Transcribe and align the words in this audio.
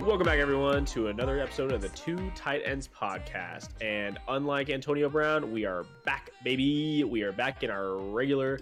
Welcome 0.00 0.24
back, 0.24 0.40
everyone, 0.40 0.84
to 0.86 1.06
another 1.06 1.38
episode 1.38 1.70
of 1.70 1.80
the 1.80 1.90
Two 1.90 2.32
Tight 2.34 2.62
Ends 2.64 2.88
podcast. 2.88 3.68
And 3.80 4.18
unlike 4.26 4.68
Antonio 4.68 5.08
Brown, 5.08 5.52
we 5.52 5.64
are 5.64 5.84
back, 6.04 6.30
baby. 6.42 7.04
We 7.04 7.22
are 7.22 7.30
back 7.30 7.62
in 7.62 7.70
our 7.70 7.96
regular 7.96 8.58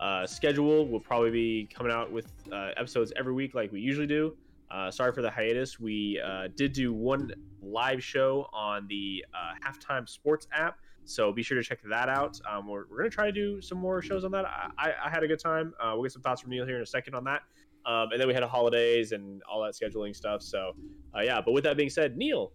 uh, 0.00 0.26
schedule. 0.26 0.86
We'll 0.86 1.00
probably 1.00 1.30
be 1.30 1.68
coming 1.72 1.92
out 1.92 2.10
with 2.10 2.30
uh, 2.52 2.70
episodes 2.76 3.12
every 3.16 3.32
week, 3.32 3.54
like 3.54 3.72
we 3.72 3.80
usually 3.80 4.06
do. 4.06 4.36
Uh, 4.70 4.90
sorry 4.90 5.12
for 5.12 5.22
the 5.22 5.30
hiatus. 5.30 5.80
We 5.80 6.20
uh, 6.24 6.48
did 6.54 6.72
do 6.72 6.92
one 6.92 7.32
live 7.62 8.02
show 8.02 8.48
on 8.52 8.86
the 8.88 9.24
uh, 9.34 9.54
Halftime 9.66 10.08
Sports 10.08 10.46
app, 10.52 10.78
so 11.04 11.32
be 11.32 11.42
sure 11.42 11.56
to 11.56 11.62
check 11.62 11.80
that 11.88 12.08
out. 12.08 12.38
Um, 12.50 12.66
we're 12.68 12.84
we're 12.90 12.98
going 12.98 13.10
to 13.10 13.14
try 13.14 13.26
to 13.26 13.32
do 13.32 13.62
some 13.62 13.78
more 13.78 14.02
shows 14.02 14.24
on 14.24 14.30
that. 14.32 14.44
I, 14.44 14.70
I, 14.78 14.92
I 15.06 15.10
had 15.10 15.22
a 15.22 15.28
good 15.28 15.40
time. 15.40 15.72
Uh, 15.80 15.92
we'll 15.94 16.02
get 16.02 16.12
some 16.12 16.22
thoughts 16.22 16.42
from 16.42 16.50
Neil 16.50 16.66
here 16.66 16.76
in 16.76 16.82
a 16.82 16.86
second 16.86 17.14
on 17.14 17.24
that. 17.24 17.42
Um, 17.86 18.12
and 18.12 18.20
then 18.20 18.28
we 18.28 18.34
had 18.34 18.42
holidays 18.42 19.12
and 19.12 19.42
all 19.50 19.62
that 19.62 19.72
scheduling 19.72 20.14
stuff. 20.14 20.42
So, 20.42 20.74
yeah. 21.22 21.40
But 21.40 21.52
with 21.52 21.64
that 21.64 21.78
being 21.78 21.88
said, 21.88 22.18
Neil, 22.18 22.52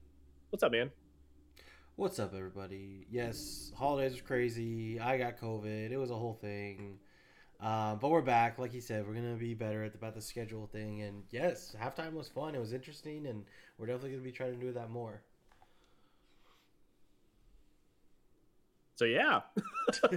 what's 0.52 0.62
up, 0.62 0.72
man? 0.72 0.92
What's 1.96 2.18
up, 2.20 2.34
everybody? 2.36 3.06
Yes, 3.12 3.72
holidays 3.76 4.14
was 4.14 4.22
crazy. 4.22 5.00
I 5.00 5.18
got 5.18 5.40
COVID. 5.40 5.92
It 5.92 5.98
was 5.98 6.10
a 6.10 6.16
whole 6.16 6.34
thing. 6.34 6.98
Um, 7.64 7.98
but 8.00 8.10
we're 8.12 8.22
back. 8.22 8.60
Like 8.60 8.74
he 8.74 8.82
said, 8.82 9.08
we're 9.08 9.14
gonna 9.14 9.36
be 9.36 9.54
better 9.54 9.86
at 9.86 9.96
about 9.96 10.16
the 10.16 10.22
schedule 10.22 10.68
thing. 10.68 11.02
And 11.04 11.24
yes, 11.32 11.74
halftime 11.82 12.12
was 12.12 12.28
fun. 12.28 12.56
It 12.56 12.60
was 12.60 12.74
interesting, 12.74 13.26
and 13.26 13.46
we're 13.78 13.86
definitely 13.88 14.12
gonna 14.12 14.24
be 14.24 14.34
trying 14.34 14.54
to 14.54 14.60
do 14.60 14.74
that 14.74 14.90
more. 14.90 15.22
So 18.96 19.06
yeah. 19.06 19.42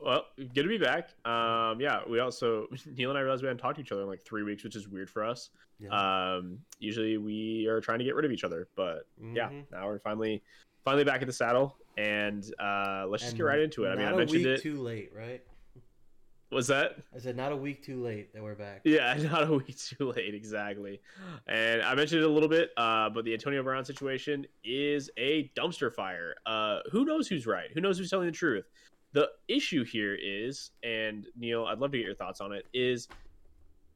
well, 0.00 0.24
good 0.38 0.62
to 0.62 0.68
be 0.68 0.78
back. 0.78 1.10
Um, 1.26 1.78
yeah, 1.78 2.00
we 2.08 2.20
also 2.20 2.66
Neil 2.96 3.10
and 3.10 3.18
I 3.18 3.22
realized 3.22 3.42
we 3.42 3.48
hadn't 3.48 3.60
talked 3.60 3.76
to 3.76 3.82
each 3.82 3.92
other 3.92 4.00
in 4.02 4.08
like 4.08 4.22
three 4.22 4.42
weeks, 4.42 4.64
which 4.64 4.74
is 4.74 4.88
weird 4.88 5.10
for 5.10 5.22
us. 5.22 5.50
Yeah. 5.78 5.90
Um, 6.36 6.60
usually 6.78 7.18
we 7.18 7.66
are 7.66 7.82
trying 7.82 7.98
to 7.98 8.04
get 8.06 8.14
rid 8.14 8.24
of 8.24 8.32
each 8.32 8.44
other, 8.44 8.68
but 8.74 9.06
yeah, 9.20 9.50
Mhm. 9.50 9.70
now 9.70 9.86
we're 9.86 9.98
finally 9.98 10.42
finally 10.82 11.04
back 11.04 11.20
at 11.20 11.26
the 11.26 11.32
saddle, 11.32 11.76
and 11.96 12.44
uh, 12.58 13.04
let's 13.08 13.22
just 13.22 13.32
And 13.32 13.38
get 13.38 13.44
right 13.44 13.60
into 13.60 13.84
it. 13.84 13.88
I 13.90 13.96
mean, 13.96 14.02
I 14.02 14.10
not 14.10 14.14
a 14.14 14.18
mentioned 14.18 14.44
week 14.44 14.58
it. 14.58 14.62
too 14.62 14.80
late, 14.80 15.12
right? 15.16 15.42
Was 16.50 16.66
that? 16.66 16.96
I 17.14 17.18
said 17.18 17.34
not 17.34 17.50
a 17.50 17.56
week 17.56 17.82
too 17.82 18.02
late 18.02 18.34
that 18.34 18.42
we're 18.42 18.54
back. 18.54 18.82
Yeah, 18.84 19.14
not 19.32 19.48
a 19.48 19.54
week 19.54 19.78
too 19.78 20.12
late, 20.12 20.34
exactly. 20.34 21.00
And 21.46 21.80
I 21.80 21.94
mentioned 21.94 22.22
it 22.22 22.26
a 22.26 22.30
little 22.32 22.48
bit, 22.48 22.70
uh, 22.76 23.08
but 23.08 23.24
the 23.24 23.32
Antonio 23.32 23.62
Brown 23.62 23.86
situation 23.86 24.46
is 24.62 25.10
a 25.16 25.50
dumpster 25.56 25.90
fire. 25.90 26.34
Uh, 26.44 26.80
who 26.90 27.06
knows 27.06 27.26
who's 27.26 27.46
right? 27.46 27.70
Who 27.72 27.80
knows 27.80 27.96
who's 27.96 28.10
telling 28.10 28.26
the 28.26 28.32
truth? 28.32 28.66
The 29.14 29.30
issue 29.48 29.82
here 29.84 30.14
is, 30.22 30.72
and 30.82 31.26
Neil, 31.36 31.64
I'd 31.64 31.78
love 31.78 31.90
to 31.92 31.98
get 31.98 32.04
your 32.04 32.14
thoughts 32.14 32.42
on 32.42 32.52
it, 32.52 32.66
is 32.74 33.08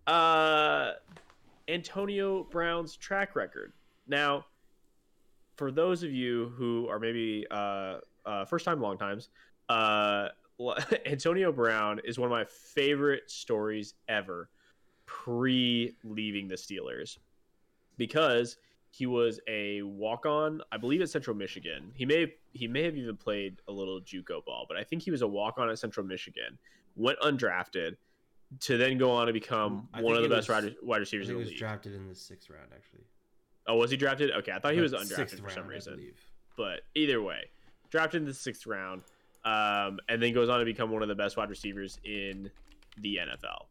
uh, 0.07 0.93
Antonio 1.69 2.45
Brown's 2.45 2.97
track 2.97 3.37
record. 3.37 3.75
Now, 4.07 4.47
for 5.57 5.71
those 5.73 6.03
of 6.03 6.13
you 6.13 6.53
who 6.57 6.87
are 6.89 6.99
maybe 6.99 7.47
uh, 7.51 7.99
uh, 8.25 8.45
first 8.45 8.65
time, 8.65 8.81
long 8.81 8.99
times, 8.99 9.31
uh, 9.69 10.29
Antonio 11.07 11.53
Brown 11.53 12.01
is 12.05 12.19
one 12.19 12.27
of 12.27 12.31
my 12.31 12.45
favorite 12.45 13.31
stories 13.31 13.95
ever 14.09 14.49
pre 15.07 15.95
leaving 16.05 16.49
the 16.49 16.55
Steelers 16.55 17.19
because 17.97 18.57
he 18.91 19.07
was 19.07 19.41
a 19.49 19.83
walk 19.83 20.25
on, 20.25 20.61
I 20.73 20.77
believe 20.79 21.03
at 21.03 21.11
Central 21.11 21.37
Michigan. 21.37 21.91
He 21.95 22.07
may 22.07 22.33
he 22.53 22.67
may 22.69 22.83
have 22.85 22.97
even 22.97 23.17
played 23.17 23.61
a 23.69 23.73
little 23.73 24.01
JUCO 24.01 24.45
ball, 24.45 24.65
but 24.69 24.77
I 24.79 24.85
think 24.85 25.03
he 25.03 25.11
was 25.11 25.23
a 25.23 25.27
walk 25.29 25.59
on 25.59 25.69
at 25.69 25.79
Central 25.79 26.07
Michigan. 26.07 26.59
Went 26.95 27.19
undrafted 27.21 27.97
to 28.61 28.79
then 28.79 28.97
go 28.97 29.11
on 29.11 29.27
to 29.27 29.33
become 29.35 29.89
I 29.93 30.01
one 30.01 30.17
of 30.17 30.23
the 30.23 30.29
best 30.29 30.49
was- 30.49 30.73
wide, 30.83 30.99
receivers 31.01 31.27
think 31.27 31.29
in 31.29 31.29
he 31.29 31.33
the 31.35 31.39
was 31.41 31.49
league. 31.51 31.59
drafted 31.59 31.95
in 31.95 32.09
the 32.09 32.15
sixth 32.15 32.49
round, 32.49 32.69
actually. 32.75 33.05
Oh, 33.69 33.77
was 33.77 33.91
he 33.91 33.97
drafted? 33.97 34.31
Okay, 34.31 34.53
I 34.53 34.59
thought 34.59 34.75
he 34.75 34.81
was 34.81 34.93
But 34.93 35.03
undrafted 35.03 35.41
for 35.41 35.51
some 35.51 35.63
round, 35.63 35.73
I 35.73 35.75
reason 35.75 36.13
but 36.57 36.81
either 36.95 37.21
way, 37.23 37.45
drafted 37.91 38.23
in 38.23 38.29
the 38.29 38.35
sixth 38.35 38.67
round, 38.67 39.03
um, 39.45 39.99
and 40.09 40.23
then 40.23 40.33
goes 40.33 40.49
on 40.49 40.59
to 40.59 40.65
become 40.65 40.91
one 40.91 41.03
of 41.03 41.09
the 41.09 41.15
best 41.15 41.37
wide 41.37 41.51
receivers 41.51 41.99
in 42.05 42.51
the 42.99 43.19
NFL, 43.19 43.67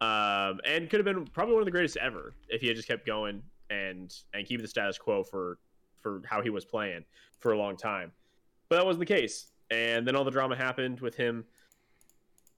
um, 0.00 0.60
and 0.64 0.90
could 0.90 0.98
have 0.98 1.04
been 1.04 1.26
probably 1.26 1.54
one 1.54 1.62
of 1.62 1.66
the 1.66 1.70
greatest 1.70 1.96
ever 1.98 2.32
if 2.48 2.60
he 2.60 2.66
had 2.66 2.76
just 2.76 2.88
kept 2.88 3.06
going 3.06 3.42
and 3.70 4.14
and 4.34 4.46
keep 4.46 4.60
the 4.60 4.68
status 4.68 4.98
quo 4.98 5.22
for 5.22 5.58
for 6.00 6.22
how 6.26 6.40
he 6.40 6.50
was 6.50 6.64
playing 6.64 7.04
for 7.38 7.52
a 7.52 7.58
long 7.58 7.76
time. 7.76 8.12
But 8.68 8.76
that 8.76 8.86
wasn't 8.86 9.06
the 9.06 9.14
case, 9.14 9.46
and 9.70 10.06
then 10.06 10.16
all 10.16 10.24
the 10.24 10.30
drama 10.30 10.56
happened 10.56 11.00
with 11.00 11.14
him 11.14 11.44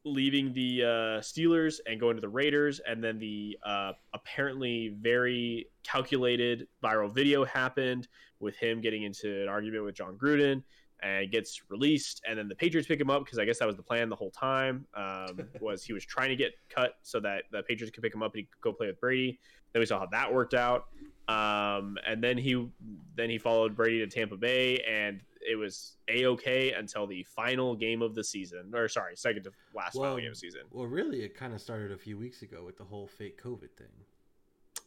leaving 0.05 0.53
the 0.53 0.83
uh, 0.83 0.87
Steelers 1.21 1.81
and 1.87 2.01
going 2.01 2.17
to 2.17 2.21
the 2.21 2.29
Raiders, 2.29 2.81
and 2.87 3.03
then 3.03 3.19
the 3.19 3.59
uh, 3.65 3.93
apparently 4.15 4.97
very 5.01 5.69
calculated 5.83 6.67
viral 6.83 7.13
video 7.13 7.45
happened 7.45 8.09
with 8.41 8.57
him 8.57 8.81
getting 8.81 9.03
into 9.03 9.43
an 9.43 9.49
argument 9.49 9.85
with 9.85 9.95
Jon 9.95 10.17
Gruden 10.17 10.63
and 11.03 11.31
gets 11.31 11.63
released, 11.69 12.23
and 12.29 12.39
then 12.39 12.49
the 12.49 12.55
Patriots 12.55 12.89
pick 12.89 13.01
him 13.01 13.11
up 13.11 13.25
because 13.25 13.39
I 13.39 13.45
guess 13.45 13.59
that 13.61 13.67
was 13.67 13.77
the 13.77 13.83
plan 13.83 14.09
the 14.09 14.17
whole 14.17 14.31
time. 14.31 14.87
Um, 14.95 15.41
was 15.61 15.85
he 15.85 15.93
was 15.93 16.05
trying 16.05 16.31
to 16.31 16.37
get 16.37 16.53
cut 16.69 16.95
so 17.03 17.21
that 17.21 17.45
the 17.53 17.63
Patriots 17.63 17.95
could 17.95 18.03
pick 18.03 18.15
him 18.15 18.23
up 18.23 18.33
and 18.35 18.41
he 18.41 18.45
could 18.45 18.61
go 18.61 18.73
play 18.73 18.89
with 18.89 19.01
Brady. 19.01 19.39
Then 19.73 19.81
we 19.81 19.87
saw 19.87 20.01
how 20.01 20.07
that 20.07 20.33
worked 20.33 20.55
out, 20.55 20.87
um, 21.29 21.99
and 22.07 22.23
then 22.23 22.39
he 22.39 22.69
then 23.17 23.31
he 23.31 23.39
followed 23.39 23.77
Brady 23.77 23.99
to 23.99 24.07
Tampa 24.07 24.37
Bay, 24.37 24.83
and 24.89 25.21
it 25.49 25.57
was 25.57 25.97
a 26.09 26.27
okay 26.27 26.73
until 26.73 27.07
the 27.07 27.23
final 27.23 27.75
game 27.75 28.03
of 28.03 28.15
the 28.15 28.23
season, 28.23 28.73
or 28.75 28.89
sorry, 28.89 29.17
second 29.17 29.45
to 29.45 29.53
last 29.75 29.95
final 29.95 30.09
Well, 30.11 30.17
game 30.19 30.27
of 30.29 30.35
the 30.35 30.39
season. 30.41 30.63
Well, 30.71 30.87
really, 30.87 31.23
it 31.23 31.35
kind 31.35 31.55
of 31.55 31.61
started 31.61 31.91
a 31.93 31.97
few 31.99 32.19
weeks 32.19 32.43
ago 32.43 32.63
with 32.65 32.77
the 32.77 32.85
whole 32.85 33.07
fake 33.07 33.43
COVID 33.43 33.71
thing. 33.77 33.87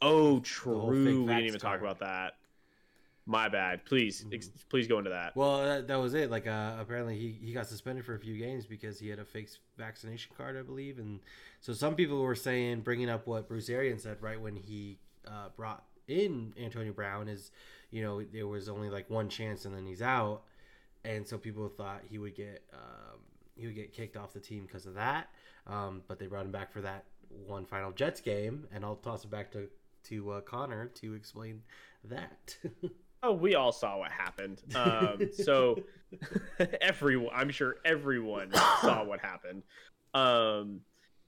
Oh, 0.02 0.40
true. 0.40 0.86
We 0.86 1.06
didn't 1.06 1.46
even 1.46 1.60
talk 1.60 1.80
about 1.80 2.00
that. 2.00 2.34
My 3.28 3.50
bad. 3.50 3.86
Please, 3.86 4.24
Mhm. 4.24 4.34
ex- 4.34 4.50
please 4.70 4.88
go 4.88 4.98
into 4.98 5.12
that. 5.12 5.36
Well, 5.36 5.64
that, 5.64 5.88
that 5.88 5.96
was 5.98 6.16
it. 6.16 6.32
Like, 6.32 6.48
uh, 6.48 6.78
apparently, 6.80 7.18
he, 7.18 7.32
he 7.32 7.54
got 7.54 7.68
suspended 7.68 8.04
for 8.04 8.16
a 8.16 8.20
few 8.20 8.36
games 8.36 8.66
because 8.66 9.00
he 9.00 9.10
had 9.10 9.20
a 9.20 9.26
fake 9.26 9.50
vaccination 9.78 10.34
card, 10.36 10.58
I 10.58 10.64
believe. 10.64 10.98
And 10.98 11.20
so 11.60 11.72
some 11.72 11.96
people 11.96 12.20
were 12.22 12.36
saying, 12.36 12.82
bringing 12.82 13.10
up 13.10 13.28
what 13.28 13.48
Bruce 13.48 13.70
Arians 13.70 14.04
said 14.04 14.18
right 14.22 14.42
when 14.42 14.56
he 14.56 14.98
uh, 15.28 15.50
brought 15.56 15.84
in 16.08 16.54
Antonio 16.60 16.94
Brown, 16.94 17.28
is, 17.28 17.52
you 17.92 18.02
know, 18.02 18.24
there 18.24 18.48
was 18.48 18.68
only 18.68 18.90
like 18.90 19.08
one 19.10 19.30
chance 19.30 19.66
and 19.66 19.76
then 19.76 19.86
he's 19.86 20.02
out. 20.02 20.42
And 21.04 21.28
so 21.28 21.38
people 21.38 21.68
thought 21.70 22.02
he 22.10 22.18
would 22.18 22.36
get 22.36 22.64
um, 22.74 23.20
he 23.56 23.66
would 23.66 23.76
get 23.76 23.94
kicked 23.94 24.18
off 24.18 24.34
the 24.34 24.40
team 24.40 24.66
because 24.66 24.86
of 24.86 24.94
that. 24.96 25.30
Um, 25.68 26.02
but 26.08 26.20
they 26.20 26.28
brought 26.28 26.46
him 26.46 26.52
back 26.52 26.72
for 26.72 26.82
that 26.82 27.06
one 27.48 27.66
final 27.66 27.92
Jets 27.92 28.22
game, 28.22 28.68
and 28.74 28.84
I'll 28.84 28.96
toss 28.96 29.24
it 29.24 29.32
back 29.32 29.52
to 29.52 29.68
to 30.10 30.32
uh, 30.32 30.42
Connor 30.42 30.88
to 30.96 31.14
explain 31.14 31.62
that. 32.06 32.58
Oh, 33.24 33.34
we 33.34 33.54
all 33.54 33.72
saw 33.72 34.00
what 34.00 34.12
happened. 34.12 34.64
Um, 34.74 35.30
so 35.32 35.78
everyone, 36.82 37.32
I'm 37.36 37.52
sure 37.52 37.76
everyone 37.86 38.52
saw 38.82 39.04
what 39.04 39.20
happened. 39.20 39.62
Um, 40.16 40.82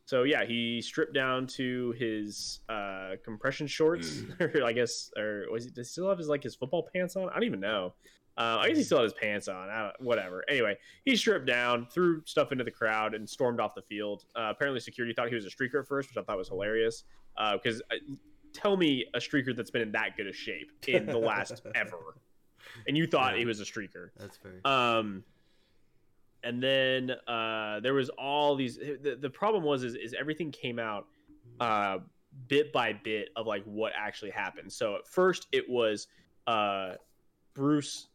so 0.05 0.23
yeah, 0.23 0.43
he 0.43 0.81
stripped 0.81 1.13
down 1.13 1.45
to 1.47 1.91
his 1.97 2.61
uh, 2.67 3.11
compression 3.23 3.67
shorts, 3.67 4.23
or 4.39 4.63
I 4.65 4.73
guess, 4.73 5.11
or 5.15 5.45
was 5.51 5.65
he, 5.65 5.69
does 5.69 5.87
he 5.87 5.91
still 5.91 6.09
have 6.09 6.17
his 6.17 6.27
like 6.27 6.41
his 6.41 6.55
football 6.55 6.89
pants 6.93 7.15
on? 7.15 7.29
I 7.29 7.33
don't 7.33 7.43
even 7.43 7.59
know. 7.59 7.93
Uh, 8.35 8.57
I 8.61 8.67
guess 8.69 8.77
he 8.77 8.83
still 8.83 8.97
had 8.97 9.03
his 9.03 9.13
pants 9.13 9.47
on. 9.47 9.69
I 9.69 9.83
don't, 9.83 10.01
whatever. 10.01 10.43
Anyway, 10.49 10.75
he 11.05 11.15
stripped 11.15 11.45
down, 11.45 11.85
threw 11.91 12.21
stuff 12.25 12.51
into 12.51 12.63
the 12.63 12.71
crowd, 12.71 13.13
and 13.13 13.29
stormed 13.29 13.59
off 13.59 13.75
the 13.75 13.81
field. 13.83 14.25
Uh, 14.35 14.47
apparently, 14.49 14.79
security 14.79 15.13
thought 15.13 15.29
he 15.29 15.35
was 15.35 15.45
a 15.45 15.49
streaker 15.49 15.79
at 15.81 15.87
first, 15.87 16.09
which 16.09 16.17
I 16.17 16.23
thought 16.23 16.37
was 16.37 16.47
hilarious. 16.49 17.03
Because 17.53 17.81
tell 18.53 18.75
me 18.77 19.05
a 19.13 19.19
streaker 19.19 19.55
that's 19.55 19.69
been 19.71 19.81
in 19.83 19.91
that 19.91 20.17
good 20.17 20.27
a 20.27 20.33
shape 20.33 20.71
in 20.87 21.05
the 21.05 21.17
last 21.17 21.61
ever, 21.75 22.15
and 22.87 22.97
you 22.97 23.05
thought 23.07 23.33
Yeah. 23.33 23.39
he 23.39 23.45
was 23.45 23.59
a 23.59 23.63
streaker. 23.65 24.09
That's 24.17 24.37
fair. 24.37 24.59
Um, 24.65 25.23
and 26.43 26.61
then 26.61 27.11
uh, 27.27 27.79
there 27.81 27.93
was 27.93 28.09
all 28.09 28.55
these. 28.55 28.77
The, 28.77 29.17
the 29.19 29.29
problem 29.29 29.63
was 29.63 29.83
is, 29.83 29.95
is 29.95 30.13
everything 30.19 30.51
came 30.51 30.77
out 30.79 31.05
uh, 31.59 31.99
bit 32.47 32.73
by 32.73 32.93
bit 32.93 33.29
of 33.35 33.45
like 33.47 33.63
what 33.65 33.93
actually 33.95 34.31
happened. 34.31 34.71
So 34.73 34.95
at 34.95 35.07
first 35.07 35.47
it 35.51 35.69
was 35.69 36.07
uh, 36.47 36.93
Bruce 37.53 38.07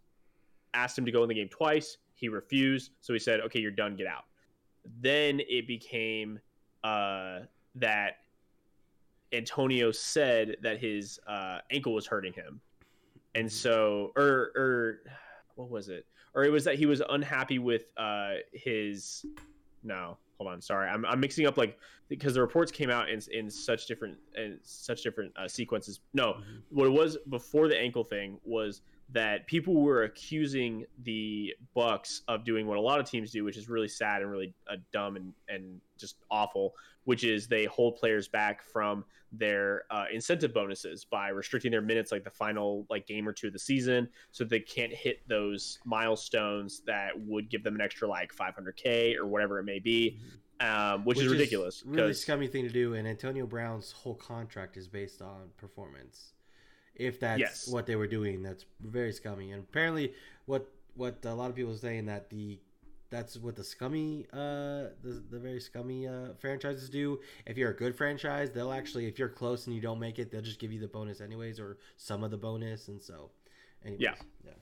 asked 0.78 0.96
him 0.98 1.04
to 1.04 1.12
go 1.12 1.22
in 1.22 1.28
the 1.28 1.34
game 1.34 1.48
twice. 1.48 1.98
He 2.14 2.28
refused, 2.28 2.92
so 3.00 3.12
he 3.12 3.18
said, 3.18 3.40
"Okay, 3.40 3.60
you're 3.60 3.70
done. 3.70 3.96
Get 3.96 4.06
out." 4.06 4.24
Then 5.00 5.40
it 5.48 5.66
became 5.66 6.38
uh, 6.84 7.40
that 7.76 8.18
Antonio 9.32 9.92
said 9.92 10.56
that 10.62 10.78
his 10.80 11.20
uh, 11.26 11.58
ankle 11.70 11.92
was 11.94 12.06
hurting 12.06 12.32
him, 12.32 12.60
and 13.34 13.50
so 13.50 14.12
or 14.16 14.50
or 14.56 15.00
what 15.56 15.68
was 15.70 15.88
it? 15.88 16.06
Or 16.34 16.44
it 16.44 16.50
was 16.50 16.64
that 16.64 16.76
he 16.76 16.86
was 16.86 17.02
unhappy 17.08 17.58
with 17.58 17.86
uh, 17.96 18.34
his. 18.52 19.24
No, 19.84 20.16
hold 20.38 20.50
on, 20.50 20.60
sorry, 20.60 20.88
I'm, 20.88 21.04
I'm 21.06 21.20
mixing 21.20 21.46
up 21.46 21.56
like 21.56 21.78
because 22.08 22.34
the 22.34 22.40
reports 22.40 22.72
came 22.72 22.90
out 22.90 23.08
in 23.10 23.20
in 23.32 23.50
such 23.50 23.86
different 23.86 24.16
in 24.36 24.58
such 24.62 25.02
different 25.02 25.32
uh, 25.36 25.46
sequences. 25.46 26.00
No, 26.14 26.34
Mhm. 26.34 26.62
what 26.70 26.86
it 26.86 26.92
was 26.92 27.16
before 27.28 27.68
the 27.68 27.78
ankle 27.78 28.04
thing 28.04 28.40
was 28.44 28.82
that 29.10 29.46
people 29.46 29.74
were 29.80 30.04
accusing 30.04 30.84
the 31.02 31.54
Bucs 31.76 32.20
of 32.28 32.44
doing 32.44 32.66
what 32.66 32.76
a 32.76 32.80
lot 32.80 33.00
of 33.00 33.08
teams 33.08 33.30
do, 33.30 33.44
which 33.44 33.56
is 33.56 33.68
really 33.68 33.88
sad 33.88 34.22
and 34.22 34.30
really 34.30 34.52
uh, 34.70 34.76
dumb 34.92 35.16
and, 35.16 35.32
and 35.48 35.80
just 35.96 36.16
awful, 36.30 36.74
which 37.04 37.24
is 37.24 37.46
they 37.46 37.64
hold 37.64 37.96
players 37.96 38.28
back 38.28 38.62
from 38.62 39.04
their 39.32 39.84
uh, 39.90 40.04
incentive 40.12 40.52
bonuses 40.54 41.04
by 41.04 41.28
restricting 41.28 41.70
their 41.70 41.82
minutes 41.82 42.12
like 42.12 42.24
the 42.24 42.30
final 42.30 42.86
like 42.88 43.06
game 43.06 43.28
or 43.28 43.32
two 43.32 43.48
of 43.48 43.52
the 43.52 43.58
season 43.58 44.08
so 44.30 44.42
they 44.42 44.58
can't 44.58 44.92
hit 44.92 45.20
those 45.28 45.78
milestones 45.84 46.80
that 46.86 47.10
would 47.26 47.50
give 47.50 47.62
them 47.62 47.74
an 47.74 47.80
extra 47.82 48.08
like 48.08 48.34
500k 48.34 49.16
or 49.16 49.26
whatever 49.26 49.58
it 49.58 49.64
may 49.64 49.78
be 49.78 50.18
um, 50.60 51.04
which, 51.04 51.20
is 51.20 51.28
ridiculous 51.28 51.82
Really 51.84 52.02
because 52.02 52.20
scummy 52.20 52.46
thing 52.48 52.64
to 52.64 52.70
do. 52.70 52.94
And 52.94 53.06
Antonio 53.06 53.46
Brown's 53.46 53.92
whole 53.92 54.14
contract 54.14 54.76
is 54.76 54.88
based 54.88 55.22
on 55.22 55.50
performance. 55.56 56.32
If 56.98 57.20
that's 57.20 57.40
Yes. 57.40 57.68
what 57.68 57.86
they 57.86 57.96
were 57.96 58.06
doing, 58.06 58.42
that's 58.42 58.64
very 58.80 59.12
scummy. 59.12 59.52
And 59.52 59.62
apparently, 59.62 60.14
what 60.46 60.68
what 60.94 61.24
a 61.24 61.32
lot 61.32 61.48
of 61.48 61.56
people 61.56 61.72
are 61.72 61.76
saying 61.76 62.06
that 62.06 62.28
the 62.28 62.58
that's 63.10 63.38
what 63.38 63.56
the 63.56 63.64
scummy 63.64 64.26
uh 64.34 64.90
the, 65.02 65.22
the 65.30 65.38
very 65.38 65.60
scummy 65.60 66.06
uh 66.06 66.34
franchises 66.38 66.90
do 66.90 67.18
if 67.46 67.56
you're 67.56 67.70
a 67.70 67.74
good 67.76 67.96
franchise 67.96 68.50
they'll 68.50 68.72
actually 68.72 69.06
if 69.06 69.18
you're 69.18 69.30
close 69.30 69.66
and 69.66 69.74
you 69.74 69.80
don't 69.80 69.98
make 69.98 70.18
it 70.18 70.30
they'll 70.30 70.42
just 70.42 70.58
give 70.58 70.70
you 70.72 70.78
the 70.80 70.88
bonus 70.88 71.22
anyways 71.22 71.58
or 71.58 71.78
some 71.96 72.22
of 72.22 72.30
the 72.30 72.36
bonus 72.36 72.88
and 72.88 73.00
so 73.00 73.30
anyways, 73.84 74.00
Yeah. 74.02 74.14
yeah 74.44 74.52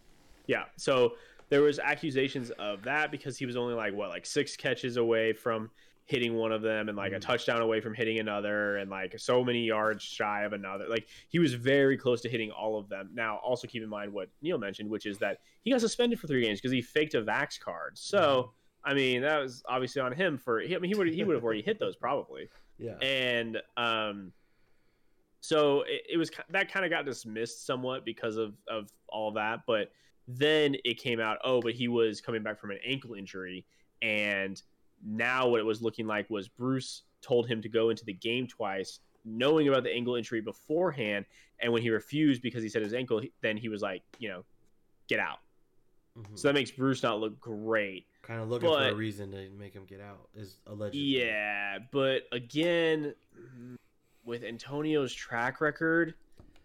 Yeah. 0.47 0.65
So 0.77 1.17
there 1.49 1.63
was 1.63 1.79
accusations 1.81 2.51
of 2.51 2.83
that 2.83 3.11
because 3.11 3.37
he 3.39 3.47
was 3.47 3.57
only 3.57 3.75
like 3.75 3.95
what, 3.95 4.11
like 4.11 4.27
six 4.27 4.57
catches 4.57 4.97
away 4.97 5.33
from 5.33 5.71
hitting 6.07 6.35
one 6.37 6.53
of 6.53 6.63
them 6.63 6.89
and 6.89 6.97
like 6.97 7.13
a 7.13 7.17
Mhm. 7.17 7.21
touchdown 7.21 7.61
away 7.61 7.81
from 7.81 7.93
hitting 7.93 8.19
another 8.21 8.77
and 8.77 8.89
like 8.89 9.19
so 9.19 9.45
many 9.45 9.65
yards 9.65 10.03
shy 10.05 10.45
of 10.45 10.53
another. 10.53 10.87
Like 10.89 11.09
he 11.29 11.39
was 11.41 11.55
very 11.55 11.97
close 11.97 12.21
to 12.23 12.29
hitting 12.29 12.51
all 12.53 12.79
of 12.79 12.89
them. 12.89 13.11
Now 13.13 13.39
also 13.39 13.67
keep 13.67 13.83
in 13.83 13.89
mind 13.89 14.13
what 14.13 14.29
Neil 14.41 14.57
mentioned, 14.57 14.89
which 14.89 15.05
is 15.05 15.19
that 15.19 15.41
he 15.63 15.73
got 15.73 15.81
suspended 15.81 16.21
for 16.21 16.29
three 16.29 16.43
games 16.43 16.61
because 16.61 16.73
he 16.73 16.81
faked 16.81 17.15
a 17.15 17.23
Vax 17.23 17.59
card. 17.59 17.99
So 17.99 18.53
I 18.85 18.95
mean 18.95 19.23
that 19.23 19.39
was 19.41 19.65
obviously 19.69 20.01
on 20.01 20.13
him 20.13 20.39
for 20.39 20.63
I 20.63 20.67
mean 20.79 20.85
he 20.85 20.95
would 20.95 21.09
he 21.13 21.25
would 21.25 21.35
have 21.35 21.43
already 21.45 21.63
hit 21.63 21.81
those 21.81 21.97
probably 21.97 22.49
yeah 22.79 22.97
and 23.03 23.61
um 23.77 24.33
so 25.41 25.83
it, 25.83 26.03
it 26.11 26.17
was 26.17 26.31
that 26.51 26.71
kind 26.71 26.85
of 26.85 26.91
got 26.91 27.05
dismissed 27.05 27.67
somewhat 27.67 28.05
because 28.05 28.37
of 28.37 28.55
of 28.69 28.93
all 29.09 29.33
that 29.33 29.61
but 29.67 29.91
then 30.29 30.77
it 30.85 30.99
came 30.99 31.19
out 31.19 31.39
oh 31.45 31.61
but 31.61 31.73
he 31.73 31.89
was 31.89 32.21
coming 32.21 32.43
back 32.45 32.61
from 32.61 32.71
an 32.71 32.79
ankle 32.87 33.15
injury 33.15 33.65
and 34.03 34.63
now 35.09 35.49
what 35.49 35.61
it 35.61 35.65
was 35.65 35.81
looking 35.81 36.07
like 36.07 36.29
was 36.29 36.49
bruce 36.49 37.03
told 37.23 37.47
him 37.49 37.63
to 37.63 37.69
go 37.69 37.91
into 37.91 38.05
the 38.05 38.13
game 38.13 38.47
twice 38.47 38.99
knowing 39.25 39.69
about 39.69 39.83
the 39.85 39.91
ankle 39.93 40.17
injury 40.17 40.41
beforehand 40.41 41.25
and 41.61 41.73
when 41.73 41.81
he 41.81 41.91
refused 41.91 42.43
because 42.43 42.63
he 42.63 42.69
said 42.69 42.83
his 42.83 42.93
ankle 42.93 43.21
then 43.41 43.57
he 43.57 43.69
was 43.69 43.83
like 43.83 44.03
you 44.19 44.29
know 44.29 44.45
get 45.09 45.21
out 45.21 45.39
Mhm. 46.19 46.39
so 46.39 46.49
that 46.49 46.55
makes 46.55 46.71
bruce 46.71 47.03
not 47.03 47.21
look 47.21 47.39
great 47.39 48.07
kind 48.23 48.41
of 48.41 48.49
looking 48.49 48.69
for 48.69 48.83
a 48.83 48.95
reason 48.95 49.31
to 49.31 49.49
make 49.51 49.73
him 49.75 49.85
get 49.85 50.01
out 50.01 50.29
is 50.35 50.59
allegedly 50.67 51.01
Yeah, 51.01 51.79
but 51.93 52.23
again, 52.33 53.15
with 54.25 54.43
Antonio's 54.43 55.13
track 55.13 55.61
record, 55.61 56.15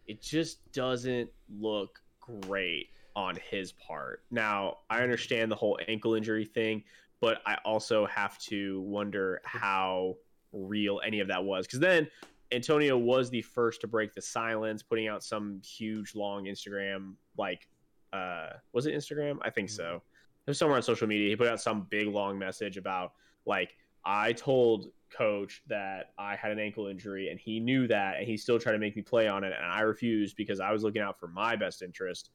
it 0.08 0.22
just 0.22 0.72
doesn't 0.72 1.30
look 1.60 2.02
great 2.20 2.88
on 3.16 3.38
his 3.52 3.74
part. 3.74 4.24
Now, 4.32 4.80
I 4.90 5.02
understand 5.04 5.52
the 5.52 5.56
whole 5.56 5.78
ankle 5.88 6.16
injury 6.16 6.46
thing, 6.46 6.84
but 7.22 7.42
I 7.46 7.58
also 7.64 8.06
have 8.08 8.38
to 8.40 8.82
wonder 8.82 9.42
how 9.46 10.18
real 10.52 11.00
any 11.06 11.20
of 11.20 11.28
that 11.30 11.44
was. 11.44 11.68
Because 11.68 11.80
then 11.80 12.08
Antonio 12.52 12.98
was 12.98 13.30
the 13.30 13.42
first 13.42 13.82
to 13.82 13.88
break 13.88 14.14
the 14.14 14.22
silence, 14.22 14.84
putting 14.84 15.08
out 15.08 15.24
some 15.24 15.62
huge 15.64 16.16
long 16.16 16.46
Instagram, 16.46 17.14
like, 17.38 17.70
uh, 18.12 18.48
was 18.74 18.88
it 18.88 18.94
Instagram? 18.94 19.38
I 19.44 19.50
think 19.52 19.70
so. 19.70 20.02
It 20.46 20.50
was 20.50 20.58
somewhere 20.58 20.76
on 20.76 20.84
social 20.84 21.08
media. 21.08 21.30
He 21.30 21.36
put 21.36 21.48
out 21.48 21.62
some 21.62 21.88
big 21.90 22.08
long 22.08 22.38
message 22.38 22.76
about, 22.76 23.14
like, 23.46 23.78
I 24.04 24.34
told 24.34 24.88
coach 25.16 25.62
that 25.68 26.14
I 26.18 26.36
had 26.36 26.52
an 26.52 26.60
ankle 26.60 26.88
injury 26.88 27.30
and 27.30 27.40
he 27.40 27.60
knew 27.60 27.88
that 27.88 28.18
and 28.18 28.26
he 28.26 28.36
still 28.36 28.58
tried 28.58 28.72
to 28.72 28.80
make 28.80 28.96
me 28.96 29.02
play 29.02 29.28
on 29.28 29.44
it 29.44 29.54
and 29.56 29.66
I 29.66 29.82
refused 29.82 30.36
because 30.38 30.60
I 30.60 30.72
was 30.72 30.84
looking 30.84 31.02
out 31.02 31.20
for 31.20 31.28
my 31.28 31.56
best 31.56 31.82
interest. 31.82 32.32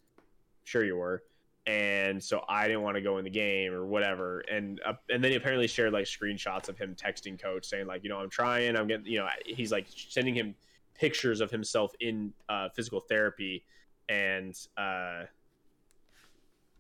Sure 0.65 0.85
you 0.85 0.97
were. 0.97 1.25
And 1.67 2.23
so 2.23 2.45
I 2.49 2.69
didn't 2.69 2.83
want 2.83 2.95
to 2.97 3.01
go 3.01 3.19
in 3.19 3.25
the 3.25 3.31
game 3.31 3.73
or 3.73 3.85
whatever. 3.85 4.41
And 4.41 4.81
uh, 4.87 4.93
and 5.11 5.23
then 5.23 5.33
he 5.33 5.37
apparently 5.37 5.67
shared 5.67 5.93
like 5.93 6.05
screenshots 6.05 6.69
of 6.69 6.79
him 6.79 6.95
texting 6.95 7.41
coach 7.41 7.67
saying 7.67 7.87
like, 7.87 8.05
you 8.05 8.09
know, 8.09 8.19
I'm 8.19 8.31
trying, 8.31 8.77
I'm 8.77 8.87
getting, 8.87 9.07
you 9.07 9.19
know, 9.19 9.29
he's 9.45 9.73
like 9.73 9.87
sending 9.91 10.35
him 10.35 10.55
pictures 10.95 11.41
of 11.41 11.51
himself 11.51 11.93
in 12.01 12.33
uh, 12.49 12.69
physical 12.71 13.01
therapy 13.01 13.65
and 14.09 14.57
uh 14.77 15.25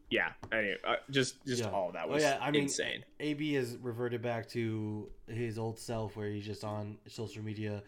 yeah, 0.08 0.30
anyway, 0.52 0.76
uh, 0.86 0.94
just 1.10 1.44
just 1.44 1.64
Yeah. 1.64 1.70
all 1.70 1.88
of 1.88 1.94
that 1.94 2.06
Oh, 2.06 2.12
was 2.12 2.22
yeah, 2.22 2.38
I 2.40 2.52
mean, 2.52 2.62
insane. 2.62 3.04
AB 3.18 3.54
has 3.54 3.76
reverted 3.78 4.22
back 4.22 4.48
to 4.50 5.10
his 5.26 5.58
old 5.58 5.78
self, 5.80 6.16
where 6.16 6.28
he's 6.28 6.46
just 6.46 6.62
on 6.62 6.98
social 7.08 7.42
media. 7.42 7.82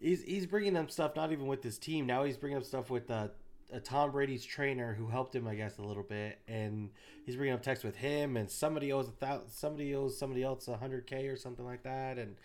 He's 0.00 0.24
he's 0.24 0.44
bringing 0.46 0.76
up 0.76 0.90
stuff 0.90 1.14
not 1.14 1.30
even 1.30 1.46
with 1.46 1.62
his 1.62 1.78
team. 1.78 2.04
Now 2.04 2.24
he's 2.24 2.36
bringing 2.36 2.58
up 2.58 2.64
stuff 2.64 2.90
with 2.90 3.08
uh, 3.08 3.28
uh, 3.74 3.78
Tom 3.82 4.10
Brady's 4.12 4.44
trainer, 4.44 4.94
who 4.94 5.06
helped 5.06 5.34
him, 5.34 5.46
I 5.46 5.54
guess, 5.54 5.78
a 5.78 5.82
little 5.82 6.02
bit, 6.02 6.38
and 6.48 6.90
he's 7.24 7.36
bringing 7.36 7.54
up 7.54 7.62
text 7.62 7.84
with 7.84 7.96
him, 7.96 8.36
and 8.36 8.50
somebody 8.50 8.92
owes 8.92 9.08
a 9.08 9.12
thousand, 9.12 9.48
somebody 9.50 9.94
owes 9.94 10.18
somebody 10.18 10.42
else 10.42 10.68
a 10.68 10.76
hundred 10.76 11.06
k 11.06 11.26
or 11.28 11.36
something 11.36 11.64
like 11.64 11.82
that, 11.84 12.18
and 12.18 12.36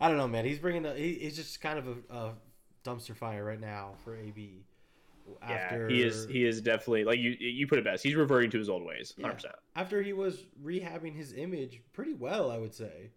I 0.00 0.08
don't 0.08 0.16
know, 0.16 0.28
man. 0.28 0.44
He's 0.44 0.58
bringing 0.58 0.86
a, 0.86 0.94
he, 0.94 1.14
he's 1.14 1.36
just 1.36 1.60
kind 1.60 1.78
of 1.78 1.86
a, 1.88 2.14
a 2.14 2.32
dumpster 2.84 3.16
fire 3.16 3.44
right 3.44 3.60
now 3.60 3.92
for 4.04 4.16
AB. 4.16 4.64
Yeah, 5.48 5.88
he 5.88 6.02
is. 6.02 6.26
He 6.26 6.44
is 6.44 6.60
definitely 6.60 7.04
like 7.04 7.18
you. 7.18 7.36
You 7.38 7.66
put 7.66 7.78
it 7.78 7.84
best. 7.84 8.02
He's 8.02 8.16
reverting 8.16 8.50
to 8.50 8.58
his 8.58 8.68
old 8.68 8.84
ways. 8.84 9.14
Yeah. 9.16 9.24
Hundred 9.24 9.34
percent. 9.36 9.54
after 9.76 10.02
he 10.02 10.12
was 10.12 10.44
rehabbing 10.64 11.14
his 11.14 11.32
image 11.34 11.80
pretty 11.92 12.14
well, 12.14 12.50
I 12.50 12.58
would 12.58 12.74
say. 12.74 13.10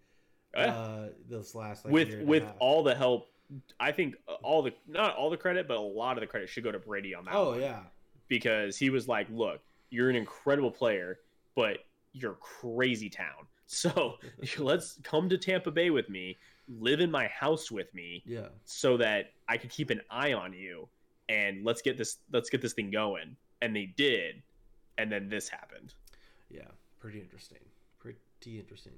Yeah. 0.55 0.75
Uh, 0.75 1.07
this 1.27 1.55
last 1.55 1.85
like, 1.85 1.93
with 1.93 2.13
a 2.13 2.23
with 2.23 2.43
all 2.59 2.83
the 2.83 2.93
help, 2.93 3.32
I 3.79 3.91
think 3.91 4.15
uh, 4.27 4.33
all 4.43 4.61
the 4.61 4.73
not 4.87 5.15
all 5.15 5.29
the 5.29 5.37
credit, 5.37 5.67
but 5.67 5.77
a 5.77 5.81
lot 5.81 6.17
of 6.17 6.21
the 6.21 6.27
credit 6.27 6.49
should 6.49 6.63
go 6.63 6.71
to 6.71 6.79
Brady 6.79 7.13
on 7.15 7.25
that. 7.25 7.35
Oh 7.35 7.51
one. 7.51 7.61
yeah, 7.61 7.79
because 8.27 8.77
he 8.77 8.89
was 8.89 9.07
like, 9.07 9.27
"Look, 9.29 9.61
you're 9.89 10.09
an 10.09 10.15
incredible 10.15 10.71
player, 10.71 11.19
but 11.55 11.79
you're 12.13 12.35
crazy 12.35 13.09
town. 13.09 13.27
So 13.65 14.17
let's 14.59 14.99
come 15.03 15.29
to 15.29 15.37
Tampa 15.37 15.71
Bay 15.71 15.89
with 15.89 16.07
me, 16.09 16.37
live 16.67 16.99
in 16.99 17.09
my 17.09 17.27
house 17.27 17.71
with 17.71 17.91
me, 17.95 18.21
yeah, 18.25 18.49
so 18.65 18.97
that 18.97 19.31
I 19.47 19.57
could 19.57 19.71
keep 19.71 19.89
an 19.89 20.01
eye 20.11 20.33
on 20.33 20.53
you, 20.53 20.87
and 21.29 21.63
let's 21.65 21.81
get 21.81 21.97
this 21.97 22.17
let's 22.31 22.49
get 22.49 22.61
this 22.61 22.73
thing 22.73 22.91
going." 22.91 23.35
And 23.61 23.73
they 23.75 23.85
did, 23.85 24.43
and 24.97 25.09
then 25.11 25.29
this 25.29 25.47
happened. 25.47 25.93
yeah. 26.49 26.67
Pretty 26.99 27.19
interesting. 27.19 27.59
Pretty 27.99 28.59
interesting. 28.59 28.93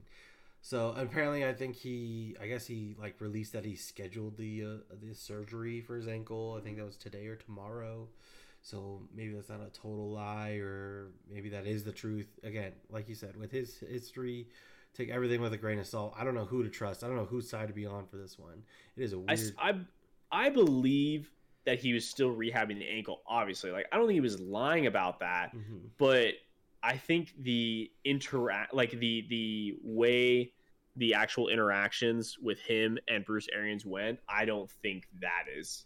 So 0.66 0.96
apparently, 0.98 1.46
I 1.46 1.54
think 1.54 1.76
he, 1.76 2.36
I 2.42 2.48
guess 2.48 2.66
he 2.66 2.96
like 3.00 3.22
released 3.22 3.54
that 3.54 3.64
he 3.64 3.76
scheduled 3.76 4.36
the 4.36 4.64
uh, 4.64 4.96
the 5.00 5.14
surgery 5.14 5.80
for 5.80 5.96
his 5.96 6.08
ankle. 6.08 6.58
I 6.60 6.64
think 6.64 6.78
that 6.78 6.86
was 6.88 6.98
today 6.98 7.28
or 7.28 7.36
tomorrow. 7.36 8.08
So 8.64 9.04
maybe 9.16 9.36
that's 9.36 9.50
not 9.50 9.62
a 9.62 9.70
total 9.70 10.10
lie, 10.10 10.54
or 10.54 11.12
maybe 11.32 11.50
that 11.50 11.68
is 11.68 11.84
the 11.84 11.92
truth. 11.92 12.26
Again, 12.44 12.72
like 12.90 13.08
you 13.08 13.14
said, 13.14 13.38
with 13.38 13.52
his 13.52 13.78
history, 13.78 14.48
take 14.96 15.10
everything 15.10 15.40
with 15.40 15.54
a 15.54 15.58
grain 15.58 15.78
of 15.78 15.86
salt. 15.86 16.16
I 16.18 16.24
don't 16.24 16.34
know 16.34 16.46
who 16.46 16.64
to 16.64 16.70
trust. 16.70 17.04
I 17.04 17.08
don't 17.10 17.16
know 17.18 17.26
whose 17.26 17.48
side 17.48 17.68
to 17.68 17.74
be 17.76 17.86
on 17.86 18.08
for 18.08 18.18
this 18.18 18.40
one. 18.40 18.64
It 18.98 19.04
is 19.04 19.14
a 19.14 19.18
I, 19.18 19.20
weird. 19.20 19.40
s- 19.40 19.52
I 19.60 19.74
I 20.32 20.50
believe 20.50 21.30
that 21.66 21.78
he 21.78 21.94
was 21.94 22.10
still 22.10 22.36
rehabbing 22.36 22.80
the 22.80 22.90
ankle. 22.90 23.22
Obviously, 23.28 23.70
like 23.70 23.86
I 23.92 23.98
don't 23.98 24.08
think 24.08 24.16
he 24.16 24.20
was 24.22 24.40
lying 24.40 24.88
about 24.88 25.20
that. 25.20 25.56
Mhm. 25.56 25.90
but 26.00 26.34
I 26.82 26.98
think 26.98 27.34
the 27.40 27.92
interact 28.04 28.74
like 28.74 28.92
the 28.92 29.26
the 29.30 29.76
way 29.84 30.54
the 30.96 31.14
actual 31.14 31.50
interactions 31.50 32.38
with 32.42 32.60
him 32.62 32.98
and 33.08 33.26
Bruce 33.26 33.48
Arians 33.54 33.86
went, 33.86 34.20
I 34.30 34.46
don't 34.46 34.70
think 34.72 35.08
that 35.22 35.46
is 35.54 35.86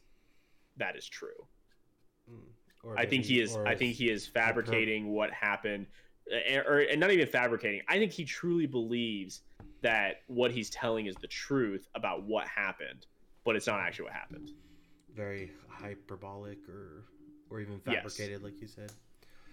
that 0.78 0.96
is 0.96 1.08
true. 1.08 1.48
Mm. 2.32 2.40
Or 2.84 2.98
I 2.98 3.06
think 3.06 3.26
he 3.26 3.42
is 3.42 3.58
I 3.66 3.76
think 3.76 3.96
he 3.96 4.10
is 4.10 4.26
fabricating 4.28 5.10
what 5.10 5.32
happened 5.32 5.88
and, 6.48 6.66
or 6.66 6.80
and 6.80 7.00
not 7.00 7.12
even 7.12 7.28
fabricating. 7.28 7.82
I 7.88 7.98
think 7.98 8.12
he 8.12 8.24
truly 8.24 8.68
believes 8.68 9.42
that 9.82 10.22
what 10.28 10.52
he's 10.52 10.70
telling 10.70 11.06
is 11.08 11.16
the 11.16 11.28
truth 11.28 11.88
about 11.96 12.24
what 12.24 12.48
happened, 12.48 13.08
but 13.46 13.56
it's 13.56 13.68
not 13.68 13.80
actually 13.80 14.06
what 14.06 14.14
happened. 14.14 14.52
very 15.16 15.52
hyperbolic 15.68 16.60
or 16.70 17.06
or 17.50 17.60
even 17.60 17.82
Yes. 17.88 17.96
fabricated, 17.96 18.44
like 18.44 18.62
you 18.62 18.68
said. 18.68 18.92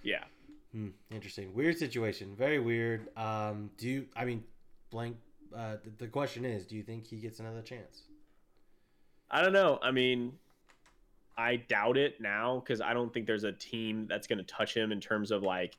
Yeah. 0.02 0.24
Hmm, 0.72 0.88
interesting, 1.10 1.54
weird 1.54 1.78
situation, 1.78 2.36
very 2.36 2.58
weird. 2.60 3.08
Um, 3.16 3.70
do 3.78 3.88
you? 3.88 4.06
I 4.14 4.24
mean, 4.24 4.44
blank. 4.90 5.16
Uh, 5.54 5.76
the, 5.84 5.90
the 5.98 6.06
question 6.06 6.44
is, 6.44 6.66
do 6.66 6.76
you 6.76 6.82
think 6.82 7.06
he 7.06 7.16
gets 7.16 7.40
another 7.40 7.62
chance? 7.62 8.02
I 9.30 9.42
don't 9.42 9.52
know. 9.52 9.78
I 9.82 9.90
mean, 9.90 10.32
I 11.36 11.56
doubt 11.56 11.96
it 11.96 12.20
now 12.20 12.62
because 12.64 12.80
I 12.80 12.94
don't 12.94 13.12
think 13.12 13.26
there's 13.26 13.44
a 13.44 13.52
team 13.52 14.06
that's 14.08 14.26
going 14.26 14.38
to 14.38 14.44
touch 14.44 14.74
him 14.74 14.92
in 14.92 15.00
terms 15.00 15.30
of 15.30 15.42
like 15.42 15.76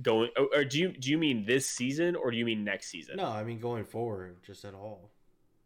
going 0.00 0.30
or, 0.38 0.48
or 0.54 0.64
do 0.64 0.78
you 0.78 0.92
do 0.92 1.10
you 1.10 1.18
mean 1.18 1.44
this 1.44 1.68
season 1.68 2.16
or 2.16 2.30
do 2.30 2.36
you 2.36 2.44
mean 2.44 2.64
next 2.64 2.88
season? 2.88 3.16
No, 3.16 3.26
I 3.26 3.44
mean 3.44 3.58
going 3.58 3.84
forward, 3.84 4.36
just 4.44 4.64
at 4.64 4.74
all. 4.74 5.10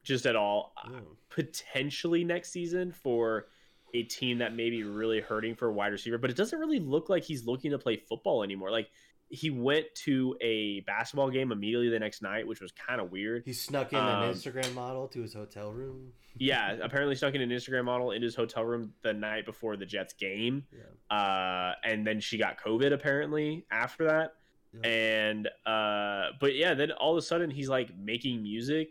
Just 0.04 0.26
at 0.26 0.36
all. 0.36 0.72
Yeah. 0.88 1.00
Potentially 1.30 2.22
next 2.22 2.52
season 2.52 2.92
for 2.92 3.46
a 3.94 4.02
team 4.04 4.38
that 4.38 4.54
may 4.54 4.70
be 4.70 4.84
really 4.84 5.20
hurting 5.20 5.56
for 5.56 5.68
a 5.68 5.72
wide 5.72 5.92
receiver, 5.92 6.18
but 6.18 6.30
it 6.30 6.36
doesn't 6.36 6.58
really 6.58 6.80
look 6.80 7.08
like 7.08 7.24
he's 7.24 7.46
looking 7.46 7.70
to 7.72 7.78
play 7.78 7.96
football 7.96 8.42
anymore. 8.42 8.70
Like 8.70 8.90
he 9.28 9.50
went 9.50 9.86
to 9.94 10.36
a 10.40 10.80
basketball 10.80 11.30
game 11.30 11.50
immediately 11.50 11.88
the 11.88 11.98
next 11.98 12.22
night, 12.22 12.46
which 12.46 12.60
was 12.60 12.72
kind 12.72 13.00
of 13.00 13.10
weird. 13.10 13.42
He 13.44 13.52
snuck 13.52 13.92
in 13.92 13.98
Um, 13.98 14.22
an 14.24 14.32
Instagram 14.34 14.72
model 14.74 15.08
to 15.08 15.20
his 15.22 15.34
hotel 15.34 15.72
room. 15.72 16.12
yeah, 16.38 16.72
apparently 16.82 17.16
snuck 17.16 17.34
in 17.34 17.40
an 17.40 17.50
Instagram 17.50 17.84
model 17.86 18.12
into 18.12 18.24
his 18.24 18.34
hotel 18.36 18.64
room 18.64 18.92
the 19.02 19.12
night 19.12 19.44
before 19.44 19.76
the 19.76 19.86
Jets 19.86 20.12
game. 20.14 20.64
Yeah. 20.72 21.16
Uh, 21.16 21.74
and 21.84 22.06
then 22.06 22.20
she 22.20 22.38
got 22.38 22.60
COVID 22.60 22.92
apparently 22.92 23.66
after 23.70 24.04
that. 24.04 24.34
Yeah. 24.72 24.88
And 24.88 25.48
uh, 25.66 26.32
but 26.40 26.54
yeah, 26.54 26.74
then 26.74 26.92
all 26.92 27.12
of 27.12 27.18
a 27.18 27.22
sudden 27.22 27.50
he's 27.50 27.68
like 27.68 27.96
making 27.96 28.42
music, 28.42 28.90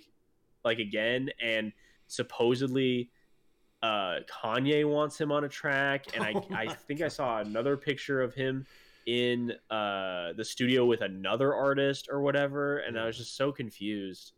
like 0.64 0.80
again, 0.80 1.30
and 1.42 1.72
supposedly 2.08 3.10
uh 3.84 4.20
Kanye 4.28 4.90
wants 4.90 5.20
him 5.20 5.32
on 5.32 5.44
a 5.44 5.50
track, 5.50 6.06
and 6.16 6.24
I 6.24 6.32
Oh 6.36 6.46
I 6.52 6.68
think 6.74 7.02
I 7.02 7.08
saw 7.08 7.40
another 7.40 7.78
picture 7.78 8.22
of 8.22 8.34
him 8.34 8.66
in 9.06 9.52
uh 9.70 10.34
the 10.34 10.44
studio 10.44 10.86
with 10.86 11.02
another 11.02 11.54
artist 11.54 12.08
or 12.12 12.22
whatever, 12.22 12.80
and 12.80 12.98
I 13.00 13.06
was 13.06 13.18
just 13.18 13.36
so 13.38 13.52
confused. 13.52 14.34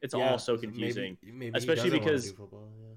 It's 0.00 0.14
all 0.14 0.38
so 0.38 0.56
confusing. 0.56 1.16
maybe 1.22 1.46
he 1.46 1.52
Especially 1.54 1.90
because- 1.90 2.30
football, 2.32 2.68
yeah. 2.80 2.88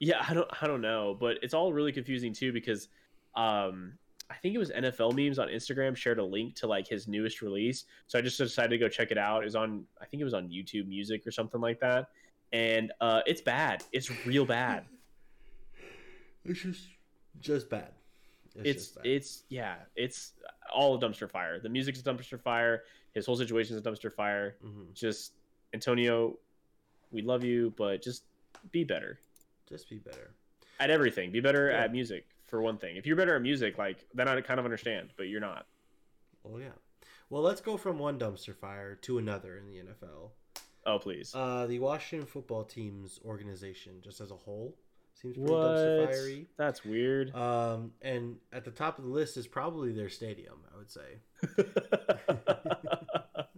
Yeah, 0.00 0.24
I 0.28 0.32
don't 0.34 0.48
I 0.62 0.66
don't 0.66 0.80
know, 0.80 1.16
but 1.18 1.38
it's 1.42 1.54
all 1.54 1.72
really 1.72 1.90
confusing 1.92 2.32
too 2.32 2.52
because 2.52 2.88
um 3.34 3.94
I 4.30 4.34
think 4.34 4.54
it 4.54 4.58
was 4.58 4.70
NFL 4.70 5.14
memes 5.16 5.38
on 5.38 5.48
Instagram 5.48 5.96
shared 5.96 6.18
a 6.18 6.24
link 6.24 6.54
to 6.56 6.66
like 6.66 6.86
his 6.86 7.08
newest 7.08 7.40
release. 7.40 7.84
So 8.06 8.18
I 8.18 8.22
just 8.22 8.36
decided 8.38 8.68
to 8.70 8.78
go 8.78 8.88
check 8.88 9.10
it 9.10 9.16
out. 9.18 9.42
It 9.42 9.46
was 9.46 9.56
on 9.56 9.84
I 10.00 10.04
think 10.04 10.20
it 10.20 10.24
was 10.24 10.34
on 10.34 10.48
YouTube 10.48 10.86
Music 10.86 11.26
or 11.26 11.30
something 11.30 11.60
like 11.60 11.80
that. 11.80 12.10
And 12.52 12.92
uh 13.00 13.22
it's 13.26 13.40
bad. 13.40 13.82
It's 13.92 14.10
real 14.26 14.44
bad. 14.46 14.84
It's 16.44 16.60
just 16.60 16.86
just 17.40 17.68
bad. 17.68 17.90
It's 18.66 18.96
it's 19.04 19.42
yeah, 19.48 19.76
it's 19.96 20.32
all 20.72 20.94
a 20.96 21.00
dumpster 21.00 21.30
fire. 21.30 21.58
The 21.60 21.68
music's 21.68 22.00
a 22.00 22.02
dumpster 22.02 22.40
fire. 22.40 22.84
His 23.14 23.26
whole 23.26 23.36
situation's 23.36 23.78
a 23.78 23.82
dumpster 23.90 24.12
fire. 24.12 24.56
Mhm. 24.64 24.92
Just 24.94 25.32
Antonio, 25.74 26.38
we 27.10 27.22
love 27.22 27.44
you, 27.44 27.72
but 27.76 28.02
just 28.02 28.24
be 28.72 28.84
better. 28.84 29.18
just 29.68 29.88
be 29.90 29.98
better. 29.98 30.30
at 30.80 30.90
everything. 30.90 31.30
Be 31.32 31.40
better 31.40 31.70
Yeah. 31.70 31.82
at 31.84 31.92
music 31.92 32.24
for 32.46 32.62
one 32.62 32.78
thing. 32.78 32.96
If 32.96 33.04
you're 33.06 33.16
better 33.16 33.34
at 33.36 33.42
music, 33.42 33.76
like 33.78 34.06
then 34.14 34.28
I 34.28 34.40
kind 34.40 34.58
of 34.60 34.64
understand, 34.64 35.10
but 35.16 35.24
you're 35.24 35.40
not. 35.40 35.66
Well, 36.44 36.60
yeah. 36.60 36.72
Well, 37.30 37.42
let's 37.42 37.60
go 37.60 37.76
from 37.76 37.98
one 37.98 38.18
dumpster 38.18 38.54
fire 38.56 38.94
to 39.02 39.18
another 39.18 39.56
in 39.58 39.66
the 39.66 39.76
NFL. 39.78 40.30
Oh 40.86 40.98
please. 40.98 41.34
Uh, 41.34 41.66
the 41.66 41.80
Washington 41.80 42.26
football 42.26 42.64
team's 42.64 43.20
organization, 43.24 44.00
just 44.00 44.20
as 44.22 44.30
a 44.30 44.36
whole, 44.36 44.74
seems 45.20 45.36
pretty 45.36 45.52
what? 45.52 45.60
dumpster 45.60 46.12
fiery. 46.12 46.46
That's 46.56 46.84
weird. 46.84 47.34
Um, 47.34 47.92
and 48.02 48.36
at 48.52 48.64
the 48.64 48.70
top 48.70 48.98
of 48.98 49.04
the 49.04 49.10
list 49.10 49.36
is 49.36 49.46
probably 49.46 49.92
their 49.92 50.08
stadium. 50.08 50.58
I 50.72 50.76
would 50.76 50.90
say. 50.90 51.18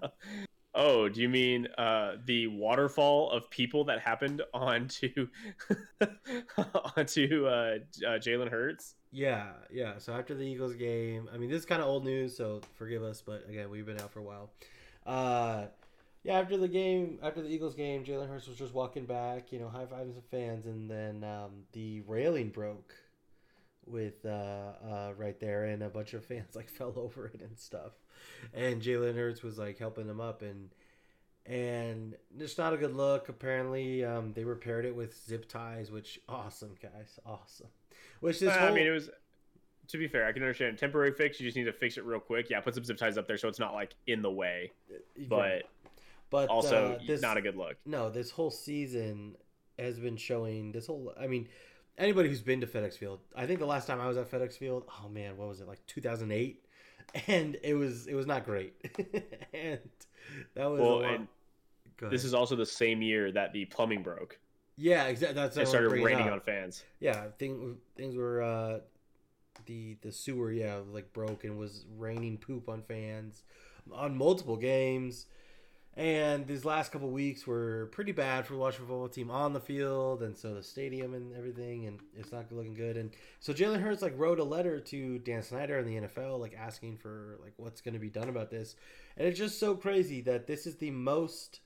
oh, 0.75 1.09
do 1.09 1.21
you 1.21 1.29
mean 1.29 1.69
uh, 1.79 2.17
the 2.25 2.47
waterfall 2.49 3.31
of 3.31 3.51
people 3.51 3.85
that 3.85 4.01
happened 4.01 4.43
onto 4.55 5.29
onto 6.97 7.47
uh, 7.47 7.51
uh, 7.51 8.19
Jalen 8.19 8.51
Hurts? 8.51 8.95
Yeah, 9.13 9.49
yeah. 9.73 9.99
So 9.99 10.13
after 10.15 10.35
the 10.35 10.45
Eagles 10.45 10.75
game, 10.75 11.29
I 11.33 11.37
mean, 11.37 11.51
this 11.51 11.61
is 11.61 11.67
kind 11.67 11.83
of 11.83 11.89
old 11.89 12.05
news, 12.05 12.37
so 12.37 12.61
forgive 12.75 13.03
us, 13.03 13.23
but 13.25 13.45
again, 13.49 13.69
we've 13.71 13.87
been 13.87 14.01
out 14.01 14.13
for 14.13 14.21
a 14.21 14.23
while. 14.23 14.51
Uh, 15.05 15.67
yeah, 16.23 16.39
after 16.39 16.57
the 16.57 16.69
game, 16.69 17.19
after 17.23 17.43
the 17.43 17.49
Eagles 17.49 17.75
game, 17.75 18.05
Jalen 18.05 18.29
Hurts 18.29 18.47
was 18.47 18.57
just 18.57 18.75
walking 18.75 19.07
back, 19.07 19.53
you 19.53 19.59
know, 19.59 19.69
high 19.69 19.87
fiving 19.87 20.13
some 20.15 20.23
fans, 20.31 20.67
and 20.67 20.91
then 20.91 21.25
um, 21.25 21.65
the 21.73 22.03
railing 22.03 22.51
broke 22.51 22.95
with 23.87 24.25
uh, 24.25 24.29
uh, 24.29 25.13
right 25.17 25.39
there, 25.41 25.65
and 25.65 25.83
a 25.83 25.89
bunch 25.89 26.15
of 26.15 26.25
fans 26.25 26.55
like 26.55 26.69
fell 26.69 26.93
over 26.97 27.27
it 27.27 27.41
and 27.41 27.59
stuff, 27.59 27.93
and 28.55 28.83
Jalen 28.83 29.17
Hurts 29.17 29.43
was 29.43 29.59
like 29.59 29.79
helping 29.79 30.07
them 30.07 30.21
up, 30.21 30.43
and 30.43 30.71
and 31.47 32.17
it's 32.39 32.59
not 32.59 32.75
a 32.75 32.77
good 32.77 32.95
look. 32.95 33.29
Apparently, 33.29 34.05
um, 34.05 34.33
they 34.35 34.45
repaired 34.45 34.85
it 34.85 34.95
with 34.95 35.19
zip 35.27 35.49
ties, 35.49 35.91
which 35.91 36.21
awesome 36.29 36.75
guys, 36.83 37.19
awesome. 37.25 37.69
Which 38.21 38.39
this 38.41 38.55
Uh, 38.55 38.59
whole, 38.59 38.69
I 38.69 38.73
mean, 38.75 38.87
it 38.87 38.91
was. 38.91 39.11
To 39.89 39.99
be 39.99 40.07
fair, 40.07 40.25
I 40.25 40.31
can 40.31 40.43
understand 40.43 40.79
temporary 40.79 41.11
fix. 41.13 41.41
You 41.41 41.49
just 41.49 41.57
need 41.57 41.65
to 41.65 41.73
fix 41.73 41.97
it 41.97 42.05
real 42.05 42.21
quick. 42.21 42.49
Yeah, 42.49 42.61
put 42.61 42.77
some 42.77 42.85
zip 42.85 42.97
ties 42.97 43.19
up 43.19 43.27
there 43.27 43.37
so 43.37 43.49
it's 43.49 43.59
not 43.59 43.75
like 43.75 43.97
in 44.07 44.23
the 44.23 44.31
way, 44.31 44.71
but 45.29 45.37
Right. 45.37 45.63
But 46.31 46.49
also 46.49 46.93
uh, 47.01 47.07
this, 47.07 47.21
not 47.21 47.37
a 47.37 47.43
good 47.43 47.57
look. 47.57 47.77
no. 47.85 48.09
This 48.11 48.31
whole 48.31 48.51
season 48.51 49.37
has 49.79 49.99
been 49.99 50.17
showing 50.17 50.73
this 50.73 50.87
whole. 50.87 51.13
I 51.21 51.27
mean, 51.27 51.49
anybody 51.99 52.29
who's 52.29 52.43
been 52.43 52.61
to 52.61 52.67
FedEx 52.67 52.95
Field, 52.95 53.21
I 53.37 53.47
think 53.47 53.59
the 53.61 53.67
last 53.67 53.87
time 53.87 54.01
I 54.01 54.09
was 54.09 54.17
at 54.17 54.31
FedEx 54.31 54.55
Field, 54.55 54.85
oh 55.03 55.09
man, 55.09 55.37
what 55.37 55.49
was 55.49 55.61
it 55.61 55.69
like 55.69 55.85
2008, 55.87 56.65
and 57.27 57.57
it 57.63 57.75
was 57.75 58.07
it 58.07 58.15
was 58.15 58.27
not 58.27 58.45
great, 58.45 58.75
and 59.55 59.81
that 60.55 60.71
was 60.71 60.81
Well, 60.81 61.03
and 61.03 61.29
This 62.11 62.25
is 62.25 62.33
also 62.35 62.57
the 62.57 62.67
same 62.67 63.03
year 63.03 63.31
that 63.33 63.53
the 63.53 63.65
plumbing 63.67 64.03
broke. 64.03 64.39
yeah, 64.77 65.05
exactly. 65.07 65.35
That's 65.35 65.57
It 65.57 65.67
started 65.69 65.89
wanted 65.89 65.97
to 65.99 66.03
bring 66.03 66.17
raining 66.17 66.33
on 66.33 66.41
fans. 66.41 66.85
yeah 67.01 67.29
thing, 67.39 67.77
things 67.97 68.17
were 68.17 68.43
uh 68.43 68.79
the 69.67 69.97
the 70.01 70.11
sewer 70.11 70.51
yeah 70.51 70.79
like 70.91 71.13
broke 71.13 71.45
and 71.45 71.59
was 71.59 71.85
raining 71.99 72.39
poop 72.39 72.69
on 72.69 72.81
fans 72.83 73.43
on 73.93 74.17
multiple 74.17 74.57
games 74.57 75.27
and 75.97 76.47
these 76.47 76.65
last 76.65 76.93
couple 76.93 77.11
weeks 77.11 77.47
were 77.47 77.89
pretty 77.93 78.13
bad 78.13 78.47
for 78.47 78.55
the 78.55 78.59
Washington 78.59 78.87
football 78.87 79.09
team 79.09 79.31
on 79.31 79.53
the 79.53 79.61
field 79.61 80.23
and 80.23 80.37
so 80.37 80.55
the 80.55 80.63
stadium 80.63 81.15
and 81.15 81.35
everything 81.37 81.87
and 81.87 82.01
it's 82.17 82.33
not 82.33 82.51
looking 82.53 82.75
good 82.75 82.97
and 82.97 83.11
so 83.41 83.53
Jalen 83.53 83.81
Hurts 83.81 84.03
like 84.03 84.19
wrote 84.19 84.39
a 84.39 84.45
letter 84.45 84.81
to 84.81 85.19
Dan 85.19 85.43
Snyder 85.43 85.79
and 85.79 85.89
the 85.89 86.09
NFL 86.09 86.39
like 86.39 86.55
asking 86.59 86.99
for 86.99 87.39
like 87.43 87.55
what's 87.57 87.81
going 87.81 87.95
to 87.95 88.01
be 88.01 88.11
done 88.11 88.29
about 88.29 88.51
this 88.51 88.77
and 89.17 89.27
it's 89.27 89.39
just 89.39 89.59
so 89.59 89.75
crazy 89.75 90.21
that 90.23 90.47
this 90.47 90.67
is 90.67 90.77
the 90.77 90.91
most 90.91 91.61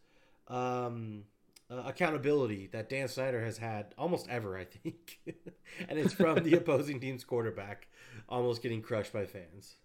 um 0.48 1.24
uh, 1.70 1.82
accountability 1.86 2.68
that 2.72 2.90
Dan 2.90 3.08
Snyder 3.08 3.42
has 3.42 3.56
had 3.56 3.94
almost 3.96 4.28
ever, 4.28 4.56
I 4.56 4.64
think. 4.64 5.18
and 5.88 5.98
it's 5.98 6.12
from 6.12 6.42
the 6.42 6.54
opposing 6.58 7.00
team's 7.00 7.24
quarterback 7.24 7.88
almost 8.28 8.62
getting 8.62 8.82
crushed 8.82 9.12
by 9.12 9.24
fans. 9.24 9.76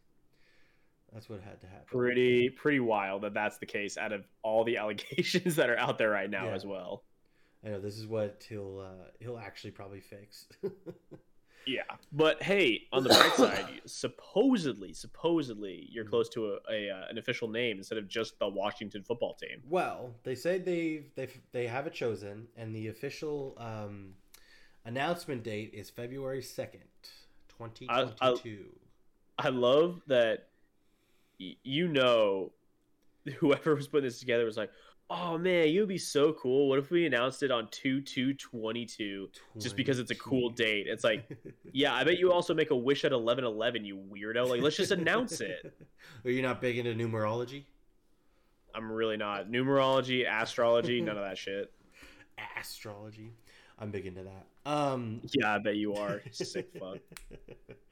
That's 1.14 1.30
what 1.30 1.42
had 1.42 1.60
to 1.62 1.68
happen. 1.68 1.86
Pretty 1.88 2.50
pretty 2.50 2.80
wild 2.80 3.24
that 3.24 3.34
that's 3.34 3.58
the 3.58 3.66
case. 3.66 3.98
Out 3.98 4.12
of 4.14 4.26
all 4.44 4.64
the 4.64 4.78
allegations 4.82 5.56
that 5.56 5.70
are 5.70 5.78
out 5.78 5.98
there 5.98 6.10
right 6.10 6.30
now 6.30 6.46
Yeah. 6.46 6.54
as 6.56 6.66
well. 6.66 7.04
I 7.66 7.70
know 7.70 7.80
this 7.82 7.98
is 7.98 8.08
what 8.08 8.46
he'll 8.48 8.80
uh, 8.80 9.06
he'll 9.20 9.38
actually 9.40 9.72
probably 9.72 10.02
fix. 10.02 10.46
Yeah, 11.68 11.84
but 12.14 12.42
hey, 12.42 12.88
on 12.94 13.04
the 13.04 13.10
bright 13.10 13.34
side, 13.34 13.82
supposedly, 13.86 14.92
supposedly, 14.94 15.88
you're 15.92 16.06
Mhm. 16.06 16.10
close 16.10 16.30
to 16.30 16.54
a, 16.54 16.60
a 16.72 16.90
uh, 16.90 17.06
an 17.10 17.18
official 17.20 17.48
name 17.48 17.78
instead 17.78 17.98
of 18.00 18.08
just 18.08 18.40
the 18.40 18.48
Washington 18.48 19.04
football 19.04 19.36
team. 19.36 19.62
well, 19.70 20.16
they 20.24 20.34
say 20.36 20.58
they've 20.58 21.12
they 21.16 21.28
they 21.52 21.68
have 21.68 21.86
it 21.86 21.94
chosen, 21.94 22.48
and 22.56 22.74
the 22.74 22.88
official 22.88 23.56
um, 23.60 24.16
announcement 24.86 25.44
date 25.44 25.72
is 25.74 25.90
February 25.92 26.42
second, 26.42 26.82
twenty 27.50 27.86
twenty 27.86 28.38
two. 28.42 28.66
I 29.38 29.50
love 29.50 30.02
that. 30.08 30.48
You 31.40 31.88
know, 31.88 32.52
whoever 33.38 33.76
was 33.76 33.88
putting 33.88 34.06
this 34.06 34.20
together 34.20 34.46
was 34.46 34.58
like, 34.58 34.72
"Oh 35.10 35.38
man, 35.38 35.70
you 35.70 35.82
would 35.82 35.90
be 35.90 35.98
so 35.98 36.34
cool. 36.34 36.68
What 36.68 36.80
if 36.80 36.92
we 36.92 37.06
announced 37.06 37.44
it 37.44 37.52
on 37.52 37.68
two 37.72 38.02
two 38.02 38.34
twenty 38.34 38.86
two? 38.86 39.30
Just 39.58 39.76
because 39.76 40.00
it's 40.00 40.12
a 40.12 40.16
cool 40.16 40.50
date." 40.50 40.88
It's 40.88 41.04
like, 41.04 41.30
yeah, 41.72 41.96
I 41.96 42.04
bet 42.04 42.20
you 42.20 42.32
also 42.32 42.54
make 42.54 42.72
a 42.72 42.76
wish 42.76 43.06
at 43.06 43.12
eleven 43.12 43.46
eleven. 43.46 43.86
You 43.86 43.98
weirdo. 43.98 44.50
Like, 44.50 44.62
let's 44.62 44.76
just 44.76 44.92
announce 44.92 45.40
it. 45.42 45.74
Are 46.26 46.32
you 46.32 46.42
not 46.42 46.62
big 46.62 46.78
into 46.78 46.94
numerology? 46.94 47.64
I'm 48.76 48.92
really 48.92 49.18
not 49.18 49.50
numerology, 49.50 50.26
astrology, 50.30 51.02
none 51.02 51.18
of 51.18 51.24
that 51.24 51.38
shit. 51.38 51.72
Astrology. 52.60 53.34
I'm 53.80 53.92
big 53.92 54.06
into 54.06 54.24
that. 54.24 54.46
Um, 54.70 55.22
Yeah, 55.34 55.56
I 55.56 55.58
bet 55.60 55.76
you 55.78 55.96
are. 55.96 56.22
Sick 56.32 56.70
fuck. 56.80 57.00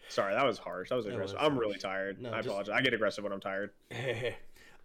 Sorry, 0.10 0.34
that 0.34 0.46
was 0.46 0.58
harsh. 0.58 0.90
That 0.90 0.96
was 0.96 1.06
That 1.06 1.14
aggressive. 1.14 1.38
was 1.38 1.46
I'm 1.46 1.58
really 1.58 1.78
tired. 1.80 2.22
No, 2.22 2.32
I 2.32 2.38
just- 2.38 2.48
apologize. 2.48 2.76
I 2.78 2.82
get 2.82 2.94
aggressive 2.94 3.24
when 3.24 3.34
I'm 3.34 3.40
tired. 3.40 3.72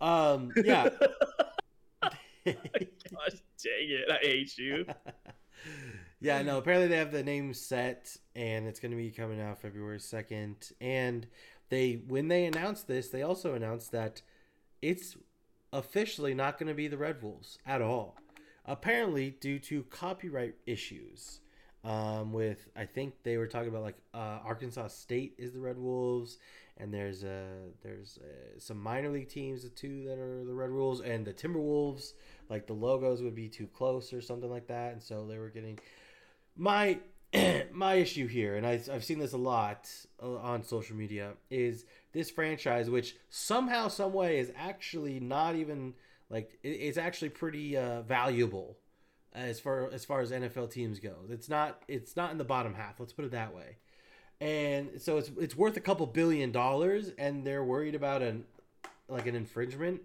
um, 0.00 0.50
yeah. 0.64 0.88
Gosh, 2.44 2.54
dang 3.62 3.88
it. 3.88 4.10
I 4.10 4.16
hate 4.20 4.58
you. 4.58 4.84
yeah, 6.20 6.42
no, 6.42 6.58
apparently 6.58 6.88
they 6.88 6.96
have 6.96 7.12
the 7.12 7.22
name 7.22 7.54
set 7.54 8.16
and 8.34 8.66
it's 8.66 8.80
going 8.80 8.90
to 8.90 8.96
be 8.96 9.10
coming 9.10 9.40
out 9.40 9.60
February 9.60 9.98
2nd. 9.98 10.72
And 10.80 11.26
they 11.68 12.00
when 12.08 12.28
they 12.28 12.44
announced 12.46 12.88
this, 12.88 13.08
they 13.10 13.22
also 13.22 13.54
announced 13.54 13.92
that 13.92 14.22
it's 14.80 15.16
officially 15.72 16.34
not 16.34 16.58
going 16.58 16.68
to 16.68 16.74
be 16.74 16.88
the 16.88 16.98
Red 16.98 17.22
Wolves 17.22 17.58
at 17.64 17.80
all. 17.80 18.16
Apparently 18.66 19.30
due 19.30 19.58
to 19.60 19.84
copyright 19.84 20.54
issues. 20.66 21.40
Um, 21.84 22.32
with 22.32 22.68
I 22.76 22.84
think 22.84 23.14
they 23.24 23.36
were 23.36 23.48
talking 23.48 23.68
about 23.68 23.82
like 23.82 23.98
uh, 24.14 24.38
Arkansas 24.44 24.88
State 24.88 25.34
is 25.36 25.52
the 25.52 25.58
Red 25.58 25.78
Wolves, 25.78 26.38
and 26.76 26.94
there's 26.94 27.24
uh 27.24 27.70
there's 27.82 28.18
uh, 28.22 28.58
some 28.58 28.80
minor 28.80 29.10
league 29.10 29.28
teams 29.28 29.64
the 29.64 29.68
two 29.68 30.04
that 30.04 30.18
are 30.18 30.44
the 30.44 30.54
Red 30.54 30.70
Wolves, 30.70 31.00
and 31.00 31.24
the 31.26 31.32
Timberwolves. 31.32 32.12
Like 32.48 32.66
the 32.66 32.72
logos 32.72 33.20
would 33.22 33.34
be 33.34 33.48
too 33.48 33.66
close 33.66 34.12
or 34.12 34.20
something 34.20 34.50
like 34.50 34.68
that, 34.68 34.92
and 34.92 35.02
so 35.02 35.26
they 35.26 35.38
were 35.38 35.48
getting 35.48 35.78
my 36.56 36.98
my 37.72 37.94
issue 37.94 38.26
here, 38.26 38.56
and 38.56 38.66
I, 38.66 38.80
I've 38.92 39.04
seen 39.04 39.18
this 39.18 39.32
a 39.32 39.38
lot 39.38 39.88
uh, 40.22 40.36
on 40.36 40.62
social 40.62 40.96
media, 40.96 41.32
is 41.50 41.84
this 42.12 42.30
franchise, 42.30 42.90
which 42.90 43.16
somehow, 43.30 43.88
some 43.88 44.12
way, 44.12 44.38
is 44.38 44.52
actually 44.56 45.18
not 45.18 45.56
even 45.56 45.94
like 46.28 46.58
it's 46.62 46.98
actually 46.98 47.30
pretty 47.30 47.76
uh, 47.76 48.02
valuable 48.02 48.76
as 49.34 49.60
far 49.60 49.90
as 49.90 50.04
far 50.04 50.20
as 50.20 50.30
NFL 50.30 50.70
teams 50.70 50.98
go. 50.98 51.14
It's 51.30 51.48
not 51.48 51.82
it's 51.88 52.16
not 52.16 52.32
in 52.32 52.38
the 52.38 52.44
bottom 52.44 52.74
half. 52.74 53.00
Let's 53.00 53.12
put 53.12 53.24
it 53.24 53.30
that 53.32 53.54
way. 53.54 53.76
And 54.40 55.00
so 55.00 55.18
it's 55.18 55.30
it's 55.38 55.56
worth 55.56 55.76
a 55.76 55.80
couple 55.80 56.06
billion 56.06 56.52
dollars, 56.52 57.10
and 57.18 57.46
they're 57.46 57.64
worried 57.64 57.94
about 57.94 58.22
an 58.22 58.44
like 59.08 59.26
an 59.26 59.34
infringement, 59.34 60.00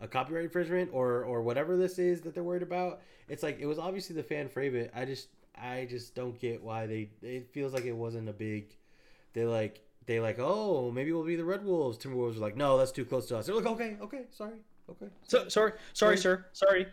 a 0.00 0.08
copyright 0.08 0.44
infringement, 0.44 0.90
or 0.92 1.24
or 1.24 1.42
whatever 1.42 1.76
this 1.76 1.98
is 1.98 2.20
that 2.22 2.34
they're 2.34 2.42
worried 2.42 2.62
about. 2.62 3.00
It's 3.28 3.42
like 3.42 3.58
it 3.60 3.66
was 3.66 3.78
obviously 3.78 4.16
the 4.16 4.22
fan 4.22 4.48
favorite. 4.48 4.92
I 4.94 5.04
just 5.04 5.28
I 5.56 5.86
just 5.88 6.14
don't 6.14 6.38
get 6.38 6.62
why 6.62 6.86
they. 6.86 7.10
It 7.22 7.50
feels 7.52 7.72
like 7.72 7.84
it 7.84 7.92
wasn't 7.92 8.28
a 8.28 8.32
big. 8.32 8.76
They 9.32 9.44
like 9.44 9.80
they 10.06 10.20
like 10.20 10.38
oh 10.38 10.90
maybe 10.90 11.12
we'll 11.12 11.24
be 11.24 11.36
the 11.36 11.44
Red 11.44 11.64
Wolves. 11.64 11.98
Timberwolves 11.98 12.36
are 12.36 12.40
like 12.40 12.56
no 12.56 12.76
that's 12.76 12.92
too 12.92 13.04
close 13.04 13.26
to 13.28 13.38
us. 13.38 13.46
They're 13.46 13.54
like 13.54 13.66
okay 13.66 13.96
okay 14.02 14.24
sorry 14.30 14.58
okay. 14.90 15.06
So 15.24 15.48
sorry, 15.48 15.72
sorry, 15.92 16.16
sir, 16.16 16.46
sorry. 16.52 16.86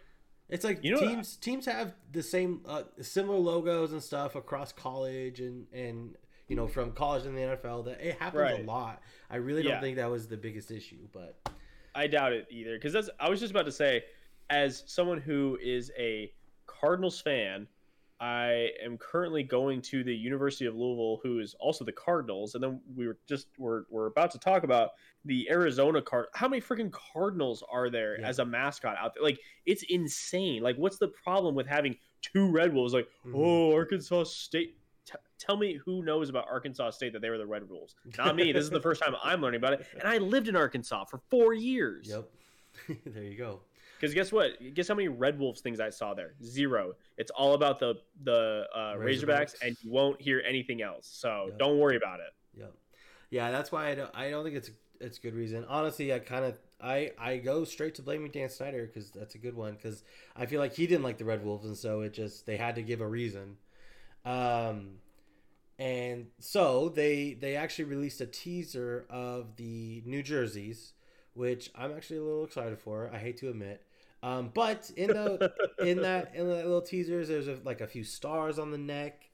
It's 0.49 0.63
like 0.63 0.83
You 0.83 0.91
know 0.93 0.99
teams 0.99 1.35
teams 1.37 1.65
have 1.65 1.93
the 2.11 2.21
same 2.23 2.61
uh, 2.67 2.83
similar 3.01 3.37
logos 3.39 3.91
and 3.93 4.01
stuff 4.03 4.35
across 4.35 4.71
college 4.71 5.39
and 5.39 5.65
and 5.73 6.15
you 6.47 6.55
know 6.55 6.67
from 6.67 6.91
college 6.91 7.25
and 7.25 7.35
the 7.35 7.41
NFL 7.41 7.85
that 7.85 7.99
it 8.01 8.17
happens 8.19 8.41
Right. 8.41 8.59
a 8.59 8.63
lot. 8.63 9.01
I 9.29 9.37
really 9.37 9.63
don't 9.63 9.73
Yeah. 9.73 9.81
think 9.81 9.97
that 9.97 10.09
was 10.09 10.27
the 10.27 10.37
biggest 10.37 10.69
issue, 10.69 11.07
but 11.11 11.37
I 11.95 12.07
doubt 12.07 12.33
it 12.33 12.47
either. 12.51 12.75
Because 12.75 12.93
that's 12.93 13.09
I 13.19 13.29
was 13.29 13.39
just 13.39 13.51
about 13.51 13.65
to 13.65 13.71
say, 13.71 14.03
as 14.49 14.83
someone 14.85 15.19
who 15.19 15.57
is 15.61 15.91
a 15.97 16.31
Cardinals 16.67 17.19
fan, 17.21 17.67
I 18.19 18.69
am 18.83 18.97
currently 18.97 19.43
going 19.43 19.81
to 19.83 20.03
the 20.03 20.15
University 20.15 20.65
of 20.65 20.75
Louisville, 20.75 21.19
who 21.21 21.39
is 21.39 21.53
also 21.59 21.83
the 21.83 21.91
Cardinals, 21.91 22.55
and 22.55 22.63
then 22.63 22.79
we 22.95 23.07
were 23.07 23.17
just 23.27 23.47
we're 23.57 23.83
we're 23.89 24.05
about 24.07 24.31
to 24.31 24.39
talk 24.39 24.63
about 24.63 24.91
the 25.25 25.49
Arizona 25.49 26.01
Card. 26.01 26.27
How 26.33 26.47
many 26.47 26.61
freaking 26.61 26.91
Cardinals 26.91 27.61
are 27.69 27.89
there 27.89 28.19
Yeah. 28.19 28.27
as 28.27 28.39
a 28.39 28.45
mascot 28.45 28.95
out 28.97 29.13
there? 29.15 29.23
Like 29.23 29.39
it's 29.65 29.83
insane. 29.89 30.63
Like 30.63 30.77
what's 30.77 30.97
the 30.97 31.09
problem 31.09 31.55
with 31.55 31.67
having 31.67 31.97
two 32.21 32.49
Red 32.49 32.73
Wolves? 32.73 32.93
Like 32.93 33.09
Mhm. 33.25 33.33
oh, 33.35 33.73
Arkansas 33.73 34.23
State. 34.23 34.77
T- 35.05 35.13
tell 35.37 35.57
me 35.57 35.73
who 35.75 36.01
knows 36.01 36.29
about 36.29 36.47
Arkansas 36.47 36.91
State 36.91 37.11
that 37.13 37.21
they 37.21 37.29
were 37.29 37.37
the 37.37 37.45
Red 37.45 37.69
Wolves. 37.69 37.95
Not 38.17 38.35
me. 38.37 38.51
this 38.53 38.63
is 38.63 38.69
the 38.71 38.79
first 38.81 39.03
time 39.03 39.13
I'm 39.23 39.41
learning 39.41 39.59
about 39.59 39.73
it, 39.73 39.85
and 39.99 40.03
I 40.07 40.19
lived 40.19 40.47
in 40.47 40.55
Arkansas 40.55 41.03
for 41.05 41.19
four 41.29 41.53
years. 41.53 42.07
yep, 42.09 42.29
there 43.05 43.23
you 43.23 43.37
go. 43.37 43.59
Because 44.05 44.13
guess 44.13 44.31
what? 44.31 44.51
Guess 44.73 44.87
how 44.87 44.95
many 44.95 45.07
Red 45.07 45.37
Wolves 45.39 45.61
things 45.61 45.79
I 45.79 45.89
saw 45.89 46.13
there? 46.13 46.33
Zero. 46.43 46.93
It's 47.17 47.31
all 47.31 47.53
about 47.53 47.79
the 47.79 47.95
the 48.23 48.65
uh, 48.75 48.95
Razorbacks, 48.95 49.25
Razorbacks. 49.25 49.55
and 49.61 49.77
you 49.81 49.91
won't 49.91 50.21
hear 50.21 50.41
anything 50.47 50.81
else. 50.81 51.07
So 51.07 51.47
Yep. 51.49 51.59
don't 51.59 51.79
worry 51.79 51.95
about 51.97 52.19
it. 52.19 52.33
Yeah, 52.57 52.65
Yeah, 53.29 53.51
that's 53.51 53.71
why 53.71 53.89
I 53.89 53.95
don't, 53.95 54.11
I 54.15 54.29
don't 54.29 54.43
think 54.43 54.55
it's 54.55 54.71
it's 55.01 55.17
good 55.19 55.33
reason. 55.35 55.65
Honestly, 55.67 56.13
I 56.13 56.19
kind 56.19 56.45
of 56.45 56.57
I 56.79 57.11
I 57.17 57.37
go 57.37 57.63
straight 57.63 57.95
to 57.95 58.01
blaming 58.01 58.31
Dan 58.31 58.49
Snyder 58.49 58.85
because 58.85 59.11
that's 59.11 59.35
a 59.35 59.37
good 59.37 59.55
one 59.55 59.73
because 59.75 60.03
I 60.35 60.45
feel 60.45 60.59
like 60.61 60.73
he 60.73 60.87
didn't 60.87 61.03
like 61.03 61.17
the 61.17 61.25
Red 61.25 61.43
Wolves 61.43 61.65
and 61.65 61.75
so 61.77 62.01
it 62.01 62.13
just 62.13 62.45
they 62.45 62.57
had 62.57 62.75
to 62.75 62.81
give 62.81 63.01
a 63.01 63.07
reason. 63.07 63.57
Um, 64.23 64.99
and 65.77 66.27
so 66.39 66.89
they 66.89 67.33
they 67.33 67.55
actually 67.55 67.85
released 67.85 68.21
a 68.21 68.25
teaser 68.25 69.05
of 69.09 69.57
the 69.57 70.01
New 70.05 70.23
Jerseys, 70.23 70.93
which 71.33 71.69
I'm 71.75 71.91
actually 71.91 72.17
a 72.17 72.23
little 72.23 72.45
excited 72.45 72.79
for. 72.79 73.09
I 73.13 73.17
hate 73.17 73.37
to 73.39 73.49
admit. 73.49 73.81
Um, 74.25 74.49
but 74.53 74.89
in 74.97 75.07
the 75.09 75.53
in 75.79 76.01
that 76.01 76.33
in 76.35 76.47
the 76.47 76.55
little 76.55 76.81
teasers, 76.81 77.27
there's 77.27 77.47
a, 77.47 77.59
like 77.63 77.81
a 77.81 77.87
few 77.87 78.03
stars 78.03 78.57
on 78.57 78.71
the 78.71 78.77
neck, 78.77 79.29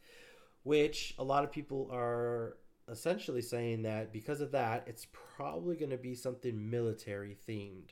which 0.64 1.16
a 1.18 1.24
lot 1.24 1.44
of 1.46 1.52
people 1.52 1.90
are 1.94 2.58
essentially 2.90 3.42
saying 3.42 3.84
that 3.84 4.12
because 4.12 4.42
of 4.42 4.52
that, 4.52 4.84
it's 4.88 5.08
probably 5.38 5.78
going 5.78 5.92
to 5.92 5.98
be 5.98 6.14
something 6.14 6.70
military 6.70 7.38
themed. 7.48 7.92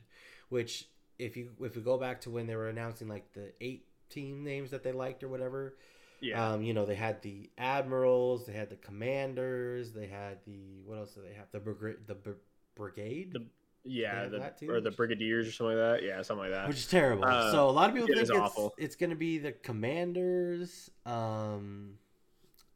Which, 0.49 0.89
if 1.17 1.37
you 1.37 1.51
if 1.61 1.75
we 1.77 1.81
go 1.81 1.97
back 1.97 2.19
to 2.21 2.29
when 2.29 2.47
they 2.47 2.55
were 2.57 2.67
announcing 2.69 3.07
like 3.07 3.31
the 3.33 3.53
eight 3.61 3.85
team 4.09 4.43
names 4.43 4.71
that 4.71 4.83
they 4.83 4.91
liked 4.91 5.23
or 5.23 5.29
whatever, 5.29 5.77
Yeah. 6.19 6.51
um, 6.53 6.63
you 6.63 6.73
know, 6.73 6.85
they 6.85 6.95
had 6.95 7.21
the 7.21 7.49
admirals, 7.57 8.45
they 8.45 8.53
had 8.53 8.69
the 8.69 8.75
commanders, 8.75 9.93
they 9.93 10.07
had 10.07 10.39
the 10.45 10.81
what 10.85 10.97
else 10.97 11.13
did 11.13 11.23
they 11.25 11.33
have? 11.35 11.45
The 11.51 11.59
brigade, 11.61 12.07
the 12.07 12.15
br- 12.15 12.31
brigade, 12.75 13.31
The- 13.33 13.45
yeah. 13.83 14.27
The, 14.27 14.39
that 14.39 14.59
too? 14.59 14.69
or 14.69 14.81
the 14.81 14.91
Brigadiers 14.91 15.47
or 15.47 15.51
something 15.51 15.77
like 15.77 15.99
that. 15.99 16.03
Yeah, 16.03 16.21
something 16.21 16.49
like 16.49 16.53
that. 16.53 16.67
which 16.67 16.77
is 16.77 16.87
terrible. 16.87 17.25
Uh, 17.25 17.51
so 17.51 17.69
a 17.69 17.71
lot 17.71 17.89
of 17.89 17.95
people 17.95 18.09
it 18.09 18.15
think 18.15 18.29
it's, 18.29 18.31
awful. 18.31 18.73
it's 18.77 18.95
going 18.95 19.09
to 19.09 19.15
be 19.15 19.37
the 19.37 19.51
commanders. 19.51 20.89
Um, 21.05 21.93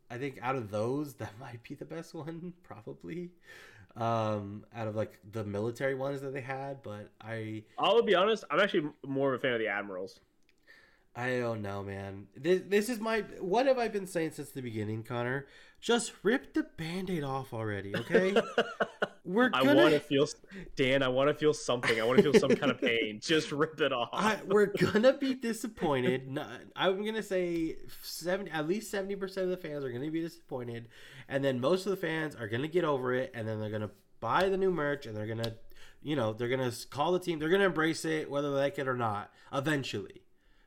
I 0.10 0.18
think 0.18 0.40
out 0.42 0.56
of 0.56 0.72
those, 0.72 1.14
that 1.16 1.34
might 1.40 1.64
be 1.64 1.76
the 1.76 1.86
best 1.86 2.14
one, 2.14 2.54
probably. 2.64 3.32
Um, 3.96 4.66
out 4.76 4.88
of 4.88 4.96
like 4.96 5.20
the 5.32 5.44
military 5.44 5.94
ones 5.94 6.22
that 6.22 6.34
they 6.34 6.42
had, 6.42 6.82
but 6.82 7.12
I 7.22 7.64
I'll 7.78 8.02
be 8.02 8.16
honest. 8.16 8.44
I'm 8.50 8.60
actually 8.60 8.90
more 9.06 9.32
of 9.34 9.40
a 9.40 9.42
fan 9.42 9.54
of 9.54 9.60
the 9.60 9.68
Admirals. 9.68 10.20
I 11.16 11.38
don't 11.40 11.62
know, 11.62 11.84
man. 11.84 12.28
This 12.36 12.62
this 12.68 12.90
is 12.90 13.00
my 13.00 13.22
what 13.40 13.68
have 13.68 13.78
I 13.78 13.88
been 13.88 14.08
saying 14.08 14.32
since 14.32 14.50
the 14.50 14.62
beginning, 14.62 15.04
Connor? 15.04 15.46
Just 15.80 16.14
rip 16.24 16.54
the 16.54 16.64
band-aid 16.64 17.24
off 17.24 17.54
already, 17.54 17.94
okay? 17.96 18.34
We're 19.26 19.52
I 19.54 19.64
gonna 19.64 19.82
want 19.82 19.94
to 19.94 20.00
feel 20.00 20.28
Dan. 20.76 21.04
I 21.04 21.10
want 21.10 21.30
to 21.30 21.34
feel 21.34 21.54
something. 21.54 22.00
I 22.00 22.04
want 22.04 22.18
to 22.18 22.24
feel 22.24 22.40
some 22.40 22.56
kind 22.56 22.72
of 22.72 22.82
pain. 22.82 23.20
Just 23.22 23.52
rip 23.52 23.80
it 23.80 23.94
off. 23.94 24.10
I, 24.12 24.38
we're 24.48 24.66
gonna 24.78 25.14
be 25.14 25.34
disappointed. 25.34 26.38
I'm 26.76 27.06
gonna 27.06 27.24
say 27.24 27.78
seventy, 28.02 28.52
at 28.52 28.68
least 28.68 28.90
seventy 28.92 29.16
percent 29.16 29.46
of 29.46 29.52
the 29.52 29.58
fans 29.58 29.86
are 29.86 29.92
gonna 29.92 30.10
be 30.10 30.22
disappointed, 30.22 30.88
and 31.30 31.44
then 31.44 31.60
most 31.60 31.86
of 31.86 31.92
the 31.92 31.98
fans 31.98 32.36
are 32.36 32.48
gonna 32.48 32.68
get 32.68 32.84
over 32.84 33.14
it, 33.14 33.32
and 33.34 33.48
then 33.48 33.60
they're 33.60 33.70
gonna 33.70 33.92
buy 34.20 34.50
the 34.50 34.58
new 34.58 34.72
merch, 34.72 35.06
and 35.06 35.16
they're 35.16 35.28
gonna, 35.28 35.54
you 36.02 36.16
know, 36.16 36.34
they're 36.34 36.50
gonna 36.50 36.72
call 36.90 37.12
the 37.12 37.20
team, 37.20 37.40
they're 37.40 37.50
gonna 37.50 37.66
embrace 37.66 38.04
it, 38.04 38.30
whether 38.30 38.52
they 38.52 38.58
like 38.58 38.80
it 38.80 38.88
or 38.88 38.98
not, 38.98 39.32
eventually. 39.54 40.23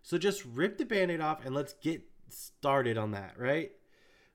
So 0.06 0.18
just 0.18 0.44
rip 0.44 0.78
the 0.78 0.84
band-aid 0.84 1.20
off 1.20 1.44
and 1.44 1.52
let's 1.52 1.72
get 1.82 2.00
started 2.28 2.96
on 2.96 3.10
that, 3.10 3.34
right? 3.36 3.72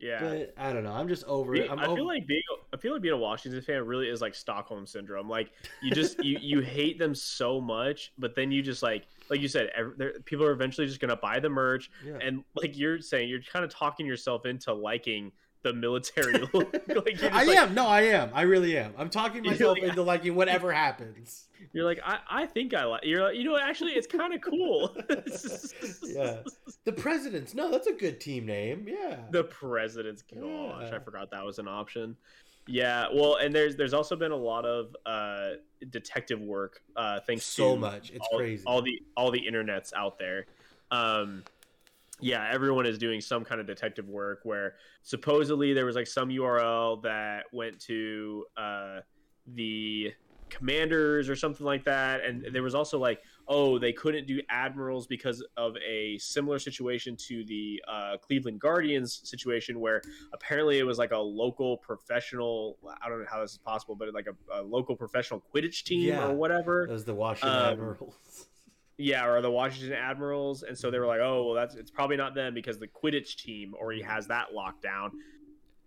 yeah. 0.02 0.20
But 0.20 0.54
I 0.58 0.74
don't 0.74 0.84
know. 0.84 0.92
I'm 0.92 1.08
just 1.08 1.24
over 1.24 1.56
it. 1.56 1.72
I'm 1.72 1.80
I 1.80 1.86
over, 1.86 1.96
feel 1.96 2.08
like 2.08 2.28
being 2.28 2.42
I 2.74 2.78
feel 2.78 2.92
like 2.92 3.02
being 3.02 3.14
a 3.14 3.18
Washington 3.18 3.62
fan 3.62 3.86
really 3.86 4.10
is 4.10 4.20
like 4.20 4.36
Stockholm 4.36 4.86
syndrome. 4.86 5.30
Like 5.30 5.52
you 5.82 5.92
just 5.92 6.22
you 6.22 6.38
you 6.42 6.60
hate 6.60 7.00
them 7.00 7.16
so 7.16 7.62
much, 7.62 8.12
but 8.18 8.36
then 8.36 8.52
you 8.52 8.62
just 8.62 8.84
like 8.84 9.06
like 9.30 9.40
you 9.40 9.48
said, 9.48 9.70
ev- 9.74 9.94
there- 9.96 10.20
people 10.26 10.46
are 10.46 10.52
eventually 10.52 10.88
just 10.88 11.00
gonna 11.00 11.16
buy 11.16 11.40
the 11.40 11.50
merch, 11.50 11.90
yeah. 12.06 12.18
and 12.22 12.44
like 12.56 12.78
you're 12.78 13.00
saying, 13.00 13.30
you're 13.30 13.42
kind 13.42 13.64
of 13.64 13.72
talking 13.72 14.06
yourself 14.06 14.46
into 14.46 14.74
liking 14.74 15.32
the 15.64 15.74
military. 15.74 16.34
look. 16.54 16.74
like 16.88 17.24
I 17.24 17.44
like, 17.44 17.58
am. 17.58 17.74
No, 17.74 17.88
I 17.88 18.02
am. 18.04 18.32
I 18.34 18.44
really 18.44 18.78
am. 18.78 18.94
I'm 18.98 19.10
talking 19.10 19.44
myself 19.46 19.78
like- 19.80 19.90
into 19.90 20.02
liking 20.02 20.36
whatever 20.36 20.72
happens. 20.72 21.46
You're 21.74 21.86
like 21.86 22.00
I 22.04 22.20
I 22.30 22.46
think 22.48 22.74
I 22.74 22.86
like. 22.86 23.06
You're 23.06 23.22
like 23.24 23.36
you 23.36 23.44
know 23.44 23.58
actually 23.58 23.92
it's 23.92 24.08
kind 24.08 24.34
of 24.34 24.42
cool. 24.42 24.96
Yeah. 26.04 26.38
The 26.86 26.92
presidents. 26.92 27.54
No, 27.54 27.70
that's 27.70 27.88
a 27.88 27.94
good 27.94 28.20
team 28.20 28.46
name. 28.46 28.88
Yeah. 28.88 29.18
the 29.30 29.44
president's 29.44 30.24
gosh 30.24 30.42
Yeah. 30.44 30.96
i 30.96 31.00
forgot 31.00 31.32
that 31.32 31.46
was 31.46 31.60
an 31.60 31.68
option 31.68 32.16
yeah 32.68 33.08
well 33.14 33.36
and 33.38 33.54
there's 33.56 33.76
there's 33.76 33.94
also 33.94 34.16
been 34.16 34.32
a 34.32 34.36
lot 34.36 34.66
of 34.66 34.96
uh 35.06 35.52
detective 35.90 36.40
work 36.40 36.82
uh 36.96 37.20
thanks 37.26 37.44
so 37.46 37.74
to 37.76 37.80
much. 37.80 38.12
It's 38.12 38.28
all, 38.32 38.38
crazy. 38.38 38.64
all 38.66 38.82
the 38.82 39.02
all 39.18 39.32
the 39.32 39.42
internets 39.42 39.94
out 39.94 40.20
there 40.20 40.46
um 40.92 41.44
yeah 42.22 42.50
everyone 42.52 42.86
is 42.86 42.98
doing 42.98 43.20
some 43.22 43.44
kind 43.44 43.60
of 43.62 43.68
detective 43.68 44.08
work 44.08 44.40
where 44.44 44.76
supposedly 45.04 45.74
there 45.74 45.86
was 45.86 45.96
like 45.96 46.08
some 46.08 46.30
url 46.30 47.02
that 47.04 47.44
went 47.52 47.80
to 47.80 48.46
uh 48.58 49.00
the 49.56 50.12
commanders 50.50 51.30
or 51.30 51.36
something 51.36 51.66
like 51.66 51.86
that 51.86 52.24
and 52.26 52.46
there 52.54 52.62
was 52.62 52.76
also 52.76 53.00
like 53.00 53.22
oh 53.48 53.80
they 53.80 53.94
couldn't 53.94 54.28
do 54.28 54.42
admirals 54.50 55.08
because 55.08 55.42
of 55.56 55.76
a 55.78 56.18
similar 56.18 56.60
situation 56.60 57.16
to 57.16 57.46
the 57.46 57.82
uh, 57.88 58.18
cleveland 58.18 58.60
guardians 58.60 59.22
situation 59.24 59.80
where 59.80 60.02
apparently 60.34 60.78
it 60.78 60.84
was 60.84 60.98
like 60.98 61.12
a 61.12 61.18
local 61.18 61.78
professional 61.78 62.78
i 63.02 63.08
don't 63.08 63.20
know 63.20 63.26
how 63.32 63.40
this 63.42 63.54
is 63.54 63.58
possible 63.60 63.96
but 63.96 64.14
like 64.14 64.28
a, 64.28 64.60
a 64.60 64.62
local 64.62 64.94
professional 64.94 65.42
quidditch 65.56 65.84
team 65.86 66.10
Yeah. 66.10 66.28
or 66.28 66.34
whatever 66.36 66.86
Those 66.86 67.06
the 67.06 67.16
Washington 67.16 67.58
Um, 67.58 67.72
Admirals. 67.74 68.48
Yeah, 69.02 69.26
or 69.28 69.42
the 69.42 69.52
Washington 69.52 69.94
Admirals, 69.94 70.64
and 70.64 70.78
so 70.78 70.92
they 70.92 71.00
were 71.00 71.08
like, 71.08 71.20
"Oh, 71.22 71.46
well, 71.46 71.54
that's 71.56 71.76
it's 71.76 71.92
probably 71.92 72.18
not 72.18 72.36
them 72.36 72.54
because 72.54 72.80
the 72.80 72.88
Quidditch 72.88 73.36
team 73.38 73.74
already 73.74 74.02
has 74.02 74.28
that 74.28 74.54
locked 74.54 74.84
down." 74.84 75.12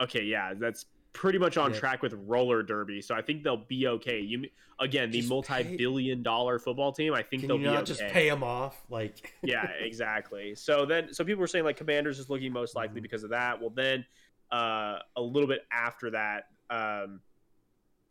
Okay, 0.00 0.22
yeah, 0.24 0.55
that's 0.55 0.87
pretty 1.12 1.38
much 1.38 1.57
on 1.57 1.72
Yeah. 1.72 1.79
track 1.79 2.03
with 2.03 2.12
roller 2.27 2.62
derby, 2.62 3.00
so 3.00 3.14
I 3.14 3.22
think 3.22 3.44
they'll 3.44 3.57
be 3.57 3.87
okay. 3.87 4.18
You 4.20 4.46
again, 4.81 5.11
the 5.12 5.18
Just 5.18 5.29
multi-billion-dollar 5.31 6.59
football 6.59 6.90
team. 6.92 7.14
I 7.14 7.22
think 7.22 7.42
Can 7.42 7.48
they'll 7.48 7.59
be 7.59 7.68
okay. 7.68 7.85
just 7.85 8.00
pay 8.09 8.29
them 8.29 8.42
off? 8.42 8.85
Like, 8.90 9.33
yeah, 9.42 9.68
exactly. 9.79 10.57
So 10.57 10.85
then, 10.85 11.14
so 11.14 11.24
people 11.24 11.40
were 11.40 11.46
saying 11.46 11.64
like 11.64 11.77
Commanders 11.77 12.18
is 12.18 12.29
looking 12.29 12.53
most 12.53 12.74
likely 12.74 12.98
Mhm. 12.98 13.05
because 13.05 13.22
of 13.22 13.31
that. 13.31 13.61
Well, 13.61 13.70
then 13.70 14.05
uh, 14.50 14.98
a 15.16 15.22
little 15.22 15.48
bit 15.48 15.64
after 15.72 16.11
that, 16.11 16.48
um, 16.70 17.20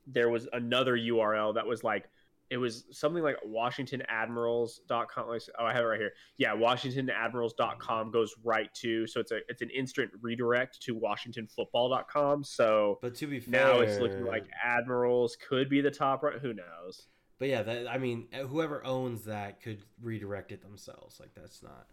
there 0.08 0.30
was 0.30 0.48
another 0.54 0.96
URL 0.98 1.54
that 1.56 1.66
was 1.68 1.84
like 1.84 2.10
it 2.50 2.58
was 2.58 2.86
something 2.92 3.24
like 3.24 3.38
WashingtonAdmirals.com. 3.48 5.28
Like, 5.28 5.42
oh, 5.60 5.66
I 5.66 5.74
have 5.74 5.84
it 5.84 5.88
right 5.88 6.00
here. 6.00 6.14
Yeah, 6.38 6.56
WashingtonAdmirals.com 6.56 8.12
goes 8.12 8.34
right 8.44 8.74
to 8.76 9.08
so 9.08 9.20
it's 9.20 9.32
a 9.32 9.40
it's 9.48 9.62
an 9.62 9.70
instant 9.70 10.12
redirect 10.22 10.82
to 10.84 10.96
WashingtonFootball.com. 10.96 12.44
So 12.44 13.00
but 13.02 13.16
to 13.16 13.28
be 13.28 13.40
fair, 13.40 13.66
now 13.66 13.80
it's 13.80 14.00
looking 14.00 14.26
like 14.26 14.46
Admirals 14.64 15.38
could 15.48 15.70
be 15.70 15.82
the 15.82 15.92
top 15.92 16.24
right. 16.24 16.40
Who 16.40 16.54
knows? 16.54 17.08
But 17.40 17.50
yeah, 17.50 17.64
that, 17.64 17.88
I 17.88 17.98
mean, 17.98 18.28
whoever 18.48 18.86
owns 18.86 19.26
that 19.26 19.62
could 19.62 19.84
redirect 20.02 20.52
it 20.52 20.62
themselves. 20.62 21.20
Like 21.20 21.32
that's 21.36 21.64
not. 21.64 21.88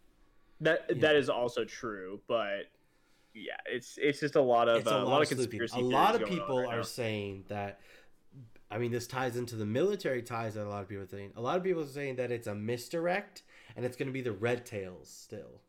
That 0.60 1.00
that 1.00 1.16
is 1.16 1.30
also 1.30 1.64
true, 1.64 2.20
but 2.28 2.66
yeah, 3.34 3.54
it's 3.66 3.98
it's 4.00 4.20
just 4.20 4.36
a 4.36 4.42
lot 4.42 4.68
of 4.68 4.86
uh, 4.86 4.90
a 4.90 5.04
lot, 5.04 5.22
of 5.22 5.28
conspiracy. 5.28 5.72
conspiracy. 5.72 5.80
A 5.80 5.98
lot 5.98 6.14
of 6.14 6.28
people 6.28 6.60
right 6.60 6.74
are 6.74 6.76
now. 6.78 6.82
saying 6.82 7.44
that. 7.48 7.80
I 8.70 8.78
mean, 8.78 8.92
this 8.92 9.06
ties 9.06 9.36
into 9.36 9.56
the 9.56 9.66
military 9.66 10.22
ties 10.22 10.54
that 10.54 10.64
a 10.64 10.68
lot 10.68 10.82
of 10.82 10.88
people 10.88 11.04
are 11.04 11.08
saying. 11.08 11.32
A 11.36 11.40
lot 11.40 11.56
of 11.56 11.64
people 11.64 11.82
are 11.82 11.86
saying 11.86 12.16
that 12.16 12.30
it's 12.30 12.46
a 12.46 12.54
misdirect 12.54 13.42
and 13.76 13.84
it's 13.84 13.96
going 13.96 14.06
to 14.06 14.12
be 14.12 14.20
the 14.20 14.32
Red 14.32 14.64
Tails 14.64 15.08
still. 15.08 15.60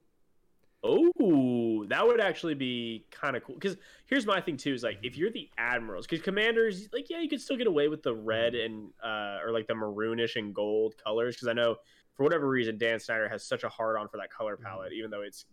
Oh, 0.83 1.85
that 1.89 2.07
would 2.07 2.19
actually 2.19 2.55
be 2.55 3.05
kind 3.11 3.35
of 3.35 3.43
cool. 3.43 3.55
Because 3.55 3.77
here's 4.07 4.25
my 4.25 4.41
thing 4.41 4.57
too: 4.57 4.73
is 4.73 4.81
like 4.81 4.97
if 5.03 5.15
you're 5.15 5.29
the 5.29 5.47
admirals, 5.57 6.07
because 6.07 6.23
commanders, 6.23 6.89
like 6.91 7.07
yeah, 7.09 7.19
you 7.19 7.29
could 7.29 7.41
still 7.41 7.57
get 7.57 7.67
away 7.67 7.87
with 7.87 8.01
the 8.01 8.15
red 8.15 8.55
and 8.55 8.89
uh, 9.03 9.39
or 9.43 9.51
like 9.51 9.67
the 9.67 9.73
maroonish 9.73 10.37
and 10.37 10.55
gold 10.55 10.95
colors. 11.03 11.35
Because 11.35 11.47
I 11.47 11.53
know 11.53 11.75
for 12.15 12.23
whatever 12.23 12.47
reason 12.49 12.79
Dan 12.79 12.99
Snyder 12.99 13.29
has 13.29 13.43
such 13.45 13.63
a 13.63 13.69
hard 13.69 13.95
on 13.95 14.07
for 14.07 14.17
that 14.17 14.31
color 14.31 14.57
Mhm. 14.57 14.63
palette, 14.63 14.93
even 14.93 15.11
though 15.11 15.21
it's 15.21 15.45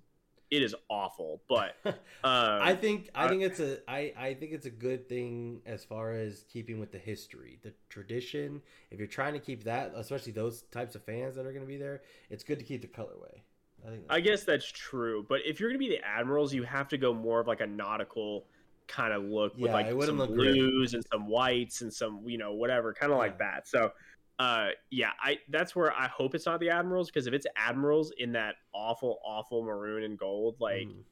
it 0.50 0.62
is 0.62 0.74
awful. 0.88 1.42
But 1.48 1.76
um, 1.84 1.94
I 2.24 2.74
think 2.74 3.10
I 3.14 3.26
I- 3.26 3.28
think 3.28 3.42
it's 3.42 3.60
a 3.60 3.78
I, 3.90 4.12
I 4.18 4.34
think 4.34 4.52
it's 4.52 4.66
a 4.66 4.70
good 4.70 5.08
thing 5.08 5.60
as 5.66 5.84
far 5.84 6.12
as 6.12 6.44
keeping 6.48 6.78
with 6.80 6.92
the 6.92 6.98
history, 6.98 7.58
the 7.62 7.72
tradition. 7.88 8.62
If 8.90 8.98
you're 8.98 9.08
trying 9.08 9.34
to 9.34 9.40
keep 9.40 9.64
that, 9.64 9.92
especially 9.94 10.32
those 10.32 10.62
types 10.70 10.94
of 10.94 11.02
fans 11.04 11.34
that 11.36 11.46
are 11.46 11.52
going 11.52 11.64
to 11.64 11.68
be 11.68 11.76
there, 11.76 12.02
it's 12.30 12.44
good 12.44 12.58
to 12.58 12.64
keep 12.64 12.82
the 12.82 12.88
colorway. 12.88 13.40
I 13.86 13.90
think. 13.90 14.04
I 14.10 14.20
guess 14.20 14.42
that's 14.44 14.70
true, 14.70 15.24
but 15.28 15.40
if 15.46 15.60
you're 15.60 15.68
gonna 15.70 15.78
be 15.78 15.88
the 15.88 16.04
admirals, 16.04 16.52
you 16.52 16.64
have 16.64 16.88
to 16.88 16.98
go 16.98 17.14
more 17.14 17.38
of 17.40 17.46
like 17.46 17.60
a 17.60 17.66
nautical 17.66 18.46
kind 18.88 19.12
of 19.12 19.22
look 19.22 19.56
with 19.56 19.70
like 19.70 19.86
some 20.02 20.16
blues 20.16 20.94
and 20.94 21.04
some 21.12 21.28
whites 21.28 21.82
and 21.82 21.92
some 21.92 22.22
you 22.26 22.38
know 22.38 22.54
whatever, 22.54 22.92
kind 22.92 23.12
of 23.12 23.18
like 23.18 23.38
that. 23.38 23.68
So, 23.68 23.92
uh, 24.38 24.68
yeah, 24.90 25.10
I 25.20 25.38
that's 25.48 25.74
where 25.74 25.92
I 25.92 26.06
hope 26.06 26.34
it's 26.34 26.46
not 26.46 26.60
the 26.60 26.70
admirals 26.70 27.08
because 27.08 27.26
if 27.26 27.34
it's 27.34 27.46
admirals 27.56 28.12
in 28.18 28.32
that 28.32 28.56
awful, 28.72 29.18
awful 29.24 29.62
maroon 29.62 30.04
and 30.04 30.18
gold, 30.18 30.60
like 30.60 30.86
Mhm. 30.86 31.04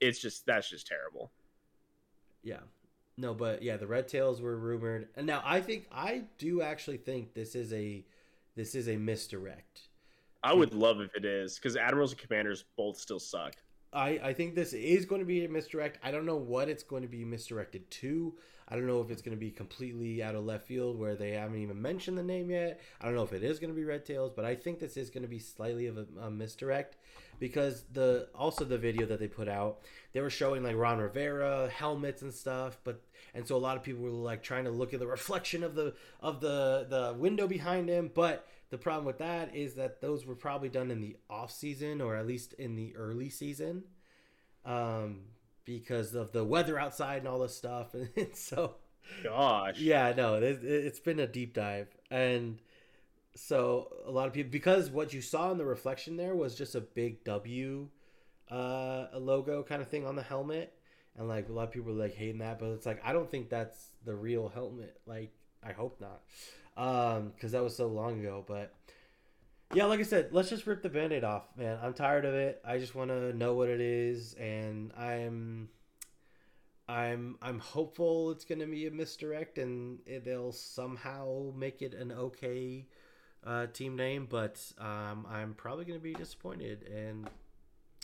it's 0.00 0.18
just 0.20 0.44
that's 0.46 0.68
just 0.68 0.86
terrible. 0.86 1.32
Yeah. 2.42 2.60
No, 3.16 3.32
but 3.32 3.62
yeah, 3.62 3.78
the 3.78 3.86
Red 3.86 4.08
Tails 4.08 4.42
were 4.42 4.56
rumored. 4.58 5.08
And 5.16 5.26
now 5.26 5.42
I 5.44 5.60
think 5.62 5.86
I 5.90 6.24
do 6.38 6.60
actually 6.60 6.98
think 6.98 7.32
this 7.32 7.54
is 7.54 7.72
a 7.72 8.04
this 8.54 8.74
is 8.74 8.88
a 8.88 8.96
misdirect. 8.96 9.88
I 10.42 10.52
would 10.52 10.74
love 10.74 11.00
if 11.00 11.14
it 11.14 11.24
is 11.24 11.56
because 11.56 11.76
admirals 11.76 12.12
and 12.12 12.20
commanders 12.20 12.64
both 12.76 12.98
still 12.98 13.18
suck. 13.18 13.54
I, 13.96 14.20
I 14.22 14.32
think 14.34 14.54
this 14.54 14.74
is 14.74 15.06
going 15.06 15.20
to 15.20 15.26
be 15.26 15.44
a 15.44 15.48
misdirect. 15.48 15.98
I 16.02 16.10
don't 16.10 16.26
know 16.26 16.36
what 16.36 16.68
it's 16.68 16.82
going 16.82 17.02
to 17.02 17.08
be 17.08 17.24
misdirected 17.24 17.90
to. 17.90 18.34
I 18.68 18.74
don't 18.74 18.86
know 18.86 19.00
if 19.00 19.10
it's 19.10 19.22
going 19.22 19.36
to 19.36 19.40
be 19.40 19.50
completely 19.50 20.22
out 20.22 20.34
of 20.34 20.44
left 20.44 20.66
field 20.66 20.98
where 20.98 21.14
they 21.14 21.30
haven't 21.30 21.62
even 21.62 21.80
mentioned 21.80 22.18
the 22.18 22.22
name 22.22 22.50
yet. 22.50 22.80
I 23.00 23.06
don't 23.06 23.14
know 23.14 23.22
if 23.22 23.32
it 23.32 23.42
is 23.42 23.58
going 23.58 23.70
to 23.70 23.76
be 23.76 23.84
Red 23.84 24.04
Tails, 24.04 24.32
but 24.34 24.44
I 24.44 24.54
think 24.54 24.80
this 24.80 24.96
is 24.96 25.08
going 25.08 25.22
to 25.22 25.28
be 25.28 25.38
slightly 25.38 25.86
of 25.86 25.96
a, 25.96 26.06
a 26.20 26.30
misdirect 26.30 26.96
because 27.38 27.84
the 27.92 28.28
also 28.34 28.64
the 28.64 28.76
video 28.76 29.06
that 29.06 29.18
they 29.18 29.28
put 29.28 29.48
out, 29.48 29.80
they 30.12 30.20
were 30.20 30.30
showing 30.30 30.62
like 30.62 30.76
Ron 30.76 30.98
Rivera 30.98 31.70
helmets 31.72 32.22
and 32.22 32.34
stuff, 32.34 32.78
but 32.84 33.00
and 33.34 33.46
so 33.46 33.56
a 33.56 33.58
lot 33.58 33.76
of 33.76 33.82
people 33.82 34.02
were 34.02 34.10
like 34.10 34.42
trying 34.42 34.64
to 34.64 34.70
look 34.70 34.92
at 34.92 35.00
the 35.00 35.06
reflection 35.16 35.62
of 35.62 35.74
the 35.74 35.94
of 36.20 36.40
the 36.40 36.86
the 36.90 37.14
window 37.16 37.46
behind 37.46 37.88
him, 37.88 38.10
but 38.12 38.46
the 38.70 38.78
problem 38.78 39.04
with 39.04 39.18
that 39.18 39.54
is 39.54 39.74
that 39.74 40.00
those 40.00 40.26
were 40.26 40.34
probably 40.34 40.68
done 40.68 40.90
in 40.90 41.00
the 41.00 41.16
off 41.30 41.52
season 41.52 42.00
or 42.00 42.16
at 42.16 42.26
least 42.26 42.52
in 42.54 42.76
the 42.76 42.94
early 42.96 43.30
season 43.30 43.84
um, 44.64 45.20
because 45.64 46.14
of 46.14 46.32
the 46.32 46.44
weather 46.44 46.78
outside 46.78 47.18
and 47.18 47.28
all 47.28 47.38
this 47.38 47.56
stuff. 47.56 47.94
And 48.16 48.34
so, 48.34 48.76
Gosh, 49.22 49.78
yeah, 49.78 50.12
no, 50.16 50.34
it, 50.34 50.64
it's 50.64 50.98
been 50.98 51.20
a 51.20 51.26
deep 51.26 51.54
dive. 51.54 51.88
And 52.10 52.58
so, 53.36 53.88
a 54.04 54.10
lot 54.10 54.26
of 54.26 54.32
people, 54.32 54.50
because 54.50 54.90
what 54.90 55.12
you 55.12 55.20
saw 55.20 55.52
in 55.52 55.58
the 55.58 55.64
reflection 55.64 56.16
there 56.16 56.34
was 56.34 56.56
just 56.56 56.74
a 56.74 56.80
big 56.80 57.22
W 57.24 57.88
uh, 58.50 59.06
a 59.12 59.18
logo 59.18 59.62
kind 59.62 59.82
of 59.82 59.88
thing 59.88 60.06
on 60.06 60.16
the 60.16 60.22
helmet. 60.22 60.72
And 61.16 61.28
like 61.28 61.48
a 61.48 61.52
lot 61.52 61.64
of 61.64 61.72
people 61.72 61.92
were 61.92 61.98
like 61.98 62.14
hating 62.14 62.38
that, 62.38 62.58
but 62.58 62.66
it's 62.70 62.86
like, 62.86 63.00
I 63.04 63.12
don't 63.12 63.30
think 63.30 63.48
that's 63.48 63.88
the 64.04 64.14
real 64.14 64.48
helmet. 64.48 65.00
Like, 65.06 65.32
I 65.62 65.72
hope 65.72 66.00
not. 66.00 66.22
Um, 66.76 67.32
because 67.34 67.52
that 67.52 67.62
was 67.62 67.74
so 67.74 67.86
long 67.86 68.20
ago. 68.20 68.44
But 68.46 68.74
yeah, 69.74 69.86
like 69.86 70.00
I 70.00 70.04
said, 70.04 70.28
let's 70.32 70.50
just 70.50 70.66
rip 70.66 70.82
the 70.82 70.88
band-aid 70.88 71.24
off, 71.24 71.44
man. 71.56 71.78
I'm 71.82 71.94
tired 71.94 72.24
of 72.24 72.34
it. 72.34 72.60
I 72.64 72.78
just 72.78 72.94
want 72.94 73.10
to 73.10 73.32
know 73.32 73.54
what 73.54 73.68
it 73.68 73.80
is, 73.80 74.34
and 74.34 74.92
I'm, 74.96 75.68
I'm, 76.88 77.36
I'm 77.42 77.58
hopeful 77.58 78.30
it's 78.30 78.44
gonna 78.44 78.66
be 78.66 78.86
a 78.86 78.90
misdirect, 78.90 79.58
and 79.58 79.98
it, 80.06 80.24
they'll 80.24 80.52
somehow 80.52 81.52
make 81.56 81.82
it 81.82 81.94
an 81.94 82.12
okay 82.12 82.86
uh, 83.44 83.66
team 83.66 83.96
name. 83.96 84.26
But 84.30 84.60
um, 84.78 85.26
I'm 85.28 85.54
probably 85.54 85.84
gonna 85.84 85.98
be 85.98 86.14
disappointed, 86.14 86.84
and 86.84 87.28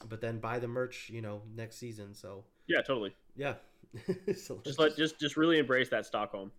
but 0.08 0.20
then 0.20 0.38
buy 0.38 0.58
the 0.58 0.68
merch, 0.68 1.10
you 1.10 1.22
know, 1.22 1.42
next 1.54 1.76
season. 1.76 2.14
So 2.14 2.44
yeah, 2.66 2.82
totally. 2.82 3.14
yeah, 3.36 3.54
so 4.36 4.60
Just 4.64 4.78
let 4.78 4.96
just 4.96 5.18
just 5.20 5.36
really 5.36 5.58
embrace 5.58 5.88
that 5.90 6.06
Stockholm. 6.06 6.50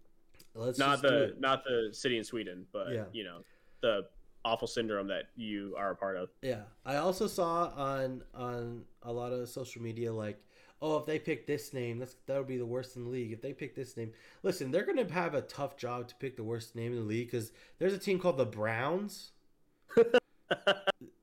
Let's 0.56 0.80
not 0.80 1.02
the 1.02 1.36
not 1.40 1.64
the 1.64 1.90
city 1.92 2.18
in 2.18 2.24
Sweden, 2.24 2.66
but 2.72 2.92
Yeah. 2.92 3.06
you 3.12 3.24
know 3.24 3.40
the 3.82 4.08
awful 4.46 4.68
syndrome 4.68 5.08
that 5.08 5.26
you 5.36 5.74
are 5.78 5.92
a 5.92 5.96
part 5.96 6.18
of. 6.18 6.30
Yeah, 6.42 6.64
I 6.86 6.98
also 6.98 7.28
saw 7.28 7.68
on 7.76 8.24
on 8.34 8.84
a 9.04 9.12
lot 9.12 9.32
of 9.32 9.48
social 9.50 9.82
media 9.82 10.14
like, 10.14 10.42
oh, 10.82 10.98
if 10.98 11.06
they 11.06 11.18
pick 11.20 11.48
this 11.48 11.74
name, 11.74 12.00
that's 12.00 12.16
that 12.28 12.38
would 12.38 12.48
be 12.48 12.58
the 12.58 12.66
worst 12.66 12.96
in 12.96 13.04
the 13.06 13.10
league. 13.10 13.32
If 13.32 13.42
they 13.42 13.54
pick 13.54 13.76
this 13.76 13.96
name, 13.98 14.12
listen, 14.44 14.72
they're 14.72 14.86
gonna 14.86 15.12
have 15.12 15.34
a 15.34 15.42
tough 15.42 15.78
job 15.78 16.08
to 16.10 16.16
pick 16.16 16.36
the 16.36 16.44
worst 16.44 16.76
name 16.76 16.92
in 16.94 17.00
the 17.00 17.06
league 17.06 17.32
because 17.32 17.52
there's 17.80 17.94
a 17.94 17.98
team 18.00 18.20
called 18.20 18.38
the 18.38 18.46
Browns 18.46 19.32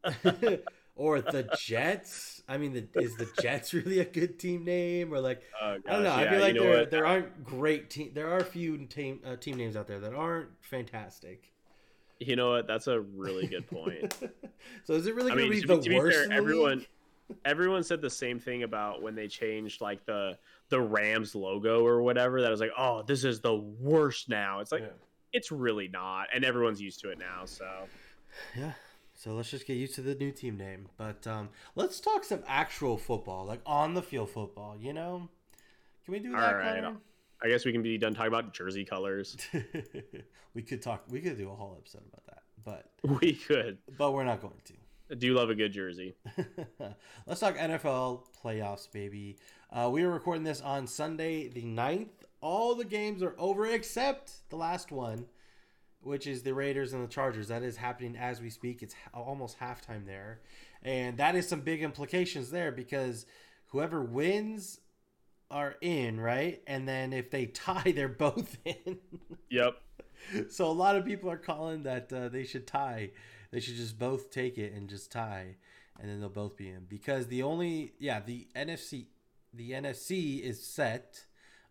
or 1.01 1.21
the 1.23 1.49
Jets. 1.59 2.43
I 2.47 2.59
mean, 2.59 2.73
the, 2.75 3.01
is 3.01 3.17
the 3.17 3.29
Jets 3.41 3.73
really 3.75 4.01
a 4.01 4.05
good 4.05 4.39
team 4.39 4.65
name 4.65 5.15
or 5.15 5.21
like 5.21 5.43
Oh, 5.61 5.67
I 5.67 5.79
don't 5.79 6.03
know. 6.03 6.03
gosh, 6.11 6.27
I 6.27 6.31
feel 6.31 6.41
like 6.41 6.55
you 6.55 6.61
know 6.61 6.67
there 6.67 6.79
what? 6.81 6.91
there 6.91 7.07
aren't 7.07 7.45
great 7.45 7.89
team. 7.91 8.11
There 8.15 8.29
are 8.31 8.39
a 8.39 8.45
few 8.45 8.77
team 8.87 9.21
uh, 9.27 9.37
team 9.37 9.57
names 9.57 9.77
out 9.77 9.87
there 9.87 9.99
that 10.01 10.15
aren't 10.15 10.51
fantastic. 10.61 11.53
You 12.19 12.37
know 12.37 12.51
what? 12.51 12.67
That's 12.67 12.87
a 12.87 13.01
really 13.01 13.47
good 13.47 13.67
point. 13.67 14.15
so 14.85 14.93
is 14.93 15.07
it 15.07 15.15
really 15.15 15.31
going 15.31 15.49
mean, 15.51 15.63
to 15.63 15.67
be 15.67 15.75
be, 15.75 15.77
the 15.77 15.83
to 15.83 15.89
be 15.89 15.97
worst? 15.97 16.17
fair, 16.17 16.25
in 16.25 16.31
the 16.31 16.37
everyone 16.37 16.87
everyone 17.47 17.83
said 17.83 18.03
the 18.03 18.11
same 18.11 18.39
thing 18.39 18.63
about 18.63 19.01
when 19.01 19.15
they 19.15 19.27
changed 19.27 19.81
like 19.81 20.05
the 20.05 20.37
the 20.69 20.81
Rams 20.81 21.35
logo 21.35 21.85
or 21.87 22.03
whatever. 22.03 22.43
That 22.43 22.51
was 22.51 22.61
like, 22.61 22.73
oh, 22.77 23.03
this 23.03 23.25
is 23.25 23.41
the 23.41 23.55
worst 23.55 24.29
now. 24.29 24.61
It's 24.61 24.71
like 24.71 24.83
Yeah. 24.83 24.89
it's 25.33 25.51
really 25.51 25.89
not, 25.89 26.27
and 26.35 26.45
everyone's 26.45 26.81
used 26.83 27.01
to 27.01 27.11
it 27.11 27.19
now. 27.19 27.47
So 27.47 27.67
Yeah. 28.55 28.73
So 29.21 29.35
let's 29.35 29.51
just 29.51 29.67
get 29.67 29.75
used 29.77 29.97
to 29.97 30.01
the 30.01 30.15
new 30.15 30.33
team 30.33 30.57
name. 30.57 30.89
But 30.97 31.27
um, 31.27 31.51
let's 31.77 32.01
talk 32.01 32.25
some 32.25 32.43
actual 32.47 32.97
football, 32.97 33.45
like 33.45 33.61
on 33.67 33.93
the 33.93 34.01
field 34.01 34.31
football. 34.31 34.79
You 34.81 34.95
know, 34.95 35.29
can 36.07 36.13
we 36.13 36.21
do 36.21 36.33
that? 36.33 36.39
All 36.39 36.55
right. 36.55 36.83
Connor? 36.83 36.97
I 37.43 37.49
guess 37.49 37.67
we 37.67 37.73
can 37.73 37.83
be 37.83 37.99
done 37.99 38.15
talking 38.15 38.29
about 38.29 38.55
jersey 38.55 38.83
colors. 38.83 39.37
we 40.55 40.63
could 40.63 40.81
talk. 40.81 41.05
We 41.11 41.21
could 41.21 41.37
do 41.37 41.51
a 41.51 41.55
whole 41.55 41.77
episode 41.79 42.05
about 42.11 42.25
that, 42.29 42.43
but 42.65 43.21
we 43.21 43.35
could. 43.35 43.77
but 43.99 44.13
we're 44.13 44.25
not 44.25 44.41
going 44.41 44.55
I 45.11 45.17
do 45.17 45.35
love 45.35 45.51
a 45.51 45.55
good 45.55 45.73
jersey. 45.73 46.15
let's 47.27 47.41
talk 47.41 47.57
NFL 47.57 48.23
playoffs, 48.43 48.91
baby. 48.91 49.37
Uh, 49.71 49.91
we 49.93 50.03
are 50.03 50.11
recording 50.11 50.45
this 50.45 50.63
on 50.63 50.87
Sunday 50.87 51.49
the 51.49 51.65
9th. 51.65 52.09
All 52.41 52.75
the 52.75 52.87
games 52.87 53.23
are 53.23 53.35
over 53.37 53.67
except 53.67 54.49
the 54.49 54.57
last 54.57 54.91
one, 54.91 55.27
which 56.03 56.27
is 56.27 56.43
the 56.43 56.55
Raiders 56.55 56.93
and 56.93 57.03
the 57.05 57.09
Chargers. 57.09 57.49
That 57.49 57.63
is 57.63 57.77
happening 57.77 58.17
as 58.17 58.41
we 58.41 58.51
speak. 58.51 58.83
It's 58.83 58.95
almost 59.13 59.59
halftime 59.59 60.07
there. 60.07 60.41
And 60.83 61.19
that 61.19 61.35
is 61.37 61.49
some 61.49 61.61
big 61.61 61.83
implications 61.83 62.51
there 62.51 62.73
because 62.73 63.27
whoever 63.69 64.03
wins 64.03 64.81
are 65.51 65.77
in, 65.81 66.21
right? 66.21 66.63
And 66.67 66.89
then 66.89 67.13
if 67.13 67.31
they 67.31 67.47
tie, 67.47 67.93
they're 67.95 68.09
both 68.09 68.57
in. 68.65 68.99
Yep. 69.51 69.77
so 70.51 70.67
a 70.67 70.73
lot 70.73 70.97
of 70.97 71.05
people 71.05 71.31
are 71.31 71.37
calling 71.37 71.83
that 71.85 72.13
uh, 72.13 72.29
they 72.29 72.45
should 72.45 72.67
tie. 72.67 73.11
They 73.51 73.61
should 73.61 73.77
just 73.77 73.99
both 73.99 74.31
take 74.31 74.59
it 74.59 74.73
and 74.73 74.89
just 74.89 75.11
tie, 75.11 75.57
and 75.99 76.09
then 76.09 76.21
they'll 76.21 76.29
both 76.29 76.57
be 76.57 76.69
in. 76.69 76.87
Because 76.89 77.27
the 77.27 77.43
only, 77.43 77.95
yeah, 77.99 78.21
the 78.21 78.47
NFC, 78.55 79.07
the 79.53 79.73
NFC 79.73 80.41
is 80.41 80.65
set 80.65 81.27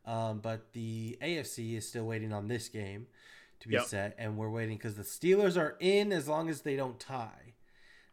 Um, 0.05 0.39
but 0.39 0.73
the 0.73 1.17
AFC 1.21 1.77
is 1.77 1.87
still 1.87 2.05
waiting 2.05 2.33
on 2.33 2.47
this 2.47 2.67
game 2.69 3.07
to 3.61 3.67
be 3.67 3.75
Yep. 3.75 3.85
set, 3.85 4.15
and 4.17 4.37
we're 4.37 4.49
waiting 4.49 4.77
because 4.77 4.95
the 4.95 5.03
Steelers 5.03 5.57
are 5.57 5.75
in 5.79 6.11
as 6.11 6.27
long 6.27 6.49
as 6.49 6.61
they 6.61 6.75
don't 6.75 6.99
tie, 6.99 7.55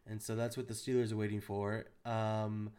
and 0.05 0.21
so 0.21 0.35
that's 0.35 0.57
what 0.57 0.67
the 0.67 0.73
Steelers 0.73 1.11
are 1.11 1.17
waiting 1.17 1.41
for. 1.41 1.85
Um, 2.05 2.71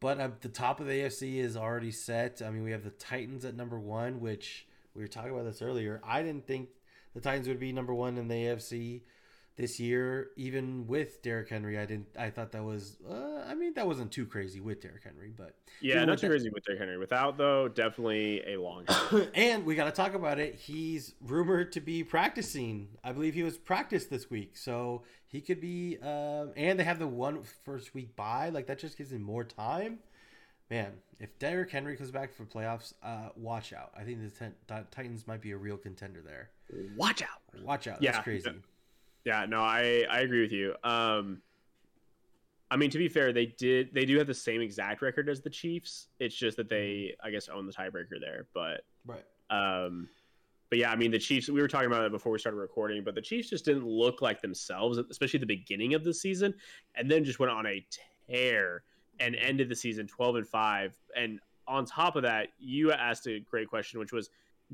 but 0.00 0.18
at 0.20 0.42
the 0.42 0.48
top 0.48 0.80
of 0.80 0.86
the 0.86 0.92
AFC 0.92 1.38
is 1.38 1.56
already 1.56 1.90
set. 1.90 2.42
I 2.44 2.50
mean, 2.50 2.62
we 2.62 2.72
have 2.72 2.84
the 2.84 2.90
Titans 2.90 3.44
at 3.44 3.54
number 3.56 3.78
one, 3.78 4.20
which 4.20 4.66
we 4.94 5.00
were 5.02 5.08
talking 5.08 5.30
about 5.32 5.44
this 5.44 5.62
earlier. 5.62 6.00
I 6.04 6.22
didn't 6.22 6.46
think 6.46 6.68
the 7.14 7.20
Titans 7.20 7.48
would 7.48 7.58
be 7.60 7.72
number 7.72 7.94
one 7.94 8.18
in 8.18 8.28
the 8.28 8.34
AFC 8.34 9.02
this 9.56 9.78
year, 9.78 10.30
even 10.36 10.86
with 10.86 11.22
Derrick 11.22 11.48
Henry. 11.48 11.78
I 11.78 11.86
didn't. 11.86 12.08
I 12.18 12.30
thought 12.30 12.52
that 12.52 12.64
was. 12.64 12.96
Uh, 13.08 13.44
I 13.46 13.54
mean, 13.54 13.74
that 13.74 13.86
wasn't 13.86 14.10
too 14.10 14.26
crazy 14.26 14.60
with 14.60 14.80
Derrick 14.80 15.04
Henry, 15.04 15.32
but 15.36 15.54
Yeah, 15.80 16.04
not 16.04 16.18
too 16.18 16.28
crazy 16.28 16.50
with 16.50 16.64
Derrick 16.64 16.80
Henry. 16.80 16.98
Without 16.98 17.38
though, 17.38 17.68
definitely 17.68 18.42
a 18.46 18.56
long 18.56 18.84
shot. 18.86 19.28
and 19.34 19.64
we 19.64 19.74
got 19.76 19.84
to 19.84 19.92
talk 19.92 20.14
about 20.14 20.38
it. 20.38 20.56
He's 20.56 21.14
rumored 21.20 21.72
to 21.72 21.80
be 21.80 22.02
practicing. 22.02 22.88
I 23.04 23.12
believe 23.12 23.34
he 23.34 23.42
was 23.42 23.56
practiced 23.56 24.10
this 24.10 24.28
week, 24.28 24.56
so 24.56 25.02
he 25.26 25.40
could 25.40 25.60
be. 25.60 25.98
Um, 26.02 26.50
and 26.56 26.78
they 26.78 26.84
have 26.84 26.98
the 26.98 27.06
one 27.06 27.42
first 27.64 27.94
week 27.94 28.16
bye. 28.16 28.48
Like 28.48 28.66
that 28.66 28.78
just 28.78 28.98
gives 28.98 29.12
him 29.12 29.22
more 29.22 29.44
time. 29.44 30.00
Man, 30.70 30.94
if 31.20 31.38
Derrick 31.38 31.70
Henry 31.70 31.96
comes 31.96 32.10
back 32.10 32.34
for 32.34 32.44
playoffs, 32.44 32.94
uh, 33.02 33.28
watch 33.36 33.72
out. 33.72 33.92
I 33.96 34.02
think 34.02 34.20
the 34.20 34.30
Tit- 34.30 34.56
Tit- 34.66 34.90
Titans 34.90 35.26
might 35.26 35.42
be 35.42 35.52
a 35.52 35.56
real 35.56 35.76
contender 35.76 36.22
there. 36.22 36.50
Watch 36.96 37.22
out. 37.22 37.62
Watch 37.62 37.86
out. 37.86 38.02
Yeah, 38.02 38.12
That's 38.12 38.24
crazy. 38.24 38.44
Yeah, 38.46 38.52
no, 39.26 39.60
I 39.60 40.04
I 40.10 40.20
agree 40.20 40.42
with 40.42 40.52
you. 40.52 40.74
Um, 40.84 41.40
I 42.70 42.76
mean, 42.76 42.90
to 42.90 42.98
be 42.98 43.08
fair, 43.08 43.32
they 43.32 43.46
did 43.46 43.90
they 43.94 44.04
do 44.04 44.18
have 44.18 44.26
the 44.26 44.34
same 44.34 44.60
exact 44.60 45.02
record 45.02 45.28
as 45.28 45.40
the 45.40 45.50
Chiefs. 45.50 46.08
It's 46.18 46.34
just 46.34 46.56
that 46.56 46.68
they, 46.68 47.14
I 47.22 47.30
guess, 47.30 47.48
own 47.48 47.66
the 47.66 47.72
tiebreaker 47.72 48.20
there. 48.20 48.46
But 48.52 48.84
Right. 49.06 49.24
um, 49.50 50.08
but 50.70 50.78
yeah, 50.78 50.90
I 50.90 50.96
mean, 50.96 51.10
the 51.10 51.18
Chiefs. 51.18 51.48
We 51.48 51.60
were 51.60 51.68
talking 51.68 51.86
about 51.86 52.04
it 52.04 52.12
before 52.12 52.32
we 52.32 52.38
started 52.38 52.58
recording, 52.58 53.04
but 53.04 53.14
the 53.14 53.22
Chiefs 53.22 53.50
just 53.50 53.64
didn't 53.64 53.86
look 53.86 54.22
like 54.22 54.40
themselves, 54.40 54.98
especially 54.98 55.40
the 55.40 55.46
beginning 55.46 55.94
of 55.94 56.04
the 56.04 56.12
season, 56.14 56.54
and 56.94 57.10
then 57.10 57.24
just 57.24 57.38
went 57.38 57.52
on 57.52 57.66
a 57.66 57.86
tear 58.28 58.82
and 59.20 59.36
ended 59.36 59.68
the 59.68 59.76
season 59.76 60.06
twelve 60.06 60.36
and 60.36 60.46
five. 60.46 60.96
And 61.16 61.38
on 61.66 61.84
top 61.84 62.16
of 62.16 62.22
that, 62.24 62.48
you 62.58 62.92
asked 62.92 63.26
a 63.26 63.40
great 63.40 63.68
question, 63.68 63.98
which 64.00 64.12
was, 64.12 64.28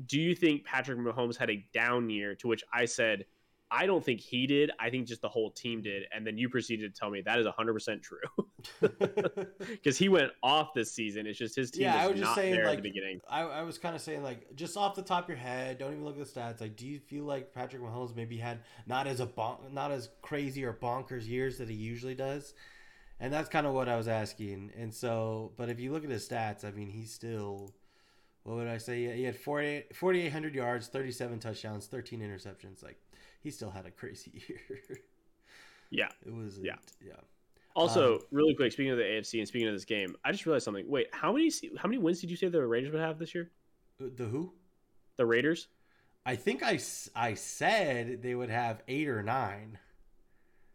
do 0.07 0.19
you 0.19 0.35
think 0.35 0.65
Patrick 0.65 0.97
Mahomes 0.97 1.37
had 1.37 1.49
a 1.49 1.63
down 1.73 2.09
year? 2.09 2.35
To 2.35 2.47
which 2.47 2.63
I 2.73 2.85
said. 2.85 3.25
I 3.73 3.85
don't 3.85 4.03
think 4.03 4.19
he 4.19 4.45
did. 4.47 4.69
I 4.79 4.89
think 4.89 5.07
just 5.07 5.21
the 5.21 5.29
whole 5.29 5.49
team 5.49 5.81
did. 5.81 6.03
And 6.13 6.27
then 6.27 6.37
you 6.37 6.49
proceeded 6.49 6.93
to 6.93 6.99
tell 6.99 7.09
me 7.09 7.21
that 7.21 7.39
is 7.39 7.47
100% 7.47 8.03
true. 8.03 8.19
Because 9.59 9.97
he 9.97 10.09
went 10.09 10.31
off 10.43 10.73
this 10.75 10.91
season. 10.91 11.25
It's 11.25 11.39
just 11.39 11.55
his 11.55 11.71
team 11.71 11.83
Yeah, 11.83 11.95
I 11.95 12.07
was 12.07 12.19
just 12.19 12.35
saying, 12.35 12.63
like, 12.63 12.83
beginning. 12.83 13.21
I, 13.29 13.41
I 13.41 13.61
was 13.63 13.77
kind 13.77 13.95
of 13.95 14.01
saying 14.01 14.21
like 14.21 14.55
just 14.55 14.75
off 14.77 14.95
the 14.95 15.01
top 15.01 15.23
of 15.23 15.29
your 15.29 15.37
head, 15.37 15.77
don't 15.77 15.93
even 15.93 16.03
look 16.03 16.19
at 16.19 16.25
the 16.25 16.39
stats. 16.39 16.59
Like, 16.59 16.75
do 16.75 16.85
you 16.85 16.99
feel 16.99 17.23
like 17.23 17.53
Patrick 17.53 17.81
Mahomes 17.81 18.15
maybe 18.15 18.37
had 18.37 18.59
not 18.85 19.07
as 19.07 19.19
a 19.19 19.25
bon- 19.25 19.59
not 19.71 19.91
as 19.91 20.09
crazy 20.21 20.63
or 20.65 20.73
bonkers 20.73 21.27
years 21.27 21.57
that 21.57 21.69
he 21.69 21.75
usually 21.75 22.15
does? 22.15 22.53
And 23.19 23.31
that's 23.31 23.49
kind 23.49 23.65
of 23.65 23.73
what 23.73 23.87
I 23.87 23.95
was 23.95 24.07
asking. 24.07 24.71
And 24.77 24.93
so, 24.93 25.53
but 25.55 25.69
if 25.69 25.79
you 25.79 25.91
look 25.91 26.03
at 26.03 26.09
his 26.09 26.27
stats, 26.27 26.65
I 26.65 26.71
mean, 26.71 26.89
he's 26.89 27.13
still 27.13 27.71
what 28.43 28.57
would 28.57 28.67
I 28.67 28.77
say? 28.77 29.15
He 29.15 29.23
had 29.23 29.35
48 29.35 29.95
4,800 29.95 30.55
yards, 30.55 30.87
37 30.87 31.39
touchdowns, 31.39 31.85
13 31.85 32.21
interceptions. 32.21 32.83
Like, 32.83 32.99
he 33.41 33.51
still 33.51 33.71
had 33.71 33.85
a 33.85 33.91
crazy 33.91 34.31
year. 34.47 34.99
Yeah. 35.89 36.09
it 36.25 36.33
was 36.33 36.59
Yeah. 36.61 36.75
yeah. 37.05 37.13
Also, 37.75 38.15
Um, 38.15 38.19
really 38.31 38.53
quick, 38.53 38.71
speaking 38.71 38.91
of 38.91 38.97
the 38.97 39.03
AFC 39.03 39.39
and 39.39 39.47
speaking 39.47 39.67
of 39.67 39.73
this 39.73 39.85
game, 39.85 40.15
I 40.25 40.31
just 40.31 40.45
realized 40.45 40.65
something. 40.65 40.87
Wait, 40.89 41.07
how 41.13 41.31
many 41.31 41.49
how 41.77 41.87
many 41.87 41.97
wins 41.99 42.19
did 42.19 42.29
you 42.29 42.35
say 42.35 42.47
the 42.49 42.65
Raiders 42.65 42.91
would 42.91 43.01
have 43.01 43.17
this 43.17 43.33
year? 43.33 43.49
The 43.99 44.25
who? 44.25 44.53
The 45.17 45.25
Raiders? 45.25 45.67
I 46.25 46.35
think 46.35 46.63
I 46.63 46.79
I 47.15 47.33
said 47.35 48.21
they 48.21 48.35
would 48.35 48.49
have 48.49 48.81
eight 48.87 49.07
or 49.07 49.23
nine. 49.23 49.77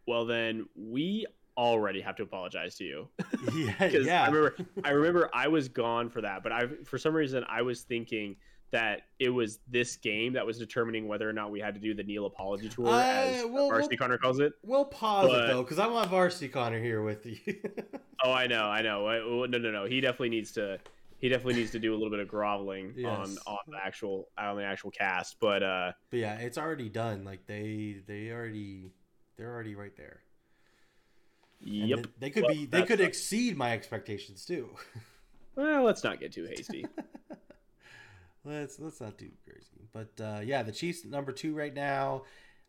Well, 0.07 0.25
then 0.25 0.67
we 0.75 1.25
already 1.55 2.01
have 2.01 2.15
to 2.15 2.23
apologize 2.23 2.75
to 2.75 2.83
you. 2.83 3.07
Yeah, 3.53 3.85
yeah. 3.85 4.23
I 4.23 4.27
remember 4.27 4.55
I 4.83 4.89
remember 4.91 5.29
I 5.33 5.47
was 5.49 5.67
gone 5.69 6.09
for 6.09 6.21
that, 6.21 6.41
but 6.43 6.51
I 6.51 6.67
for 6.83 6.97
some 6.97 7.13
reason 7.13 7.43
I 7.47 7.61
was 7.61 7.81
thinking 7.83 8.37
that 8.71 9.03
it 9.19 9.29
was 9.29 9.59
this 9.69 9.95
game 9.95 10.33
that 10.33 10.45
was 10.45 10.57
determining 10.59 11.07
whether 11.07 11.27
or 11.29 11.33
not 11.33 11.51
we 11.51 11.59
had 11.59 11.73
to 11.73 11.79
do 11.79 11.93
the 11.93 12.03
Neil 12.03 12.25
apology 12.25 12.67
tour, 12.69 12.87
Uh, 12.87 12.99
as 13.01 13.45
well, 13.45 13.69
Varsity 13.69 13.95
Connor 13.95 14.17
calls 14.17 14.39
it. 14.39 14.53
We'll 14.63 14.85
pause 14.85 15.27
But- 15.29 15.45
it 15.45 15.47
though, 15.47 15.63
because 15.63 15.79
I 15.79 15.87
want 15.87 16.09
Varsity 16.09 16.49
Connor 16.49 16.79
here 16.81 17.01
with 17.01 17.25
you. 17.25 17.37
Oh, 18.23 18.31
I 18.31 18.47
know, 18.47 18.63
I 18.65 18.81
know. 18.81 19.05
I- 19.07 19.19
No, 19.19 19.45
no, 19.59 19.69
no. 19.71 19.85
He 19.85 20.01
definitely 20.01 20.29
needs 20.29 20.51
to. 20.53 20.79
He 21.19 21.29
definitely 21.29 21.53
needs 21.53 21.69
to 21.71 21.79
do 21.79 21.93
a 21.93 21.97
little 21.97 22.09
bit 22.09 22.19
of 22.19 22.27
groveling 22.27 22.87
on 23.05 23.29
Yes. 23.29 23.37
on 23.45 23.57
the 23.67 23.77
actual 23.77 24.27
on 24.39 24.57
the 24.57 24.63
actual 24.63 24.89
cast. 24.89 25.39
But 25.39 25.61
uh, 25.61 25.91
but 26.09 26.17
yeah, 26.17 26.37
it's 26.39 26.57
already 26.57 26.89
done. 26.89 27.23
Like 27.23 27.45
they 27.45 27.97
they 28.07 28.31
already 28.31 28.91
they're 29.37 29.51
already 29.53 29.75
right 29.75 29.95
there. 29.95 30.21
Yep. 31.61 31.99
They, 32.03 32.09
they 32.19 32.29
could 32.31 32.43
Well, 32.43 32.53
be 32.55 32.65
they 32.65 32.81
could 32.83 32.99
exceed 33.01 33.55
my 33.55 33.71
expectations 33.71 34.45
too. 34.45 34.69
Well, 35.55 35.81
let's 35.83 36.03
not 36.03 36.19
get 36.19 36.31
too 36.33 36.45
hasty. 36.45 36.85
let's 38.47 38.79
let's 38.79 39.01
not 39.01 39.17
do 39.17 39.29
crazy. 39.43 39.87
But 39.91 40.23
uh, 40.23 40.39
yeah, 40.43 40.63
the 40.63 40.71
Chiefs 40.71 41.05
number 41.05 41.31
two 41.31 41.53
right 41.53 41.73
now, 41.73 42.23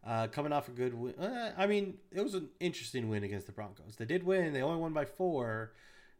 uh, 0.06 0.26
coming 0.28 0.52
off 0.52 0.68
a 0.68 0.72
good 0.72 0.94
win. 0.94 1.14
Uh, 1.14 1.52
I 1.56 1.66
mean, 1.66 1.98
it 2.12 2.22
was 2.22 2.34
an 2.34 2.48
interesting 2.60 3.08
win 3.08 3.24
against 3.24 3.46
the 3.46 3.52
Broncos. 3.52 3.96
They 3.96 4.04
did 4.04 4.24
win. 4.24 4.52
They 4.52 4.62
only 4.62 4.80
won 4.80 4.92
by 4.92 5.04
four, 5.04 5.72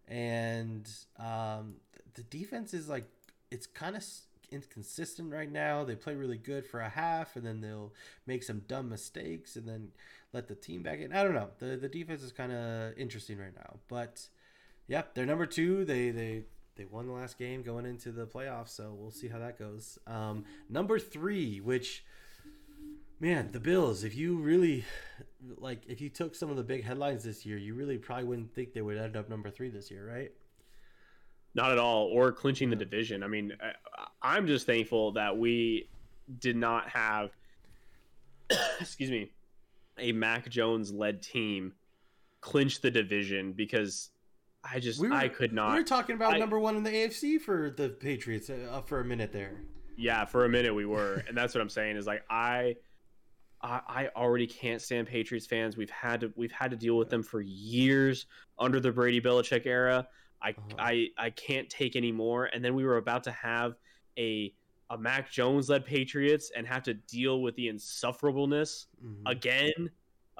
and 0.07 0.88
um, 1.18 1.75
the 2.14 2.23
defense 2.23 2.75
is 2.75 2.88
like 2.88 3.05
it's 3.51 3.66
kind 3.66 3.97
of 3.97 4.05
inconsistent 4.51 5.33
right 5.33 5.51
now. 5.51 5.85
They 5.85 5.94
play 5.97 6.14
really 6.14 6.38
good 6.38 6.66
for 6.66 6.81
a 6.81 6.88
half, 6.88 7.37
and 7.37 7.44
then 7.44 7.61
they'll 7.61 7.92
make 8.27 8.42
some 8.42 8.61
dumb 8.61 8.88
mistakes, 8.88 9.57
and 9.57 9.68
then 9.68 9.88
let 10.33 10.49
the 10.49 10.55
team 10.55 10.83
back 10.83 11.01
in. 11.01 11.12
I 11.12 11.23
don't 11.23 11.35
know. 11.35 11.49
the 11.59 11.77
The 11.77 11.88
defense 11.88 12.23
is 12.23 12.33
kind 12.33 12.53
of 12.53 12.97
interesting 12.97 13.38
right 13.38 13.55
now, 13.55 13.77
but. 13.88 14.29
Yep, 14.90 15.14
they're 15.14 15.27
number 15.27 15.44
two. 15.44 15.85
They 15.85 16.09
they 16.09 16.44
they 16.79 16.87
won 16.87 17.07
the 17.07 17.12
last 17.12 17.38
game 17.38 17.62
going 17.62 17.85
into 17.85 18.11
the 18.11 18.27
playoffs, 18.27 18.71
so 18.71 18.95
we'll 18.97 19.11
see 19.11 19.29
how 19.29 19.38
that 19.38 19.59
goes. 19.59 19.99
Um, 20.07 20.45
number 20.71 20.99
three, 20.99 21.61
which 21.61 22.05
man, 23.21 23.51
the 23.53 23.61
Bills. 23.61 24.05
If 24.05 24.17
you 24.17 24.38
really 24.38 24.85
like, 25.59 25.83
if 25.87 26.01
you 26.01 26.09
took 26.09 26.35
some 26.35 26.49
of 26.49 26.57
the 26.57 26.62
big 26.62 26.85
headlines 26.85 27.25
this 27.25 27.45
year, 27.45 27.59
you 27.59 27.75
really 27.75 27.99
probably 27.99 28.25
wouldn't 28.25 28.55
think 28.55 28.73
they 28.73 28.81
would 28.81 28.97
end 28.97 29.17
up 29.17 29.29
number 29.29 29.51
three 29.51 29.69
this 29.69 29.91
year, 29.91 30.09
right? 30.09 30.33
not 31.59 31.73
at 31.73 31.79
all. 31.79 32.05
Or 32.07 32.33
clinching 32.33 32.71
the 32.71 32.77
division. 32.77 33.23
I 33.23 33.27
mean, 33.27 33.53
I, 33.61 33.73
I'm 34.23 34.47
just 34.47 34.64
thankful 34.64 35.12
that 35.12 35.37
we 35.37 35.88
did 36.38 36.57
not 36.57 36.88
have, 36.88 37.31
excuse 38.81 39.11
me, 39.11 39.31
a 39.99 40.12
Mac 40.12 40.49
Jones 40.49 40.93
led 40.93 41.21
team 41.23 41.73
clinch 42.41 42.81
the 42.81 42.91
division 42.91 43.53
because 43.53 44.11
I 44.70 44.81
just 44.81 45.00
We 45.00 45.09
were- 45.09 45.14
I 45.14 45.28
could 45.28 45.52
not. 45.52 45.72
we 45.72 45.78
were 45.78 45.85
talking 45.85 46.14
about 46.16 46.35
I- 46.35 46.38
number 46.38 46.59
one 46.59 46.76
in 46.76 46.83
the 46.83 46.90
AFC 46.90 47.38
for 47.40 47.70
the 47.70 47.88
Patriots 47.90 48.50
uh, 48.50 48.83
for 48.87 49.00
a 49.00 49.04
minute 49.04 49.33
there. 49.33 49.61
Yeah, 49.96 50.24
for 50.24 50.44
a 50.44 50.48
minute 50.48 50.74
we 50.74 50.87
were, 50.87 51.24
and 51.28 51.37
that's 51.37 51.54
what 51.54 51.61
I'm 51.61 51.68
saying 51.68 51.96
is 51.96 52.07
like 52.07 52.22
I, 52.31 52.76
I, 53.62 53.81
I 53.88 54.09
already 54.14 54.46
can't 54.46 54.81
stand 54.81 55.09
Patriots 55.09 55.46
fans. 55.46 55.76
We've 55.76 55.90
had 55.90 56.20
to 56.20 56.33
we've 56.37 56.52
had 56.52 56.70
to 56.70 56.76
deal 56.76 56.96
with 56.96 57.09
them 57.09 57.22
for 57.22 57.40
years 57.40 58.26
under 58.59 58.78
the 58.81 58.92
Brady 58.92 59.20
Belichick 59.20 59.66
era. 59.66 60.07
I 60.40 60.50
Uh-huh. 60.50 60.76
I 60.78 61.09
I 61.18 61.31
can't 61.31 61.68
take 61.68 61.96
any 61.96 62.12
more. 62.12 62.44
And 62.46 62.64
then 62.64 62.74
we 62.76 62.85
were 62.85 62.98
about 62.98 63.24
to 63.24 63.33
have 63.33 63.74
a 64.16 64.54
a 64.90 64.96
Mac 64.96 65.31
Jones 65.31 65.68
led 65.68 65.85
Patriots 65.85 66.50
and 66.57 66.66
have 66.66 66.83
to 66.85 66.94
deal 66.94 67.42
with 67.42 67.54
the 67.57 67.68
insufferableness 67.68 68.87
Mhm. 69.04 69.22
again. 69.26 69.90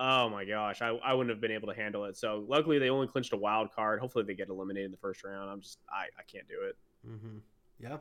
Oh 0.01 0.29
my 0.29 0.45
gosh, 0.45 0.81
I, 0.81 0.89
I 1.05 1.13
wouldn't 1.15 1.31
have 1.35 1.41
been 1.41 1.51
able 1.51 1.69
to 1.69 1.75
handle 1.75 2.05
it. 2.05 2.17
So 2.17 2.45
luckily 2.47 2.79
they 2.79 2.89
only 2.91 3.09
clinched 3.09 3.33
a 3.33 3.37
wild 3.37 3.73
card. 3.75 3.99
Hopefully 4.01 4.25
they 4.25 4.35
get 4.35 4.49
eliminated 4.49 4.87
in 4.87 4.91
the 4.93 4.99
first 4.99 5.25
round. 5.25 5.51
I'm 5.51 5.61
just 5.61 5.79
I, 5.91 6.05
I 6.19 6.23
can't 6.31 6.49
do 6.49 6.57
it. 6.69 6.77
Mm-hmm. 7.09 7.39
Yeah, 7.81 7.97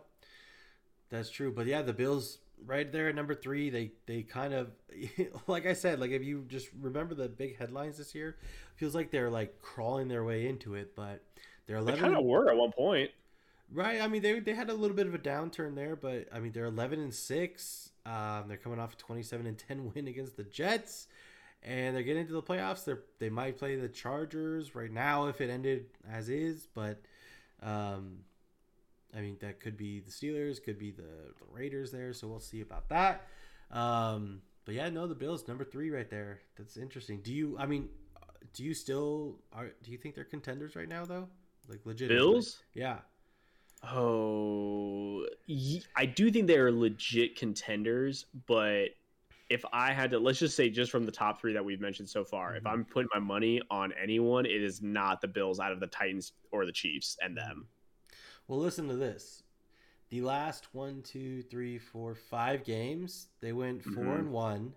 that's 1.09 1.29
true. 1.29 1.51
But 1.51 1.65
yeah, 1.67 1.81
the 1.81 1.93
Bills 1.93 2.39
right 2.65 2.91
there 2.91 3.09
at 3.09 3.15
number 3.15 3.35
three. 3.35 3.69
They 3.69 3.91
they 4.05 4.23
kind 4.23 4.53
of 4.53 4.69
like 5.47 5.65
I 5.65 5.73
said, 5.73 5.99
like 5.99 6.11
if 6.11 6.23
you 6.23 6.45
just 6.47 6.69
remember 6.79 7.15
the 7.15 7.29
big 7.29 7.57
headlines 7.57 7.97
this 7.97 8.13
year, 8.13 8.37
feels 8.75 8.95
like 8.95 9.11
they're 9.11 9.29
like 9.29 9.61
crawling 9.61 10.07
their 10.07 10.23
way 10.23 10.47
into 10.47 10.75
it. 10.75 10.95
But 10.95 11.23
they're 11.65 11.77
They 11.83 11.93
eleven. 11.93 11.99
kind 12.01 12.17
of 12.17 12.25
were 12.25 12.49
at 12.49 12.57
one 12.57 12.71
point. 12.71 13.11
Right. 13.71 14.01
I 14.01 14.07
mean, 14.07 14.21
they 14.21 14.39
they 14.39 14.53
had 14.53 14.69
a 14.69 14.73
little 14.73 14.95
bit 14.95 15.07
of 15.07 15.13
a 15.13 15.19
downturn 15.19 15.75
there, 15.75 15.95
but 15.95 16.27
I 16.33 16.39
mean, 16.39 16.51
they're 16.51 16.65
eleven 16.65 16.99
and 16.99 17.13
six. 17.13 17.89
Um, 18.05 18.45
they're 18.47 18.57
coming 18.57 18.79
off 18.79 18.93
a 18.93 18.97
twenty-seven 18.97 19.45
and 19.45 19.57
ten 19.57 19.91
win 19.95 20.07
against 20.07 20.37
the 20.37 20.43
Jets, 20.43 21.07
and 21.67 21.93
they're 21.93 22.03
getting 22.03 22.21
into 22.21 22.33
the 22.33 22.41
playoffs. 22.41 22.85
They 22.85 22.93
they 23.19 23.29
might 23.29 23.57
play 23.57 23.75
the 23.75 23.89
Chargers 23.89 24.73
right 24.73 24.91
now 24.91 25.27
if 25.27 25.41
it 25.41 25.49
ended 25.49 25.85
as 26.09 26.29
is, 26.29 26.67
but 26.73 27.01
um, 27.61 28.19
I 29.15 29.19
mean 29.19 29.37
that 29.41 29.59
could 29.59 29.77
be 29.77 29.99
the 29.99 30.11
Steelers, 30.11 30.63
could 30.63 30.79
be 30.79 30.91
the, 30.91 31.03
the 31.03 31.45
Raiders 31.51 31.91
there. 31.91 32.13
So 32.13 32.27
we'll 32.27 32.39
see 32.39 32.61
about 32.61 32.87
that. 32.89 33.27
Um, 33.71 34.41
but 34.65 34.75
yeah, 34.75 34.89
no, 34.89 35.07
the 35.07 35.15
Bills 35.15 35.47
number 35.47 35.65
three 35.65 35.91
right 35.91 36.09
there. 36.09 36.39
That's 36.57 36.77
interesting. 36.77 37.19
Do 37.21 37.33
you? 37.33 37.57
I 37.59 37.65
mean, 37.65 37.89
do 38.53 38.63
you 38.63 38.73
still 38.73 39.35
are? 39.51 39.71
Do 39.83 39.91
you 39.91 39.97
think 39.97 40.15
they're 40.15 40.23
contenders 40.23 40.75
right 40.75 40.89
now 40.89 41.05
though? 41.05 41.27
Like 41.67 41.81
legit 41.85 42.07
Bills? 42.07 42.63
Yeah. 42.73 42.99
Oh, 43.83 45.27
I 45.95 46.05
do 46.05 46.31
think 46.31 46.47
they 46.47 46.57
are 46.57 46.71
legit 46.71 47.35
contenders, 47.35 48.25
but 48.47 48.89
if 49.49 49.63
I 49.71 49.93
had 49.93 50.11
to, 50.11 50.19
let's 50.19 50.39
just 50.39 50.55
say, 50.55 50.69
just 50.69 50.91
from 50.91 51.05
the 51.05 51.11
top 51.11 51.39
three 51.39 51.53
that 51.53 51.63
we've 51.63 51.79
mentioned 51.79 52.09
so 52.09 52.23
far, 52.23 52.55
if 52.55 52.63
Mhm. 52.63 52.71
I'm 52.71 52.85
putting 52.85 53.09
my 53.13 53.19
money 53.19 53.61
on 53.69 53.93
anyone, 53.93 54.45
it 54.45 54.61
is 54.61 54.81
not 54.81 55.21
the 55.21 55.27
Bills 55.27 55.59
out 55.59 55.71
of 55.71 55.79
the 55.79 55.87
Titans 55.87 56.33
or 56.51 56.65
the 56.65 56.71
Chiefs 56.71 57.17
and 57.21 57.35
them. 57.37 57.69
Well, 58.47 58.59
listen 58.59 58.87
to 58.89 58.95
this. 58.95 59.43
The 60.09 60.21
last 60.21 60.73
one, 60.73 61.01
two, 61.01 61.41
three, 61.43 61.77
four, 61.77 62.15
five 62.15 62.63
games, 62.63 63.27
they 63.41 63.53
went 63.53 63.83
4 63.83 64.03
Mhm. 64.15 64.19
and 64.19 64.31
one. 64.31 64.75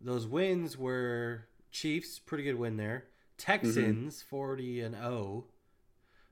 Those 0.00 0.26
wins 0.26 0.76
were 0.76 1.48
Chiefs, 1.70 2.18
pretty 2.18 2.44
good 2.44 2.54
win 2.56 2.76
there. 2.76 3.08
Texans, 3.36 4.22
forty 4.22 4.80
and 4.80 4.94
zero. 4.94 5.48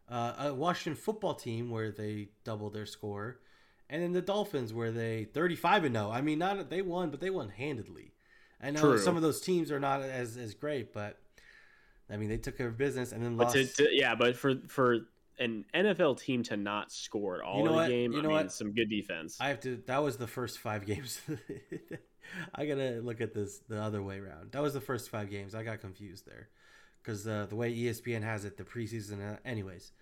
Uh, 0.09 0.35
a 0.39 0.55
Washington 0.55 1.01
football 1.01 1.35
team 1.35 1.69
where 1.71 1.91
they 1.91 2.31
doubled 2.45 2.73
their 2.73 2.87
score, 2.87 3.41
and 3.89 4.03
then 4.03 4.13
the 4.13 4.23
Dolphins 4.23 4.73
where 4.75 4.91
they 4.91 5.25
thirty-five 5.25 5.85
and 5.85 5.95
zero. 5.95 6.11
I 6.11 6.21
mean, 6.21 6.39
not 6.39 6.71
they 6.71 6.83
won, 6.83 7.11
but 7.11 7.21
they 7.21 7.31
won 7.31 7.49
handedly. 7.51 8.13
I 8.63 8.71
know 8.71 8.81
True. 8.81 8.99
some 8.99 9.17
of 9.17 9.23
those 9.23 9.41
teams 9.41 9.71
are 9.71 9.81
not 9.81 10.01
as 10.03 10.37
as 10.37 10.55
great, 10.55 10.93
but 10.93 11.19
I 12.11 12.17
mean 12.17 12.29
they 12.29 12.39
took 12.39 12.57
care 12.57 12.69
of 12.69 12.79
business 12.79 13.13
and 13.13 13.23
then 13.25 13.37
But 13.37 13.55
lost. 13.55 13.77
to, 13.77 13.85
to, 13.85 13.89
yeah, 13.95 14.15
but 14.15 14.37
for 14.37 14.55
for 14.69 15.01
an 15.39 15.67
NFL 15.75 16.19
team 16.19 16.43
to 16.45 16.57
not 16.57 16.91
score 16.91 17.37
at 17.37 17.43
all 17.43 17.59
You 17.59 17.65
know 17.65 17.71
in 17.73 17.77
what? 17.77 17.87
the 17.89 17.93
game, 17.93 18.13
You 18.13 18.19
I 18.19 18.23
know 18.23 18.29
mean, 18.29 18.37
what? 18.39 18.53
some 18.53 18.73
good 18.73 18.89
defense. 18.89 19.37
I 19.41 19.49
have 19.49 19.61
to. 19.61 19.83
That 19.87 20.03
was 20.03 20.17
the 20.17 20.27
first 20.27 20.59
five 20.59 20.87
games. 20.87 21.21
I 22.55 22.67
gotta 22.67 23.01
look 23.03 23.21
at 23.21 23.35
this 23.35 23.59
the 23.69 23.81
other 23.81 24.03
way 24.03 24.19
around. 24.19 24.53
That 24.53 24.63
was 24.63 24.73
the 24.75 24.81
first 24.81 25.11
five 25.11 25.31
games. 25.31 25.55
I 25.55 25.63
got 25.63 25.81
confused 25.81 26.27
there 26.27 26.49
because 27.03 27.27
uh, 27.27 27.47
the 27.49 27.55
way 27.57 27.75
ESPN 27.75 28.23
has 28.23 28.45
it, 28.45 28.57
the 28.57 28.65
preseason. 28.65 29.35
Uh, 29.35 29.37
anyways, 29.45 29.93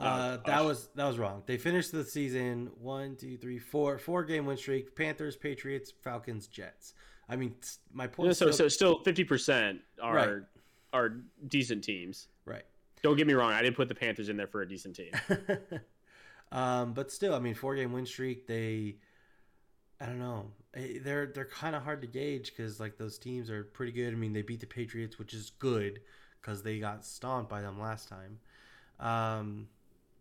Oh, 0.00 0.04
uh, 0.04 0.36
that 0.46 0.64
was 0.64 0.88
that 0.96 1.06
was 1.06 1.18
wrong. 1.18 1.42
They 1.46 1.58
finished 1.58 1.92
the 1.92 2.04
season 2.04 2.70
one, 2.80 3.14
two, 3.16 3.36
three, 3.36 3.58
four, 3.58 3.98
four 3.98 4.24
game 4.24 4.46
win 4.46 4.56
streak. 4.56 4.96
Panthers, 4.96 5.36
Patriots, 5.36 5.92
Falcons, 6.02 6.46
Jets. 6.48 6.94
I 7.28 7.36
mean, 7.36 7.54
my 7.92 8.06
point. 8.08 8.26
Yeah, 8.28 8.32
so 8.32 8.46
still- 8.50 8.52
so 8.64 8.68
still 8.68 8.98
fifty 9.04 9.24
percent 9.24 9.80
are 10.00 10.14
Right. 10.14 10.42
are 10.92 11.08
decent 11.48 11.84
teams. 11.84 12.28
right. 12.44 12.64
Don't 13.02 13.16
get 13.16 13.26
me 13.26 13.34
wrong, 13.34 13.52
I 13.52 13.62
didn't 13.62 13.74
put 13.76 13.88
the 13.88 13.94
Panthers 13.96 14.28
in 14.28 14.36
there 14.36 14.46
for 14.46 14.62
a 14.62 14.68
decent 14.68 14.94
team. 14.96 15.10
um, 16.52 16.92
but 16.92 17.10
still, 17.10 17.34
I 17.34 17.38
mean, 17.40 17.54
four 17.54 17.74
game 17.74 17.92
win 17.92 18.06
streak. 18.06 18.46
They, 18.46 18.96
I 20.00 20.06
don't 20.06 20.18
know, 20.18 20.52
Eh, 20.74 20.98
they're 21.02 21.26
they're 21.26 21.44
kind 21.44 21.76
of 21.76 21.82
hard 21.82 22.00
to 22.02 22.06
gauge 22.06 22.52
because 22.56 22.80
like 22.80 22.96
those 22.98 23.18
teams 23.18 23.50
are 23.50 23.64
pretty 23.64 23.92
good. 23.92 24.12
I 24.12 24.16
mean, 24.16 24.32
they 24.32 24.42
beat 24.42 24.60
the 24.60 24.66
Patriots, 24.66 25.18
which 25.18 25.34
is 25.34 25.50
good 25.58 26.00
because 26.40 26.62
they 26.62 26.78
got 26.78 27.04
stomped 27.04 27.50
by 27.50 27.60
them 27.60 27.78
last 27.80 28.08
time. 28.08 28.38
Um, 29.00 29.68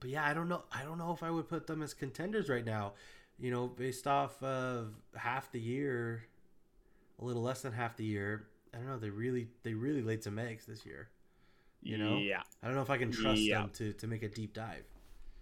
but 0.02 0.10
yeah, 0.10 0.26
I 0.26 0.34
don't 0.34 0.50
know. 0.50 0.64
I 0.72 0.84
don't 0.84 0.98
know 0.98 1.14
if 1.14 1.24
I 1.24 1.32
would 1.32 1.48
put 1.48 1.66
them 1.68 1.82
as 1.82 1.94
contenders 1.94 2.50
right 2.50 2.66
now. 2.66 2.94
You 3.40 3.50
know, 3.52 3.68
based 3.68 4.06
off 4.08 4.42
of 4.44 4.90
half 5.16 5.52
the 5.52 5.60
year, 5.60 6.26
a 7.20 7.24
little 7.26 7.42
less 7.42 7.62
than 7.62 7.72
half 7.72 7.96
the 7.96 8.04
year. 8.04 8.48
I 8.74 8.78
don't 8.78 8.88
know. 8.88 9.00
They 9.00 9.10
really 9.10 9.48
they 9.64 9.74
really 9.74 10.02
laid 10.02 10.24
some 10.24 10.38
eggs 10.38 10.66
this 10.66 10.86
year. 10.86 11.08
You 11.84 11.98
know? 11.98 12.18
yeah, 12.18 12.42
I 12.62 12.68
don't 12.68 12.76
know 12.76 12.84
if 12.84 12.92
I 12.92 12.98
can 12.98 13.12
trust 13.12 13.42
Yeah. 13.42 13.62
them 13.62 13.70
to 13.76 13.94
to 13.94 14.08
make 14.08 14.22
a 14.24 14.28
deep 14.30 14.54
dive. 14.54 14.84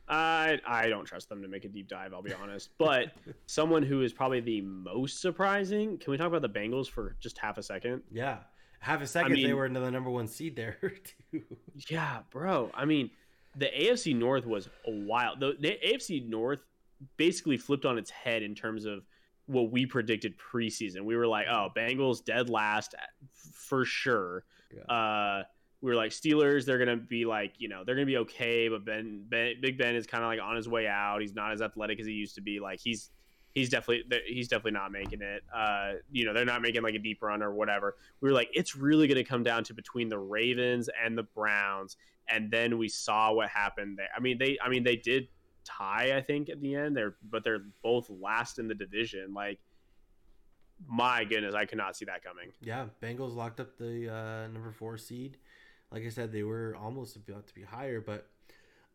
I 0.08 0.60
I 0.66 0.88
don't 0.88 1.06
trust 1.06 1.30
them 1.30 1.42
to 1.42 1.48
make 1.48 1.66
a 1.66 1.68
deep 1.70 1.88
dive. 1.88 2.14
I'll 2.14 2.22
be 2.22 2.34
honest, 2.34 2.70
but 2.78 3.12
someone 3.46 3.84
who 3.84 4.02
is 4.02 4.14
probably 4.14 4.40
the 4.40 4.62
most 4.62 5.22
surprising. 5.22 5.98
Can 5.98 6.12
we 6.12 6.18
talk 6.18 6.28
about 6.28 6.42
the 6.42 6.50
Bengals 6.50 6.88
for 6.90 7.16
just 7.20 7.38
half 7.38 7.58
a 7.58 7.64
second? 7.64 8.02
Yeah. 8.12 8.38
Half 8.82 9.02
a 9.02 9.08
second, 9.08 9.34
they 9.34 9.44
mean- 9.48 9.56
were 9.58 9.66
into 9.66 9.82
the 9.82 9.92
number 9.92 10.10
one 10.10 10.28
seed 10.30 10.56
there, 10.56 10.78
too. 11.32 11.44
Yeah, 11.90 12.20
bro. 12.32 12.72
I 12.74 12.86
mean, 12.86 13.10
the 13.60 13.68
AFC 13.68 14.16
North 14.16 14.46
was 14.46 14.68
a 14.88 14.92
wild. 14.92 15.40
The, 15.40 15.56
the 15.60 15.78
AFC 15.86 16.28
North 16.28 16.60
basically 17.18 17.58
flipped 17.58 17.86
on 17.86 17.98
its 17.98 18.10
head 18.10 18.42
in 18.42 18.56
terms 18.56 18.86
of 18.86 19.06
what 19.46 19.72
we 19.72 19.86
predicted 19.86 20.36
preseason. 20.38 21.02
We 21.02 21.16
were 21.16 21.28
like, 21.28 21.48
oh, 21.50 21.70
Bengals 21.76 22.24
dead 22.24 22.50
last 22.50 22.96
for 23.54 23.84
sure. 23.84 24.44
Yeah. 24.74 24.94
Uh, 24.94 25.44
we 25.82 25.90
were 25.92 25.96
like 25.96 26.12
Steelers. 26.12 26.66
They're 26.66 26.78
gonna 26.78 26.98
be 26.98 27.26
like, 27.26 27.54
you 27.58 27.70
know, 27.70 27.84
they're 27.86 27.96
gonna 27.96 28.06
be 28.06 28.18
okay. 28.18 28.70
But 28.70 28.86
Ben, 28.86 29.26
ben 29.28 29.56
Big 29.62 29.78
Ben 29.78 29.96
is 29.96 30.06
kind 30.06 30.24
of 30.24 30.30
like 30.30 30.40
on 30.42 30.56
his 30.56 30.68
way 30.68 30.88
out. 30.88 31.22
He's 31.22 31.34
not 31.34 31.52
as 31.52 31.62
athletic 31.62 32.00
as 32.00 32.06
he 32.06 32.14
used 32.14 32.36
to 32.36 32.42
be. 32.42 32.60
Like 32.60 32.80
he's 32.80 33.12
he's 33.60 33.70
definitely 33.70 34.20
he's 34.26 34.48
definitely 34.48 34.72
not 34.72 34.92
making 34.92 35.22
it. 35.22 35.44
Uh, 35.54 35.94
you 36.12 36.26
know, 36.26 36.34
they're 36.34 36.46
not 36.46 36.62
making 36.62 36.82
like 36.82 36.96
a 36.96 37.00
deep 37.00 37.22
run 37.22 37.44
or 37.44 37.54
whatever. 37.54 37.96
We 38.22 38.30
were 38.30 38.36
like, 38.36 38.50
it's 38.54 38.76
really 38.76 39.08
gonna 39.08 39.24
come 39.24 39.44
down 39.44 39.64
to 39.66 39.74
between 39.74 40.10
the 40.10 40.18
Ravens 40.18 40.90
and 41.04 41.18
the 41.18 41.24
Browns. 41.24 41.98
And 42.28 42.52
then 42.52 42.78
we 42.78 42.88
saw 42.88 43.34
what 43.34 43.50
happened 43.50 43.98
there. 43.98 44.10
I 44.16 44.20
mean, 44.20 44.38
they 44.38 44.58
I 44.64 44.70
mean 44.70 44.84
they 44.84 44.96
did 44.96 45.28
tie, 45.64 46.16
I 46.16 46.22
think, 46.22 46.50
at 46.50 46.62
the 46.62 46.76
end. 46.76 46.96
They're 46.96 47.16
but 47.30 47.44
they're 47.44 47.64
both 47.84 48.10
last 48.10 48.60
in 48.60 48.68
the 48.68 48.76
division. 48.76 49.34
Like, 49.34 49.60
my 50.88 51.26
goodness, 51.26 51.54
I 51.54 51.66
could 51.66 51.78
not 51.78 51.96
see 51.96 52.06
that 52.06 52.24
coming. 52.24 52.52
yeah, 52.62 52.86
Bengals 53.02 53.36
locked 53.36 53.60
up 53.60 53.78
the 53.78 54.14
uh, 54.14 54.48
number 54.48 54.72
four 54.72 54.98
seed. 54.98 55.38
Like 55.92 56.06
I 56.06 56.10
said, 56.10 56.32
they 56.32 56.44
were 56.44 56.76
almost 56.80 57.16
about 57.16 57.48
to 57.48 57.54
be 57.54 57.64
higher, 57.64 58.00
but 58.00 58.28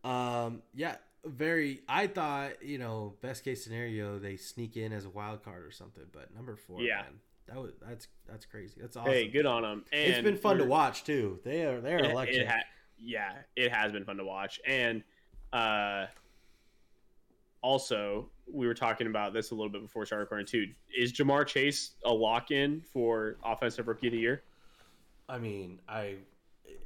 um, 0.08 0.62
yeah, 0.74 0.96
very. 1.24 1.82
I 1.88 2.06
thought 2.06 2.62
you 2.62 2.78
know, 2.78 3.14
best 3.20 3.44
case 3.44 3.62
scenario, 3.64 4.18
they 4.18 4.36
sneak 4.36 4.76
in 4.76 4.92
as 4.92 5.04
a 5.04 5.10
wild 5.10 5.42
card 5.44 5.64
or 5.64 5.70
something. 5.70 6.04
But 6.12 6.34
number 6.34 6.56
four, 6.56 6.80
Yeah. 6.80 7.02
man, 7.02 7.20
that 7.46 7.56
was 7.56 7.72
that's 7.86 8.08
that's 8.28 8.46
crazy. 8.46 8.80
That's 8.80 8.96
awesome. 8.96 9.12
Hey, 9.12 9.28
good 9.28 9.46
on 9.46 9.62
them. 9.62 9.84
And 9.92 10.12
it's 10.12 10.22
been 10.22 10.36
fun 10.36 10.58
to 10.58 10.64
watch 10.64 11.04
too. 11.04 11.40
They 11.44 11.64
are 11.64 11.80
they 11.80 11.94
are 11.94 11.98
It, 11.98 12.10
electric. 12.10 12.46
ha- 12.48 12.64
yeah, 12.98 13.32
it 13.56 13.72
has 13.72 13.92
been 13.92 14.04
fun 14.04 14.16
to 14.18 14.24
watch. 14.24 14.60
And 14.66 15.02
uh, 15.52 16.06
also, 17.62 18.28
we 18.50 18.66
were 18.66 18.74
talking 18.74 19.06
about 19.06 19.32
this 19.32 19.50
a 19.50 19.54
little 19.54 19.70
bit 19.70 19.82
before 19.82 20.00
we 20.00 20.06
started 20.06 20.22
recording 20.24 20.46
too. 20.46 20.66
Is 20.96 21.12
Ja'Marr 21.12 21.46
Chase 21.46 21.92
a 22.04 22.12
lock 22.12 22.50
in 22.50 22.82
for 22.92 23.36
offensive 23.44 23.88
rookie 23.88 24.08
of 24.08 24.12
the 24.12 24.18
year? 24.18 24.42
I 25.28 25.38
mean, 25.38 25.80
I 25.88 26.16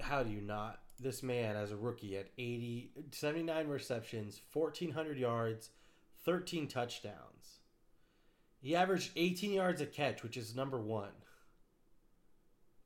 how 0.01 0.23
do 0.23 0.31
you 0.31 0.41
not? 0.41 0.81
This 1.01 1.23
man 1.23 1.55
as 1.57 1.71
a 1.71 1.77
rookie 1.77 2.17
at 2.17 2.27
80 2.39 2.91
79 3.13 3.69
receptions, 3.69 4.41
1400 4.53 5.17
yards, 5.17 5.71
13 6.25 6.67
touchdowns. 6.67 7.61
He 8.61 8.75
averaged 8.75 9.13
18 9.15 9.53
yards 9.53 9.81
a 9.81 9.87
catch, 9.87 10.23
which 10.23 10.37
is 10.37 10.57
number 10.57 10.81
1. 10.81 11.09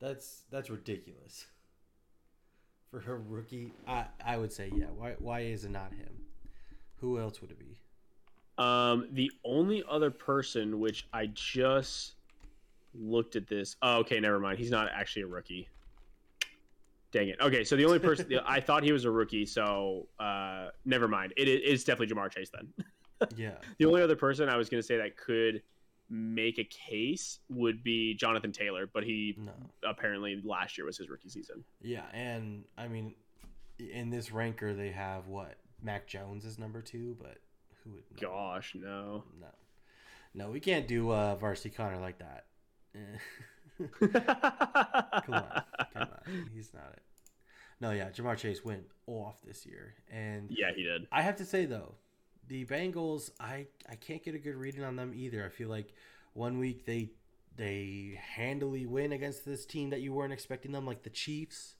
That's 0.01 0.43
that's 0.51 0.69
ridiculous. 0.69 1.47
For 2.91 3.01
her 3.01 3.17
rookie, 3.17 3.73
I 3.87 4.07
I 4.23 4.37
would 4.37 4.53
say 4.53 4.71
yeah. 4.75 4.87
Why 4.95 5.15
why 5.19 5.41
is 5.41 5.65
it 5.65 5.71
not 5.71 5.95
him? 5.95 6.23
Who 6.97 7.19
else 7.19 7.41
would 7.41 7.51
it 7.51 7.59
be? 7.59 7.79
Um, 8.59 9.09
the 9.13 9.31
only 9.45 9.83
other 9.91 10.11
person 10.11 10.79
which 10.79 11.07
I 11.13 11.27
just 11.27 12.15
looked 12.95 13.37
at 13.37 13.49
this. 13.49 13.77
Oh, 13.83 13.99
okay, 13.99 14.21
never 14.21 14.39
mind. 14.39 14.59
He's 14.59 14.71
not 14.71 14.89
actually 14.93 15.23
a 15.23 15.27
rookie. 15.27 15.69
Dang 17.13 17.29
it. 17.29 17.37
Okay, 17.41 17.63
so 17.63 17.77
the 17.77 17.85
only 17.85 17.99
person 17.99 18.27
I 18.47 18.59
thought 18.61 18.83
he 18.83 18.91
was 18.93 19.05
a 19.05 19.11
rookie, 19.11 19.45
so 19.47 20.09
uh, 20.19 20.69
never 20.85 21.07
mind. 21.07 21.33
It 21.37 21.47
is 21.47 21.85
definitely 21.85 22.15
Ja'Marr 22.15 22.31
Chase 22.31 22.51
then. 22.53 22.73
Yeah. 23.37 23.53
The 23.79 23.85
only 23.87 24.03
other 24.03 24.17
person 24.17 24.49
I 24.49 24.57
was 24.57 24.69
going 24.69 24.83
to 24.83 24.87
say 24.87 24.97
that 24.97 25.17
could 25.17 25.63
make 26.11 26.59
a 26.59 26.65
case 26.65 27.39
would 27.49 27.85
be 27.85 28.15
Jonathan 28.15 28.51
Taylor, 28.51 28.91
but 28.93 29.05
he 29.05 29.37
No. 29.39 29.53
apparently 29.89 30.43
last 30.45 30.77
year 30.77 30.85
was 30.87 30.99
his 30.99 31.09
rookie 31.09 31.29
season. 31.29 31.63
Yeah, 31.81 32.03
and 32.13 32.65
I 32.77 32.89
mean, 32.89 33.15
in 33.79 34.11
this 34.11 34.33
ranker 34.33 34.75
they 34.75 34.91
have 34.91 35.29
what 35.29 35.55
Mac 35.81 36.09
Jones 36.09 36.45
is 36.45 36.59
number 36.59 36.83
two, 36.83 37.17
but 37.23 37.39
who 37.85 37.93
would? 37.93 38.03
no. 38.21 38.29
Gosh, 38.29 38.75
no. 38.75 39.23
No, 39.41 39.47
no, 40.35 40.51
we 40.51 40.59
can't 40.59 40.89
do 40.89 41.13
uh, 41.13 41.37
varsity 41.37 41.71
Connor 41.71 42.01
like 42.01 42.19
that. 42.19 42.47
Come 44.01 45.35
on, 45.35 45.63
come 45.93 46.03
on, 46.03 46.49
he's 46.55 46.73
not 46.75 46.93
it. 46.93 47.03
No, 47.81 47.91
yeah, 47.91 48.11
Ja'Marr 48.11 48.37
Chase 48.37 48.65
went 48.65 48.85
off 49.07 49.41
this 49.45 49.67
year, 49.67 49.95
and 50.11 50.49
Yeah, 50.51 50.73
he 50.75 50.83
did. 50.85 51.07
I 51.11 51.23
have 51.23 51.37
to 51.37 51.45
say 51.45 51.65
though, 51.65 51.95
the 52.49 52.65
Bengals, 52.65 53.31
I 53.41 53.67
I 53.89 53.97
can't 53.97 54.23
get 54.23 54.35
a 54.35 54.39
good 54.39 54.55
reading 54.57 54.85
on 54.85 54.97
them 54.97 55.13
either. 55.15 55.45
I 55.45 55.49
feel 55.49 55.69
like 55.69 55.93
one 56.35 56.59
week 56.59 56.87
they 56.87 57.11
they 57.57 58.19
handily 58.37 58.87
win 58.87 59.13
against 59.13 59.45
this 59.45 59.67
team 59.67 59.91
that 59.91 60.01
you 60.01 60.13
weren't 60.13 60.33
expecting 60.33 60.73
them, 60.73 60.87
like 60.87 61.03
the 61.03 61.11
Chiefs, 61.11 61.75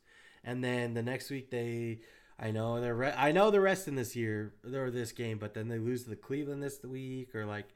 and 0.45 0.63
then 0.63 0.95
the 0.95 1.03
next 1.03 1.31
week 1.31 1.51
they. 1.51 2.01
I 2.39 2.51
know 2.51 2.81
they're 2.81 2.95
re- 2.95 3.15
I 3.17 3.31
know 3.31 3.51
they're 3.51 3.61
resting 3.61 3.95
this 3.95 4.17
year 4.17 4.55
or 4.75 4.91
this 4.91 5.13
game, 5.13 5.39
but 5.39 5.55
then 5.55 5.69
they 5.69 5.79
lose 5.79 6.05
to 6.05 6.11
the 6.11 6.17
Cleveland 6.17 6.63
this 6.63 6.83
week 6.83 7.35
or 7.37 7.47
like 7.47 7.67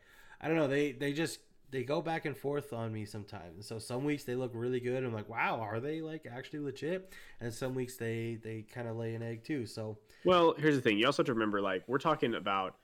I 0.41 0.49
don't 0.49 0.57
know 0.57 0.66
they 0.66 0.91
they 0.93 1.12
just 1.12 1.38
they 1.71 1.83
go 1.83 2.01
back 2.01 2.25
and 2.27 2.37
forth 2.37 2.73
on 2.73 2.93
me 2.93 3.05
sometimes. 3.05 3.67
So 3.67 3.79
some 3.79 4.05
weeks 4.05 4.25
they 4.25 4.35
look 4.37 4.53
really 4.55 4.81
good. 4.81 5.03
I'm 5.05 5.12
like, 5.12 5.29
wow, 5.29 5.59
are 5.61 5.81
they 5.81 6.01
like 6.01 6.27
actually 6.31 6.61
legit? 6.61 7.12
And 7.41 7.53
some 7.53 7.75
weeks 7.75 7.97
they 7.97 8.39
they 8.43 8.62
kind 8.62 8.89
of 8.89 8.97
lay 8.97 9.14
an 9.14 9.23
egg 9.23 9.45
too. 9.45 9.67
So 9.67 9.99
Well, 10.25 10.55
here's 10.57 10.77
the 10.77 10.81
thing. 10.83 10.99
You 10.99 11.07
also 11.07 11.23
have 11.23 11.27
to 11.27 11.35
remember, 11.35 11.61
like, 11.61 11.83
we're 11.89 11.99
talking 11.99 12.35
about 12.35 12.77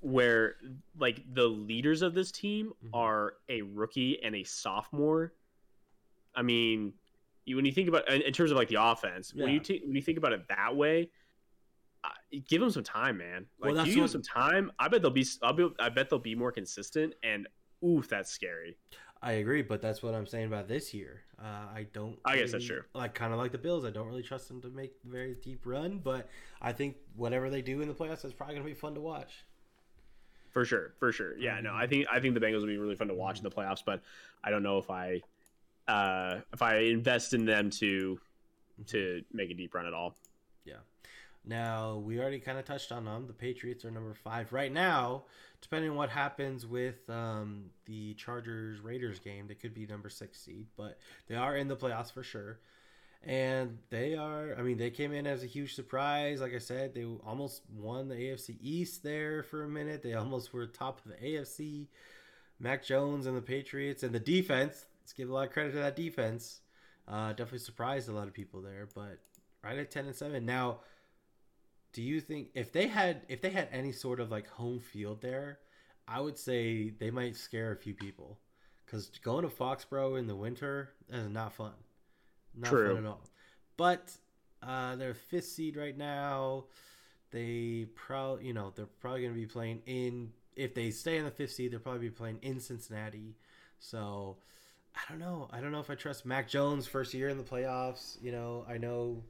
where, 0.00 0.56
like, 0.98 1.22
the 1.34 1.46
leaders 1.46 2.02
of 2.02 2.14
this 2.14 2.30
team 2.32 2.72
Mhm. 2.84 2.90
are 2.94 3.34
a 3.48 3.62
rookie 3.62 4.22
and 4.22 4.34
a 4.34 4.44
sophomore. 4.44 5.34
I 6.34 6.42
mean, 6.42 6.94
you, 7.44 7.56
when 7.56 7.64
you 7.64 7.72
think 7.72 7.88
about 7.88 8.08
in, 8.08 8.22
in 8.22 8.32
terms 8.32 8.50
of 8.50 8.56
like 8.56 8.68
the 8.68 8.82
offense, 8.82 9.34
when 9.34 9.50
you 9.52 9.60
t- 9.60 9.82
when 9.84 9.96
you 9.96 10.02
think 10.02 10.18
about 10.18 10.32
it 10.32 10.46
that 10.48 10.76
way, 10.76 11.10
uh, 12.04 12.08
give 12.48 12.60
them 12.60 12.70
some 12.70 12.84
time, 12.84 13.18
man. 13.18 13.46
Well, 13.58 13.74
Like 13.74 13.86
you 13.86 13.94
give 13.94 14.02
them 14.02 14.08
some 14.08 14.22
time. 14.22 14.70
I 14.78 14.88
bet 14.88 15.02
they'll 15.02 15.10
be. 15.10 15.26
I'll 15.42 15.52
be. 15.52 15.68
I 15.80 15.88
bet 15.88 16.08
they'll 16.10 16.18
be 16.18 16.34
more 16.34 16.52
consistent. 16.52 17.14
And 17.22 17.48
oof, 17.84 18.08
that's 18.08 18.30
scary. 18.30 18.76
I 19.22 19.32
agree, 19.32 19.60
but 19.62 19.82
that's 19.82 20.02
what 20.02 20.14
I'm 20.14 20.26
saying 20.26 20.46
about 20.46 20.66
this 20.66 20.94
year. 20.94 21.20
Uh, 21.38 21.44
I 21.74 21.86
don't. 21.92 22.18
I 22.24 22.36
guess 22.36 22.52
that's 22.52 22.68
really- 22.68 22.80
true. 22.80 22.88
Like 22.94 23.14
kind 23.14 23.32
of 23.32 23.38
like 23.38 23.52
the 23.52 23.58
Bills, 23.58 23.84
I 23.84 23.90
don't 23.90 24.06
really 24.06 24.22
trust 24.22 24.48
them 24.48 24.62
to 24.62 24.68
make 24.68 24.94
a 25.04 25.08
very 25.10 25.34
deep 25.42 25.66
run, 25.66 25.98
but 25.98 26.28
I 26.60 26.72
think 26.72 26.96
whatever 27.16 27.50
they 27.50 27.60
do 27.62 27.80
in 27.82 27.88
the 27.88 27.94
playoffs 27.94 28.24
is 28.24 28.32
probably 28.32 28.54
gonna 28.54 28.66
be 28.66 28.74
fun 28.74 28.94
to 28.94 29.00
watch. 29.00 29.44
For 30.50 30.64
sure, 30.64 30.94
for 30.98 31.12
sure. 31.12 31.36
Yeah, 31.38 31.60
no, 31.60 31.74
I 31.74 31.86
think 31.86 32.06
I 32.10 32.18
think 32.20 32.34
the 32.34 32.40
Bengals 32.40 32.60
will 32.60 32.66
be 32.66 32.78
really 32.78 32.96
fun 32.96 33.08
to 33.08 33.14
watch 33.14 33.38
in 33.38 33.44
the 33.44 33.50
playoffs, 33.50 33.82
but 33.84 34.02
I 34.42 34.50
don't 34.50 34.62
know 34.62 34.78
if 34.78 34.90
I 34.90 35.20
uh 35.86 36.40
if 36.52 36.62
I 36.62 36.78
invest 36.78 37.34
in 37.34 37.44
them 37.44 37.70
to 37.70 38.18
to 38.88 39.22
make 39.32 39.50
a 39.50 39.54
deep 39.54 39.74
run 39.74 39.86
at 39.86 39.92
all. 39.94 40.16
Yeah. 40.64 40.76
Now 41.44 41.96
we 41.96 42.18
already 42.18 42.40
kind 42.40 42.58
of 42.58 42.64
touched 42.64 42.90
on 42.90 43.04
them. 43.04 43.26
The 43.26 43.32
Patriots 43.32 43.84
are 43.84 43.90
number 43.90 44.14
five 44.14 44.52
right 44.52 44.72
now. 44.72 45.24
Depending 45.62 45.90
on 45.90 45.96
what 45.96 46.08
happens 46.08 46.66
with 46.66 47.08
um, 47.08 47.66
the 47.84 48.14
Chargers 48.14 48.80
Raiders 48.80 49.18
game, 49.18 49.46
they 49.46 49.54
could 49.54 49.74
be 49.74 49.86
number 49.86 50.08
six 50.08 50.40
seed, 50.40 50.66
but 50.76 50.98
they 51.26 51.34
are 51.34 51.56
in 51.56 51.68
the 51.68 51.76
playoffs 51.76 52.12
for 52.12 52.22
sure. 52.22 52.60
And 53.22 53.76
they 53.90 54.14
are, 54.14 54.54
I 54.58 54.62
mean, 54.62 54.78
they 54.78 54.88
came 54.88 55.12
in 55.12 55.26
as 55.26 55.42
a 55.42 55.46
huge 55.46 55.74
surprise. 55.74 56.40
Like 56.40 56.54
I 56.54 56.58
said, 56.58 56.94
they 56.94 57.04
almost 57.04 57.62
won 57.76 58.08
the 58.08 58.14
AFC 58.14 58.56
East 58.62 59.02
there 59.02 59.42
for 59.42 59.64
a 59.64 59.68
minute. 59.68 60.02
They 60.02 60.14
almost 60.14 60.54
were 60.54 60.66
top 60.66 61.04
of 61.04 61.12
the 61.12 61.18
AFC. 61.18 61.88
Mac 62.58 62.84
Jones 62.84 63.26
and 63.26 63.36
the 63.36 63.42
Patriots 63.42 64.02
and 64.02 64.14
the 64.14 64.20
defense. 64.20 64.86
Let's 65.02 65.12
give 65.12 65.28
a 65.28 65.34
lot 65.34 65.46
of 65.46 65.52
credit 65.52 65.72
to 65.72 65.78
that 65.78 65.96
defense. 65.96 66.60
Uh, 67.06 67.30
definitely 67.30 67.58
surprised 67.58 68.08
a 68.08 68.12
lot 68.12 68.28
of 68.28 68.34
people 68.34 68.62
there, 68.62 68.88
but 68.94 69.18
right 69.62 69.78
at 69.78 69.90
ten 69.90 70.06
and 70.06 70.14
seven 70.14 70.46
now 70.46 70.78
do 71.92 72.02
you 72.02 72.20
think 72.20 72.48
if 72.54 72.72
they 72.72 72.86
had 72.86 73.22
if 73.28 73.40
they 73.40 73.50
had 73.50 73.68
any 73.72 73.92
sort 73.92 74.20
of 74.20 74.30
like 74.30 74.48
home 74.48 74.78
field 74.78 75.20
there 75.20 75.58
i 76.10 76.20
would 76.20 76.36
say 76.36 76.90
they 76.90 77.10
might 77.10 77.36
scare 77.36 77.72
a 77.72 77.76
few 77.76 77.94
people. 77.94 78.38
Because 78.84 79.08
going 79.22 79.48
to 79.48 79.48
foxborough 79.48 80.18
in 80.18 80.26
the 80.26 80.34
winter 80.34 80.90
is 81.08 81.28
not 81.28 81.52
fun. 81.52 81.72
Not 82.56 82.70
True. 82.70 82.96
fun 82.96 83.04
at 83.04 83.08
all. 83.08 83.22
But 83.76 84.10
uh 84.62 84.96
they're 84.96 85.14
fifth 85.14 85.46
seed 85.46 85.76
right 85.76 85.96
now. 85.96 86.64
They 87.30 87.86
probably 87.94 88.48
you 88.48 88.52
know 88.52 88.72
they're 88.74 88.86
probably 88.86 89.20
going 89.22 89.32
to 89.32 89.38
be 89.40 89.46
playing 89.46 89.82
in 89.86 90.32
if 90.56 90.74
they 90.74 90.90
stay 90.90 91.18
in 91.18 91.24
the 91.24 91.30
fifth 91.30 91.52
seed 91.52 91.70
they'll 91.70 91.78
probably 91.78 92.00
be 92.00 92.10
playing 92.10 92.40
in 92.42 92.58
cincinnati. 92.58 93.36
So 93.78 94.38
i 94.96 95.00
don't 95.08 95.20
know. 95.20 95.48
I 95.52 95.60
don't 95.60 95.70
know 95.70 95.78
if 95.78 95.88
i 95.88 95.94
trust 95.94 96.26
mac 96.26 96.48
jones 96.48 96.88
first 96.88 97.14
year 97.14 97.28
in 97.28 97.38
the 97.38 97.44
playoffs 97.44 98.20
you 98.20 98.32
know? 98.32 98.66
I 98.68 98.78
know 98.78 99.22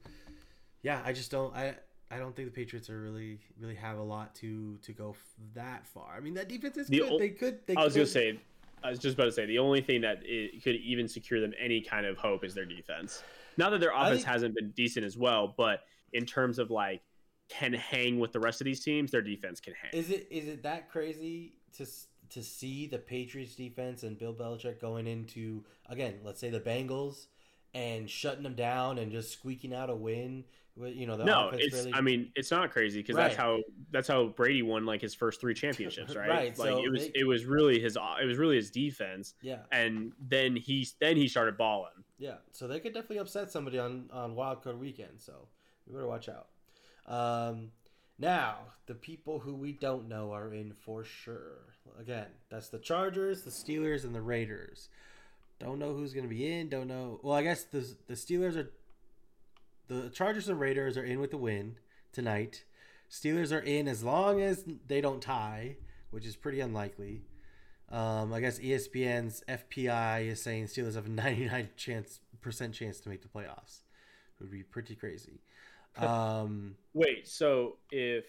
yeah 0.81 0.99
i 1.05 1.13
just 1.13 1.29
don't 1.29 1.55
i 1.55 1.75
I 2.11 2.17
don't 2.17 2.35
think 2.35 2.47
the 2.49 2.53
Patriots 2.53 2.89
are 2.89 2.99
really 2.99 3.39
really 3.59 3.75
have 3.75 3.97
a 3.97 4.03
lot 4.03 4.35
to 4.35 4.77
to 4.83 4.91
go 4.91 5.11
f- 5.11 5.33
that 5.53 5.87
far. 5.87 6.13
I 6.15 6.19
mean, 6.19 6.33
that 6.33 6.49
defense 6.49 6.77
is 6.77 6.87
The 6.87 6.99
good. 6.99 7.11
ol- 7.13 7.19
they 7.19 7.29
could. 7.29 7.59
They 7.65 7.75
I 7.75 7.83
was 7.83 7.93
gonna 7.93 8.05
say, 8.05 8.39
I 8.83 8.89
was 8.89 8.99
just 8.99 9.15
about 9.15 9.25
to 9.25 9.31
say, 9.31 9.45
the 9.45 9.59
only 9.59 9.81
thing 9.81 10.01
that 10.01 10.19
it 10.23 10.61
could 10.63 10.75
even 10.75 11.07
secure 11.07 11.39
them 11.39 11.53
any 11.59 11.81
kind 11.81 12.05
of 12.05 12.17
hope 12.17 12.43
is 12.43 12.53
their 12.53 12.65
defense. 12.65 13.23
Not 13.57 13.69
that 13.71 13.79
their 13.79 13.91
offense 13.95 14.17
think- 14.21 14.25
hasn't 14.27 14.55
been 14.55 14.71
decent 14.71 15.05
as 15.05 15.17
well, 15.17 15.53
but 15.57 15.83
in 16.13 16.25
terms 16.25 16.59
of 16.59 16.69
like 16.69 17.01
can 17.47 17.73
hang 17.73 18.19
with 18.19 18.31
the 18.31 18.39
rest 18.39 18.61
of 18.61 18.65
these 18.65 18.81
teams, 18.83 19.11
their 19.11 19.21
defense 19.21 19.59
can 19.59 19.73
hang. 19.73 19.91
Is 19.93 20.09
it 20.09 20.27
is 20.29 20.47
it 20.47 20.63
that 20.63 20.89
crazy 20.89 21.53
to 21.77 21.85
to 22.29 22.41
see 22.43 22.87
the 22.87 22.97
Patriots 22.97 23.55
defense 23.55 24.03
and 24.03 24.17
Bill 24.17 24.33
Belichick 24.33 24.79
going 24.81 25.07
into 25.07 25.63
again, 25.89 26.15
let's 26.23 26.39
say 26.41 26.49
the 26.49 26.59
Bengals 26.61 27.27
and 27.73 28.09
shutting 28.09 28.43
them 28.43 28.55
down 28.55 28.97
and 28.97 29.11
just 29.13 29.31
squeaking 29.31 29.73
out 29.73 29.89
a 29.89 29.95
win? 29.95 30.43
You 30.77 31.05
know, 31.05 31.17
the 31.17 31.25
no, 31.25 31.49
it's. 31.53 31.75
really. 31.75 31.93
I 31.93 32.01
mean, 32.01 32.31
it's 32.35 32.49
not 32.49 32.71
crazy 32.71 32.99
because 33.01 33.15
that's 33.17 33.35
how 33.35 33.59
that's 33.91 34.07
how 34.07 34.27
Brady 34.27 34.61
won 34.61 34.85
like 34.85 35.01
his 35.01 35.13
first 35.13 35.41
three 35.41 35.53
championships, 35.53 36.15
right? 36.15 36.29
Right, 36.29 36.57
Like 36.57 36.69
so 36.69 36.83
it 36.83 36.89
was. 36.89 37.01
they- 37.07 37.19
It 37.19 37.27
was 37.27 37.45
really 37.45 37.79
his. 37.79 37.97
It 38.21 38.25
was 38.25 38.37
really 38.37 38.55
his 38.55 38.71
defense, 38.71 39.33
yeah, 39.41 39.59
and 39.71 40.13
then 40.19 40.55
he 40.55 40.87
then 40.99 41.17
he 41.17 41.27
started 41.27 41.57
balling. 41.57 41.91
yeah. 42.17 42.35
So 42.53 42.67
they 42.67 42.79
could 42.79 42.93
definitely 42.93 43.17
upset 43.19 43.51
somebody 43.51 43.79
on 43.79 44.09
on 44.13 44.33
Wild 44.35 44.63
Card 44.63 44.79
Weekend. 44.79 45.19
So 45.19 45.47
we 45.85 45.93
better 45.93 46.07
watch 46.07 46.29
out. 46.29 46.47
Um, 47.05 47.71
now 48.17 48.59
the 48.85 48.95
people 48.95 49.39
who 49.39 49.53
we 49.55 49.73
don't 49.73 50.07
know 50.07 50.31
are 50.31 50.53
in 50.53 50.73
for 50.73 51.03
sure. 51.03 51.73
Again, 51.99 52.27
that's 52.49 52.69
the 52.69 52.79
Chargers, 52.79 53.41
the 53.43 53.51
Steelers, 53.51 54.03
and 54.05 54.15
the 54.15 54.21
Raiders. 54.21 54.87
Don't 55.59 55.79
know 55.79 55.93
who's 55.93 56.13
going 56.13 56.23
to 56.23 56.29
be 56.33 56.51
in. 56.51 56.69
Don't 56.69 56.87
know. 56.87 57.19
Well, 57.23 57.33
I 57.35 57.43
guess 57.43 57.65
the 57.65 57.85
the 58.07 58.13
Steelers 58.13 58.55
are. 58.55 58.71
The 59.91 60.09
Chargers 60.09 60.47
and 60.47 60.57
Raiders 60.57 60.95
are 60.95 61.03
in 61.03 61.19
with 61.19 61.31
the 61.31 61.37
win 61.37 61.75
tonight. 62.13 62.63
Steelers 63.09 63.51
are 63.53 63.59
in 63.59 63.89
as 63.89 64.05
long 64.05 64.39
as 64.39 64.63
they 64.87 65.01
don't 65.01 65.21
tie, 65.21 65.75
which 66.11 66.25
is 66.25 66.37
pretty 66.37 66.61
unlikely. 66.61 67.23
Um, 67.89 68.31
I 68.33 68.39
guess 68.39 68.57
ESPN's 68.57 69.43
FPI 69.49 70.27
is 70.27 70.41
saying 70.41 70.67
Steelers 70.67 70.95
have 70.95 71.07
a 71.07 71.09
99 71.09 71.71
chance 71.75 72.21
percent 72.39 72.73
chance 72.73 73.01
to 73.01 73.09
make 73.09 73.21
the 73.21 73.27
playoffs. 73.27 73.81
It 74.39 74.43
would 74.43 74.51
be 74.51 74.63
pretty 74.63 74.95
crazy. 74.95 75.41
Um, 75.97 76.77
Wait, 76.93 77.27
so 77.27 77.75
if 77.91 78.23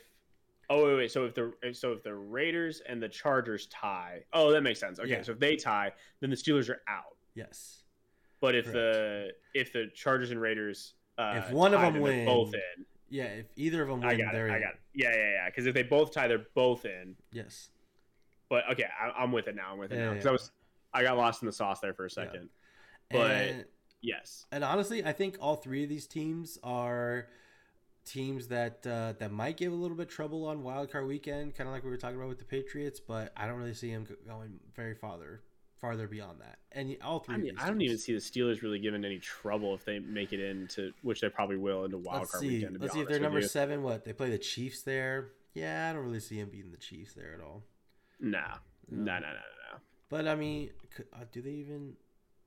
oh 0.69 0.85
wait, 0.85 0.97
wait, 0.97 1.13
so 1.13 1.27
if 1.27 1.35
the 1.37 1.53
so 1.73 1.93
if 1.93 2.03
the 2.03 2.13
Raiders 2.13 2.83
and 2.89 3.01
the 3.01 3.09
Chargers 3.09 3.67
tie, 3.69 4.25
oh 4.33 4.51
that 4.51 4.63
makes 4.63 4.81
sense. 4.81 4.99
Okay, 4.99 5.11
Yeah. 5.11 5.23
so 5.23 5.31
if 5.31 5.39
they 5.39 5.55
tie, 5.55 5.93
then 6.19 6.29
the 6.31 6.35
Steelers 6.35 6.69
are 6.69 6.83
out. 6.89 7.15
yes. 7.37 7.85
But 8.41 8.57
if 8.57 8.65
the 8.73 9.29
if 9.55 9.73
the 9.73 9.93
Chargers 9.95 10.33
and 10.33 10.41
Raiders 10.41 10.95
uh, 11.19 11.43
If 11.45 11.51
one 11.51 11.75
of 11.75 11.81
them 11.81 11.95
then 11.95 12.03
they're 12.03 12.13
win, 12.13 12.27
both 12.27 12.55
in. 12.55 12.85
Yeah, 13.09 13.25
if 13.25 13.47
either 13.57 13.83
of 13.83 13.89
them 13.89 14.01
win, 14.01 14.09
I 14.09 14.15
got 14.17 14.29
it. 14.29 14.33
they're 14.33 14.51
I 14.51 14.57
in. 14.57 14.63
got 14.63 14.75
it. 14.75 14.81
Yeah, 14.95 15.11
yeah, 15.15 15.31
yeah. 15.33 15.47
Because 15.47 15.67
if 15.67 15.75
they 15.75 15.83
both 15.83 16.13
tie, 16.13 16.29
they're 16.29 16.47
both 16.55 16.85
in. 16.85 17.15
Yes. 17.33 17.69
But 18.49 18.65
okay, 18.73 18.85
I, 19.01 19.23
I'm 19.23 19.33
with 19.33 19.49
it 19.49 19.57
now. 19.57 19.73
I'm 19.73 19.79
with 19.79 19.93
it 19.93 19.97
Yeah, 19.97 20.05
now 20.07 20.11
because 20.11 20.25
yeah. 20.25 20.31
I 20.31 20.33
was 20.33 20.51
I 20.95 21.03
got 21.03 21.17
lost 21.17 21.43
in 21.43 21.47
the 21.47 21.53
sauce 21.53 21.81
there 21.81 21.95
for 21.95 22.05
a 22.05 22.11
second. 22.11 22.49
But 23.11 23.31
and, 23.31 23.65
yes, 24.01 24.47
and 24.53 24.63
honestly, 24.65 25.05
I 25.05 25.13
think 25.13 25.37
all 25.41 25.57
three 25.57 25.83
of 25.85 25.89
these 25.89 26.07
teams 26.07 26.59
are 26.63 27.29
teams 28.05 28.49
that 28.49 28.87
uh, 28.87 29.15
that 29.19 29.33
might 29.33 29.57
give 29.57 29.73
a 29.73 29.77
little 29.77 29.97
bit 29.97 30.09
trouble 30.09 30.47
on 30.47 30.63
wildcard 30.63 31.07
Weekend, 31.07 31.55
kind 31.55 31.69
of 31.69 31.75
like 31.75 31.85
we 31.85 31.91
were 31.91 31.97
talking 31.97 32.17
about 32.17 32.29
with 32.29 32.39
the 32.39 32.45
Patriots. 32.45 33.01
But 33.01 33.33
I 33.37 33.47
don't 33.47 33.59
really 33.59 33.75
see 33.75 33.93
them 33.93 34.07
going 34.27 34.61
very 34.75 34.95
farther 34.95 35.43
farther 35.83 36.07
beyond 36.09 36.41
that. 36.41 36.59
And 36.71 36.97
all 37.05 37.19
three. 37.19 37.35
I 37.35 37.39
mean, 37.39 37.59
I 37.59 37.67
don't 37.69 37.83
even 37.83 37.99
see 37.99 38.15
the 38.15 38.21
Steelers 38.21 38.63
really 38.63 38.79
giving 38.79 39.05
any 39.05 39.19
trouble 39.19 39.75
if 39.75 39.85
they 39.85 39.99
make 39.99 40.33
it 40.33 40.41
into, 40.41 40.93
which 41.03 41.21
they 41.21 41.29
probably 41.29 41.59
will 41.59 41.85
into 41.85 41.99
Wild 41.99 42.21
Let's 42.21 42.31
Card 42.31 42.43
see. 42.43 42.49
Weekend. 42.49 42.75
To 42.77 42.81
Let's 42.81 42.95
see 42.95 43.01
if 43.01 43.09
they're 43.09 43.21
number 43.21 43.41
you. 43.41 43.47
seven. 43.47 43.83
What 43.83 44.07
they 44.07 44.15
play 44.15 44.31
the 44.31 44.39
Chiefs 44.39 44.81
there? 44.83 45.33
Yeah, 45.53 45.91
I 45.91 45.93
don't 45.93 46.05
really 46.05 46.21
see 46.21 46.41
them 46.41 46.49
beating 46.49 46.71
the 46.71 46.79
Chiefs 46.79 47.13
there 47.13 47.35
at 47.35 47.45
all. 47.45 47.65
Nah, 48.19 48.39
No. 48.91 49.03
nah, 49.03 49.19
nah, 49.19 49.27
nah, 49.27 49.33
nah. 49.33 49.79
But 50.09 50.27
I 50.29 50.35
mean, 50.37 50.71
could, 50.95 51.07
uh, 51.13 51.25
do 51.31 51.43
they 51.43 51.51
even? 51.51 51.95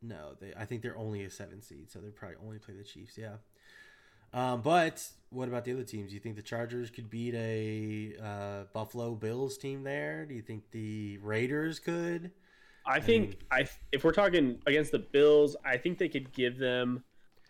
No, 0.01 0.31
they. 0.39 0.53
I 0.57 0.65
think 0.65 0.81
they're 0.81 0.97
only 0.97 1.23
a 1.23 1.29
seven 1.29 1.61
seed, 1.61 1.91
so 1.91 1.99
they 1.99 2.09
probably 2.09 2.38
only 2.43 2.57
play 2.57 2.73
the 2.73 2.83
Chiefs. 2.83 3.17
Yeah. 3.17 3.36
Um, 4.33 4.61
but 4.61 5.07
what 5.29 5.47
about 5.47 5.65
the 5.65 5.73
other 5.73 5.83
teams? 5.83 6.09
Do 6.09 6.15
you 6.15 6.19
think 6.19 6.36
the 6.36 6.41
Chargers 6.41 6.89
could 6.89 7.09
beat 7.09 7.33
a 7.36 8.15
uh, 8.21 8.63
Buffalo 8.73 9.15
Bills 9.15 9.57
team 9.57 9.83
there? 9.83 10.25
Do 10.25 10.33
you 10.33 10.41
think 10.41 10.71
the 10.71 11.17
Raiders 11.19 11.79
could? 11.79 12.31
I 12.88 12.99
think 12.99 13.39
I 13.51 13.67
if 13.91 14.03
we're 14.03 14.11
talking 14.13 14.59
against 14.67 14.91
the 14.91 14.99
Bills, 14.99 15.55
I 15.65 15.77
think 15.77 15.97
they 15.97 16.09
could 16.09 16.31
give 16.33 16.57
them 16.57 17.03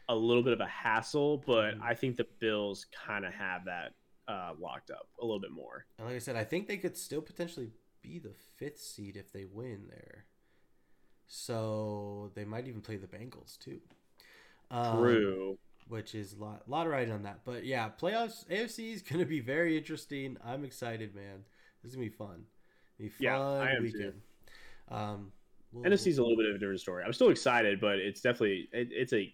a 0.08 0.16
little 0.16 0.44
bit 0.44 0.54
of 0.54 0.60
a 0.60 0.68
hassle, 0.68 1.38
but 1.46 1.76
Mhm. 1.76 1.82
I 1.82 1.94
think 1.96 2.16
the 2.16 2.28
Bills 2.40 2.86
kind 3.06 3.26
of 3.26 3.34
have 3.34 3.66
that 3.66 3.94
uh, 4.28 4.54
locked 4.60 4.90
up 4.90 5.08
a 5.20 5.26
little 5.26 5.40
bit 5.40 5.52
more. 5.52 5.86
And 5.98 6.08
like 6.08 6.16
I 6.16 6.20
said, 6.20 6.36
I 6.36 6.44
think 6.44 6.68
they 6.68 6.78
could 6.78 6.98
still 6.98 7.22
potentially 7.22 7.72
be 8.02 8.18
the 8.18 8.34
fifth 8.34 8.80
seed 8.80 9.18
if 9.18 9.32
they 9.32 9.46
win 9.46 9.88
there. 9.88 10.26
So 11.28 12.32
they 12.36 12.46
might 12.46 12.68
even 12.68 12.82
play 12.82 12.98
the 12.98 13.08
Bengals 13.08 13.58
too. 13.60 13.82
Um, 14.72 14.98
True. 15.00 15.58
which 15.88 16.16
is 16.16 16.34
a 16.34 16.38
lot, 16.44 16.68
lot 16.70 16.86
of 16.88 16.92
riding 16.92 17.14
on 17.14 17.24
that. 17.24 17.42
But 17.46 17.66
yeah, 17.66 17.90
playoffs 17.90 18.46
AFC 18.48 18.94
is 18.94 19.02
going 19.02 19.20
to 19.20 19.26
be 19.26 19.40
very 19.40 19.78
interesting. 19.78 20.38
I'm 20.44 20.64
excited, 20.66 21.16
man. 21.16 21.46
This 21.84 21.92
is 21.92 21.96
gonna 21.96 22.08
be 22.10 22.16
fun. 22.16 22.46
Be 22.98 23.10
fun 23.10 23.18
Yeah, 23.20 23.40
I 23.40 23.72
am 23.74 23.92
too. 23.92 24.14
Um, 24.90 25.32
we'll- 25.72 25.86
NFC's 25.86 26.18
a 26.18 26.22
little 26.22 26.38
bit 26.38 26.50
of 26.50 26.56
a 26.56 26.60
different 26.60 26.80
story. 26.80 27.04
I'm 27.04 27.14
still 27.14 27.30
excited, 27.30 27.80
but 27.80 28.00
it's 28.00 28.22
definitely 28.22 28.70
it, 28.72 28.90
it's 28.92 29.14
a 29.14 29.34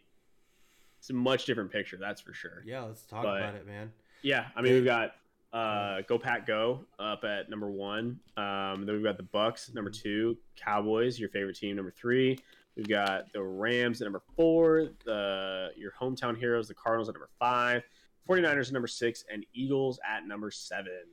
it's 1.00 1.10
a 1.10 1.14
much 1.14 1.46
different 1.46 1.72
picture. 1.72 1.98
That's 1.98 2.22
for 2.22 2.34
sure. 2.34 2.62
yeah, 2.66 2.84
let's 2.84 3.04
talk 3.04 3.24
but- 3.24 3.38
about 3.42 3.56
it, 3.56 3.66
man. 3.68 3.92
Yeah, 4.22 4.48
I 4.56 4.62
mean 4.62 4.74
we've 4.74 4.86
got 4.86 5.16
uh, 5.52 6.02
Go 6.08 6.18
Pack 6.20 6.46
Go 6.46 6.86
up 7.00 7.24
at 7.24 7.50
number 7.50 7.70
one. 7.70 8.20
Um, 8.38 8.86
then 8.86 8.96
we've 8.96 9.04
got 9.04 9.18
the 9.18 9.24
Bucs 9.24 9.74
number 9.74 9.90
two, 9.90 10.38
Cowboys 10.56 11.20
your 11.20 11.30
favorite 11.30 11.58
team 11.58 11.76
number 11.76 11.92
three. 11.92 12.38
We've 12.78 12.88
got 12.88 13.34
the 13.34 13.42
Rams 13.44 14.02
at 14.02 14.06
number 14.06 14.22
four, 14.36 14.90
the 15.06 15.70
your 15.76 15.92
hometown 16.00 16.38
heroes, 16.38 16.68
the 16.68 16.74
Cardinals 16.74 17.10
at 17.10 17.16
number 17.16 17.30
five, 17.38 17.84
49ers 18.30 18.68
at 18.68 18.74
number 18.74 18.88
six, 18.88 19.26
and 19.30 19.46
Eagles 19.54 20.00
at 20.08 20.26
number 20.26 20.52
seven. 20.52 21.04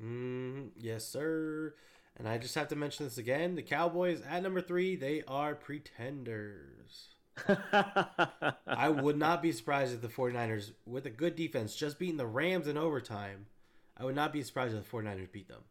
Mm, 0.00 0.68
yes, 0.76 1.04
sir. 1.04 1.74
And 2.16 2.28
I 2.28 2.36
just 2.38 2.54
have 2.54 2.68
to 2.68 2.76
mention 2.76 3.06
this 3.06 3.18
again: 3.18 3.54
the 3.54 3.62
Cowboys 3.62 4.20
at 4.28 4.42
number 4.42 4.60
three, 4.60 4.96
they 4.96 5.22
are 5.26 5.54
pretenders. 5.54 7.08
I 7.48 8.88
would 8.88 9.16
not 9.16 9.42
be 9.42 9.52
surprised 9.52 9.94
if 9.94 10.02
the 10.02 10.08
49ers, 10.08 10.72
with 10.86 11.06
a 11.06 11.10
good 11.10 11.36
defense, 11.36 11.74
just 11.74 11.98
beating 11.98 12.16
the 12.18 12.26
Rams 12.26 12.66
in 12.66 12.76
overtime. 12.76 13.46
I 13.96 14.04
would 14.04 14.14
not 14.14 14.32
be 14.32 14.42
surprised 14.42 14.74
if 14.74 14.84
the 14.90 14.96
49ers 14.96 15.30
beat 15.32 15.48
them. 15.48 15.62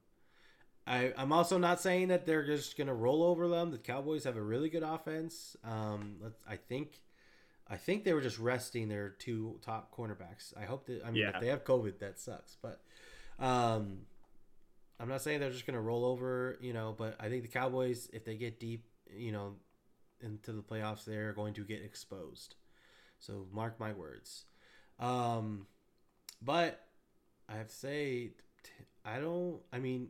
I, 0.88 1.14
I'm 1.18 1.32
also 1.32 1.58
not 1.60 1.80
saying 1.80 2.08
that 2.08 2.26
they're 2.26 2.46
just 2.46 2.78
going 2.78 2.88
to 2.88 2.94
roll 2.94 3.22
over 3.24 3.48
them. 3.48 3.70
The 3.72 3.78
Cowboys 3.78 4.24
have 4.24 4.38
a 4.38 4.42
really 4.42 4.70
good 4.70 4.82
offense. 4.84 5.56
Um, 5.64 6.16
let's, 6.22 6.40
I 6.50 6.56
think, 6.56 7.02
I 7.68 7.78
think 7.78 8.04
they 8.04 8.14
were 8.14 8.22
just 8.22 8.40
resting 8.40 8.90
their 8.90 9.10
two 9.10 9.60
top 9.64 9.96
cornerbacks. 9.96 10.54
I 10.60 10.66
hope 10.66 10.88
that. 10.88 11.04
I 11.06 11.12
mean, 11.12 11.22
Yeah. 11.22 11.32
if 11.36 11.42
they 11.42 11.48
have 11.48 11.64
COVID, 11.64 12.00
that 12.00 12.20
sucks. 12.20 12.58
But 12.60 12.82
um, 13.38 14.00
I'm 15.00 15.10
not 15.10 15.22
saying 15.22 15.40
they're 15.40 15.52
just 15.52 15.66
going 15.66 15.76
to 15.76 15.82
roll 15.82 16.06
over. 16.06 16.58
You 16.62 16.74
know, 16.74 16.96
but 16.98 17.16
I 17.20 17.30
think 17.30 17.44
the 17.44 17.50
Cowboys, 17.50 18.10
if 18.14 18.26
they 18.26 18.36
get 18.36 18.60
deep, 18.60 18.86
you 19.16 19.32
know, 19.32 19.56
into 20.22 20.52
the 20.52 20.62
playoffs, 20.62 21.06
they're 21.06 21.34
going 21.34 21.54
to 21.56 21.64
get 21.64 21.82
exposed. 21.84 22.56
So 23.20 23.48
mark 23.52 23.80
my 23.80 23.94
words. 23.94 24.46
Um, 25.00 25.68
but 26.42 26.86
I 27.48 27.58
have 27.58 27.68
to 27.68 27.76
say, 27.76 28.32
I 29.06 29.20
don't. 29.20 29.60
I 29.72 29.80
mean, 29.80 30.10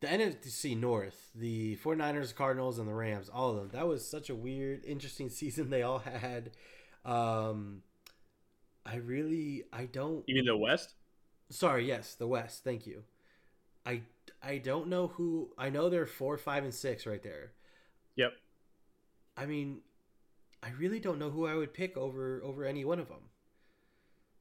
the 0.00 0.06
NFC 0.06 0.78
North, 0.78 1.30
the 1.34 1.76
49ers, 1.76 2.34
Cardinals, 2.34 2.78
and 2.78 2.88
the 2.88 2.94
Rams, 2.94 3.30
all 3.32 3.50
of 3.50 3.56
them. 3.56 3.68
That 3.72 3.88
was 3.88 4.06
such 4.06 4.30
a 4.30 4.34
weird, 4.34 4.84
interesting 4.84 5.28
season 5.30 5.70
they 5.70 5.82
all 5.82 5.98
had. 5.98 6.50
Um, 7.04 7.82
I 8.86 8.96
really, 8.96 9.64
I 9.72 9.86
don't. 9.86 10.24
you 10.26 10.34
mean 10.34 10.46
the 10.46 10.56
West? 10.56 10.94
Sorry, 11.50 11.86
yes, 11.86 12.14
the 12.14 12.26
West. 12.26 12.64
Thank 12.64 12.86
you. 12.86 13.04
I 13.86 14.02
I 14.42 14.58
don't 14.58 14.88
know 14.88 15.08
who. 15.08 15.50
I 15.58 15.70
know 15.70 15.88
they're 15.88 16.06
four, 16.06 16.36
five, 16.38 16.64
and 16.64 16.74
six 16.74 17.06
right 17.06 17.22
there. 17.22 17.52
Yep. 18.16 18.32
I 19.36 19.46
mean, 19.46 19.80
I 20.62 20.70
really 20.78 21.00
don't 21.00 21.18
know 21.18 21.30
who 21.30 21.46
I 21.46 21.54
would 21.54 21.74
pick 21.74 21.96
over 21.96 22.40
over 22.42 22.64
any 22.64 22.84
one 22.84 22.98
of 22.98 23.08
them. 23.08 23.30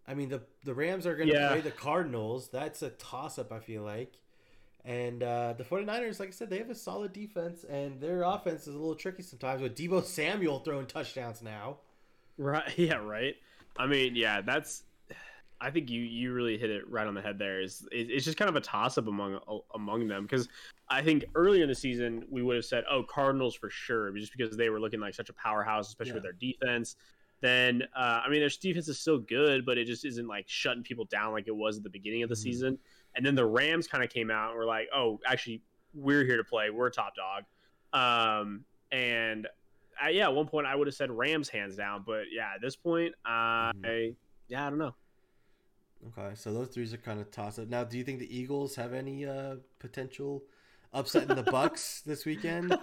I 0.08 0.14
mean, 0.14 0.30
the 0.30 0.42
the 0.64 0.74
Rams 0.74 1.06
are 1.08 1.16
going 1.16 1.30
to 1.30 1.34
Yeah. 1.36 1.50
play 1.50 1.62
the 1.62 1.72
Cardinals. 1.72 2.50
That's 2.50 2.82
a 2.82 2.90
toss 2.92 3.40
up, 3.40 3.52
I 3.52 3.60
feel 3.60 3.84
like. 3.84 4.14
And 4.86 5.24
uh, 5.24 5.54
the 5.54 5.64
49ers, 5.64 6.20
like 6.20 6.28
I 6.30 6.32
said, 6.34 6.50
they 6.50 6.58
have 6.58 6.70
a 6.70 6.76
solid 6.76 7.14
defense, 7.14 7.64
and 7.64 8.02
their 8.02 8.24
offense 8.24 8.64
is 8.68 8.76
a 8.76 8.78
little 8.78 8.96
tricky 8.96 9.24
sometimes 9.24 9.62
with 9.62 9.78
Deebo 9.78 10.04
Samuel 10.04 10.60
throwing 10.60 10.88
touchdowns 10.88 11.42
now. 11.42 11.78
Right. 12.38 12.70
Yeah. 12.78 12.96
Right. 12.96 13.36
I 13.78 13.88
mean, 13.88 14.16
yeah. 14.16 14.42
That's. 14.42 14.84
I 15.64 15.72
think 15.72 15.90
you 15.90 16.02
you 16.02 16.34
really 16.34 16.58
hit 16.58 16.70
it 16.70 16.88
right 16.90 17.08
on 17.08 17.14
the 17.14 17.22
head. 17.22 17.40
There 17.40 17.62
is 17.62 17.88
it- 17.92 18.12
it's 18.12 18.26
just 18.26 18.38
kind 18.38 18.50
of 18.50 18.56
a 18.58 18.62
toss 18.62 18.98
up 18.98 19.08
among 19.08 19.40
among 19.74 20.08
them 20.10 20.24
because 20.24 20.50
I 20.90 21.02
think 21.02 21.24
earlier 21.36 21.64
in 21.64 21.70
the 21.70 21.76
season 21.76 22.26
we 22.30 22.44
would 22.44 22.58
have 22.58 22.66
said, 22.66 22.84
oh, 22.90 23.04
Cardinals 23.04 23.56
for 23.56 23.70
sure, 23.70 24.12
just 24.12 24.36
because 24.38 24.58
they 24.58 24.70
were 24.70 24.80
looking 24.82 25.00
like 25.00 25.14
such 25.16 25.30
a 25.30 25.34
powerhouse, 25.34 25.88
especially 25.88 26.14
with 26.14 26.24
their 26.24 26.34
defense. 26.34 26.98
Then 27.40 27.84
uh, 27.96 28.22
I 28.26 28.30
mean, 28.30 28.42
their 28.42 28.50
defense 28.50 28.90
is 28.90 29.00
still 29.00 29.20
good, 29.20 29.66
but 29.66 29.78
it 29.78 29.86
just 29.86 30.04
isn't 30.04 30.28
like 30.28 30.46
shutting 30.50 30.84
people 30.84 31.06
down 31.06 31.32
like 31.32 31.48
it 31.48 31.56
was 31.56 31.78
at 31.78 31.84
the 31.84 31.90
beginning 31.90 32.24
of 32.24 32.30
the 32.30 32.36
Mhm. 32.36 32.40
season. 32.40 32.80
And 33.16 33.26
then 33.26 33.36
the 33.36 33.46
Rams 33.46 33.88
kind 33.88 34.04
of 34.04 34.10
came 34.10 34.30
out 34.30 34.50
and 34.50 34.58
were 34.58 34.66
like, 34.66 34.90
oh, 34.94 35.22
actually, 35.26 35.62
we're 35.94 36.26
here 36.26 36.38
to 36.38 36.44
play. 36.44 36.72
We're 36.72 36.90
top 36.90 37.14
dog. 37.16 37.44
Um, 37.94 38.66
and 38.92 39.48
uh, 40.04 40.08
yeah, 40.08 40.24
at 40.24 40.34
one 40.34 40.48
point 40.48 40.68
I 40.68 40.76
would 40.76 40.88
have 40.88 40.96
said 40.96 41.10
Rams 41.12 41.48
hands 41.48 41.76
down, 41.78 42.04
but 42.06 42.24
yeah, 42.32 42.52
at 42.56 42.62
this 42.62 42.76
point, 42.76 43.14
I 43.24 43.72
Mhm. 43.76 44.16
yeah, 44.50 44.68
I 44.68 44.70
don't 44.70 44.80
know. 44.80 44.96
Okay, 46.08 46.36
so 46.36 46.54
those 46.54 46.68
threes 46.70 46.94
are 46.94 46.98
kind 46.98 47.20
of 47.20 47.32
toss 47.32 47.60
up. 47.60 47.70
Now, 47.70 47.84
do 47.84 47.98
you 47.98 48.04
think 48.04 48.20
the 48.20 48.38
Eagles 48.38 48.76
have 48.76 48.94
any 48.94 49.26
uh, 49.26 49.56
potential 49.80 50.44
upset 50.94 51.30
in 51.30 51.36
the 51.36 51.44
Bucs 51.44 52.04
this 52.06 52.26
weekend? 52.26 52.78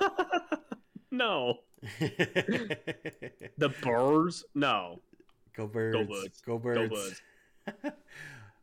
no, 1.11 1.59
the 2.01 3.75
Birds, 3.83 4.45
no. 4.55 5.01
Go 5.55 5.67
birds! 5.67 5.97
Go 5.97 6.05
Birds. 6.05 6.41
Go 6.41 6.59
birds! 6.59 7.21
Birds. 7.67 7.95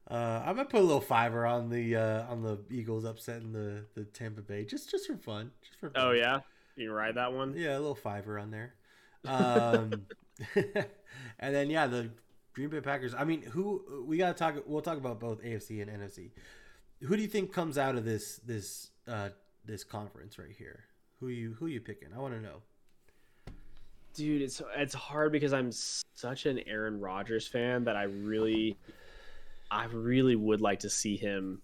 uh, 0.10 0.44
I'm 0.46 0.56
gonna 0.56 0.66
put 0.66 0.80
a 0.80 0.84
little 0.84 1.02
fiver 1.02 1.46
on 1.46 1.70
the 1.70 1.96
uh, 1.96 2.24
on 2.32 2.42
the 2.42 2.60
Eagles 2.72 3.04
upsetting 3.04 3.52
the, 3.52 3.86
the 3.94 4.06
Tampa 4.06 4.42
Bay 4.42 4.66
just 4.66 4.90
just 4.90 5.06
for 5.08 5.18
fun, 5.18 5.52
just 5.62 5.80
for 5.80 5.90
fun. 5.90 6.04
Oh 6.04 6.12
yeah, 6.12 6.40
you 6.76 6.92
ride 6.92 7.16
that 7.16 7.34
one. 7.34 7.54
yeah, 7.56 7.74
a 7.74 7.80
little 7.80 7.94
fiver 7.94 8.40
on 8.40 8.52
there. 8.52 8.74
Um, 9.26 9.92
and 11.40 11.56
then 11.56 11.70
yeah, 11.70 11.88
the 11.88 12.10
Green 12.58 12.70
Bay 12.70 12.82
Packers. 12.82 13.14
I 13.14 13.24
mean, 13.24 13.44
who 13.44 14.04
we 14.08 14.18
gotta 14.18 14.34
talk. 14.34 14.56
We'll 14.66 14.82
talk 14.82 14.98
about 14.98 15.20
both 15.20 15.44
AFC 15.44 15.80
and 15.80 15.92
NFC. 15.92 16.32
Who 17.04 17.16
do 17.16 17.22
you 17.22 17.28
think 17.28 17.54
comes 17.54 17.78
out 17.78 17.94
of 17.96 18.04
this 18.04 18.38
this 18.38 18.90
uh, 19.08 19.30
this 19.64 19.84
conference 19.84 20.40
right 20.40 20.56
here? 20.58 20.86
Who 21.20 21.28
you 21.28 21.54
who 21.60 21.68
you 21.68 21.80
picking? 21.80 22.10
I 22.16 22.18
want 22.18 22.34
to 22.34 22.42
know. 22.42 22.64
Dude, 24.16 24.42
it's 24.42 24.60
it's 24.76 24.96
hard 24.96 25.32
because 25.32 25.54
I'm 25.54 25.72
such 25.72 26.48
an 26.48 26.60
Aaron 26.66 27.00
Rodgers 27.00 27.46
fan 27.48 27.84
that 27.84 27.96
I 27.96 28.04
really, 28.06 28.76
I 29.70 29.86
really 29.86 30.36
would 30.36 30.60
like 30.60 30.80
to 30.80 30.90
see 30.90 31.16
him 31.16 31.62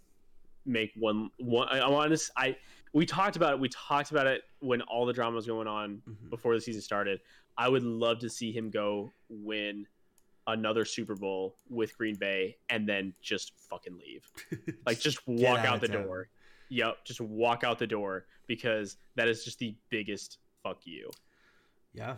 make 0.64 0.92
one 0.96 1.32
one. 1.40 1.70
I, 1.70 1.80
I 1.80 1.90
want 1.90 2.16
to. 2.16 2.32
I 2.38 2.56
we 2.94 3.08
talked 3.08 3.36
about 3.36 3.54
it. 3.54 3.60
We 3.60 3.70
talked 3.70 4.12
about 4.12 4.28
it 4.28 4.44
when 4.60 4.84
all 4.84 5.08
the 5.08 5.14
drama 5.14 5.36
was 5.38 5.48
going 5.48 5.68
on 5.68 6.04
Mhm. 6.08 6.30
before 6.30 6.54
the 6.54 6.62
season 6.62 6.84
started. 6.84 7.20
I 7.58 7.68
would 7.68 7.82
love 7.82 8.20
to 8.20 8.30
see 8.30 8.52
him 8.52 8.70
go 8.70 9.12
win 9.30 9.88
another 10.48 10.86
Super 10.86 11.16
Bowl 11.16 11.58
with 11.70 11.98
Green 11.98 12.16
Bay 12.16 12.58
and 12.70 12.88
then 12.88 13.14
just 13.22 13.54
fucking 13.70 13.98
leave. 13.98 14.30
Like 14.86 15.00
just 15.00 15.26
walk 15.28 15.60
out 15.60 15.66
out 15.66 15.82
the 15.82 15.88
town. 15.88 16.04
door. 16.04 16.30
Yep, 16.70 17.06
just 17.06 17.22
walk 17.22 17.64
out 17.64 17.80
the 17.80 17.88
door 17.88 18.26
because 18.48 18.98
that 19.16 19.28
is 19.28 19.46
just 19.46 19.60
the 19.60 19.76
biggest 19.90 20.40
fuck 20.64 20.80
you. 20.86 21.12
Yeah, 21.94 22.16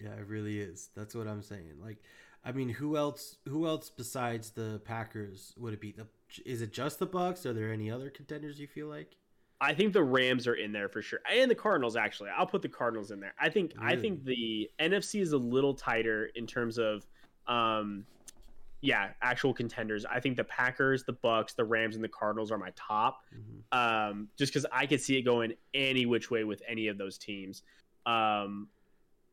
yeah, 0.00 0.12
it 0.12 0.26
really 0.26 0.58
is. 0.60 0.90
That's 0.96 1.14
what 1.14 1.26
I'm 1.28 1.42
saying. 1.42 1.74
Like, 1.82 1.98
I 2.44 2.52
mean, 2.52 2.68
who 2.68 2.96
else? 2.96 3.36
Who 3.48 3.66
else 3.66 3.90
besides 3.90 4.50
the 4.50 4.80
Packers 4.84 5.54
would 5.56 5.74
it 5.74 5.80
be? 5.80 5.92
The 5.92 6.06
is 6.44 6.62
it 6.62 6.72
just 6.72 6.98
the 6.98 7.06
Bucs? 7.06 7.46
Are 7.46 7.52
there 7.52 7.72
any 7.72 7.90
other 7.90 8.10
contenders 8.10 8.58
you 8.58 8.66
feel 8.66 8.88
like? 8.88 9.16
I 9.60 9.72
think 9.72 9.92
the 9.92 10.02
Rams 10.02 10.46
are 10.46 10.54
in 10.54 10.72
there 10.72 10.88
for 10.88 11.00
sure, 11.00 11.20
and 11.30 11.50
the 11.50 11.54
Cardinals. 11.54 11.96
Actually, 11.96 12.30
I'll 12.36 12.46
put 12.46 12.60
the 12.62 12.68
Cardinals 12.68 13.10
in 13.12 13.20
there. 13.20 13.34
I 13.38 13.48
think 13.48 13.72
I 13.80 13.96
think 13.96 14.24
the 14.24 14.68
NFC 14.80 15.20
is 15.20 15.32
a 15.32 15.38
little 15.38 15.74
tighter 15.74 16.26
in 16.34 16.46
terms 16.46 16.78
of, 16.78 17.06
um, 17.46 18.04
yeah, 18.80 19.10
actual 19.22 19.54
contenders. 19.54 20.04
I 20.04 20.20
think 20.20 20.36
the 20.36 20.44
Packers, 20.44 21.04
the 21.04 21.14
Bucs, 21.14 21.54
the 21.54 21.64
Rams, 21.64 21.94
and 21.94 22.04
the 22.04 22.08
Cardinals 22.08 22.50
are 22.52 22.58
my 22.58 22.70
top. 22.76 23.22
Mhm. 23.34 24.10
Um, 24.10 24.28
just 24.36 24.52
because 24.52 24.66
I 24.70 24.84
could 24.86 25.00
see 25.00 25.16
it 25.16 25.22
going 25.22 25.54
any 25.72 26.04
which 26.04 26.30
way 26.30 26.44
with 26.44 26.60
any 26.68 26.88
of 26.88 26.98
those 26.98 27.16
teams. 27.16 27.62
Um, 28.04 28.68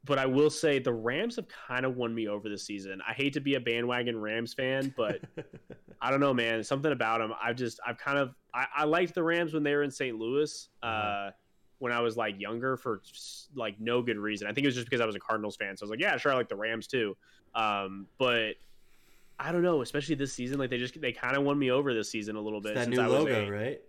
but 0.05 0.17
I 0.17 0.25
will 0.25 0.49
say 0.49 0.79
the 0.79 0.93
Rams 0.93 1.35
have 1.35 1.47
kind 1.49 1.85
of 1.85 1.95
won 1.97 2.15
me 2.15 2.27
over 2.27 2.47
this 2.49 2.63
season. 2.65 3.01
I 3.07 3.13
hate 3.13 3.33
to 3.33 3.39
be 3.41 3.55
a 3.55 3.59
bandwagon 3.59 4.19
Rams 4.19 4.53
fan, 4.53 4.93
but 4.97 5.19
I 6.01 6.09
don't 6.09 6.21
know, 6.21 6.33
man. 6.33 6.63
Something 6.63 6.91
about 6.93 7.19
them. 7.19 7.33
I've 7.39 7.55
just, 7.57 7.79
I've 7.85 7.97
kind 7.99 8.17
of, 8.17 8.33
I, 8.53 8.65
I 8.77 8.83
liked 8.85 9.13
the 9.13 9.21
Rams 9.21 9.53
when 9.53 9.61
they 9.63 9.75
were 9.75 9.83
in 9.83 9.91
St. 9.91 10.17
Louis. 10.17 10.69
Uh, 10.81 10.85
Uh-huh. 10.85 11.31
When 11.81 11.91
I 11.91 11.99
was 11.99 12.15
like 12.15 12.39
younger 12.39 12.77
for 12.77 13.01
like 13.55 13.79
no 13.79 14.03
good 14.03 14.17
reason. 14.17 14.47
I 14.47 14.53
think 14.53 14.65
it 14.65 14.67
was 14.67 14.75
just 14.75 14.85
because 14.87 15.01
I 15.01 15.05
was 15.07 15.15
a 15.15 15.19
Cardinals 15.19 15.55
fan. 15.55 15.75
So 15.75 15.83
I 15.83 15.85
was 15.85 15.89
like, 15.89 15.99
yeah, 15.99 16.15
sure, 16.15 16.31
I 16.31 16.35
like 16.35 16.47
the 16.47 16.55
Rams 16.55 16.85
too. 16.85 17.17
Um, 17.55 18.05
but 18.19 18.51
I 19.39 19.51
don't 19.51 19.63
know, 19.63 19.81
especially 19.81 20.13
this 20.13 20.31
season. 20.31 20.59
Like 20.59 20.69
they 20.69 20.77
just, 20.77 21.01
they 21.01 21.11
kind 21.11 21.35
of 21.35 21.41
won 21.41 21.57
me 21.57 21.71
over 21.71 21.95
this 21.95 22.11
season 22.11 22.35
a 22.35 22.41
little 22.41 22.61
bit. 22.61 22.73
It's 22.73 22.81
that 22.81 22.83
since 22.85 22.97
new 22.97 23.03
I 23.03 23.07
logo, 23.07 23.47
a- 23.47 23.49
right? 23.49 23.81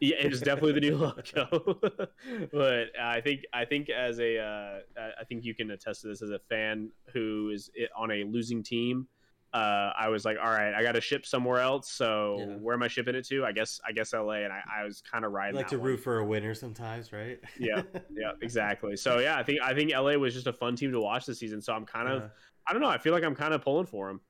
yeah, 0.00 0.16
it 0.16 0.28
was 0.28 0.40
definitely 0.40 0.72
the 0.72 0.80
new 0.80 0.96
logo. 1.36 1.78
but 2.52 2.86
I 3.00 3.20
think 3.20 3.42
I 3.52 3.64
think 3.64 3.88
as 3.90 4.18
a 4.18 4.38
uh, 4.38 4.78
I 5.20 5.22
think 5.24 5.44
you 5.44 5.54
can 5.54 5.70
attest 5.70 6.00
to 6.00 6.08
this 6.08 6.22
as 6.22 6.30
a 6.30 6.40
fan 6.48 6.90
who 7.12 7.50
is 7.54 7.70
on 7.96 8.10
a 8.10 8.24
losing 8.24 8.64
team. 8.64 9.06
Uh, 9.54 9.92
I 9.98 10.08
was 10.08 10.24
like, 10.24 10.36
all 10.42 10.50
right, 10.50 10.74
I 10.74 10.82
got 10.82 10.92
to 10.92 11.00
ship 11.00 11.24
somewhere 11.24 11.60
else. 11.60 11.90
So 11.90 12.36
Yeah. 12.38 12.44
where 12.56 12.74
am 12.74 12.82
I 12.82 12.88
shipping 12.88 13.14
it 13.14 13.26
to? 13.28 13.44
I 13.44 13.52
guess 13.52 13.80
I 13.86 13.92
guess 13.92 14.12
LA, 14.12 14.42
and 14.44 14.52
I, 14.52 14.60
I 14.80 14.84
was 14.84 15.00
kind 15.00 15.24
of 15.24 15.32
riding. 15.32 15.56
like 15.56 15.66
that 15.70 15.76
to 15.76 15.78
one. 15.78 15.88
root 15.90 16.00
for 16.00 16.18
a 16.18 16.24
winner 16.24 16.54
sometimes, 16.54 17.12
right? 17.12 17.40
Yeah. 17.58 17.82
Yeah, 18.10 18.32
exactly. 18.42 18.96
So 18.96 19.18
yeah, 19.18 19.38
I 19.38 19.42
think 19.42 19.60
I 19.62 19.72
think 19.74 19.92
LA 19.92 20.12
was 20.14 20.34
just 20.34 20.46
a 20.46 20.52
fun 20.52 20.74
team 20.76 20.92
to 20.92 21.00
watch 21.00 21.26
this 21.26 21.38
season. 21.38 21.60
So 21.62 21.72
I'm 21.72 21.86
kind 21.86 22.08
of 22.08 22.30
I 22.66 22.72
don't 22.72 22.82
know. 22.82 22.88
I 22.88 22.98
feel 22.98 23.12
like 23.12 23.24
I'm 23.24 23.34
kind 23.36 23.54
of 23.54 23.62
pulling 23.62 23.86
for 23.86 24.08
them. 24.08 24.20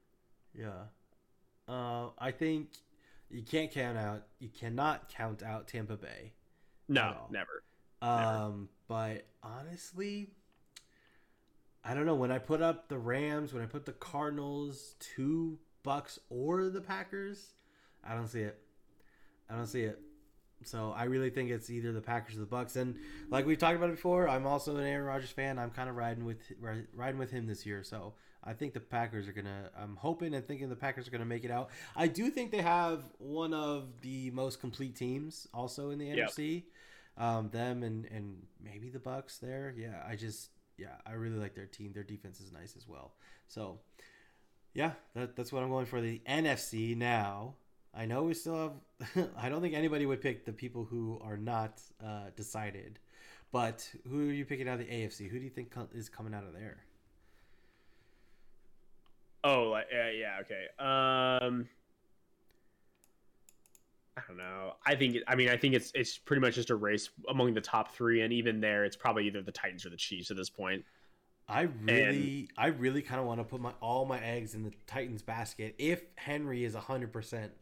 Yeah. 0.55 0.71
Uh, 1.69 2.11
I 2.19 2.31
think 2.31 2.69
you 3.31 3.43
can't 3.43 3.71
count 3.73 3.99
out. 3.99 4.27
You 4.39 4.49
cannot 4.49 5.09
count 5.09 5.43
out 5.43 5.67
Tampa 5.67 5.97
Bay. 5.97 6.33
No, 6.89 7.27
never. 7.31 7.63
Um, 8.03 8.69
but 8.87 9.27
honestly, 9.43 10.31
I 11.89 11.95
don't 11.95 12.07
know. 12.07 12.15
When 12.15 12.33
I 12.33 12.39
put 12.39 12.63
up 12.63 12.89
the 12.89 12.99
Rams, 12.99 13.53
when 13.55 13.63
I 13.63 13.67
put 13.67 13.87
the 13.87 13.93
Cardinals, 13.93 14.95
two 14.99 15.59
Bucs, 15.85 16.19
or 16.31 16.69
the 16.69 16.81
Packers, 16.81 17.53
I 18.05 18.15
don't 18.15 18.27
see 18.29 18.41
it. 18.41 18.59
I 19.49 19.55
don't 19.55 19.67
see 19.67 19.83
it. 19.83 20.01
So 20.65 20.93
I 20.97 21.05
really 21.05 21.31
think 21.31 21.51
it's 21.51 21.71
either 21.71 21.93
the 21.93 22.01
Packers 22.01 22.37
or 22.37 22.41
the 22.41 22.47
Bucs. 22.47 22.77
And 22.77 22.97
like 23.31 23.47
we've 23.47 23.59
talked 23.59 23.77
about 23.77 23.91
before, 23.91 24.29
I'm 24.29 24.47
also 24.47 24.77
an 24.77 24.85
Aaron 24.85 25.05
Rodgers 25.07 25.31
fan. 25.31 25.59
I'm 25.59 25.71
kind 25.71 25.89
of 25.89 25.97
riding 25.97 26.25
with 26.25 26.39
riding 26.61 27.19
with 27.19 27.31
him 27.31 27.47
this 27.47 27.65
year. 27.67 27.85
So 27.85 28.15
I 28.43 28.53
think 28.55 28.73
the 28.73 28.81
Packers 28.81 29.29
are 29.29 29.33
gonna. 29.33 29.71
I'm 29.79 29.97
hoping 29.97 30.35
and 30.35 30.47
thinking 30.47 30.69
the 30.69 30.75
Packers 30.77 31.07
are 31.07 31.11
gonna 31.11 31.25
make 31.27 31.45
it 31.45 31.51
out. 31.51 31.71
I 31.95 32.09
do 32.09 32.31
think 32.31 32.51
they 32.51 32.63
have 32.63 33.03
one 33.19 33.53
of 33.55 34.01
the 34.01 34.31
most 34.33 34.61
complete 34.61 34.97
teams 34.97 35.47
also 35.55 35.91
in 35.91 35.99
the 35.99 36.07
Yep. 36.07 36.31
NFC. 36.31 36.65
Um, 37.19 37.49
them 37.51 37.83
and 37.83 38.07
and 38.07 38.43
maybe 38.63 38.89
the 38.91 38.99
Bucs 38.99 39.39
there. 39.41 39.75
Yeah, 39.77 40.03
I 40.09 40.17
just 40.17 40.51
yeah, 40.79 40.97
I 41.07 41.13
really 41.13 41.37
like 41.37 41.55
their 41.55 41.67
team. 41.67 41.93
Their 41.93 42.03
defense 42.03 42.41
is 42.41 42.53
nice 42.53 42.75
as 42.77 42.87
well. 42.89 43.13
So, 43.49 43.79
yeah, 44.75 44.93
that, 45.15 45.37
that's 45.37 45.53
what 45.53 45.63
I'm 45.63 45.71
going 45.71 45.87
for. 45.87 46.01
The 46.01 46.21
NFC 46.29 46.97
now. 46.97 47.55
I 47.95 48.05
know 48.05 48.25
we 48.25 48.35
still 48.35 48.75
have. 49.01 49.29
I 49.39 49.49
don't 49.49 49.63
think 49.63 49.75
anybody 49.75 50.05
would 50.05 50.21
pick 50.21 50.45
the 50.45 50.53
people 50.53 50.85
who 50.85 51.19
are 51.25 51.39
not 51.39 51.81
uh, 52.05 52.27
decided, 52.37 52.99
but 53.53 53.89
who 54.09 54.29
are 54.29 54.33
you 54.33 54.45
picking 54.45 54.69
out 54.69 54.81
of 54.81 54.87
the 54.87 54.93
AFC? 54.93 55.31
Who 55.31 55.39
do 55.39 55.45
you 55.45 55.51
think 55.51 55.73
is 55.95 56.11
coming 56.11 56.35
out 56.35 56.45
of 56.45 56.53
there? 56.53 56.85
Oh, 59.45 59.71
like, 59.71 59.87
yeah, 59.93 60.11
yeah, 60.11 60.39
okay. 60.41 60.67
Um, 61.47 61.69
I 64.17 64.23
don't 64.27 64.39
know. 64.39 64.73
I 64.87 64.95
think. 64.95 65.19
I 65.29 65.35
mean, 65.35 65.51
I 65.51 65.57
think 65.57 65.75
it's 65.75 65.93
it's 65.95 66.17
pretty 66.17 66.41
much 66.41 66.55
just 66.55 66.71
a 66.71 66.77
race 66.77 67.11
among 67.29 67.53
the 67.55 67.61
top 67.61 67.95
three, 67.95 68.23
and 68.23 68.33
even 68.33 68.61
there, 68.61 68.85
it's 68.85 68.97
probably 68.97 69.27
either 69.27 69.43
the 69.43 69.53
Titans 69.53 69.85
or 69.85 69.91
the 69.91 69.97
Chiefs 69.97 70.31
at 70.31 70.37
this 70.37 70.49
point. 70.51 70.85
I 71.49 71.69
really, 71.83 72.49
I 72.57 72.69
really 72.69 73.03
kind 73.03 73.21
of 73.21 73.27
want 73.27 73.41
to 73.41 73.45
put 73.45 73.61
my 73.61 73.73
all 73.81 74.05
my 74.07 74.19
eggs 74.21 74.55
in 74.55 74.65
the 74.65 74.73
Titans 74.87 75.23
basket 75.23 75.75
if 75.79 76.03
Henry 76.17 76.65
is 76.65 76.75
hundred 76.75 77.13
percent. 77.13 77.53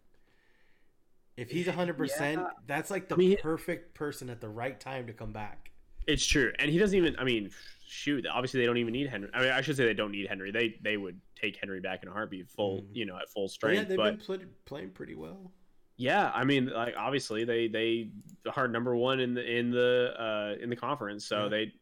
If 1.37 1.51
he's 1.51 1.67
hundred 1.67 1.99
percent, 1.99 2.41
that's 2.67 2.91
like 2.91 3.09
the 3.09 3.17
I 3.17 3.19
mean- 3.19 3.37
perfect 3.43 3.95
person 3.95 4.31
at 4.31 4.41
the 4.41 4.49
right 4.49 4.79
time 4.79 5.09
to 5.09 5.13
come 5.13 5.33
back. 5.33 5.71
It's 6.07 6.25
true, 6.25 6.53
and 6.59 6.71
he 6.71 6.79
doesn't 6.79 6.97
even. 6.97 7.17
I 7.19 7.25
mean, 7.25 7.51
shoot. 7.89 8.27
Obviously, 8.31 8.61
they 8.61 8.67
don't 8.67 8.77
even 8.77 8.93
need 8.93 9.09
Henry. 9.09 9.29
I 9.35 9.41
mean, 9.41 9.51
I 9.51 9.61
should 9.63 9.77
say 9.77 9.87
they 9.87 9.95
don't 9.95 10.13
need 10.13 10.29
Henry. 10.29 10.53
They 10.53 10.77
they 10.83 10.97
would 10.99 11.19
take 11.35 11.57
Henry 11.57 11.81
back 11.81 12.03
in 12.03 12.09
a 12.11 12.13
heartbeat, 12.13 12.49
full, 12.49 12.83
Mhm. 12.83 12.87
you 12.93 13.07
know, 13.07 13.17
at 13.17 13.29
full 13.31 13.47
But 13.47 13.51
strength. 13.51 13.77
yeah, 13.77 13.85
they've 13.85 13.97
but 13.97 14.19
been 14.19 14.39
pl- 14.39 14.49
playing 14.67 14.91
pretty 14.91 15.15
well. 15.15 15.51
Yeah, 15.97 16.31
I 16.35 16.45
mean, 16.45 16.67
like 16.67 16.95
obviously 16.99 17.45
they 17.45 17.69
they 17.69 18.11
are 18.57 18.67
number 18.67 18.97
one 18.97 19.21
in 19.21 19.35
the 19.35 19.45
in 19.45 19.71
the 19.71 20.13
uh, 20.19 20.63
in 20.63 20.69
the 20.71 20.77
conference, 20.77 21.25
so 21.27 21.45
Yeah. 21.45 21.49
they 21.49 21.73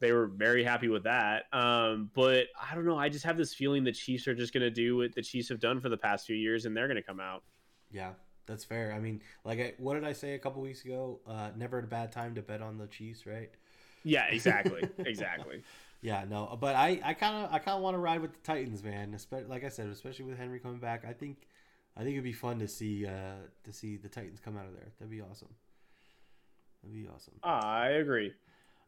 they 0.00 0.12
were 0.12 0.26
very 0.26 0.64
happy 0.64 0.88
with 0.88 1.04
that. 1.04 1.44
Um, 1.52 2.10
but 2.14 2.48
I 2.60 2.74
don't 2.74 2.86
know, 2.86 2.98
I 2.98 3.08
just 3.08 3.24
have 3.24 3.36
this 3.36 3.54
feeling 3.54 3.84
the 3.84 3.92
Chiefs 3.92 4.26
are 4.28 4.34
just 4.34 4.52
going 4.52 4.62
to 4.62 4.70
do 4.70 4.96
what 4.98 5.14
the 5.14 5.22
Chiefs 5.22 5.48
have 5.50 5.60
done 5.60 5.80
for 5.80 5.88
the 5.90 5.96
past 5.98 6.26
few 6.26 6.36
years, 6.36 6.66
and 6.66 6.76
they're 6.76 6.88
going 6.88 6.96
to 6.96 7.02
come 7.02 7.20
out. 7.20 7.44
Yeah, 7.90 8.14
that's 8.46 8.64
fair. 8.64 8.92
I 8.92 8.98
mean, 9.00 9.22
like, 9.44 9.58
I, 9.60 9.74
what 9.78 9.94
did 9.94 10.04
I 10.04 10.12
say 10.12 10.34
a 10.34 10.38
couple 10.38 10.62
weeks 10.62 10.84
ago? 10.84 11.20
Uh, 11.26 11.50
never 11.56 11.78
a 11.78 11.82
bad 11.82 12.12
time 12.12 12.34
to 12.36 12.42
bet 12.42 12.62
on 12.62 12.78
the 12.78 12.86
Chiefs, 12.86 13.26
right? 13.26 13.50
Yeah, 14.04 14.26
exactly, 14.26 14.88
exactly. 15.04 15.64
Yeah, 16.00 16.24
no, 16.28 16.56
but 16.60 16.74
I, 16.74 17.00
I 17.04 17.14
kind 17.14 17.44
of, 17.44 17.52
I 17.52 17.58
kind 17.58 17.76
of 17.76 17.82
want 17.82 17.94
to 17.94 17.98
ride 17.98 18.20
with 18.20 18.32
the 18.32 18.40
Titans, 18.40 18.82
man. 18.82 19.14
Especially, 19.14 19.48
like 19.48 19.64
I 19.64 19.68
said, 19.68 19.86
especially 19.88 20.24
with 20.24 20.36
Henry 20.38 20.58
coming 20.58 20.80
back, 20.80 21.04
I 21.08 21.12
think, 21.12 21.46
I 21.96 22.00
think 22.00 22.12
it'd 22.12 22.24
be 22.24 22.32
fun 22.32 22.58
to 22.60 22.68
see, 22.68 23.06
uh, 23.06 23.46
to 23.64 23.72
see 23.72 23.96
the 23.96 24.08
Titans 24.08 24.40
come 24.40 24.56
out 24.56 24.66
of 24.66 24.74
there. 24.74 24.92
That'd 24.98 25.10
be 25.10 25.20
awesome. 25.20 25.54
That'd 26.82 26.96
be 26.96 27.08
awesome. 27.08 27.34
I 27.42 27.88
agree. 27.88 28.32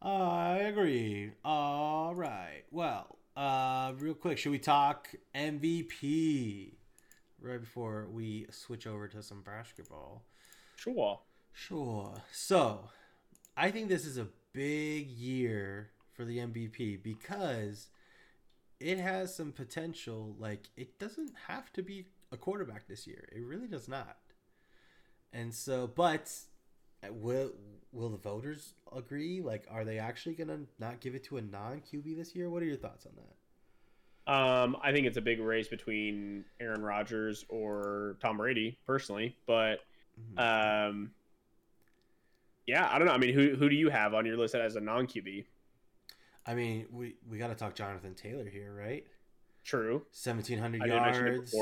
I 0.00 0.57
agree. 0.59 1.32
All 1.44 2.14
right. 2.14 2.64
Well, 2.70 3.18
uh, 3.36 3.92
real 3.98 4.14
quick, 4.14 4.38
should 4.38 4.52
we 4.52 4.59
talk 4.59 5.14
MVP 5.34 6.74
right 7.40 7.61
before 7.61 8.07
we 8.11 8.46
switch 8.50 8.86
over 8.86 9.09
to 9.09 9.22
some 9.22 9.42
basketball? 9.42 10.24
Sure. 10.76 11.20
Sure. 11.52 12.14
So, 12.32 12.90
I 13.57 13.70
think 13.70 13.88
this 13.88 14.07
is 14.07 14.18
a 14.18 14.28
big 14.52 15.09
year 15.11 15.90
for 16.12 16.24
the 16.24 16.38
MVP 16.38 17.02
because 17.02 17.88
it 18.80 18.98
has 18.98 19.34
some 19.34 19.52
potential. 19.52 20.34
Like, 20.38 20.68
it 20.76 20.98
doesn't 20.98 21.32
have 21.46 21.72
to 21.74 21.82
be 21.82 22.07
a 22.35 22.37
quarterback 22.37 22.87
this 22.87 23.07
year. 23.07 23.28
It 23.32 23.45
really 23.47 23.68
does 23.68 23.89
not. 23.89 24.18
And 25.32 25.55
so, 25.55 25.87
but 25.87 26.30
uh, 27.03 27.12
will 27.12 27.53
will 27.93 28.11
the 28.11 28.18
voters 28.18 28.74
agree? 28.95 29.41
Like, 29.41 29.66
are 29.70 29.85
they 29.85 29.99
actually 29.99 30.35
gonna 30.35 30.61
not 30.78 31.01
give 31.01 31.14
it 31.14 31.24
to 31.24 31.39
a 31.39 31.43
non 31.43 31.80
QB 31.80 32.16
this 32.16 32.35
year? 32.37 32.51
What 32.51 32.62
are 32.62 32.66
your 32.66 32.76
thoughts 32.76 33.07
on 33.07 33.12
that? 33.16 34.32
Um, 34.32 34.76
I 34.82 34.93
think 34.93 35.07
it's 35.07 35.16
a 35.16 35.22
big 35.22 35.41
race 35.41 35.68
between 35.68 36.45
Aaron 36.61 36.82
Rodgers 36.82 37.45
or 37.49 38.16
Tom 38.20 38.37
Brady, 38.39 38.78
personally, 38.87 39.37
but 39.47 39.80
Mhm. 40.18 40.89
um, 40.89 41.11
yeah, 42.66 42.89
I 42.91 42.99
don't 42.99 43.07
know. 43.07 43.14
I 43.14 43.18
mean, 43.18 43.35
who 43.35 43.55
who 43.57 43.68
do 43.68 43.74
you 43.76 43.91
have 43.91 44.14
on 44.14 44.24
your 44.26 44.37
list 44.37 44.55
as 44.55 44.76
a 44.76 44.80
non 44.80 45.07
QB? 45.07 45.45
I 46.47 46.55
mean, 46.55 46.87
we 46.91 47.16
we 47.28 47.39
got 47.39 47.49
to 47.49 47.55
talk 47.55 47.74
Jonathan 47.74 48.14
Taylor 48.14 48.49
here, 48.49 48.74
right? 48.74 49.05
True. 49.64 50.07
Seventeen 50.11 50.59
hundred 50.59 50.82
yards. 50.87 51.53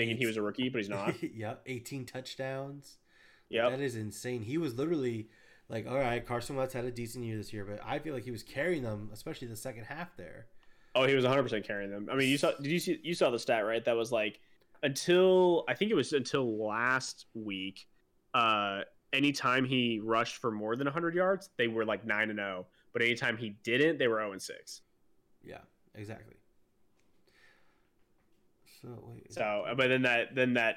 Thinking 0.00 0.16
he 0.16 0.26
was 0.26 0.36
a 0.36 0.42
rookie, 0.42 0.68
but 0.68 0.78
he's 0.78 0.88
not. 0.88 1.14
yep, 1.34 1.62
eighteen 1.66 2.06
touchdowns. 2.06 2.98
Yeah, 3.48 3.68
That 3.68 3.80
is 3.80 3.96
insane. 3.96 4.42
He 4.42 4.58
was 4.58 4.74
literally 4.76 5.28
like, 5.68 5.86
all 5.88 5.98
right, 5.98 6.24
Carson 6.24 6.56
Wentz 6.56 6.72
had 6.72 6.84
a 6.84 6.90
decent 6.90 7.24
year 7.24 7.36
this 7.36 7.52
year, 7.52 7.64
but 7.64 7.80
I 7.84 7.98
feel 7.98 8.14
like 8.14 8.24
he 8.24 8.30
was 8.30 8.44
carrying 8.44 8.82
them, 8.82 9.10
especially 9.12 9.48
the 9.48 9.56
second 9.56 9.84
half 9.84 10.16
there. 10.16 10.46
Oh, 10.94 11.04
he 11.04 11.14
was 11.14 11.24
100 11.24 11.42
percent 11.42 11.66
carrying 11.66 11.90
them. 11.90 12.08
I 12.10 12.16
mean, 12.16 12.28
you 12.28 12.38
saw? 12.38 12.52
Did 12.52 12.70
you 12.70 12.78
see? 12.78 12.98
You 13.02 13.14
saw 13.14 13.30
the 13.30 13.38
stat 13.38 13.64
right? 13.64 13.84
That 13.84 13.96
was 13.96 14.10
like 14.12 14.40
until 14.82 15.64
I 15.68 15.74
think 15.74 15.90
it 15.90 15.94
was 15.94 16.12
until 16.12 16.66
last 16.66 17.26
week. 17.34 17.86
Uh, 18.32 18.82
anytime 19.12 19.64
he 19.64 20.00
rushed 20.02 20.36
for 20.36 20.50
more 20.50 20.76
than 20.76 20.86
100 20.86 21.14
yards, 21.14 21.50
they 21.56 21.66
were 21.66 21.84
like 21.84 22.06
nine 22.06 22.30
and 22.30 22.38
zero. 22.38 22.66
But 22.92 23.02
anytime 23.02 23.36
he 23.36 23.56
didn't, 23.64 23.98
they 23.98 24.08
were 24.08 24.18
0 24.18 24.32
and 24.32 24.42
six. 24.42 24.82
Yeah, 25.42 25.58
exactly. 25.94 26.36
So. 28.82 29.14
So, 29.30 29.64
but 29.76 29.88
then 29.88 30.02
that 30.02 30.34
then 30.34 30.54
that 30.54 30.76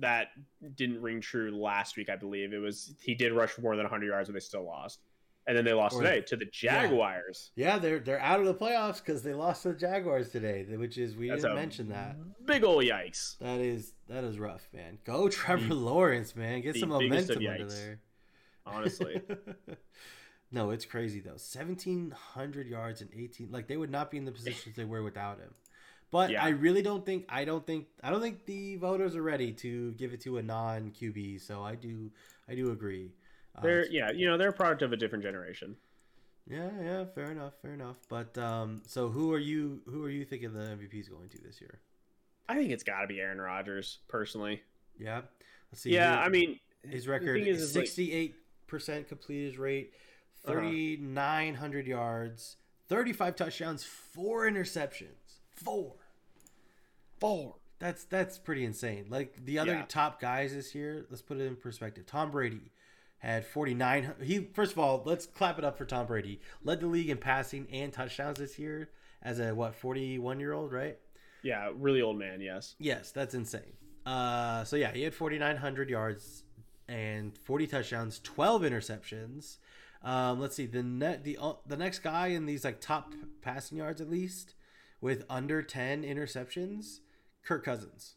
that 0.00 0.28
didn't 0.76 1.00
ring 1.02 1.20
true 1.20 1.50
last 1.56 1.96
week. 1.96 2.08
I 2.10 2.16
believe 2.16 2.52
it 2.52 2.58
was 2.58 2.94
he 3.02 3.14
did 3.14 3.32
rush 3.32 3.50
for 3.50 3.60
more 3.60 3.76
than 3.76 3.84
100 3.84 4.06
yards, 4.06 4.28
but 4.28 4.34
they 4.34 4.40
still 4.40 4.64
lost. 4.64 5.00
And 5.46 5.54
then 5.56 5.64
they 5.66 5.74
lost 5.74 5.96
Or- 5.96 6.02
today 6.02 6.22
to 6.22 6.36
the 6.36 6.46
Jaguars. 6.46 7.50
yeah, 7.54 7.78
they're 7.78 7.98
they're 7.98 8.20
out 8.20 8.40
of 8.40 8.46
the 8.46 8.54
playoffs 8.54 9.04
because 9.04 9.22
they 9.22 9.34
lost 9.34 9.62
to 9.64 9.68
the 9.72 9.78
Jaguars 9.78 10.30
today, 10.30 10.64
which 10.76 10.96
is 10.96 11.16
we 11.16 11.28
That's 11.28 11.42
didn't 11.42 11.56
mention 11.56 11.88
that. 11.90 12.16
Big 12.46 12.64
ol' 12.64 12.78
yikes. 12.78 13.36
That 13.38 13.60
is 13.60 13.92
that 14.08 14.24
is 14.24 14.38
rough, 14.38 14.66
man. 14.72 14.98
Go 15.04 15.28
Trevor 15.30 15.74
Lawrence, 15.74 16.34
man. 16.34 16.62
Get 16.62 16.74
the 16.74 16.80
some 16.80 16.88
momentum 16.88 17.46
under 17.46 17.66
there. 17.66 18.00
Honestly. 18.66 19.20
no, 20.50 20.70
it's 20.70 20.86
crazy 20.86 21.20
though. 21.20 21.36
Seventeen 21.36 22.10
hundred 22.10 22.66
yards 22.66 23.02
and 23.02 23.10
eighteen. 23.14 23.50
Like 23.50 23.68
they 23.68 23.76
would 23.76 23.90
not 23.90 24.10
be 24.10 24.16
in 24.16 24.24
the 24.24 24.32
positions 24.32 24.76
they 24.76 24.84
were 24.86 25.02
without 25.02 25.38
him. 25.38 25.54
But 26.14 26.30
Yeah. 26.30 26.44
I 26.44 26.50
really 26.50 26.80
don't 26.80 27.04
think 27.04 27.24
I 27.28 27.44
don't 27.44 27.66
think 27.66 27.88
I 28.00 28.10
don't 28.10 28.20
think 28.20 28.46
the 28.46 28.76
voters 28.76 29.16
are 29.16 29.22
ready 29.22 29.50
to 29.54 29.90
give 29.94 30.12
it 30.12 30.20
to 30.20 30.38
a 30.38 30.42
non 30.44 30.92
QB. 30.92 31.40
So 31.40 31.60
I 31.60 31.74
do 31.74 32.08
I 32.48 32.54
do 32.54 32.70
agree. 32.70 33.10
Uh, 33.56 33.62
They're 33.62 33.86
yeah, 33.90 34.12
you 34.12 34.24
know, 34.28 34.38
they're 34.38 34.50
a 34.50 34.52
product 34.52 34.82
of 34.82 34.92
a 34.92 34.96
different 34.96 35.24
generation. 35.24 35.74
yeah, 36.46 36.70
yeah, 36.80 37.04
fair 37.16 37.32
enough, 37.32 37.54
fair 37.60 37.72
enough. 37.74 37.96
But 38.08 38.38
um, 38.38 38.82
so 38.86 39.08
who 39.08 39.32
are 39.32 39.40
you 39.40 39.80
who 39.86 40.04
are 40.04 40.08
you 40.10 40.24
thinking 40.24 40.52
the 40.52 40.60
MVP 40.60 41.00
is 41.00 41.08
going 41.08 41.30
to 41.30 41.38
this 41.42 41.60
year? 41.60 41.80
I 42.48 42.54
think 42.54 42.70
it's 42.70 42.84
got 42.84 43.00
to 43.00 43.08
be 43.08 43.18
Aaron 43.20 43.40
Rodgers, 43.40 43.98
personally. 44.06 44.62
Yeah, 44.96 45.22
let's 45.72 45.80
see. 45.82 45.90
Yeah, 45.94 46.12
Here- 46.14 46.26
I 46.26 46.28
mean, 46.28 46.60
his 46.88 47.08
record 47.08 47.38
is 47.40 47.74
like- 47.74 47.86
sixty-eight 47.86 48.36
percent 48.68 49.08
completed 49.08 49.58
rate, 49.58 49.92
Uh-huh. 50.44 50.52
thirty-nine 50.54 51.54
hundred 51.56 51.88
yards, 51.88 52.56
thirty-five 52.86 53.34
touchdowns, 53.34 53.82
four 53.82 54.48
interceptions, 54.48 55.40
four. 55.50 55.96
Four. 57.24 57.54
That's 57.78 58.04
that's 58.04 58.38
pretty 58.38 58.64
insane. 58.64 59.06
Like 59.08 59.44
the 59.44 59.58
other 59.58 59.72
Yeah. 59.72 59.84
top 59.88 60.20
guys 60.20 60.54
this 60.54 60.74
year, 60.74 61.06
let's 61.10 61.22
put 61.22 61.38
it 61.38 61.44
in 61.44 61.56
perspective. 61.56 62.06
Tom 62.06 62.30
Brady 62.30 62.70
had 63.18 63.44
49 63.46 64.14
he 64.22 64.40
first 64.52 64.72
of 64.72 64.78
all, 64.78 65.02
let's 65.04 65.26
clap 65.26 65.58
it 65.58 65.64
up 65.64 65.76
for 65.78 65.84
Tom 65.84 66.06
Brady. 66.06 66.40
Led 66.62 66.80
the 66.80 66.86
league 66.86 67.08
in 67.10 67.18
passing 67.18 67.66
and 67.72 67.92
touchdowns 67.92 68.38
this 68.38 68.58
year 68.58 68.90
as 69.22 69.40
a 69.40 69.54
what, 69.54 69.80
41-year-old, 69.80 70.70
right? 70.72 70.98
Yeah, 71.42 71.70
really 71.74 72.02
old 72.02 72.18
man. 72.18 72.40
Yes. 72.40 72.74
Yes, 72.78 73.10
that's 73.10 73.34
insane. 73.34 73.72
Uh 74.06 74.64
so 74.64 74.76
yeah, 74.76 74.92
he 74.92 75.02
had 75.02 75.14
4900 75.14 75.88
yards 75.90 76.44
and 76.88 77.36
40 77.38 77.66
touchdowns, 77.66 78.20
12 78.22 78.62
interceptions. 78.62 79.56
Um, 80.02 80.38
let's 80.38 80.54
see 80.54 80.66
the 80.66 80.82
net 80.82 81.24
the 81.24 81.38
uh, 81.40 81.54
the 81.66 81.78
next 81.78 82.00
guy 82.00 82.26
in 82.28 82.44
these 82.44 82.64
like 82.64 82.80
top 82.82 83.14
passing 83.40 83.78
yards 83.78 84.02
at 84.02 84.10
least 84.10 84.54
with 85.00 85.24
under 85.30 85.62
10 85.62 86.02
interceptions, 86.02 87.00
Kirk 87.44 87.64
Cousins. 87.64 88.14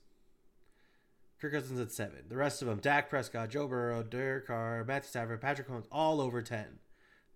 Kirk 1.39 1.53
Cousins 1.53 1.79
at 1.79 1.91
seven. 1.91 2.23
The 2.29 2.37
rest 2.37 2.61
of 2.61 2.67
them: 2.67 2.79
Dak 2.79 3.09
Prescott, 3.09 3.49
Joe 3.49 3.67
Burrow, 3.67 4.01
Derek 4.03 4.47
Carr, 4.47 4.83
Matthew 4.83 5.09
Stafford, 5.09 5.41
Patrick 5.41 5.67
Mahomes, 5.67 5.85
all 5.91 6.19
over 6.19 6.41
ten, 6.41 6.79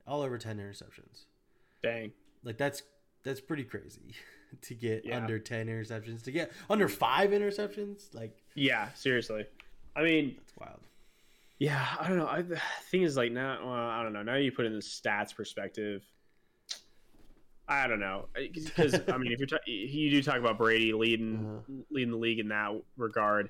all 0.08 0.22
over 0.22 0.38
ten 0.38 0.58
interceptions. 0.58 1.26
Dang. 1.84 2.12
Like 2.44 2.58
that's 2.58 2.82
that's 3.24 3.40
pretty 3.42 3.64
crazy 3.64 4.16
to 4.64 4.74
get 4.74 5.06
Yeah. 5.06 5.18
under 5.18 5.38
ten 5.38 5.68
interceptions. 5.68 6.24
To 6.24 6.32
get 6.32 6.52
under 6.70 6.88
five 6.88 7.30
interceptions, 7.30 8.14
like 8.16 8.36
Yeah, 8.56 8.92
seriously. 8.94 9.46
I 9.96 10.02
mean, 10.04 10.36
that's 10.38 10.54
wild. 10.58 10.80
yeah, 11.60 11.86
I 12.00 12.08
don't 12.08 12.18
know. 12.18 12.28
I, 12.28 12.42
the 12.42 12.60
thing 12.90 13.04
is, 13.04 13.18
like, 13.18 13.32
now, 13.34 13.60
well, 13.62 13.74
I 13.74 14.02
don't 14.04 14.14
know. 14.14 14.24
Now 14.24 14.36
you 14.36 14.54
put 14.54 14.66
in 14.66 14.72
the 14.74 14.80
stats 14.80 15.36
perspective. 15.36 16.02
I 17.72 17.88
don't 17.88 18.00
know 18.02 18.26
because 18.36 18.96
I 19.08 19.18
mean, 19.18 19.32
if 19.32 19.40
you're 19.40 19.48
ta- 19.48 19.58
you 19.66 20.10
do 20.12 20.22
talk 20.22 20.36
about 20.38 20.58
Brady 20.58 20.92
leading 20.94 21.38
Uh-huh. 21.46 21.84
leading 21.90 22.12
the 22.12 22.18
league 22.18 22.40
in 22.40 22.50
that 22.50 22.72
regard, 22.98 23.50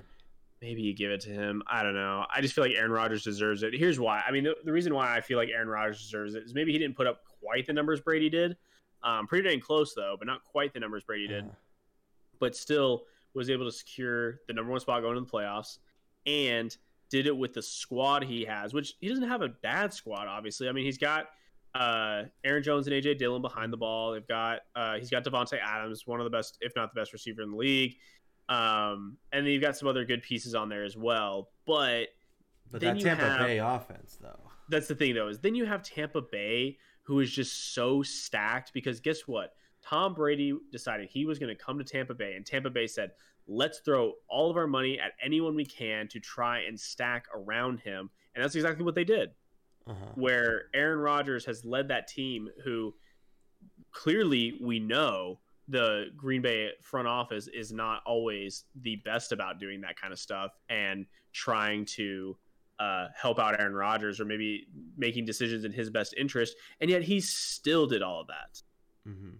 maybe 0.60 0.80
you 0.82 0.94
give 0.94 1.10
it 1.10 1.20
to 1.22 1.30
him. 1.30 1.62
I 1.66 1.82
don't 1.82 1.94
know. 1.94 2.24
I 2.32 2.40
just 2.40 2.54
feel 2.54 2.62
like 2.64 2.76
Aaron 2.76 2.92
Rodgers 2.92 3.24
deserves 3.24 3.64
it. 3.64 3.74
Here's 3.74 3.98
why. 3.98 4.22
I 4.26 4.30
mean, 4.30 4.44
the, 4.44 4.54
the 4.64 4.70
reason 4.72 4.94
why 4.94 5.16
I 5.16 5.20
feel 5.20 5.38
like 5.38 5.48
Aaron 5.48 5.66
Rodgers 5.68 6.00
deserves 6.00 6.34
it 6.36 6.44
is 6.44 6.54
maybe 6.54 6.70
he 6.72 6.78
didn't 6.78 6.96
put 6.96 7.06
up 7.08 7.22
quite 7.40 7.66
the 7.66 7.72
numbers 7.72 8.00
Brady 8.00 8.30
did, 8.30 8.56
Um, 9.02 9.26
pretty 9.26 9.48
dang 9.48 9.58
close 9.60 9.92
though, 9.94 10.14
but 10.16 10.26
not 10.28 10.44
quite 10.44 10.72
the 10.72 10.78
numbers 10.80 11.02
Brady 11.02 11.26
did. 11.26 11.44
Uh, 11.44 11.48
But 12.38 12.54
still 12.54 13.06
was 13.34 13.50
able 13.50 13.64
to 13.64 13.72
secure 13.72 14.38
the 14.46 14.52
number 14.52 14.70
one 14.70 14.78
spot 14.80 15.02
going 15.02 15.14
to 15.16 15.20
the 15.22 15.26
playoffs, 15.30 15.78
and 16.26 16.76
did 17.10 17.26
it 17.26 17.36
with 17.36 17.54
the 17.54 17.62
squad 17.62 18.22
he 18.24 18.44
has, 18.44 18.72
which 18.72 18.94
he 19.00 19.08
doesn't 19.08 19.26
have 19.28 19.42
a 19.42 19.48
bad 19.48 19.92
squad. 19.92 20.28
Obviously, 20.28 20.68
I 20.68 20.72
mean 20.72 20.84
he's 20.84 20.98
got 20.98 21.26
uh, 21.74 22.24
Aaron 22.44 22.62
Jones 22.62 22.86
and 22.86 22.94
AJ 22.94 23.18
Dillon 23.18 23.40
behind 23.42 23.72
the 23.72 23.76
ball. 23.76 24.12
They've 24.12 24.26
got 24.26 24.60
uh, 24.76 24.96
he's 24.98 25.10
got 25.10 25.24
Davante 25.24 25.58
Adams, 25.60 26.06
one 26.06 26.20
of 26.20 26.24
the 26.24 26.30
best, 26.30 26.58
if 26.60 26.72
not 26.76 26.92
the 26.94 27.00
best 27.00 27.12
receiver 27.12 27.42
in 27.42 27.50
the 27.50 27.56
league. 27.56 27.96
Um, 28.48 29.16
and 29.32 29.46
then 29.46 29.52
you've 29.52 29.62
got 29.62 29.76
some 29.76 29.88
other 29.88 30.04
good 30.04 30.22
pieces 30.22 30.54
on 30.54 30.68
there 30.68 30.84
as 30.84 30.96
well. 30.96 31.48
But 31.66 32.06
but 32.70 32.80
Then 32.80 32.96
that 32.98 33.02
Tampa 33.04 33.24
have- 33.24 33.46
Bay 33.46 33.58
offense, 33.58 34.18
though. 34.20 34.50
that's 34.68 34.88
the 34.88 34.94
thing 34.94 35.14
though 35.14 35.28
is 35.28 35.38
then 35.40 35.54
you 35.54 35.64
have 35.66 35.82
Tampa 35.82 36.20
Bay 36.22 36.78
who 37.04 37.20
is 37.20 37.30
just 37.30 37.74
so 37.74 38.02
stacked 38.02 38.72
because 38.72 39.00
guess 39.00 39.22
what? 39.26 39.54
Tom 39.84 40.14
Brady 40.14 40.54
decided 40.70 41.08
he 41.08 41.24
was 41.26 41.38
going 41.40 41.54
to 41.54 41.60
come 41.60 41.76
to 41.78 41.84
Tampa 41.84 42.14
Bay 42.14 42.34
and 42.36 42.46
Tampa 42.46 42.70
Bay 42.70 42.86
said, 42.86 43.10
"Let's 43.48 43.80
throw 43.80 44.12
all 44.28 44.50
of 44.50 44.56
our 44.56 44.66
money 44.68 45.00
at 45.00 45.12
anyone 45.22 45.54
we 45.56 45.64
can 45.64 46.06
to 46.08 46.20
try 46.20 46.60
and 46.60 46.78
stack 46.78 47.26
around 47.34 47.80
him." 47.80 48.10
And 48.34 48.44
that's 48.44 48.54
exactly 48.54 48.84
what 48.84 48.94
they 48.94 49.04
did. 49.04 49.30
Uh-huh. 49.86 50.12
Where 50.14 50.64
Aaron 50.74 51.00
Rodgers 51.00 51.44
has 51.46 51.64
led 51.64 51.88
that 51.88 52.06
team 52.08 52.48
who 52.64 52.94
clearly 53.90 54.58
we 54.60 54.78
know 54.78 55.40
the 55.68 56.06
Green 56.16 56.42
Bay 56.42 56.70
front 56.82 57.08
office 57.08 57.48
is 57.48 57.72
not 57.72 58.02
always 58.06 58.64
the 58.80 58.96
best 59.04 59.32
about 59.32 59.58
doing 59.58 59.80
that 59.82 59.98
kind 60.00 60.12
of 60.12 60.18
stuff 60.18 60.52
and 60.68 61.06
trying 61.32 61.84
to 61.84 62.36
uh, 62.78 63.08
help 63.14 63.38
out 63.38 63.58
Aaron 63.60 63.74
Rodgers 63.74 64.20
or 64.20 64.24
maybe 64.24 64.66
making 64.96 65.24
decisions 65.24 65.64
in 65.64 65.72
his 65.72 65.88
best 65.90 66.14
interest, 66.16 66.56
and 66.80 66.90
yet 66.90 67.02
he 67.02 67.20
still 67.20 67.86
did 67.86 68.02
all 68.02 68.20
of 68.20 68.26
that. 68.28 68.62
Mm-hmm. 69.08 69.36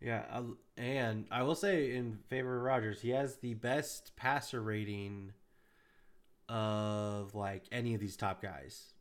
Yeah, 0.00 0.24
I'll- 0.30 0.56
and 0.76 1.26
I 1.30 1.42
will 1.42 1.54
say 1.54 1.94
in 1.94 2.18
favor 2.28 2.56
of 2.56 2.62
Rodgers, 2.62 3.00
he 3.02 3.10
has 3.10 3.36
the 3.36 3.54
best 3.54 4.12
passer 4.16 4.60
rating 4.62 5.32
of 6.52 7.34
like 7.34 7.64
any 7.72 7.94
of 7.94 8.00
these 8.00 8.16
top 8.16 8.42
guys. 8.42 8.92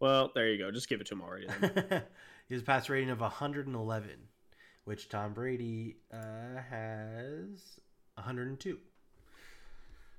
Well, 0.00 0.32
there 0.34 0.48
you 0.48 0.58
go. 0.58 0.70
Just 0.70 0.88
give 0.88 1.00
it 1.00 1.06
to 1.08 1.14
him 1.14 1.22
already. 1.22 1.46
then. 1.60 2.02
he 2.48 2.54
has 2.54 2.62
a 2.62 2.64
pass 2.64 2.88
rating 2.88 3.10
of 3.10 3.20
111, 3.20 4.10
which 4.84 5.08
Tom 5.08 5.34
Brady 5.34 5.96
uh, 6.12 6.60
has 6.70 7.78
102. 8.14 8.78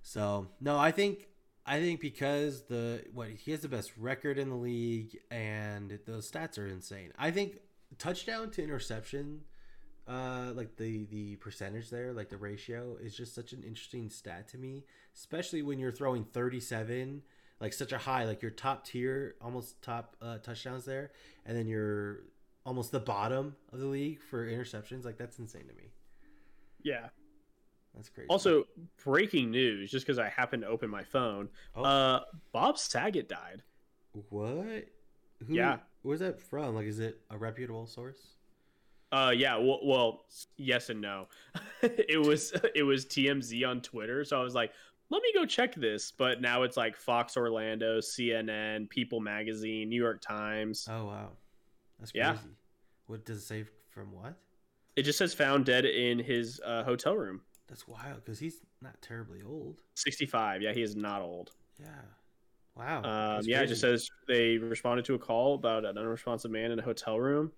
So 0.04 0.48
no, 0.62 0.78
I 0.78 0.92
think 0.92 1.28
I 1.66 1.80
think 1.80 2.00
because 2.00 2.64
the 2.64 3.04
what 3.14 3.30
he 3.30 3.52
has 3.52 3.62
the 3.62 3.68
best 3.68 3.92
record 3.98 4.38
in 4.38 4.50
the 4.50 4.56
league 4.56 5.18
and 5.32 6.00
those 6.06 6.30
stats 6.30 6.60
are 6.60 6.68
insane. 6.68 7.12
I 7.18 7.32
think 7.32 7.58
touchdown 7.98 8.52
to 8.52 8.64
interception, 8.64 9.42
uh, 10.08 10.52
like 10.54 10.76
the 10.78 11.06
the 11.06 11.36
percentage 11.38 11.90
there, 11.90 12.14
like 12.14 12.30
the 12.30 12.38
ratio 12.38 12.98
is 13.02 13.16
just 13.16 13.34
such 13.36 13.54
an 13.54 13.64
interesting 13.64 14.10
stat 14.10 14.48
to 14.50 14.58
me, 14.58 14.84
especially 15.16 15.62
when 15.62 15.80
you're 15.80 15.92
throwing 15.92 16.24
37 16.26 17.22
like 17.62 17.72
such 17.72 17.94
a 17.94 17.98
high, 17.98 18.26
like 18.26 18.42
your 18.42 18.52
top 18.52 18.86
tier, 18.86 19.36
almost 19.42 19.82
top 19.82 20.18
uh, 20.22 20.38
touchdowns 20.40 20.84
there, 20.84 21.12
and 21.46 21.58
then 21.58 21.68
you're 21.68 22.20
almost 22.66 22.92
the 22.92 23.00
bottom 23.00 23.56
of 23.72 23.80
the 23.80 23.86
league 23.86 24.20
for 24.22 24.46
interceptions. 24.46 25.06
Like 25.06 25.18
that's 25.18 25.40
insane 25.40 25.68
to 25.68 25.74
me. 25.74 25.90
yeah. 26.84 27.08
That's 27.96 28.10
crazy. 28.10 28.28
Also, 28.28 28.66
breaking 29.06 29.52
news, 29.52 29.90
just 29.90 30.06
because 30.06 30.20
I 30.20 30.28
happened 30.28 30.64
to 30.64 30.68
open 30.68 30.90
my 30.90 31.06
phone, 31.06 31.48
Oh. 31.78 31.84
uh, 31.86 32.20
Bob 32.52 32.78
Saget 32.78 33.30
died. 33.30 33.64
what? 34.30 34.86
Who, 35.48 35.54
Yeah. 35.54 35.78
Where's 36.02 36.20
that 36.20 36.42
from? 36.42 36.76
Like, 36.76 36.88
is 36.88 37.00
it 37.00 37.22
a 37.30 37.38
reputable 37.38 37.88
source? 37.88 38.20
Uh, 39.16 39.32
yeah. 39.32 39.56
Well, 39.56 39.80
well, 39.84 40.26
yes 40.58 40.90
and 40.90 41.00
no. 41.00 41.28
it 41.82 42.22
was 42.22 42.54
it 42.76 42.84
was 42.84 43.06
TMZ 43.06 43.68
on 43.68 43.82
Twitter, 43.82 44.26
so 44.26 44.40
I 44.40 44.44
was 44.44 44.54
like, 44.54 44.72
let 45.10 45.22
me 45.22 45.32
go 45.34 45.46
check 45.46 45.74
this. 45.76 46.12
But 46.12 46.42
now 46.42 46.64
it's 46.64 46.76
like 46.76 46.98
Fox 46.98 47.38
Orlando, 47.38 48.00
CNN, 48.00 48.90
People 48.90 49.22
Magazine, 49.22 49.88
New 49.90 50.02
York 50.02 50.22
Times. 50.22 50.88
Oh 50.92 51.06
wow, 51.06 51.30
that's 52.00 52.12
crazy. 52.12 52.26
Yeah. 52.26 52.38
What 53.08 53.26
does 53.26 53.38
it 53.38 53.46
say 53.46 53.66
from 53.90 54.12
what? 54.12 54.34
It 54.96 55.04
just 55.04 55.18
says 55.18 55.34
found 55.34 55.66
dead 55.66 55.86
in 55.86 56.20
his 56.20 56.60
uh, 56.66 56.84
hotel 56.84 57.16
room. 57.16 57.42
That's 57.68 57.88
wild 57.88 58.24
because 58.24 58.40
he's 58.40 58.62
not 58.82 59.02
terribly 59.02 59.42
old. 59.46 59.82
65. 59.96 60.62
Yeah, 60.62 60.74
he 60.74 60.82
is 60.82 60.96
not 60.96 61.22
old. 61.22 61.52
Yeah. 61.80 61.88
Wow. 62.78 63.38
Um, 63.38 63.42
yeah, 63.44 63.62
it 63.62 63.68
just 63.68 63.82
says 63.82 64.10
they 64.28 64.58
responded 64.58 65.06
to 65.06 65.16
a 65.16 65.20
call 65.20 65.56
about 65.56 65.86
an 65.86 65.98
unresponsive 65.98 66.52
man 66.52 66.72
in 66.72 66.80
a 66.80 66.82
hotel 66.82 67.20
room. 67.20 67.52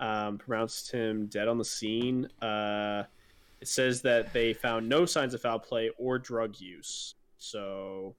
Um, 0.00 0.38
pronounced 0.38 0.92
him 0.92 1.26
dead 1.26 1.48
on 1.48 1.58
the 1.58 1.64
scene. 1.64 2.28
Uh, 2.40 3.04
it 3.60 3.68
says 3.68 4.00
that 4.02 4.32
they 4.32 4.52
found 4.52 4.88
no 4.88 5.04
signs 5.04 5.34
of 5.34 5.42
foul 5.42 5.58
play 5.58 5.90
or 5.98 6.18
drug 6.18 6.60
use. 6.60 7.14
So 7.38 8.14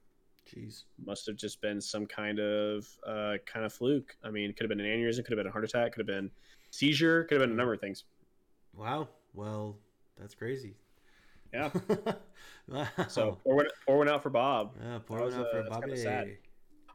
Jeez. 0.54 0.84
must 1.04 1.26
have 1.26 1.36
just 1.36 1.60
been 1.60 1.80
some 1.80 2.06
kind 2.06 2.38
of 2.38 2.86
uh, 3.06 3.34
kind 3.46 3.64
of 3.64 3.72
fluke. 3.72 4.16
I 4.24 4.30
mean, 4.30 4.50
it 4.50 4.56
could 4.56 4.64
have 4.64 4.76
been 4.76 4.84
an 4.84 4.86
aneurysm, 4.86 5.24
could 5.24 5.30
have 5.30 5.38
been 5.38 5.46
a 5.46 5.50
heart 5.50 5.64
attack, 5.64 5.92
could 5.92 6.00
have 6.00 6.06
been 6.06 6.30
seizure, 6.70 7.24
could 7.24 7.40
have 7.40 7.48
been 7.48 7.54
a 7.54 7.58
number 7.58 7.72
of 7.72 7.80
things. 7.80 8.04
Wow. 8.74 9.08
Well, 9.34 9.76
that's 10.18 10.34
crazy. 10.34 10.74
Yeah. 11.52 11.70
wow. 12.68 12.86
So 13.08 13.38
pour 13.42 13.56
one, 13.56 13.66
pour 13.86 13.98
one 13.98 14.08
out 14.08 14.22
for 14.22 14.30
Bob. 14.30 14.72
yeah, 14.82 14.98
pour 14.98 15.18
that 15.18 15.22
one 15.24 15.26
was, 15.26 15.34
out 15.34 15.46
uh, 15.46 15.50
for 15.50 15.62
that's 15.62 16.04
Bobby. 16.04 16.38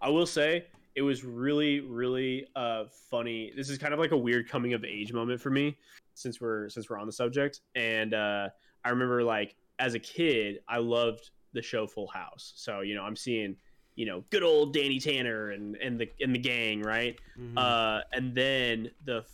I 0.02 0.10
will 0.10 0.26
say 0.26 0.66
it 0.96 1.02
was 1.02 1.24
really, 1.24 1.82
really 1.82 2.48
uh, 2.56 2.86
funny. 3.10 3.52
This 3.56 3.70
is 3.70 3.78
kind 3.78 3.93
of 3.93 4.00
like 4.00 4.12
a 4.12 4.18
weird 4.18 4.50
coming 4.50 4.74
of 4.74 4.86
age 4.86 5.12
moment 5.12 5.41
for 5.41 5.50
me 5.50 5.78
since 6.14 6.39
we're 6.39 6.70
since 6.70 6.89
we're 6.89 6.98
on 6.98 7.06
the 7.06 7.14
subject. 7.14 7.62
And 7.76 8.14
uh, 8.14 8.50
I 8.84 8.89
remember 8.89 9.24
like 9.24 9.56
as 9.78 9.93
a 9.93 10.00
kid, 10.00 10.60
I 10.68 10.78
loved 10.78 11.32
the 11.54 11.62
show 11.62 11.86
Full 11.86 12.08
House. 12.08 12.54
So 12.56 12.82
you 12.82 12.96
know, 12.96 13.04
I'm 13.04 13.16
seeing 13.16 13.58
you 13.96 14.06
know 14.06 14.24
good 14.30 14.43
old 14.43 14.74
Danny 14.74 15.00
Tanner 15.00 15.52
and 15.52 15.76
and 15.76 16.00
the 16.00 16.10
and 16.22 16.34
the 16.34 16.39
gang, 16.39 16.82
right? 16.82 17.18
Mhm. 17.38 17.58
Uh, 17.58 18.02
and 18.14 18.34
then 18.34 18.89
the 19.04 19.26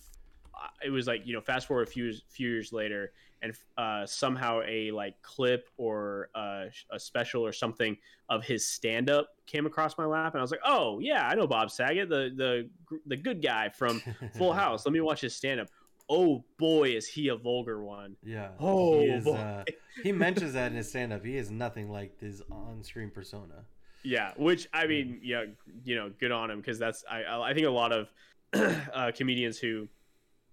it 0.84 0.90
was 0.90 1.06
like 1.08 1.26
you 1.26 1.34
know 1.34 1.42
fast 1.42 1.68
forward 1.68 1.88
a 1.88 1.92
few 1.92 2.14
few 2.28 2.50
years 2.50 2.74
later 2.74 3.14
and 3.42 3.54
uh, 3.78 4.06
somehow 4.06 4.62
a 4.68 4.92
like 4.92 5.22
clip 5.22 5.68
or 5.78 6.30
uh, 6.36 6.66
a 6.92 7.00
special 7.00 7.46
or 7.46 7.52
something 7.52 7.98
of 8.30 8.44
his 8.44 8.68
stand 8.68 9.10
up 9.10 9.30
came 9.46 9.66
across 9.66 9.98
my 9.98 10.06
lap 10.06 10.34
and 10.34 10.40
I 10.40 10.42
was 10.42 10.52
like 10.52 10.62
oh 10.66 11.00
yeah 11.00 11.28
I 11.28 11.36
know 11.36 11.48
Bob 11.48 11.70
Saget 11.72 12.08
the 12.10 12.32
the 12.36 12.70
the 13.08 13.18
good 13.18 13.42
guy 13.42 13.70
from 13.70 14.02
Full 14.38 14.54
House 14.54 14.86
let 14.86 14.94
me 14.94 15.02
watch 15.02 15.22
his 15.22 15.36
stand 15.36 15.60
up 15.60 15.68
oh 16.10 16.44
boy 16.58 16.90
is 16.90 17.08
he 17.08 17.30
a 17.30 17.36
vulgar 17.36 17.84
one 17.84 18.16
Yeah. 18.24 18.50
Oh, 18.60 19.00
he, 19.00 19.06
is, 19.08 19.24
boy. 19.24 19.36
uh, 19.36 19.64
he 20.04 20.12
mentions 20.12 20.54
that 20.54 20.72
in 20.72 20.78
his 20.78 20.90
stand 20.90 21.14
up. 21.14 21.24
He 21.26 21.38
is 21.38 21.50
nothing 21.52 21.90
like 21.90 22.20
his 22.20 22.42
on 22.52 22.84
screen 22.84 23.10
persona. 23.10 23.66
Yeah, 24.04 24.34
which 24.36 24.68
I 24.74 24.88
mean, 24.88 25.20
yeah, 25.24 25.46
you 25.86 25.96
know, 25.96 26.12
good 26.20 26.32
on 26.32 26.50
him 26.52 26.60
because 26.60 26.80
that's 26.80 27.04
I 27.10 27.24
I 27.42 27.54
think 27.54 27.68
a 27.68 27.70
lot 27.70 27.92
of 27.94 28.10
uh, 28.54 29.12
comedians 29.16 29.58
who 29.58 29.88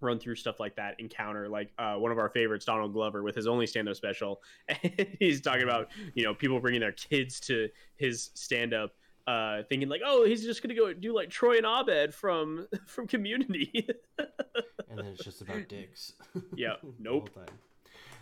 run 0.01 0.19
through 0.19 0.35
stuff 0.37 0.61
like 0.61 0.77
that 0.77 0.99
encounter 1.01 1.49
like 1.49 1.71
uh, 1.79 1.95
one 1.97 2.13
of 2.13 2.19
our 2.19 2.29
favorites, 2.29 2.65
Donald 2.65 2.93
Glover, 2.93 3.23
with 3.23 3.35
his 3.35 3.47
only 3.47 3.67
stand-up 3.67 3.97
special. 3.97 4.41
And 4.69 5.17
he's 5.19 5.41
talking 5.41 5.63
about 5.65 5.89
you 6.15 6.25
know 6.25 6.35
people 6.35 6.61
bringing 6.61 6.81
their 6.81 6.93
kids 6.93 7.41
to 7.41 7.69
his 7.97 8.31
stand-up. 8.35 8.93
Uh, 9.27 9.63
thinking 9.69 9.91
like, 9.91 10.01
oh, 10.07 10.25
he's 10.25 10.43
just 10.43 10.63
gonna 10.63 10.75
go 10.75 10.91
do 10.95 11.15
like 11.15 11.29
Troy 11.29 11.59
and 11.59 11.67
Abed 11.67 12.15
from 12.15 12.67
from 12.87 13.07
Community, 13.07 13.87
And 14.89 14.97
then 14.99 15.05
it's 15.07 15.23
just 15.23 15.43
about 15.43 15.69
dicks. 15.69 16.15
Yeah, 16.57 16.77
nope. 16.99 17.29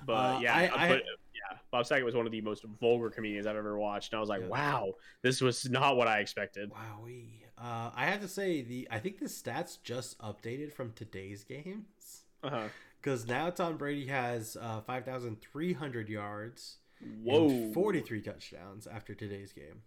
but 0.04 0.12
Uh, 0.12 0.38
yeah, 0.42 0.54
I- 0.54 0.84
I- 0.84 0.88
but, 0.88 1.02
yeah, 1.50 1.58
Bob 1.70 1.86
Saget 1.86 2.04
was 2.04 2.14
one 2.14 2.26
of 2.26 2.32
the 2.32 2.40
most 2.40 2.64
vulgar 2.80 3.10
comedians 3.10 3.46
I've 3.46 3.56
ever 3.56 3.78
watched, 3.78 4.12
and 4.12 4.18
I 4.18 4.20
was 4.20 4.28
like, 4.28 4.42
Yeah. 4.42 4.48
wow, 4.48 4.92
this 5.22 5.40
was 5.40 5.68
not 5.68 5.96
what 5.96 6.08
I 6.08 6.20
expected. 6.20 6.70
Wowee. 6.72 7.42
Uh, 7.58 7.90
I 7.94 8.06
have 8.06 8.20
to 8.20 8.28
say 8.28 8.62
the 8.62 8.86
I 8.90 8.98
think 8.98 9.18
the 9.18 9.26
stats 9.26 9.78
just 9.82 10.18
updated 10.18 10.72
from 10.72 10.92
today's 10.92 11.42
games 11.44 12.24
Uh-huh. 12.42 12.68
because 13.00 13.26
now 13.26 13.48
Tom 13.50 13.76
Brady 13.78 14.06
has 14.06 14.56
uh, 14.60 14.80
five 14.82 15.04
thousand 15.04 15.40
three 15.40 15.72
hundred 15.72 16.08
yards 16.08 16.76
Whoa, 17.22 17.48
and 17.48 17.74
forty 17.74 18.00
three 18.00 18.20
touchdowns 18.20 18.86
after 18.86 19.14
today's 19.14 19.52
game. 19.52 19.82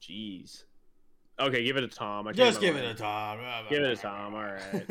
Jeez. 0.00 0.64
Okay, 1.38 1.64
give 1.64 1.76
it 1.76 1.84
a 1.84 1.88
Tom. 1.88 2.28
I 2.28 2.32
Just 2.32 2.60
give 2.60 2.76
it 2.76 2.84
a. 2.84 2.94
Tom. 2.94 3.38
Give 3.68 3.82
it 3.82 3.90
a 3.92 3.96
Tom. 3.96 4.34
All 4.34 4.42
right. 4.42 4.86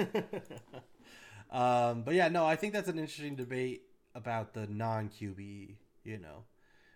um, 1.52 2.04
but 2.04 2.14
yeah, 2.16 2.28
no, 2.28 2.46
I 2.46 2.56
think 2.56 2.74
that's 2.74 2.90
an 2.90 2.98
interesting 3.00 3.36
debate 3.36 3.84
about 4.20 4.54
the 4.54 4.68
non 4.68 5.10
QB. 5.10 5.76
You 6.04 6.18
know, 6.18 6.44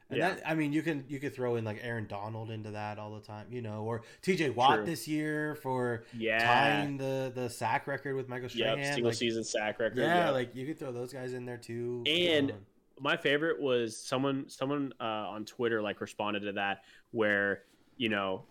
and 0.10 0.18
Yeah. 0.20 0.30
that 0.36 0.48
I 0.50 0.56
mean, 0.56 0.72
you 0.74 0.82
can 0.82 1.06
you 1.08 1.20
could 1.20 1.34
throw 1.36 1.56
in 1.56 1.64
like 1.66 1.80
Aaron 1.82 2.08
Donald 2.08 2.52
into 2.52 2.72
that 2.72 3.00
all 3.00 3.14
the 3.16 3.22
time. 3.22 3.48
You 3.50 3.62
know, 3.62 3.84
or 3.84 4.02
T.J. 4.22 4.52
Watt 4.52 4.78
True. 4.78 4.86
this 4.86 5.08
year 5.08 5.56
for 5.56 6.04
Yeah. 6.18 6.40
tying 6.40 6.98
the 6.98 7.32
the 7.34 7.50
sack 7.50 7.86
record 7.88 8.16
with 8.16 8.28
Michael 8.30 8.50
Strahan. 8.50 8.78
Yep. 8.80 8.94
Single 8.94 9.10
like, 9.12 9.18
season 9.18 9.44
sack 9.44 9.80
record. 9.80 9.98
Yeah, 9.98 10.26
yep. 10.26 10.34
like 10.34 10.56
you 10.56 10.66
could 10.66 10.80
throw 10.80 10.92
those 10.92 11.12
guys 11.14 11.34
in 11.34 11.46
there 11.46 11.58
too. 11.58 12.04
And- 12.08 12.52
Um, 12.52 12.58
my 13.00 13.18
favorite 13.18 13.60
was 13.60 13.98
someone 13.98 14.48
someone 14.48 14.94
uh, 15.02 15.04
on 15.04 15.46
Twitter 15.46 15.82
like 15.82 16.00
responded 16.00 16.42
to 16.42 16.52
that 16.54 16.84
where 17.12 17.64
you 17.98 18.08
know 18.10 18.44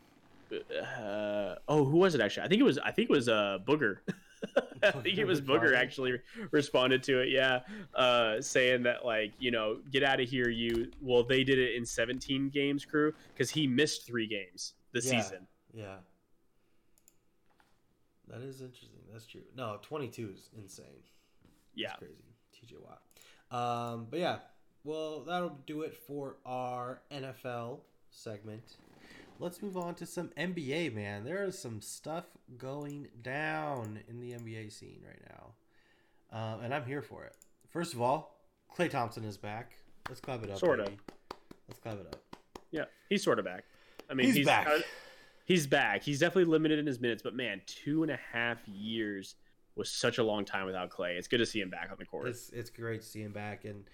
uh, 0.52 1.54
oh 1.68 1.84
who 1.84 1.96
was 1.98 2.14
it 2.14 2.20
actually 2.20 2.44
I 2.44 2.48
think 2.48 2.60
it 2.60 2.64
was 2.64 2.76
I 2.78 2.90
think 2.90 3.08
it 3.08 3.12
was 3.12 3.28
uh 3.28 3.58
Booger 3.66 3.98
I 4.82 4.90
think 4.90 5.18
it 5.18 5.24
was 5.26 5.40
Booger 5.40 5.76
actually 5.76 6.18
responded 6.50 7.02
to 7.04 7.20
it. 7.20 7.28
Yeah, 7.30 7.60
uh, 7.94 8.40
saying 8.40 8.82
that 8.84 9.04
like 9.04 9.32
you 9.38 9.50
know 9.50 9.78
get 9.90 10.02
out 10.02 10.20
of 10.20 10.28
here. 10.28 10.48
You 10.48 10.90
well 11.00 11.22
they 11.22 11.44
did 11.44 11.58
it 11.58 11.74
in 11.74 11.84
17 11.86 12.48
games, 12.50 12.84
crew, 12.84 13.12
because 13.32 13.50
he 13.50 13.66
missed 13.66 14.06
three 14.06 14.26
games 14.26 14.74
this 14.92 15.10
Yeah. 15.10 15.20
season. 15.22 15.46
Yeah. 15.72 15.96
That 18.28 18.40
is 18.42 18.60
interesting. 18.62 19.00
That's 19.12 19.26
true. 19.26 19.42
No, 19.56 19.78
22 19.82 20.30
is 20.34 20.48
insane. 20.56 20.86
Yeah, 21.74 21.88
That's 21.88 21.98
crazy. 21.98 22.74
TJ 22.74 22.76
Watt. 22.80 23.02
Um, 23.50 24.06
but 24.10 24.18
yeah, 24.20 24.38
well, 24.84 25.20
that'll 25.20 25.58
do 25.66 25.82
it 25.82 25.94
for 25.94 26.36
our 26.46 27.00
NFL 27.10 27.80
segment. 28.10 28.76
Let's 29.43 29.61
move 29.61 29.76
on 29.76 29.97
to 29.97 30.07
some 30.07 30.28
NBA, 30.38 30.95
man. 30.95 31.24
There 31.24 31.43
is 31.43 31.59
some 31.59 31.80
stuff 31.80 32.26
going 32.59 33.09
down 33.22 33.99
in 34.09 34.20
the 34.20 34.34
NBA 34.34 34.70
scene 34.72 35.01
right 35.05 35.20
now. 35.28 35.49
Um, 36.38 36.61
and 36.62 36.72
I'm 36.72 36.84
here 36.84 37.03
for 37.03 37.24
it. 37.24 37.34
First 37.68 37.93
of 37.93 38.01
all, 38.01 38.36
Klay 38.72 38.88
Thompson 38.88 39.24
is 39.24 39.36
back. 39.36 39.72
Let's 40.09 40.20
clap 40.20 40.45
it 40.45 40.51
up. 40.51 40.59
Sorta. 40.59 40.93
Let's 41.66 41.80
clap 41.80 41.99
it 41.99 42.07
up. 42.07 42.36
yeah, 42.70 42.84
he's 43.09 43.24
sort 43.24 43.40
of 43.40 43.45
back. 43.45 43.64
I 44.09 44.14
mean, 44.14 44.26
He's 44.26 44.36
he's, 44.36 44.47
back. 44.47 44.68
uh, 44.68 44.78
he's 45.45 45.66
back. 45.66 46.05
He's 46.05 46.20
definitely 46.20 46.45
limited 46.45 46.78
in 46.78 46.86
his 46.86 47.01
minutes, 47.01 47.22
but 47.22 47.34
man, 47.34 47.62
two 47.66 48.05
and 48.05 48.12
a 48.12 48.20
half 48.32 48.59
years 48.68 49.34
was 49.74 49.90
such 49.90 50.18
a 50.18 50.22
long 50.22 50.45
time 50.45 50.66
without 50.66 50.90
Klay. 50.90 51.16
It's 51.18 51.26
good 51.26 51.38
to 51.38 51.47
see 51.47 51.61
him 51.61 51.68
back 51.70 51.88
on 51.90 51.97
the 51.99 52.05
court. 52.05 52.28
It's 52.28 52.51
it's 52.51 52.70
great 52.70 53.01
to 53.01 53.07
see 53.09 53.22
him 53.22 53.32
back, 53.32 53.64
and 53.64 53.84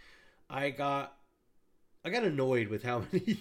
I 0.51 0.69
got 0.71 1.17
I 2.09 2.11
got 2.11 2.25
annoyed 2.25 2.69
with 2.69 2.83
how 2.83 3.03
many 3.13 3.39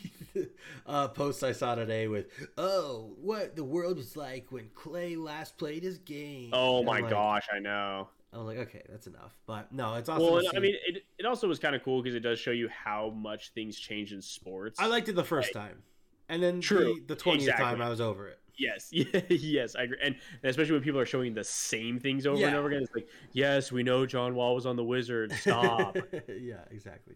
uh, 0.85 1.07
posts 1.07 1.41
I 1.41 1.53
saw 1.53 1.75
today 1.75 2.07
with 2.09 2.25
oh 2.57 3.15
what 3.21 3.55
the 3.55 3.63
world 3.63 3.95
was 3.95 4.17
like 4.17 4.47
when 4.51 4.65
Klay 4.75 5.17
last 5.17 5.57
played 5.57 5.83
his 5.83 5.99
game. 5.99 6.49
oh 6.51 6.77
And 6.79 6.85
my 6.85 6.99
like- 6.99 7.09
gosh, 7.09 7.47
I 7.53 7.59
know. 7.59 8.09
I'm 8.33 8.45
like 8.45 8.57
okay, 8.57 8.81
that's 8.89 9.07
enough. 9.07 9.37
But 9.45 9.71
no, 9.71 9.93
it's 9.95 10.09
awesome. 10.09 10.25
Well, 10.25 10.41
I 10.53 10.59
mean, 10.59 10.75
it, 10.85 11.03
it 11.17 11.25
also 11.25 11.47
was 11.47 11.59
kind 11.59 11.75
of 11.77 11.83
cool 11.83 12.03
because 12.03 12.13
it 12.13 12.19
does 12.19 12.37
show 12.39 12.51
you 12.51 12.67
how 12.67 13.09
much 13.11 13.51
things 13.53 13.79
change 13.79 14.11
in 14.11 14.21
sports. 14.21 14.79
I 14.81 14.87
liked 14.87 15.07
it 15.07 15.15
the 15.15 15.23
first 15.23 15.53
time, 15.53 15.81
and 16.27 16.43
then 16.43 16.59
True, 16.59 16.99
the 17.07 17.15
twentieth 17.15 17.55
time. 17.55 17.81
I 17.81 17.87
was 17.87 18.01
over 18.01 18.27
it. 18.27 18.37
Yes, 18.57 18.89
yes, 19.29 19.75
I 19.75 19.83
agree, 19.83 19.97
and, 20.03 20.15
and 20.41 20.49
especially 20.49 20.73
when 20.73 20.81
people 20.81 20.99
are 20.99 21.05
showing 21.05 21.33
the 21.33 21.43
same 21.43 21.99
things 21.99 22.25
over 22.25 22.43
and 22.43 22.55
over 22.55 22.69
again, 22.69 22.81
it's 22.83 22.93
like, 22.95 23.07
yes, 23.31 23.71
we 23.71 23.83
know 23.83 24.05
John 24.05 24.33
Wall 24.33 24.55
was 24.55 24.65
on 24.65 24.75
the 24.75 24.83
Wizards. 24.83 25.39
Stop. 25.39 25.95
yeah, 26.27 26.61
exactly. 26.71 27.15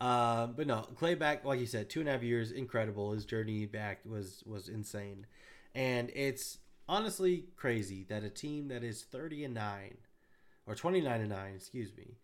Um, 0.00 0.54
but 0.56 0.66
no, 0.66 0.86
Klay 0.98 1.18
back, 1.18 1.44
like 1.44 1.60
you 1.60 1.66
said, 1.66 1.90
two 1.90 2.00
and 2.00 2.08
a 2.08 2.12
half 2.12 2.22
years, 2.22 2.50
incredible. 2.50 3.12
His 3.12 3.26
journey 3.26 3.66
back 3.66 4.00
was 4.06 4.42
was 4.46 4.68
insane, 4.68 5.26
and 5.74 6.10
it's 6.14 6.58
honestly 6.88 7.44
crazy 7.56 8.04
that 8.08 8.24
a 8.24 8.30
team 8.30 8.68
that 8.68 8.82
is 8.82 9.02
thirty 9.02 9.44
and 9.44 9.52
nine, 9.52 9.98
or 10.66 10.74
twenty 10.74 11.02
nine 11.02 11.20
and 11.20 11.30
nine, 11.30 11.54
excuse 11.56 11.94
me, 11.94 12.16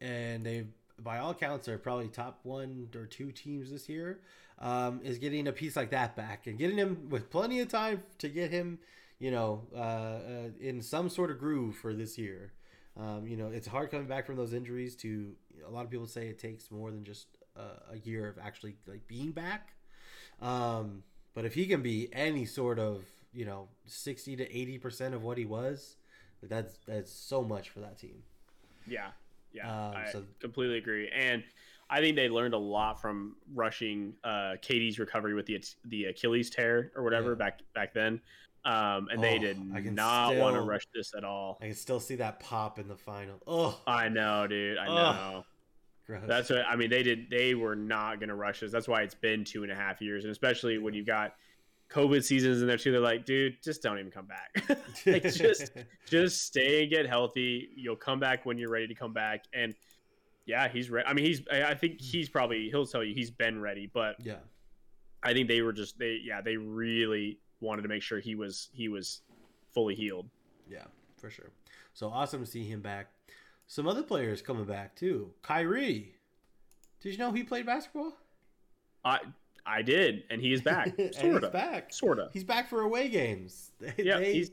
and 0.00 0.46
they 0.46 0.64
by 1.00 1.18
all 1.18 1.30
accounts 1.30 1.68
are 1.68 1.78
probably 1.78 2.08
top 2.08 2.40
one 2.42 2.88
or 2.94 3.06
two 3.06 3.30
teams 3.32 3.70
this 3.70 3.88
year, 3.88 4.20
um, 4.60 5.00
is 5.04 5.18
getting 5.18 5.46
a 5.48 5.52
piece 5.52 5.76
like 5.76 5.90
that 5.90 6.16
back 6.16 6.46
and 6.46 6.58
getting 6.58 6.76
him 6.76 7.08
with 7.10 7.30
plenty 7.30 7.60
of 7.60 7.68
time 7.68 8.02
to 8.18 8.28
get 8.28 8.50
him, 8.50 8.78
you 9.18 9.30
know, 9.30 9.66
uh, 9.74 9.78
uh, 9.78 10.48
in 10.60 10.80
some 10.82 11.08
sort 11.08 11.30
of 11.30 11.38
groove 11.38 11.76
for 11.76 11.92
this 11.94 12.18
year. 12.18 12.52
Um, 12.96 13.26
you 13.28 13.36
know, 13.36 13.46
it's 13.48 13.68
hard 13.68 13.90
coming 13.90 14.06
back 14.08 14.26
from 14.26 14.34
those 14.36 14.52
injuries. 14.52 14.96
To 14.96 15.32
a 15.66 15.70
lot 15.70 15.84
of 15.84 15.90
people 15.90 16.06
say 16.06 16.26
it 16.28 16.38
takes 16.38 16.70
more 16.70 16.90
than 16.90 17.04
just 17.04 17.26
uh, 17.56 17.92
a 17.92 17.98
year 17.98 18.28
of 18.28 18.38
actually 18.38 18.74
like 18.88 19.06
being 19.06 19.30
back. 19.30 19.74
Um, 20.40 21.02
but 21.34 21.44
if 21.44 21.54
he 21.54 21.66
can 21.66 21.82
be 21.82 22.08
any 22.12 22.44
sort 22.44 22.78
of 22.80 23.04
you 23.32 23.44
know 23.44 23.68
sixty 23.86 24.34
to 24.36 24.56
eighty 24.56 24.78
percent 24.78 25.14
of 25.14 25.22
what 25.22 25.38
he 25.38 25.44
was, 25.44 25.96
that's 26.42 26.78
that's 26.86 27.12
so 27.12 27.42
much 27.42 27.70
for 27.70 27.78
that 27.80 27.98
team. 27.98 28.22
yeah, 28.86 29.08
yeah, 29.52 29.68
Um, 29.88 29.96
I 29.96 30.10
so- 30.10 30.24
completely 30.40 30.78
agree, 30.78 31.08
and 31.14 31.44
I 31.90 32.00
think 32.00 32.16
they 32.16 32.28
learned 32.28 32.54
a 32.54 32.58
lot 32.58 33.00
from 33.00 33.36
rushing 33.54 34.14
uh, 34.24 34.56
KD's 34.62 34.98
recovery 34.98 35.34
with 35.34 35.46
the 35.46 35.62
the 35.86 36.04
Achilles 36.06 36.50
tear 36.50 36.92
or 36.94 37.02
whatever 37.02 37.30
Yeah. 37.30 37.36
back 37.36 37.60
back 37.74 37.94
then, 37.94 38.20
um, 38.64 39.08
and 39.10 39.22
they 39.22 39.36
Oh, 39.36 39.38
did 39.38 39.58
I 39.74 39.80
can 39.80 39.94
not 39.94 40.36
want 40.36 40.56
to 40.56 40.62
rush 40.62 40.86
this 40.94 41.14
at 41.16 41.24
all. 41.24 41.58
I 41.62 41.66
can 41.66 41.74
still 41.74 42.00
see 42.00 42.16
that 42.16 42.40
pop 42.40 42.78
in 42.78 42.88
the 42.88 42.96
final. 42.96 43.40
Oh, 43.46 43.80
I 43.86 44.08
know, 44.08 44.46
dude. 44.46 44.76
I 44.78 44.86
Ugh. 44.86 45.14
know. 45.16 45.44
gross. 46.06 46.22
That's 46.26 46.50
what 46.50 46.66
I 46.66 46.76
mean. 46.76 46.90
They 46.90 47.02
did. 47.02 47.30
They 47.30 47.54
were 47.54 47.76
not 47.76 48.20
going 48.20 48.28
to 48.28 48.34
rush 48.34 48.60
this. 48.60 48.70
That's 48.72 48.88
why 48.88 49.02
it's 49.02 49.14
been 49.14 49.44
two 49.44 49.62
and 49.62 49.72
a 49.72 49.74
half 49.74 50.00
years, 50.02 50.24
and 50.24 50.30
especially 50.30 50.78
when 50.78 50.92
you've 50.94 51.06
got 51.06 51.34
COVID 51.90 52.22
seasons 52.22 52.60
in 52.60 52.68
there 52.68 52.76
too. 52.76 52.92
They're 52.92 53.00
like, 53.00 53.24
dude, 53.24 53.62
just 53.64 53.82
don't 53.82 53.98
even 53.98 54.10
come 54.10 54.26
back. 54.26 54.78
like, 55.06 55.22
just 55.32 55.72
just 56.06 56.42
stay 56.44 56.82
and 56.82 56.90
get 56.90 57.06
healthy. 57.06 57.70
You'll 57.74 57.96
come 57.96 58.20
back 58.20 58.44
when 58.44 58.58
you're 58.58 58.70
ready 58.70 58.86
to 58.88 58.94
come 58.94 59.14
back. 59.14 59.44
And 59.54 59.74
yeah, 60.48 60.66
he's 60.68 60.88
ready. 60.88 61.06
I 61.06 61.12
mean, 61.12 61.26
he's. 61.26 61.42
I 61.52 61.74
think 61.74 62.00
hmm. 62.00 62.06
he's 62.06 62.28
probably. 62.28 62.70
He'll 62.70 62.86
tell 62.86 63.04
you 63.04 63.14
he's 63.14 63.30
been 63.30 63.60
ready. 63.60 63.88
But 63.92 64.16
yeah. 64.24 64.38
I 65.22 65.34
think 65.34 65.46
they 65.46 65.60
were 65.60 65.74
just. 65.74 65.98
They 65.98 66.20
yeah. 66.24 66.40
They 66.40 66.56
really 66.56 67.38
wanted 67.60 67.82
to 67.82 67.88
make 67.88 68.02
sure 68.02 68.18
he 68.18 68.34
was 68.34 68.70
he 68.72 68.88
was 68.88 69.20
fully 69.72 69.94
healed. 69.94 70.28
Yeah, 70.68 70.84
for 71.18 71.28
sure. 71.30 71.50
So 71.92 72.08
awesome 72.08 72.44
to 72.44 72.50
see 72.50 72.64
him 72.64 72.80
back. 72.80 73.08
Some 73.66 73.86
other 73.86 74.02
players 74.02 74.40
coming 74.40 74.64
back 74.64 74.96
too. 74.96 75.32
Kyrie. 75.42 76.14
Did 77.00 77.12
you 77.12 77.18
know 77.18 77.30
he 77.30 77.44
played 77.44 77.66
basketball? 77.66 78.16
I 79.04 79.20
I 79.66 79.82
did, 79.82 80.24
and 80.30 80.40
he 80.40 80.54
is 80.54 80.62
back. 80.62 80.96
Sort 81.12 81.14
he's 81.14 81.42
of. 81.44 81.52
back. 81.52 81.92
Sort 81.92 82.18
of. 82.18 82.32
He's 82.32 82.44
back 82.44 82.70
for 82.70 82.80
away 82.80 83.08
games. 83.08 83.72
They, 83.80 83.92
Yeah, 83.98 84.18
they- 84.18 84.32
he's 84.32 84.50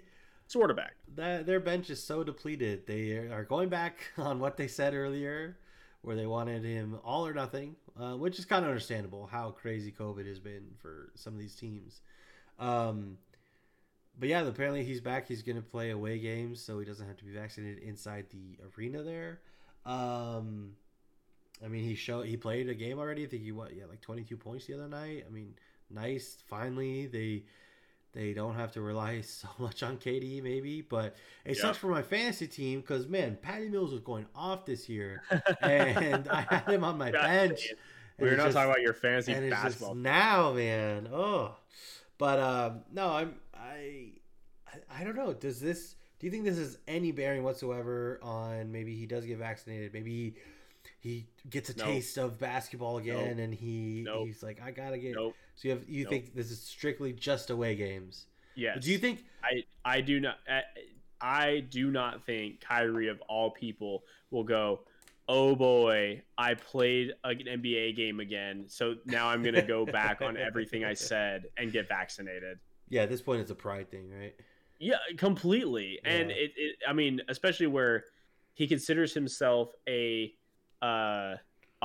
sort 0.47 0.69
of 0.69 0.77
back. 0.77 0.95
that 1.15 1.45
their 1.45 1.59
bench 1.59 1.89
is 1.89 2.03
so 2.03 2.23
depleted. 2.23 2.85
They 2.85 3.11
are 3.11 3.45
going 3.45 3.69
back 3.69 4.11
on 4.17 4.39
what 4.39 4.57
they 4.57 4.67
said 4.67 4.93
earlier, 4.93 5.57
where 6.05 6.15
they 6.15 6.25
wanted 6.25 6.63
him 6.63 6.99
all 7.03 7.25
or 7.25 7.33
nothing, 7.33 7.75
uh, 7.99 8.13
which 8.13 8.39
is 8.39 8.45
kind 8.45 8.63
of 8.63 8.69
understandable. 8.69 9.27
How 9.27 9.51
crazy 9.51 9.91
COVID 9.91 10.27
has 10.27 10.39
been 10.39 10.67
for 10.77 11.11
some 11.15 11.33
of 11.33 11.39
these 11.39 11.55
teams. 11.55 12.01
Um, 12.59 13.17
but 14.19 14.29
yeah, 14.29 14.45
apparently 14.45 14.83
he's 14.83 15.01
back. 15.01 15.27
He's 15.27 15.41
going 15.41 15.57
to 15.57 15.61
play 15.61 15.89
away 15.89 16.19
games, 16.19 16.61
so 16.61 16.79
he 16.79 16.85
doesn't 16.85 17.05
have 17.05 17.17
to 17.17 17.25
be 17.25 17.31
vaccinated 17.33 17.83
inside 17.83 18.25
the 18.29 18.57
arena 18.77 19.03
there. 19.03 19.39
Um, 19.85 20.73
I 21.63 21.67
mean, 21.67 21.83
he 21.83 21.95
showed 21.95 22.25
he 22.27 22.37
played 22.37 22.69
a 22.69 22.73
game 22.73 22.99
already. 22.99 23.23
I 23.23 23.27
think 23.27 23.43
he 23.43 23.51
what 23.51 23.75
yeah 23.75 23.85
like 23.89 24.01
twenty 24.01 24.23
two 24.23 24.37
points 24.37 24.67
the 24.67 24.75
other 24.75 24.87
night. 24.87 25.25
I 25.27 25.31
mean, 25.31 25.53
nice. 25.89 26.37
Finally, 26.47 27.07
they 27.07 27.43
they 28.15 28.33
don't 28.33 28.55
have 28.55 28.71
to 28.71 28.81
rely 28.81 29.21
so 29.21 29.47
much 29.59 29.83
on 29.83 29.97
KD 29.97 30.41
maybe, 30.41 30.81
but 30.81 31.15
it 31.45 31.55
Yeah. 31.57 31.61
sucks 31.61 31.77
for 31.77 31.87
my 31.87 32.01
fantasy 32.01 32.47
team 32.47 32.81
because 32.81 33.07
man, 33.07 33.37
Patty 33.41 33.69
Mills 33.69 33.91
was 33.91 34.01
going 34.01 34.25
off 34.33 34.65
this 34.65 34.89
year, 34.89 35.21
and 35.61 36.27
I 36.29 36.41
had 36.49 36.67
him 36.69 36.83
on 36.83 36.97
my 36.97 37.11
bench. 37.11 37.73
We're 38.17 38.37
not 38.37 38.45
just- 38.45 38.55
talking 38.55 38.71
about 38.71 38.81
your 38.81 38.93
fantasy 38.93 39.33
and 39.33 39.45
it's 39.45 39.53
just 39.53 39.63
basketball. 39.63 39.95
now, 39.95 40.53
man. 40.53 41.07
Oh, 41.11 41.55
but 42.17 42.39
um, 42.39 42.81
no, 42.91 43.09
I'm 43.09 43.35
I, 43.53 44.11
I 44.67 45.01
I 45.01 45.03
don't 45.03 45.15
know. 45.17 45.33
Does 45.33 45.59
this? 45.59 45.95
Do 46.17 46.25
you 46.27 46.31
think 46.31 46.45
this 46.45 46.57
is 46.57 46.77
any 46.87 47.11
bearing 47.11 47.43
whatsoever 47.43 48.19
on 48.23 48.71
maybe 48.71 48.95
he 48.95 49.05
does 49.05 49.25
get 49.25 49.37
vaccinated? 49.37 49.91
Maybe 49.93 50.11
he, 51.01 51.09
he 51.09 51.27
gets 51.49 51.69
a 51.69 51.73
taste 51.73 52.17
of 52.17 52.39
basketball 52.39 52.97
again, 52.99 53.37
and 53.39 53.53
he 53.53 54.07
he's 54.23 54.41
like, 54.41 54.61
I 54.63 54.71
gotta 54.71 54.97
get. 54.97 55.15
Nope. 55.15 55.35
So 55.55 55.67
you 55.67 55.73
have 55.73 55.89
you 55.89 56.03
Nope. 56.03 56.11
think 56.11 56.35
this 56.35 56.51
is 56.51 56.61
strictly 56.61 57.13
just 57.13 57.49
away 57.49 57.75
games? 57.75 58.27
Yes. 58.55 58.83
Do 58.83 58.91
you 58.91 58.97
think? 58.97 59.25
I 59.43 59.63
I 59.83 60.01
do 60.01 60.19
not 60.19 60.37
I, 60.47 60.61
I 61.21 61.59
do 61.69 61.91
not 61.91 62.25
think 62.25 62.61
Kyrie 62.61 63.07
of 63.07 63.21
all 63.27 63.51
people 63.51 64.03
will 64.31 64.43
go. 64.43 64.81
Oh 65.27 65.55
boy, 65.55 66.21
I 66.37 66.53
played 66.53 67.13
an 67.23 67.39
NBA 67.39 67.95
game 67.95 68.19
again, 68.19 68.65
so 68.67 68.95
now 69.05 69.27
I'm 69.27 69.43
gonna 69.43 69.65
go 69.65 69.85
back 69.85 70.21
on 70.21 70.37
everything 70.37 70.83
I 70.83 70.93
said 70.93 71.45
and 71.57 71.71
get 71.71 71.87
vaccinated. 71.87 72.59
Yeah, 72.89 73.03
at 73.03 73.09
this 73.09 73.21
point, 73.21 73.41
it's 73.41 73.49
a 73.49 73.55
pride 73.55 73.89
thing, 73.89 74.11
right? 74.11 74.35
Yeah, 74.79 74.97
completely. 75.17 75.99
And 76.05 76.29
it, 76.31 76.51
it, 76.55 76.75
I 76.87 76.93
mean, 76.93 77.21
especially 77.29 77.67
where 77.67 78.03
he 78.53 78.67
considers 78.67 79.13
himself 79.13 79.71
a 79.87 80.33
uh, 80.81 81.35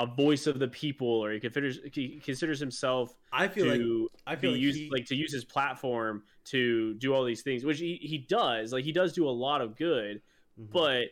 a 0.03 0.07
voice 0.07 0.46
of 0.46 0.59
the 0.59 0.68
people, 0.68 1.07
or 1.24 1.32
he 1.32 1.38
considers 1.40 1.78
he 1.92 2.20
considers 2.24 2.59
himself 2.59 3.14
I 3.32 3.48
feel 3.48 3.66
like 3.66 3.78
to 3.80 4.09
I 4.26 4.34
feel 4.36 4.53
like 4.53 4.61
used 4.61 4.78
he- 4.78 4.90
like 4.90 5.05
to 5.07 5.14
use 5.14 5.32
his 5.32 5.44
platform 5.44 6.22
to 6.46 6.94
do 6.94 7.12
all 7.14 7.24
these 7.24 7.42
things, 7.42 7.64
which 7.64 7.78
he, 7.78 7.96
he 8.01 8.18
does. 8.18 8.72
Like 8.72 8.84
he 8.84 8.92
does 8.92 9.12
do 9.12 9.28
a 9.28 9.36
lot 9.46 9.61
of 9.61 9.76
good, 9.76 10.22
Mhm. 10.59 10.70
but 10.72 11.05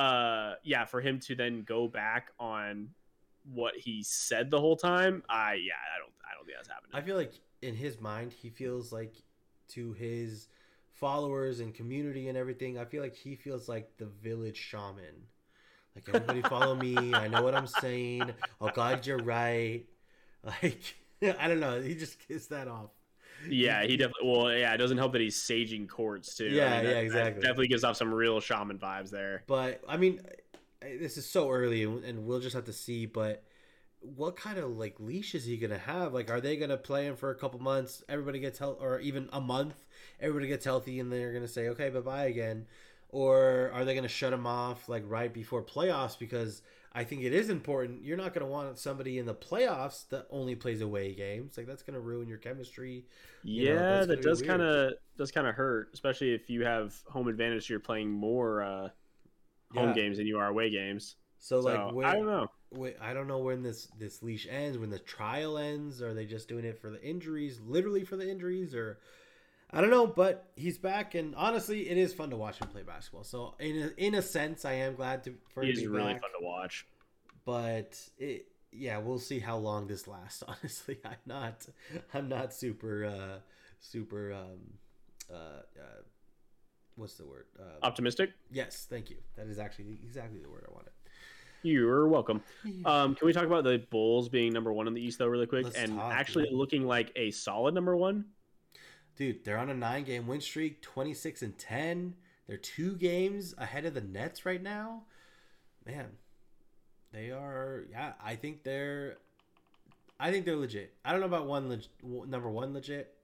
uh, 0.00 0.54
yeah, 0.62 0.84
for 0.86 1.00
him 1.00 1.18
to 1.20 1.34
then 1.34 1.62
go 1.64 1.86
back 1.88 2.30
on 2.38 2.88
what 3.52 3.74
he 3.76 4.02
said 4.02 4.50
the 4.50 4.60
whole 4.60 4.76
time, 4.76 5.22
I 5.28 5.54
yeah, 5.54 5.74
I 5.94 5.98
don't 5.98 6.12
I 6.24 6.34
don't 6.36 6.46
think 6.46 6.56
that's 6.56 6.68
happening. 6.68 6.92
I 6.94 7.02
feel 7.02 7.16
like 7.16 7.32
in 7.62 7.74
his 7.74 8.00
mind, 8.00 8.32
he 8.32 8.48
feels 8.48 8.92
like 8.92 9.14
to 9.68 9.92
his 9.92 10.48
followers 10.92 11.60
and 11.60 11.74
community 11.74 12.28
and 12.28 12.38
everything, 12.38 12.78
I 12.78 12.84
feel 12.84 13.02
like 13.02 13.14
he 13.16 13.36
feels 13.36 13.68
like 13.68 13.96
the 13.98 14.06
village 14.06 14.56
shaman. 14.56 15.26
Like 15.94 16.08
everybody 16.08 16.42
follow 16.42 16.74
me. 16.74 17.14
I 17.14 17.28
know 17.28 17.42
what 17.42 17.54
I'm 17.54 17.66
saying. 17.66 18.30
Oh 18.60 18.70
God, 18.74 19.06
you're 19.06 19.18
right. 19.22 19.84
Like 20.62 20.80
I 21.38 21.48
don't 21.48 21.60
know. 21.60 21.82
He 21.82 21.94
just 21.94 22.16
kissed 22.26 22.48
that 22.48 22.66
off. 22.66 22.88
Yeah, 23.46 23.82
he 23.84 23.98
definitely. 23.98 24.30
Well, 24.30 24.50
yeah, 24.52 24.72
it 24.72 24.78
doesn't 24.78 24.96
help 24.96 25.12
that 25.12 25.20
he's 25.20 25.36
saging 25.36 25.86
courts 25.86 26.34
too. 26.34 26.46
Yeah, 26.46 26.82
that- 26.82 26.84
yeah, 26.84 26.98
exactly. 27.00 27.42
definitely 27.42 27.68
gives 27.68 27.84
off 27.84 27.98
some 27.98 28.12
real 28.12 28.40
shaman 28.40 28.78
vibes 28.78 29.10
there. 29.10 29.42
But 29.46 29.82
I 29.86 29.98
mean, 29.98 30.20
this 30.80 31.18
is 31.18 31.28
so 31.28 31.50
early, 31.50 31.82
and 31.84 32.02
and 32.04 32.26
we'll 32.26 32.40
just 32.40 32.54
have 32.54 32.64
to 32.64 32.72
see. 32.72 33.04
But 33.04 33.42
what 34.00 34.34
kind 34.36 34.56
of 34.56 34.70
like 34.78 34.98
leash 34.98 35.34
is 35.34 35.44
he 35.44 35.58
gonna 35.58 35.76
have? 35.76 36.14
Like, 36.14 36.30
are 36.30 36.40
they 36.40 36.56
gonna 36.56 36.78
play 36.78 37.04
him 37.06 37.16
for 37.16 37.30
a 37.30 37.34
couple 37.34 37.60
months? 37.60 38.02
Everybody 38.08 38.40
gets 38.40 38.58
health, 38.58 38.78
or 38.80 38.98
even 39.00 39.28
a 39.30 39.42
month. 39.42 39.74
Everybody 40.20 40.48
gets 40.48 40.64
healthy, 40.64 41.00
and 41.00 41.12
they're 41.12 41.34
gonna 41.34 41.48
say, 41.48 41.68
"Okay, 41.68 41.90
bye 41.90 42.00
bye 42.00 42.24
again," 42.24 42.66
or 43.10 43.70
are 43.74 43.84
they 43.84 43.94
gonna 43.94 44.08
shut 44.08 44.32
him 44.32 44.46
off 44.46 44.88
like 44.88 45.04
right 45.06 45.32
before 45.32 45.62
playoffs? 45.62 46.18
Because 46.18 46.62
I 46.92 47.04
think 47.04 47.22
it 47.22 47.32
is 47.32 47.50
important. 47.50 48.04
You're 48.04 48.16
not 48.16 48.34
gonna 48.34 48.46
want 48.46 48.78
somebody 48.78 49.18
in 49.18 49.26
the 49.26 49.34
playoffs 49.34 50.08
that 50.10 50.26
only 50.30 50.54
plays 50.56 50.80
away 50.80 51.14
games. 51.14 51.56
Like 51.56 51.66
that's 51.66 51.82
gonna 51.82 52.00
ruin 52.00 52.28
your 52.28 52.38
chemistry. 52.38 53.06
You 53.54 53.66
Yeah, 53.66 54.04
gonna 54.06 54.06
that 54.06 54.20
does 54.22 54.42
kind 54.42 54.60
of 54.62 54.92
does 55.16 55.32
kind 55.32 55.46
of 55.46 55.54
hurt, 55.54 55.90
especially 55.94 56.34
if 56.34 56.50
you 56.50 56.64
have 56.64 56.94
home 57.06 57.28
advantage. 57.28 57.66
So 57.66 57.72
you're 57.72 57.80
playing 57.80 58.10
more 58.10 58.62
uh, 58.62 58.88
home 59.70 59.92
Yeah. 59.92 59.94
games 59.94 60.18
than 60.18 60.26
you 60.26 60.38
are 60.38 60.48
away 60.48 60.70
games. 60.70 61.16
So, 61.38 61.60
So 61.60 61.70
like, 61.70 61.82
when, 61.86 62.04
I 62.04 62.14
don't 62.14 62.26
know. 62.26 62.48
Wait, 62.72 62.96
I 63.00 63.14
don't 63.14 63.26
know 63.26 63.38
when 63.38 63.62
this 63.64 63.86
this 63.98 64.22
leash 64.22 64.46
ends. 64.48 64.78
When 64.78 64.90
the 64.90 64.98
trial 65.00 65.58
ends, 65.58 66.00
are 66.02 66.14
they 66.14 66.24
just 66.24 66.48
doing 66.48 66.64
it 66.64 66.78
for 66.80 66.90
the 66.90 67.02
injuries, 67.04 67.60
literally 67.66 68.04
for 68.04 68.16
the 68.16 68.30
injuries, 68.30 68.74
or 68.74 69.00
I 69.72 69.80
don't 69.80 69.90
know. 69.90 70.06
But 70.06 70.50
he's 70.56 70.78
back, 70.78 71.14
and 71.14 71.34
honestly, 71.36 71.88
it 71.88 71.96
is 71.96 72.12
fun 72.12 72.30
to 72.30 72.36
watch 72.36 72.58
him 72.58 72.68
play 72.68 72.82
basketball. 72.82 73.24
So 73.24 73.54
in 73.60 73.76
a, 73.96 74.04
in 74.06 74.14
a 74.14 74.22
sense, 74.22 74.64
I 74.64 74.72
am 74.74 74.94
glad 74.96 75.24
to 75.24 75.34
for 75.54 75.62
him 75.62 75.70
It 75.70 75.72
to 75.74 75.78
is 75.78 75.82
be 75.82 75.88
really 75.88 76.12
back. 76.14 76.22
fun 76.22 76.30
to 76.40 76.44
watch. 76.44 76.86
But 77.44 77.98
it, 78.18 78.46
yeah, 78.72 78.98
we'll 78.98 79.18
see 79.18 79.38
how 79.38 79.56
long 79.58 79.86
this 79.86 80.06
lasts. 80.08 80.42
Honestly, 80.48 80.98
I'm 81.04 81.16
not 81.26 81.66
I'm 82.14 82.28
not 82.28 82.52
super 82.52 83.04
uh 83.04 83.38
super 83.80 84.32
um 84.32 84.58
uh, 85.32 85.34
uh 85.78 86.02
what's 86.96 87.14
the 87.14 87.24
word? 87.26 87.46
Uh, 87.58 87.84
Optimistic. 87.84 88.32
yes, 88.50 88.86
thank 88.90 89.08
you. 89.10 89.16
That 89.36 89.46
is 89.46 89.58
actually 89.58 89.98
exactly 90.04 90.38
the 90.40 90.50
word 90.50 90.64
I 90.68 90.72
wanted. 90.72 90.90
You're 91.62 92.08
welcome. 92.08 92.42
Um, 92.84 93.14
can 93.14 93.26
we 93.26 93.32
talk 93.32 93.44
about 93.44 93.64
the 93.64 93.78
Bulls 93.90 94.28
being 94.28 94.52
number 94.52 94.72
one 94.72 94.86
in 94.86 94.94
the 94.94 95.00
East 95.02 95.18
though, 95.18 95.26
really 95.26 95.46
quick, 95.46 95.64
Let's 95.64 95.76
and 95.76 95.96
talk, 95.96 96.12
actually 96.12 96.44
dude. 96.44 96.54
looking 96.54 96.86
like 96.86 97.12
a 97.16 97.30
solid 97.30 97.74
number 97.74 97.96
one? 97.96 98.24
Dude, 99.20 99.44
they're 99.44 99.58
on 99.58 99.68
a 99.68 99.74
nine 99.74 100.04
game 100.04 100.26
win 100.26 100.40
streak, 100.40 100.80
26 100.80 101.42
and 101.42 101.58
10. 101.58 102.14
They're 102.48 102.56
two 102.56 102.96
games 102.96 103.54
ahead 103.58 103.84
of 103.84 103.92
the 103.92 104.00
Nets 104.00 104.46
right 104.46 104.62
now. 104.62 105.02
Man, 105.84 106.06
they 107.12 107.30
are, 107.30 107.84
yeah, 107.90 108.14
I 108.24 108.36
think 108.36 108.62
they're, 108.62 109.18
I 110.18 110.30
think 110.30 110.46
they're 110.46 110.56
legit. 110.56 110.94
I 111.04 111.12
don't 111.12 111.20
know 111.20 111.26
about 111.26 111.46
one, 111.46 111.68
leg, 111.68 111.82
number 112.02 112.48
one 112.48 112.72
legit, 112.72 113.14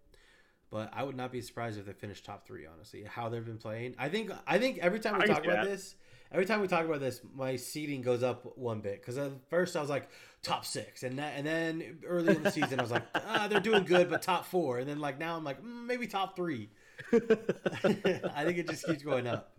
but 0.70 0.90
I 0.92 1.03
would 1.03 1.16
not 1.16 1.32
be 1.32 1.40
surprised 1.40 1.78
if 1.78 1.86
they 1.86 1.94
finish 1.94 2.22
top 2.22 2.47
three, 2.47 2.66
honestly. 2.66 3.05
How 3.05 3.30
they've 3.30 3.42
been 3.42 3.57
playing. 3.57 3.94
I 3.99 4.11
think, 4.11 4.30
I 4.47 4.59
think 4.59 4.76
every 4.80 5.01
time 5.01 5.16
we 5.16 5.24
I 5.24 5.26
talk 5.28 5.47
about 5.47 5.64
that. 5.64 5.64
this, 5.64 5.94
every 6.37 6.45
time 6.45 6.61
we 6.61 6.68
talk 6.68 6.84
about 6.84 7.01
this, 7.01 7.22
my 7.34 7.57
seeding 7.57 8.03
goes 8.03 8.22
up 8.22 8.59
one 8.59 8.80
bit. 8.80 9.01
Because 9.01 9.16
at 9.16 9.32
first 9.49 9.74
I 9.74 9.80
was 9.80 9.89
like, 9.89 10.11
top 10.43 10.66
six. 10.66 11.03
And, 11.03 11.18
that, 11.18 11.32
and 11.34 11.47
then 11.47 11.99
early 12.07 12.37
in 12.37 12.43
the 12.43 12.51
season, 12.51 12.78
I 12.78 12.82
was 12.82 12.91
like, 12.91 13.05
ah, 13.14 13.47
they're 13.49 13.59
doing 13.59 13.84
good, 13.84 14.11
but 14.11 14.20
top 14.20 14.45
four. 14.45 14.76
And 14.78 14.87
then 14.87 14.99
like 14.99 15.18
now 15.18 15.34
I'm 15.34 15.45
like, 15.45 15.62
mm, 15.62 15.87
maybe 15.87 16.07
top 16.07 16.37
three. 16.37 16.68
I 17.12 18.45
think 18.45 18.59
it 18.59 18.68
just 18.68 18.84
keeps 18.84 19.03
going 19.03 19.26
up. 19.26 19.57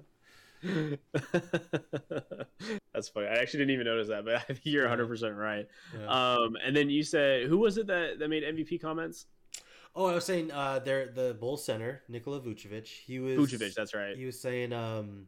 That's 2.94 3.10
funny. 3.10 3.26
I 3.26 3.38
actually 3.42 3.62
didn't 3.62 3.72
even 3.72 3.86
notice 3.86 4.10
that, 4.10 4.24
but 4.24 4.36
I 4.36 4.40
think 4.40 4.62
you're 4.64 4.84
100 4.84 5.08
percent 5.08 5.36
right. 5.36 5.68
Yeah. 6.00 6.08
Um, 6.08 6.58
and 6.64 6.76
then 6.76 6.92
you 6.92 7.02
said, 7.02 7.48
who 7.48 7.58
was 7.58 7.80
it 7.80 7.88
that, 7.88 8.20
that 8.20 8.30
made 8.30 8.44
MVP 8.44 8.80
comments? 8.80 9.26
oh, 9.96 10.06
I 10.06 10.14
was 10.14 10.26
saying 10.26 10.52
uh, 10.52 10.78
they're 10.80 11.08
the 11.08 11.36
Bulls 11.40 11.66
center, 11.66 12.04
Nikola 12.08 12.40
Vucevic. 12.40 12.86
He 12.86 13.20
was 13.20 13.36
Vucevic. 13.36 13.74
That's 13.74 13.96
right. 13.96 14.16
He 14.16 14.26
was 14.26 14.40
saying, 14.40 14.72
um, 14.72 15.26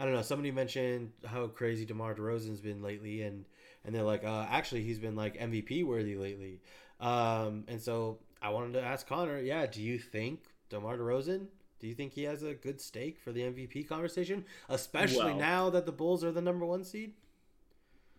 I 0.00 0.04
don't 0.04 0.14
know. 0.14 0.22
Somebody 0.22 0.50
mentioned 0.50 1.12
how 1.26 1.46
crazy 1.48 1.84
DeMar 1.84 2.14
DeRozan's 2.14 2.62
been 2.62 2.82
lately, 2.82 3.20
and 3.20 3.44
and 3.84 3.94
they're 3.94 4.02
like, 4.02 4.24
uh, 4.24 4.46
actually, 4.48 4.82
he's 4.82 4.98
been 4.98 5.14
like 5.14 5.38
MVP 5.38 5.84
worthy 5.84 6.16
lately. 6.16 6.62
Um, 7.00 7.64
and 7.68 7.78
so 7.78 8.18
I 8.40 8.48
wanted 8.48 8.72
to 8.74 8.82
ask 8.82 9.06
Connor, 9.06 9.38
yeah, 9.40 9.66
do 9.66 9.82
you 9.82 9.98
think 9.98 10.40
DeMar 10.70 10.96
DeRozan? 10.96 11.48
Do 11.80 11.86
you 11.86 11.94
think 11.94 12.12
he 12.14 12.22
has 12.24 12.42
a 12.42 12.54
good 12.54 12.80
stake 12.80 13.18
for 13.22 13.30
the 13.30 13.42
MVP 13.42 13.86
conversation, 13.88 14.46
especially 14.70 15.32
Well- 15.32 15.36
now 15.36 15.70
that 15.70 15.84
the 15.84 15.92
Bulls 15.92 16.24
are 16.24 16.32
the 16.32 16.42
number 16.42 16.64
one 16.64 16.82
seed? 16.82 17.12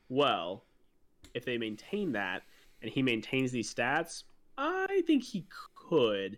Well, 0.08 0.64
if 1.34 1.46
they 1.46 1.58
maintain 1.58 2.12
that 2.12 2.44
and 2.82 2.92
he 2.92 3.02
maintains 3.02 3.52
these 3.52 3.74
stats, 3.74 4.24
I 4.56 5.02
think 5.08 5.24
he 5.24 5.48
could. 5.74 6.38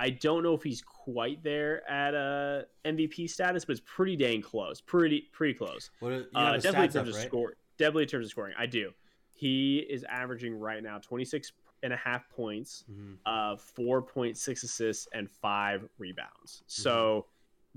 I 0.00 0.10
don't 0.10 0.42
know 0.42 0.54
if 0.54 0.62
he's 0.62 0.80
quite 0.80 1.42
there 1.42 1.88
at 1.90 2.14
a 2.14 2.66
MVP 2.86 3.28
status, 3.28 3.64
but 3.66 3.72
it's 3.72 3.82
pretty 3.84 4.16
dang 4.16 4.40
close. 4.40 4.80
Pretty 4.80 5.28
pretty 5.32 5.54
close. 5.54 5.90
What 6.00 6.12
Uh, 6.34 6.54
definitely 6.56 6.86
in 6.86 6.90
terms 6.92 6.96
up, 6.96 7.06
of 7.08 7.14
right? 7.14 7.26
score. 7.26 7.54
Definitely 7.76 8.02
in 8.04 8.08
terms 8.08 8.26
of 8.26 8.30
scoring. 8.30 8.54
I 8.58 8.64
do. 8.66 8.92
He 9.34 9.78
is 9.80 10.04
averaging 10.04 10.54
right 10.54 10.82
now 10.82 10.98
26 10.98 11.52
and 11.82 11.92
a 11.92 11.96
half 11.96 12.28
points, 12.30 12.84
Mhm. 12.90 13.16
uh, 13.26 13.56
4.6 13.56 14.62
assists, 14.62 15.06
and 15.14 15.30
five 15.30 15.88
rebounds. 15.98 16.62
Mm-hmm. 16.66 16.82
So 16.82 17.26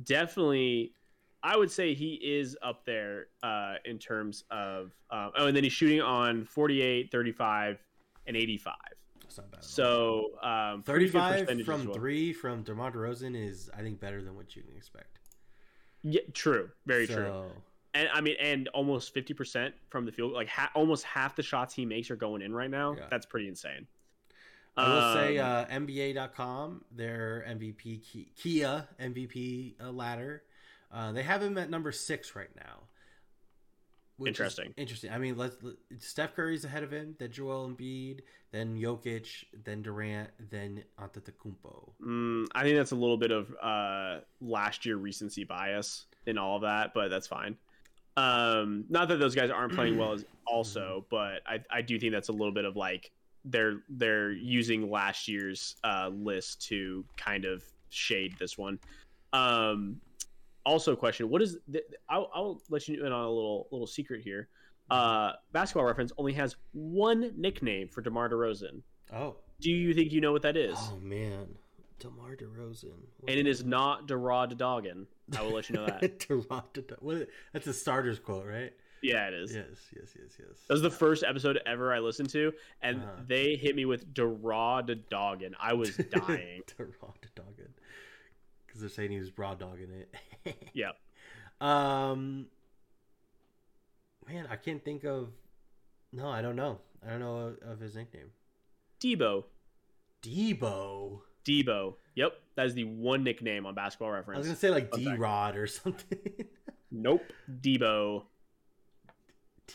definitely, 0.04 0.94
I 1.42 1.58
would 1.58 1.72
say 1.72 1.94
he 1.94 2.14
is 2.16 2.58
up 2.62 2.86
there 2.86 3.28
uh, 3.44 3.76
in 3.86 4.00
terms 4.00 4.44
of. 4.50 4.94
Um, 5.10 5.32
oh, 5.36 5.48
and 5.48 5.56
then 5.56 5.64
he's 5.64 5.74
shooting 5.74 6.02
on 6.02 6.46
48, 6.46 7.12
35, 7.12 7.84
and 8.28 8.38
85. 8.38 8.76
That's 9.24 9.38
not 9.38 9.52
bad. 9.52 9.64
So 9.64 10.32
um, 10.42 10.84
35 10.84 11.64
from 11.66 11.86
well. 11.86 11.94
three 11.94 12.34
from 12.34 12.64
DeMar 12.64 12.92
DeRozan 12.92 13.36
is, 13.36 13.70
I 13.76 13.82
think, 13.82 14.00
better 14.00 14.22
than 14.22 14.36
what 14.36 14.56
you 14.56 14.62
can 14.62 14.76
expect. 14.76 15.20
Yeah, 16.04 16.22
true. 16.34 16.70
Very 16.86 17.08
true. 17.08 17.46
And 17.96 18.10
I 18.14 18.22
mean, 18.22 18.36
and 18.40 18.68
almost 18.70 19.14
50% 19.14 19.72
from 19.90 20.06
the 20.06 20.12
field, 20.12 20.34
like 20.34 20.48
ha- 20.48 20.72
almost 20.74 21.04
half 21.04 21.36
the 21.36 21.44
shots 21.44 21.74
he 21.74 21.86
makes 21.86 22.10
are 22.12 22.16
going 22.16 22.42
in 22.42 22.54
right 22.54 22.70
now. 22.70 22.96
Yeah. 22.98 23.06
That's 23.10 23.26
pretty 23.26 23.48
insane. 23.48 23.88
I 24.76 24.90
will 24.90 25.14
say 25.14 25.38
Um, 25.38 25.48
uh, 25.48 25.66
NBA.com, 25.66 26.86
their 26.92 27.46
MVP 27.48 28.34
Kia 28.36 28.88
MVP 29.00 29.76
uh, 29.80 29.92
ladder, 29.92 30.44
uh, 30.92 31.12
they 31.12 31.22
have 31.22 31.44
him 31.44 31.58
at 31.60 31.70
number 31.70 31.92
six 31.92 32.36
right 32.36 32.50
now. 32.56 32.80
Interesting. 34.28 34.74
interesting. 34.78 35.12
I 35.12 35.18
mean, 35.18 35.38
let's 35.38 35.58
let, 35.62 35.76
Steph 36.00 36.36
Curry's 36.36 36.66
ahead 36.66 36.84
of 36.84 36.92
him, 36.92 37.16
then 37.20 37.32
Joel 37.32 37.70
Embiid, 37.70 38.22
then 38.52 38.78
Jokic, 38.78 39.46
then 39.64 39.82
Durant, 39.82 40.30
then 40.52 40.84
Antetokounmpo. 41.00 41.90
Mm, 42.06 42.48
I 42.54 42.64
think 42.64 42.78
that's 42.78 42.92
a 42.92 42.96
little 42.96 43.18
bit 43.18 43.32
of 43.32 43.54
uh, 43.62 44.20
last 44.42 44.86
year 44.86 44.98
recency 44.98 45.44
bias 45.44 46.06
in 46.26 46.38
all 46.38 46.58
of 46.58 46.62
that, 46.62 46.94
but 46.94 47.10
that's 47.10 47.28
fine. 47.28 47.58
Um, 48.16 48.86
not 48.90 49.08
that 49.08 49.18
those 49.18 49.34
guys 49.34 49.50
aren't 49.50 49.74
playing 49.74 49.98
well 49.98 50.14
as 50.14 50.26
also, 50.48 51.06
but 51.10 51.42
I, 51.48 51.62
I 51.72 51.82
do 51.82 52.00
think 52.00 52.14
that's 52.14 52.30
a 52.30 52.34
little 52.34 52.54
bit 52.54 52.66
of 52.66 52.76
like 52.76 53.12
they're 53.46 53.82
they're 53.90 54.32
using 54.32 54.90
last 54.90 55.28
year's 55.28 55.76
uh, 55.84 56.10
list 56.14 56.62
to 56.68 57.04
kind 57.18 57.46
of 57.46 57.64
shade 57.90 58.36
this 58.40 58.58
one. 58.58 58.80
Um, 59.34 60.00
also, 60.66 60.96
question: 60.96 61.30
What 61.30 61.42
is? 61.42 61.58
The, 61.68 61.84
I'll, 62.10 62.30
I'll 62.34 62.62
let 62.70 62.88
you 62.88 63.06
in 63.06 63.12
on 63.12 63.24
a 63.24 63.30
little 63.30 63.68
little 63.72 63.88
secret 63.88 64.22
here. 64.22 64.48
Uh, 64.90 65.32
Basketball 65.54 65.86
Reference 65.86 66.12
only 66.18 66.34
has 66.34 66.56
one 66.74 67.32
nickname 67.38 67.88
for 67.88 68.02
DeMar 68.02 68.30
DeRozan. 68.30 68.82
Oh, 69.14 69.36
Do 69.62 69.72
you 69.72 69.94
think 69.94 70.12
you 70.12 70.22
know 70.22 70.32
what 70.32 70.42
that 70.44 70.58
is? 70.58 70.76
oh 70.78 71.00
man, 71.02 71.48
DeMar 72.00 72.36
DeRozan, 72.36 72.92
and 73.28 73.38
it 73.40 73.48
is 73.48 73.64
not 73.64 74.08
Derod 74.08 74.58
Doggin. 74.58 75.08
I 75.38 75.42
will 75.42 75.52
let 75.54 75.70
you 75.70 75.76
know 75.78 75.86
that. 75.86 76.26
What, 77.00 77.28
that's 77.54 77.68
a 77.68 77.74
starter's 77.74 78.20
quote, 78.20 78.46
right? 78.46 78.74
yeah, 79.02 79.28
it 79.28 79.34
is. 79.34 79.54
Yes, 79.54 79.66
yes, 79.96 80.10
yes, 80.18 80.32
yes. 80.40 80.58
That 80.68 80.74
was 80.74 80.82
the 80.82 80.90
first 80.92 81.24
episode 81.24 81.60
ever 81.66 81.94
I 81.94 82.00
listened 82.00 82.30
to, 82.32 82.54
and 82.82 83.00
Uh-huh. 83.02 83.22
they 83.28 83.56
hit 83.56 83.76
me 83.76 83.86
with 83.86 84.14
Derod 84.14 84.98
Doggin. 85.10 85.56
I 85.60 85.74
was 85.74 85.96
dying. 86.12 86.62
Toronto 86.68 87.28
dogging. 87.36 87.74
Because 88.74 88.82
they're 88.82 88.90
saying 88.90 89.12
he 89.12 89.20
was 89.20 89.38
raw 89.38 89.54
dogging 89.54 89.90
it. 89.92 90.56
yeah. 90.74 90.94
Um, 91.62 92.48
man, 94.28 94.48
I 94.50 94.56
can't 94.56 94.84
think 94.84 95.04
of. 95.04 95.30
No, 96.12 96.28
I 96.28 96.42
don't 96.42 96.56
know. 96.56 96.80
I 97.06 97.12
don't 97.12 97.20
know 97.20 97.38
of, 97.38 97.58
of 97.74 97.80
his 97.80 97.96
nickname. 97.96 98.32
Deebo. 99.00 99.44
Deebo. 100.24 101.20
Deebo. 101.46 101.96
Yep. 102.16 102.34
That 102.56 102.66
is 102.66 102.74
the 102.74 102.86
one 102.86 103.24
nickname 103.24 103.68
on 103.68 103.76
basketball 103.76 104.10
Reference. 104.10 104.38
I 104.38 104.40
was 104.40 104.48
gonna 104.48 104.58
say 104.58 104.72
like 104.72 104.92
D 104.92 105.14
Rod 105.16 105.56
or 105.56 105.68
something. 105.68 106.20
Nope. 106.96 107.24
Deebo. 107.62 108.24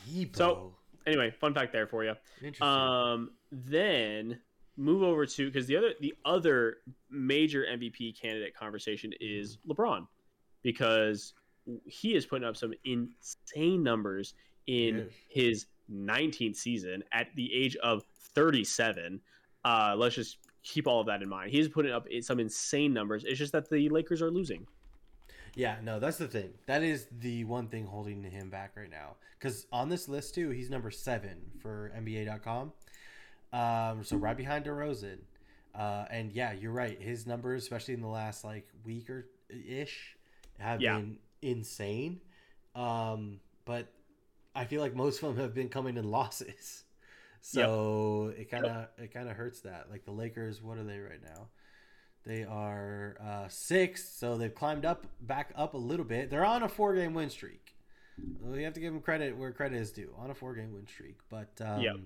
Deebo. 0.08 0.36
So- 0.36 0.74
Anyway, 1.06 1.30
fun 1.40 1.54
fact 1.54 1.72
there 1.72 1.86
for 1.86 2.04
you. 2.04 2.12
interesting. 2.42 2.66
Um, 2.68 3.30
then 3.50 4.38
move 4.78 5.02
over 5.02 5.26
to 5.26 5.46
because 5.46 5.66
the 5.66 5.76
other 5.76 5.92
the 6.00 6.14
other 6.24 6.76
major 7.10 7.66
MVP 7.70 8.18
candidate 8.18 8.54
conversation 8.54 9.12
is 9.20 9.58
LeBron 9.68 10.06
because 10.62 11.34
he 11.84 12.14
is 12.14 12.24
putting 12.24 12.46
up 12.48 12.56
some 12.56 12.72
insane 12.84 13.82
numbers 13.82 14.34
in 14.66 15.08
his 15.28 15.66
19th 15.92 16.56
season 16.56 17.02
at 17.12 17.28
the 17.34 17.52
age 17.52 17.76
of 17.76 18.04
37. 18.34 19.20
Uh, 19.64 19.94
let's 19.96 20.14
just 20.14 20.38
keep 20.62 20.86
all 20.86 21.00
of 21.00 21.06
that 21.06 21.22
in 21.22 21.28
mind. 21.28 21.50
He's 21.50 21.68
putting 21.68 21.92
up 21.92 22.06
some 22.20 22.38
insane 22.38 22.92
numbers. 22.92 23.24
It's 23.24 23.38
just 23.38 23.52
that 23.52 23.68
the 23.68 23.88
Lakers 23.88 24.22
are 24.22 24.30
losing. 24.30 24.66
Yeah, 25.54 25.76
no, 25.82 25.98
that's 25.98 26.18
the 26.18 26.28
thing. 26.28 26.50
That 26.66 26.82
is 26.82 27.06
the 27.10 27.44
one 27.44 27.68
thing 27.68 27.86
holding 27.86 28.22
him 28.22 28.50
back 28.50 28.76
right 28.76 28.90
now. 28.90 29.16
Because 29.38 29.66
on 29.72 29.88
this 29.88 30.08
list 30.08 30.34
too, 30.34 30.50
he's 30.50 30.70
number 30.70 30.90
seven 30.90 31.38
for 31.60 31.92
NBA.com. 31.96 32.72
Um, 33.52 34.04
so 34.04 34.16
right 34.16 34.36
behind 34.36 34.64
DeRozan. 34.66 35.18
Uh, 35.74 36.04
and 36.10 36.32
yeah, 36.32 36.52
you're 36.52 36.72
right. 36.72 37.00
His 37.00 37.26
numbers, 37.26 37.62
especially 37.62 37.94
in 37.94 38.00
the 38.00 38.08
last 38.08 38.44
like 38.44 38.66
week 38.84 39.08
or 39.10 39.26
ish, 39.48 40.16
have 40.58 40.80
Yeah. 40.80 40.96
been 40.98 41.18
insane. 41.42 42.20
Um, 42.74 43.40
but 43.64 43.88
I 44.54 44.64
feel 44.64 44.80
like 44.80 44.94
most 44.94 45.22
of 45.22 45.34
them 45.34 45.44
have 45.44 45.54
been 45.54 45.68
coming 45.68 45.96
in 45.96 46.10
losses. 46.10 46.84
So 47.40 48.32
it 48.36 48.50
kind 48.50 48.66
of 48.66 48.88
it 48.98 49.14
kind 49.14 49.28
of 49.28 49.36
hurts 49.36 49.60
that. 49.60 49.86
Like 49.90 50.04
the 50.04 50.10
Lakers, 50.10 50.60
what 50.60 50.76
are 50.76 50.82
they 50.84 50.98
right 50.98 51.22
now? 51.22 51.46
They 52.26 52.42
are 52.42 53.16
uh, 53.24 53.48
sixth, 53.48 54.16
so 54.18 54.36
they've 54.36 54.54
climbed 54.54 54.84
up 54.84 55.06
back 55.20 55.52
up 55.54 55.74
a 55.74 55.78
little 55.78 56.04
bit. 56.04 56.30
They're 56.30 56.44
on 56.44 56.64
a 56.64 56.68
four 56.68 56.94
game 56.96 57.14
win 57.14 57.30
streak. 57.30 57.76
We 58.42 58.64
have 58.64 58.74
to 58.74 58.80
give 58.80 58.92
them 58.92 59.00
credit 59.00 59.36
where 59.36 59.52
credit 59.52 59.76
is 59.80 59.92
due. 59.92 60.12
On 60.18 60.30
a 60.30 60.34
four 60.34 60.52
game 60.54 60.74
win 60.74 60.88
streak, 60.88 61.18
but 61.30 61.48
um, 61.64 61.80
Yep. 61.80 61.96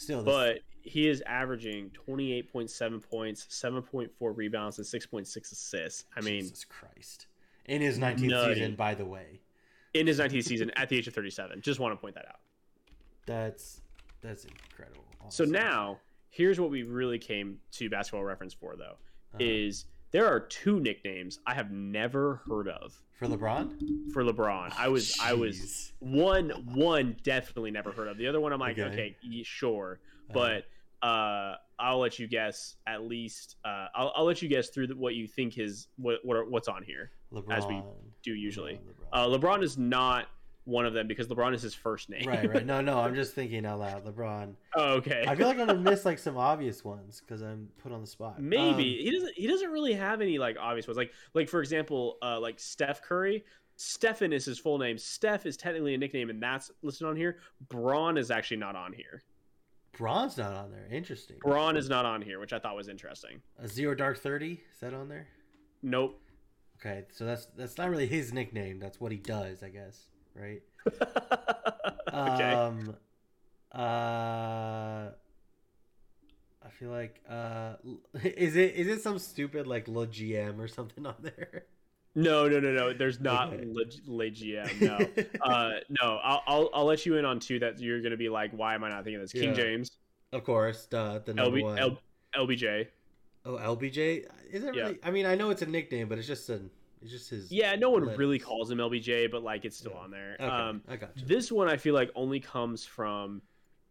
Still, 0.00 0.22
this, 0.22 0.34
But 0.34 0.60
he 0.82 1.08
is 1.08 1.22
averaging 1.26 1.90
28.7 2.08 3.02
points, 3.08 3.46
7.4 3.50 4.08
rebounds, 4.36 4.78
and 4.78 4.86
6.6 4.86 5.36
assists. 5.52 6.04
I 6.16 6.20
mean, 6.20 6.42
Jesus 6.42 6.64
Christ, 6.64 7.26
in 7.66 7.80
his 7.82 7.98
19th 7.98 8.22
Nutty. 8.30 8.54
season, 8.54 8.74
by 8.76 8.94
the 8.94 9.04
way, 9.04 9.40
in 9.94 10.06
his 10.06 10.18
19th 10.18 10.44
season 10.44 10.70
at 10.76 10.88
the 10.88 10.96
age 10.96 11.06
of 11.08 11.14
37. 11.14 11.60
Just 11.60 11.80
want 11.80 11.92
to 11.92 12.00
point 12.00 12.14
that 12.14 12.26
out. 12.28 12.40
that's 13.26 13.82
that's 14.22 14.44
incredible. 14.44 15.04
So 15.28 15.44
now, 15.44 15.98
here's 16.30 16.58
what 16.60 16.70
we 16.70 16.82
really 16.82 17.18
came 17.18 17.58
to 17.72 17.88
basketball 17.88 18.24
reference 18.24 18.52
for, 18.54 18.74
though, 18.76 18.96
Uh, 19.34 19.38
is 19.38 19.84
there 20.12 20.26
are 20.26 20.40
two 20.40 20.80
nicknames 20.80 21.38
I 21.46 21.54
have 21.54 21.70
never 21.70 22.42
heard 22.48 22.68
of 22.68 23.00
for 23.12 23.26
LeBron, 23.26 24.12
for 24.12 24.24
LeBron. 24.24 24.72
I 24.78 24.88
was, 24.88 25.16
I 25.20 25.34
was 25.34 25.92
one, 26.00 26.50
one 26.74 27.16
definitely 27.22 27.70
never 27.70 27.92
heard 27.92 28.08
of. 28.08 28.16
The 28.16 28.26
other 28.26 28.40
one, 28.40 28.52
I'm 28.52 28.60
like, 28.60 28.78
Okay. 28.78 29.14
okay, 29.22 29.42
sure, 29.44 30.00
Uh, 30.30 30.32
but 30.32 30.64
uh, 31.06 31.54
I'll 31.78 31.98
let 31.98 32.18
you 32.18 32.26
guess 32.26 32.76
at 32.86 33.02
least. 33.04 33.56
Uh, 33.64 33.86
I'll, 33.94 34.12
I'll 34.16 34.24
let 34.24 34.42
you 34.42 34.48
guess 34.48 34.68
through 34.70 34.88
the, 34.88 34.96
what 34.96 35.14
you 35.14 35.26
think 35.26 35.54
his 35.54 35.88
what, 35.96 36.18
what 36.24 36.36
are, 36.36 36.44
what's 36.44 36.68
on 36.68 36.82
here. 36.82 37.10
LeBron 37.32 37.56
as 37.56 37.66
we 37.66 37.82
do 38.22 38.32
usually. 38.34 38.74
LeBron, 38.74 39.06
Uh, 39.12 39.26
LeBron 39.26 39.62
is 39.62 39.78
not 39.78 40.26
one 40.64 40.86
of 40.86 40.92
them 40.92 41.06
because 41.08 41.26
LeBron 41.28 41.54
is 41.54 41.62
his 41.62 41.74
first 41.74 42.10
name. 42.10 42.26
right, 42.28 42.48
right. 42.48 42.66
No, 42.66 42.80
no, 42.80 42.98
I'm 43.00 43.14
just 43.14 43.34
thinking 43.36 43.64
out 43.66 43.80
loud. 43.80 44.04
LeBron. 44.04 44.54
oh, 44.76 44.92
okay. 44.94 45.24
I 45.26 45.34
feel 45.34 45.46
like 45.48 45.58
I'm 45.58 45.66
gonna 45.66 45.78
miss 45.78 46.04
like 46.04 46.18
some 46.18 46.36
obvious 46.52 46.84
ones 46.84 47.20
because 47.20 47.42
I'm 47.42 47.68
put 47.78 47.92
on 47.92 48.00
the 48.00 48.06
spot. 48.06 48.40
Maybe 48.40 48.68
Um, 48.98 49.04
he 49.04 49.10
doesn't. 49.10 49.34
He 49.36 49.46
doesn't 49.46 49.70
really 49.70 49.94
have 49.94 50.20
any 50.20 50.38
like 50.38 50.56
obvious 50.60 50.86
ones. 50.86 50.96
Like 50.96 51.12
like 51.34 51.48
for 51.48 51.60
example, 51.60 52.18
uh, 52.22 52.38
like 52.40 52.58
Steph 52.60 53.02
Curry. 53.02 53.44
Stephen 53.76 54.30
is 54.34 54.44
his 54.44 54.58
full 54.58 54.76
name. 54.76 54.98
Steph 54.98 55.46
is 55.46 55.56
technically 55.56 55.94
a 55.94 55.98
nickname, 55.98 56.28
and 56.28 56.42
that's 56.42 56.70
listed 56.82 57.06
on 57.06 57.16
here. 57.16 57.38
Bron 57.70 58.18
is 58.18 58.30
actually 58.30 58.58
not 58.58 58.76
on 58.76 58.92
here. 58.92 59.22
Bron's 59.92 60.36
not 60.36 60.52
on 60.52 60.70
there. 60.70 60.86
Interesting. 60.90 61.36
Bron 61.40 61.78
is 61.78 61.88
not 61.88 62.04
on 62.04 62.20
here, 62.20 62.38
which 62.40 62.52
I 62.52 62.58
thought 62.58 62.76
was 62.76 62.88
interesting. 62.88 63.40
A 63.58 63.66
zero 63.66 63.94
dark 63.94 64.18
thirty 64.18 64.60
is 64.74 64.80
that 64.80 64.92
on 64.92 65.08
there? 65.08 65.28
Nope. 65.82 66.20
Okay, 66.78 67.04
so 67.10 67.24
that's 67.24 67.46
that's 67.56 67.78
not 67.78 67.88
really 67.88 68.06
his 68.06 68.34
nickname. 68.34 68.78
That's 68.78 69.00
what 69.00 69.12
he 69.12 69.18
does, 69.18 69.62
I 69.62 69.70
guess. 69.70 70.09
Right. 70.34 70.62
okay. 72.12 72.52
Um. 72.52 72.96
Uh. 73.74 75.10
I 76.62 76.68
feel 76.78 76.90
like 76.90 77.20
uh, 77.28 77.74
is 78.22 78.56
it 78.56 78.74
is 78.74 78.86
it 78.86 79.02
some 79.02 79.18
stupid 79.18 79.66
like 79.66 79.88
Le 79.88 80.06
GM 80.06 80.58
or 80.58 80.68
something 80.68 81.04
on 81.06 81.14
there? 81.20 81.64
no, 82.14 82.48
no, 82.48 82.58
no, 82.60 82.72
no. 82.72 82.92
There's 82.92 83.20
not 83.20 83.52
Okay. 83.52 83.64
leg- 83.66 84.02
leg 84.06 84.34
GM. 84.34 84.80
No. 84.80 85.24
uh, 85.42 85.70
no. 86.02 86.18
I'll, 86.22 86.42
I'll 86.46 86.70
I'll 86.74 86.84
let 86.84 87.04
you 87.06 87.16
in 87.16 87.24
on 87.24 87.38
two 87.40 87.58
that 87.60 87.80
you're 87.80 88.00
gonna 88.02 88.16
be 88.16 88.28
like, 88.28 88.52
why 88.52 88.74
am 88.74 88.84
I 88.84 88.90
not 88.90 89.04
thinking 89.04 89.16
of 89.16 89.22
this? 89.22 89.32
King 89.32 89.50
Yeah. 89.50 89.54
James, 89.54 89.90
of 90.32 90.44
course, 90.44 90.86
the 90.86 91.22
the 91.24 91.34
number 91.34 91.58
LB, 91.58 91.62
one. 91.62 91.78
L, 91.78 91.98
LBJ. 92.36 92.86
oh, 93.46 93.56
LBJ. 93.56 94.26
Is 94.50 94.64
it 94.64 94.74
Yeah. 94.74 94.82
really? 94.82 94.98
I 95.02 95.10
mean, 95.10 95.26
I 95.26 95.34
know 95.34 95.50
it's 95.50 95.62
a 95.62 95.66
nickname, 95.66 96.08
but 96.08 96.18
it's 96.18 96.26
just 96.26 96.48
a 96.50 96.60
it's 97.02 97.10
just 97.10 97.30
his. 97.30 97.50
Yeah, 97.50 97.74
no 97.76 97.90
one 97.90 98.02
letters. 98.04 98.18
really 98.18 98.38
calls 98.38 98.70
him 98.70 98.78
LBJ, 98.78 99.30
but 99.30 99.42
like 99.42 99.64
it's 99.64 99.76
still 99.76 99.92
Yeah. 99.92 99.98
on 100.00 100.10
there. 100.10 100.36
Okay, 100.38 100.44
Um, 100.46 100.82
I 100.88 100.96
got 100.96 101.16
you. 101.16 101.26
this 101.26 101.50
one 101.50 101.68
I 101.68 101.76
feel 101.76 101.94
like 101.94 102.10
only 102.14 102.40
comes 102.40 102.84
from 102.84 103.42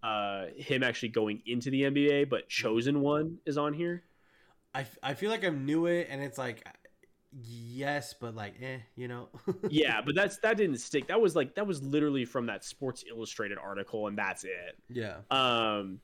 uh 0.01 0.45
him 0.55 0.81
actually 0.83 1.09
going 1.09 1.41
into 1.45 1.69
the 1.69 1.83
NBA, 1.83 2.29
but 2.29 2.47
chosen 2.49 3.01
one 3.01 3.37
is 3.45 3.57
on 3.57 3.73
here. 3.73 4.03
I, 4.73 4.85
I 5.03 5.13
feel 5.15 5.29
like 5.31 5.43
I 5.43 5.49
knew 5.49 5.87
it, 5.87 6.07
and 6.09 6.21
it's 6.21 6.37
like 6.37 6.65
yes, 7.31 8.13
but 8.19 8.35
like 8.35 8.55
eh, 8.61 8.77
you 8.95 9.07
know. 9.07 9.29
Yeah, 9.69 10.01
but 10.05 10.15
that's 10.15 10.37
that 10.39 10.57
didn't 10.57 10.77
stick. 10.77 11.07
That 11.07 11.19
was 11.19 11.35
like 11.35 11.55
that 11.55 11.65
was 11.67 11.81
literally 11.83 12.25
from 12.25 12.45
that 12.47 12.63
Sports 12.63 13.03
Illustrated 13.09 13.57
article, 13.57 14.07
and 14.07 14.17
that's 14.17 14.43
it. 14.43 14.77
yeah. 14.89 15.17
Um, 15.31 15.99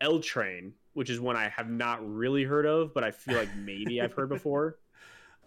L 0.00 0.20
Train, 0.20 0.74
which 0.92 1.08
is 1.10 1.20
one 1.20 1.36
I 1.36 1.48
have 1.48 1.70
not 1.70 2.06
really 2.06 2.44
heard 2.44 2.66
of, 2.66 2.92
but 2.92 3.02
I 3.04 3.10
feel 3.12 3.36
like 3.36 3.48
maybe 3.56 4.00
I've 4.00 4.12
heard 4.12 4.28
before. 4.28 4.76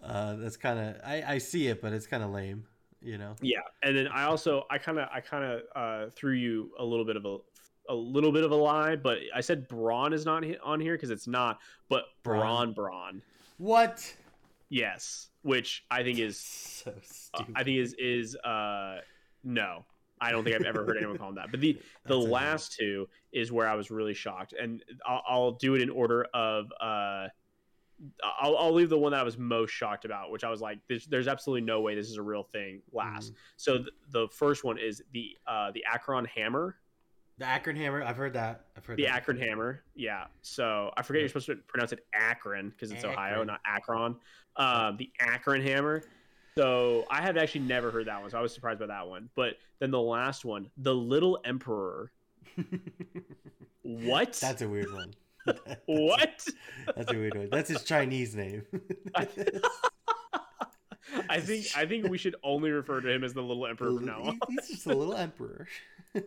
Uh, 0.03 0.35
that's 0.35 0.57
kind 0.57 0.79
of 0.79 0.95
I, 1.03 1.23
I 1.27 1.37
see 1.37 1.67
it, 1.67 1.81
but 1.81 1.93
it's 1.93 2.07
kind 2.07 2.23
of 2.23 2.31
lame, 2.31 2.65
you 3.01 3.17
know. 3.17 3.35
Yeah, 3.41 3.59
and 3.83 3.97
then 3.97 4.07
I 4.07 4.23
also 4.23 4.65
I 4.69 4.77
kind 4.77 4.99
of 4.99 5.09
I 5.13 5.19
kind 5.19 5.43
of 5.43 5.61
uh, 5.75 6.09
threw 6.11 6.33
you 6.33 6.71
a 6.79 6.85
little 6.85 7.05
bit 7.05 7.15
of 7.15 7.25
a 7.25 7.37
a 7.89 7.95
little 7.95 8.31
bit 8.31 8.43
of 8.43 8.51
a 8.51 8.55
lie, 8.55 8.95
but 8.95 9.17
I 9.35 9.41
said 9.41 9.67
Bron 9.67 10.13
is 10.13 10.25
not 10.25 10.43
on 10.63 10.79
here 10.79 10.93
because 10.93 11.09
it's 11.09 11.27
not, 11.27 11.59
but 11.89 12.05
Bron. 12.23 12.73
Bron 12.73 13.21
What? 13.57 14.13
yes, 14.69 15.27
which 15.41 15.83
I 15.89 16.03
think 16.03 16.19
is 16.19 16.39
so 16.83 16.91
uh, 16.91 16.93
stupid. 17.01 17.53
I 17.55 17.63
think 17.63 17.77
is 17.79 17.93
is 17.99 18.35
uh 18.37 18.99
no. 19.43 19.85
I 20.21 20.31
don't 20.31 20.43
think 20.43 20.55
I've 20.57 20.65
ever 20.65 20.85
heard 20.85 20.97
anyone 20.97 21.17
call 21.17 21.29
him 21.29 21.35
that. 21.35 21.49
But 21.49 21.61
the 21.61 21.73
the 22.05 22.19
That's 22.19 22.29
last 22.29 22.75
two 22.77 23.07
is 23.31 23.51
where 23.51 23.67
I 23.67 23.75
was 23.75 23.89
really 23.89 24.13
shocked, 24.13 24.53
and 24.53 24.83
I'll, 25.05 25.23
I'll 25.27 25.51
do 25.53 25.75
it 25.75 25.81
in 25.81 25.89
order 25.89 26.25
of. 26.33 26.71
uh 26.79 27.27
I'll, 28.41 28.57
I'll 28.57 28.73
leave 28.73 28.89
the 28.89 28.97
one 28.97 29.11
that 29.11 29.19
I 29.19 29.23
was 29.23 29.37
most 29.37 29.71
shocked 29.71 30.05
about, 30.05 30.31
which 30.31 30.43
I 30.43 30.49
was 30.49 30.61
like, 30.61 30.79
"There's, 30.87 31.05
there's 31.07 31.27
absolutely 31.27 31.65
no 31.65 31.81
way 31.81 31.95
this 31.95 32.09
is 32.09 32.17
a 32.17 32.21
real 32.21 32.43
thing." 32.43 32.81
Last, 32.93 33.33
Mhm. 33.33 33.37
so 33.57 33.77
th- 33.77 33.89
the 34.11 34.27
first 34.29 34.63
one 34.63 34.77
is 34.77 35.03
the 35.13 35.37
uh, 35.47 35.71
the 35.71 35.83
Akron 35.85 36.25
Hammer, 36.25 36.77
The 37.37 37.45
Akron 37.45 37.75
Hammer. 37.75 38.03
I've 38.03 38.17
heard 38.17 38.33
that. 38.33 38.65
I've 38.77 38.85
heard 38.85 38.97
the 38.97 39.03
that 39.03 39.15
Akron 39.15 39.37
Hammer. 39.37 39.83
Yeah. 39.95 40.25
So 40.41 40.91
I 40.97 41.01
forget 41.01 41.21
you're 41.21 41.29
supposed 41.29 41.47
to 41.47 41.55
pronounce 41.55 41.91
it 41.93 42.05
Akron 42.13 42.69
because 42.69 42.91
it's 42.91 43.03
Ohio, 43.03 43.43
not 43.43 43.59
Akron. 43.65 44.15
Um, 44.55 44.97
the 44.97 45.09
Akron 45.19 45.61
Hammer. 45.61 46.03
So 46.57 47.05
I 47.09 47.21
have 47.21 47.37
actually 47.37 47.61
never 47.61 47.91
heard 47.91 48.07
that 48.07 48.19
one, 48.21 48.29
so 48.31 48.37
I 48.37 48.41
was 48.41 48.53
surprised 48.53 48.79
by 48.81 48.87
that 48.87 49.07
one. 49.07 49.29
But 49.35 49.57
then 49.79 49.91
the 49.91 50.01
last 50.01 50.43
one, 50.43 50.69
the 50.77 50.93
Little 50.93 51.39
Emperor. 51.45 52.11
What? 53.83 54.33
That's 54.33 54.61
a 54.61 54.67
weird 54.69 54.91
one. 54.93 55.13
What? 55.85 56.47
That's 56.95 57.11
a 57.11 57.15
weird 57.15 57.35
one. 57.35 57.49
That's 57.49 57.69
his 57.69 57.83
Chinese 57.83 58.35
name. 58.35 58.63
I 61.29 61.39
think 61.39 61.65
I 61.75 61.85
think 61.85 62.07
we 62.09 62.17
should 62.17 62.35
only 62.43 62.69
refer 62.71 63.01
to 63.01 63.09
him 63.09 63.23
as 63.23 63.33
the 63.33 63.41
Little 63.41 63.65
Emperor 63.65 63.95
from 63.95 64.05
now 64.05 64.21
on. 64.23 64.39
He's 64.49 64.67
just 64.67 64.85
a 64.85 64.93
little 64.95 65.15
emperor. 65.15 65.67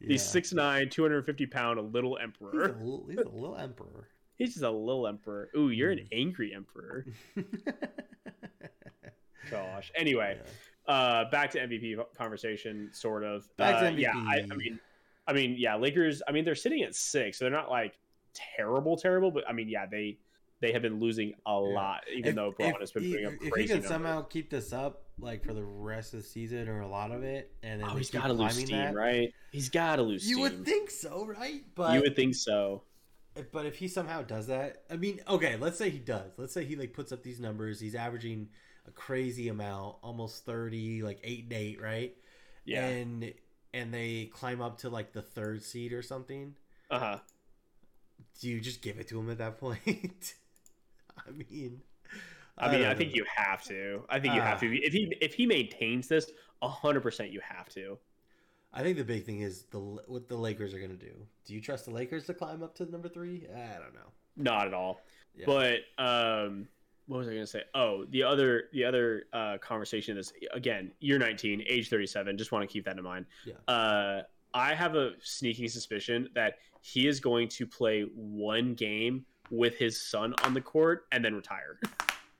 The 0.00 0.14
Yeah. 0.14 0.20
6'9", 0.20 0.90
250 0.92 1.46
pound 1.46 1.92
Little 1.92 2.16
He's 2.16 2.20
a 2.20 2.22
Emperor. 2.22 2.68
little, 2.78 3.06
he's 3.10 3.18
a 3.18 3.28
little 3.28 3.56
emperor. 3.56 4.08
He's 4.36 4.52
just 4.54 4.62
a 4.64 4.70
little 4.70 5.06
emperor. 5.08 5.50
Ooh, 5.56 5.68
you're 5.70 5.90
Mm. 5.94 6.00
an 6.02 6.08
angry 6.12 6.54
emperor. 6.54 7.04
Gosh. 9.50 9.90
Anyway, 9.96 10.38
Yeah. 10.88 10.92
uh 10.94 11.30
back 11.30 11.50
to 11.52 11.58
MVP 11.60 11.96
conversation 12.16 12.90
sort 12.92 13.24
of 13.24 13.54
Back 13.56 13.80
to 13.80 13.88
Uh, 13.88 13.90
yeah 13.90 14.12
I, 14.14 14.44
I 14.50 14.54
mean 14.56 14.78
i 15.28 15.32
mean 15.32 15.54
yeah 15.56 15.76
lakers 15.76 16.20
i 16.26 16.32
mean 16.32 16.44
they're 16.44 16.54
sitting 16.56 16.82
at 16.82 16.94
six 16.96 17.38
so 17.38 17.44
they're 17.44 17.52
not 17.52 17.70
like 17.70 17.96
terrible 18.34 18.96
terrible 18.96 19.30
but 19.30 19.48
i 19.48 19.52
mean 19.52 19.68
yeah 19.68 19.86
they 19.86 20.18
they 20.60 20.72
have 20.72 20.82
been 20.82 20.98
losing 20.98 21.34
a 21.46 21.54
lot 21.54 22.00
even 22.12 22.30
If- 22.30 22.34
though 22.34 22.52
bron 22.58 22.70
if 22.70 22.80
has 22.80 22.90
been 22.90 23.02
he- 23.04 23.10
putting 23.12 23.26
up 23.26 23.32
crazy. 23.38 23.48
if 23.48 23.54
he 23.54 23.64
can 23.66 23.72
numbers. 23.76 23.88
somehow 23.88 24.22
keep 24.22 24.50
this 24.50 24.72
up 24.72 25.04
like 25.20 25.44
for 25.44 25.52
the 25.52 25.62
rest 25.64 26.14
of 26.14 26.22
the 26.22 26.26
season 26.28 26.68
or 26.68 26.80
a 26.80 26.88
lot 26.88 27.10
of 27.10 27.24
it, 27.24 27.50
and 27.64 27.80
then 27.80 27.88
oh 27.90 27.96
he's 27.96 28.08
got 28.10 28.28
to 28.28 28.32
lose 28.32 28.52
climbing 28.52 28.66
steam 28.66 28.78
that, 28.78 28.94
right 28.94 29.32
he's 29.50 29.68
got 29.68 29.96
to 29.96 30.02
lose 30.02 30.22
Steam. 30.22 30.38
You 30.38 30.46
steam 30.46 30.58
would 30.58 30.64
think 30.64 30.90
so, 30.92 31.26
right? 31.26 31.64
But 31.74 31.94
you 31.94 32.02
would 32.02 32.14
think 32.14 32.36
so 32.36 32.82
But 33.50 33.66
if 33.66 33.74
he 33.76 33.88
somehow 33.88 34.22
does 34.22 34.46
that, 34.46 34.84
I 34.88 34.94
mean, 34.96 35.20
okay, 35.28 35.56
let's 35.56 35.76
say 35.76 35.90
he 35.90 35.98
does. 35.98 36.30
Let's 36.36 36.52
say 36.54 36.64
he 36.64 36.76
like 36.76 36.92
puts 36.92 37.10
up 37.10 37.24
these 37.24 37.40
numbers. 37.40 37.80
He's 37.80 37.96
averaging 37.96 38.48
a 38.86 38.92
crazy 38.92 39.48
amount, 39.48 39.96
almost 40.02 40.44
thirty, 40.46 41.02
like 41.02 41.18
eight 41.24 41.44
and 41.44 41.52
eight, 41.52 41.80
right? 41.82 42.14
yeah 42.64 42.86
And 42.86 43.32
and 43.74 43.92
they 43.92 44.30
climb 44.32 44.60
up 44.60 44.78
to 44.78 44.88
like 44.88 45.12
the 45.12 45.22
third 45.22 45.62
seed 45.62 45.92
or 45.92 46.02
something. 46.02 46.54
uh-huh 46.90 47.18
Do 48.40 48.48
you 48.48 48.60
just 48.60 48.82
give 48.82 48.98
it 48.98 49.08
to 49.08 49.18
him 49.18 49.30
at 49.30 49.38
that 49.38 49.58
point? 49.60 50.34
I 51.26 51.30
mean, 51.30 51.80
i 52.60 52.72
mean 52.72 52.84
i, 52.86 52.94
think 52.94 53.14
you 53.14 53.24
have 53.36 53.62
to 53.62 54.02
i 54.08 54.18
think 54.18 54.34
you 54.34 54.40
have 54.40 54.56
Ah. 54.56 54.60
to 54.60 54.74
if 54.84 54.92
he 54.92 55.16
if 55.20 55.34
he 55.34 55.46
maintains 55.46 56.08
this 56.08 56.30
100% 56.62 57.30
you 57.32 57.40
have 57.40 57.68
to 57.70 57.98
I 58.72 58.82
think 58.82 58.98
the 58.98 59.04
big 59.04 59.24
thing 59.24 59.40
is 59.40 59.62
the 59.70 59.78
what 59.80 60.28
the 60.28 60.36
Lakers 60.36 60.74
are 60.74 60.78
going 60.78 60.90
to 60.90 61.04
do. 61.06 61.14
Do 61.46 61.54
you 61.54 61.60
trust 61.60 61.86
the 61.86 61.90
Lakers 61.90 62.26
to 62.26 62.34
climb 62.34 62.62
up 62.62 62.74
to 62.76 62.84
number 62.84 63.08
three? 63.08 63.46
I 63.50 63.78
don't 63.78 63.94
know. 63.94 64.12
Not 64.36 64.66
at 64.66 64.74
all. 64.74 65.00
Yeah. 65.34 65.46
But 65.46 65.78
um, 65.96 66.68
what 67.08 67.18
was 67.18 67.28
I 67.28 67.32
going 67.32 67.42
to 67.42 67.50
say? 67.50 67.62
Oh, 67.74 68.04
the 68.10 68.22
other 68.22 68.64
the 68.72 68.84
other 68.84 69.24
uh, 69.32 69.56
conversation 69.58 70.16
is 70.18 70.32
again 70.52 70.92
year 71.00 71.18
19, 71.18 71.64
age 71.66 71.88
37. 71.88 72.36
Just 72.36 72.52
want 72.52 72.68
to 72.68 72.72
keep 72.72 72.84
that 72.84 72.96
in 72.96 73.02
mind. 73.02 73.26
Yeah. 73.44 73.54
Uh, 73.66 74.22
I 74.54 74.74
have 74.74 74.94
a 74.94 75.12
sneaking 75.20 75.68
suspicion 75.68 76.28
that 76.34 76.54
he 76.82 77.08
is 77.08 77.18
going 77.18 77.48
to 77.48 77.66
play 77.66 78.02
one 78.14 78.74
game 78.74 79.24
with 79.50 79.76
his 79.76 80.00
son 80.00 80.34
on 80.44 80.54
the 80.54 80.60
court 80.60 81.06
and 81.10 81.24
then 81.24 81.34
retire. 81.34 81.80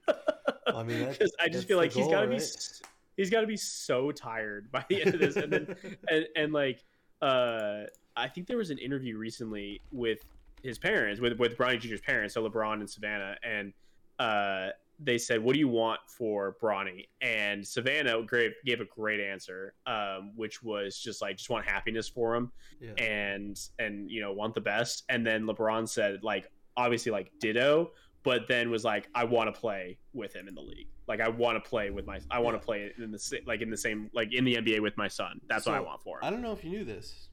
I 0.67 0.83
mean, 0.83 1.09
because 1.09 1.35
I 1.41 1.49
just 1.49 1.67
feel 1.67 1.79
like 1.79 1.95
goal, 1.95 2.05
he's 2.05 2.13
got 2.13 2.21
to 2.21 2.29
right? 2.29 2.39
be 2.39 2.87
he's 3.17 3.31
got 3.31 3.41
to 3.41 3.47
be 3.47 3.57
so 3.57 4.13
tired 4.13 4.71
by 4.71 4.85
the 4.91 5.03
end 5.03 5.15
of 5.15 5.21
this, 5.21 5.37
and 5.37 5.51
then 5.51 5.77
and, 6.11 6.27
and 6.37 6.53
like 6.53 6.85
uh, 7.23 7.85
I 8.17 8.29
think 8.29 8.47
there 8.47 8.59
was 8.59 8.71
an 8.71 8.79
interview 8.79 9.17
recently 9.17 9.81
with 9.93 10.21
his 10.63 10.79
parents, 10.79 11.23
with 11.23 11.39
with 11.39 11.57
Bronny 11.57 11.81
Jr.'s 11.81 12.03
parents, 12.03 12.35
so 12.35 12.47
LeBron 12.47 12.75
and 12.75 12.91
Savannah, 12.91 13.37
and 13.43 13.73
uh, 14.19 14.69
they 15.01 15.19
said, 15.19 15.43
"What 15.43 15.53
do 15.53 15.59
you 15.59 15.69
want 15.69 16.01
for 16.07 16.57
Bronny?" 16.61 17.07
And 17.21 17.67
Savannah 17.67 18.23
gave, 18.25 18.53
gave 18.65 18.81
a 18.81 18.85
great 18.85 19.21
answer, 19.21 19.75
um, 19.87 20.33
which 20.35 20.63
was 20.63 20.99
just 20.99 21.23
like, 21.23 21.37
"Just 21.37 21.51
want 21.51 21.65
happiness 21.65 22.09
for 22.09 22.35
him, 22.35 22.51
yeah. 22.81 22.93
and 22.95 23.59
and 23.79 24.11
you 24.11 24.21
know 24.21 24.33
want 24.33 24.55
the 24.55 24.61
best." 24.61 25.05
And 25.09 25.27
then 25.27 25.45
LeBron 25.45 25.89
said, 25.89 26.25
like, 26.25 26.51
obviously 26.77 27.13
like 27.13 27.31
ditto, 27.41 27.91
but 28.23 28.49
then 28.49 28.71
was 28.71 28.85
like, 28.85 29.09
I 29.15 29.25
want 29.25 29.53
to 29.53 29.59
play 29.59 29.99
with 30.15 30.35
him 30.35 30.49
in 30.49 30.55
the 30.55 30.61
league. 30.61 30.89
Like 31.07 31.21
I 31.21 31.29
want 31.29 31.63
to 31.63 31.69
play 31.69 31.91
with 31.91 32.07
my, 32.07 32.21
I 32.31 32.39
want 32.39 32.61
to 32.61 32.65
play 32.65 32.93
in 32.99 33.11
the 33.11 33.41
like 33.47 33.61
in 33.61 33.71
the 33.71 33.77
same 33.77 34.11
like 34.13 34.33
in 34.33 34.45
the 34.45 34.57
NBA 34.57 34.81
with 34.81 34.97
my 34.97 35.09
son. 35.09 35.41
That's 35.49 35.65
so, 35.65 35.73
what 35.73 35.79
I 35.79 35.81
want 35.81 36.03
for 36.03 36.19
him. 36.19 36.25
I 36.25 36.31
don't 36.31 36.43
know 36.43 36.53
if 36.53 36.65
you 36.65 36.71
knew 36.71 36.85
this. 36.85 37.29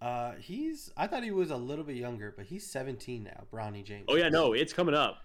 Uh, 0.00 0.32
he's 0.38 0.92
I 0.96 1.06
thought 1.06 1.24
he 1.24 1.30
was 1.30 1.50
a 1.50 1.56
little 1.56 1.84
bit 1.84 1.96
younger, 1.96 2.32
but 2.36 2.46
he's 2.46 2.70
17 2.70 3.24
now. 3.24 3.44
Bronny 3.52 3.82
James. 3.82 4.04
Oh 4.08 4.16
yeah, 4.16 4.28
no, 4.28 4.52
it's 4.52 4.72
coming 4.72 4.94
up. 4.94 5.18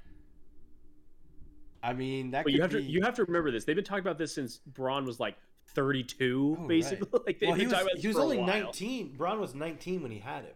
I 1.83 1.93
mean 1.93 2.31
that. 2.31 2.43
But 2.43 2.53
you 2.53 2.61
have 2.61 2.71
be... 2.71 2.77
to 2.77 2.83
you 2.83 3.01
have 3.01 3.15
to 3.15 3.25
remember 3.25 3.51
this. 3.51 3.65
They've 3.65 3.75
been 3.75 3.85
talking 3.85 4.01
about 4.01 4.17
this 4.17 4.33
since 4.33 4.57
Bron 4.57 5.05
was 5.05 5.19
like 5.19 5.37
32, 5.69 6.57
oh, 6.59 6.67
basically. 6.67 7.07
Right. 7.11 7.21
Like 7.25 7.39
they've 7.39 7.49
well, 7.49 7.57
been 7.57 7.61
he 7.61 7.65
was, 7.67 7.73
talking 7.73 7.87
about 7.91 8.01
he 8.01 8.07
was 8.07 8.17
only 8.17 8.41
19. 8.41 9.15
Bron 9.17 9.39
was 9.39 9.55
19 9.55 10.01
when 10.01 10.11
he 10.11 10.19
had 10.19 10.43
him. 10.43 10.53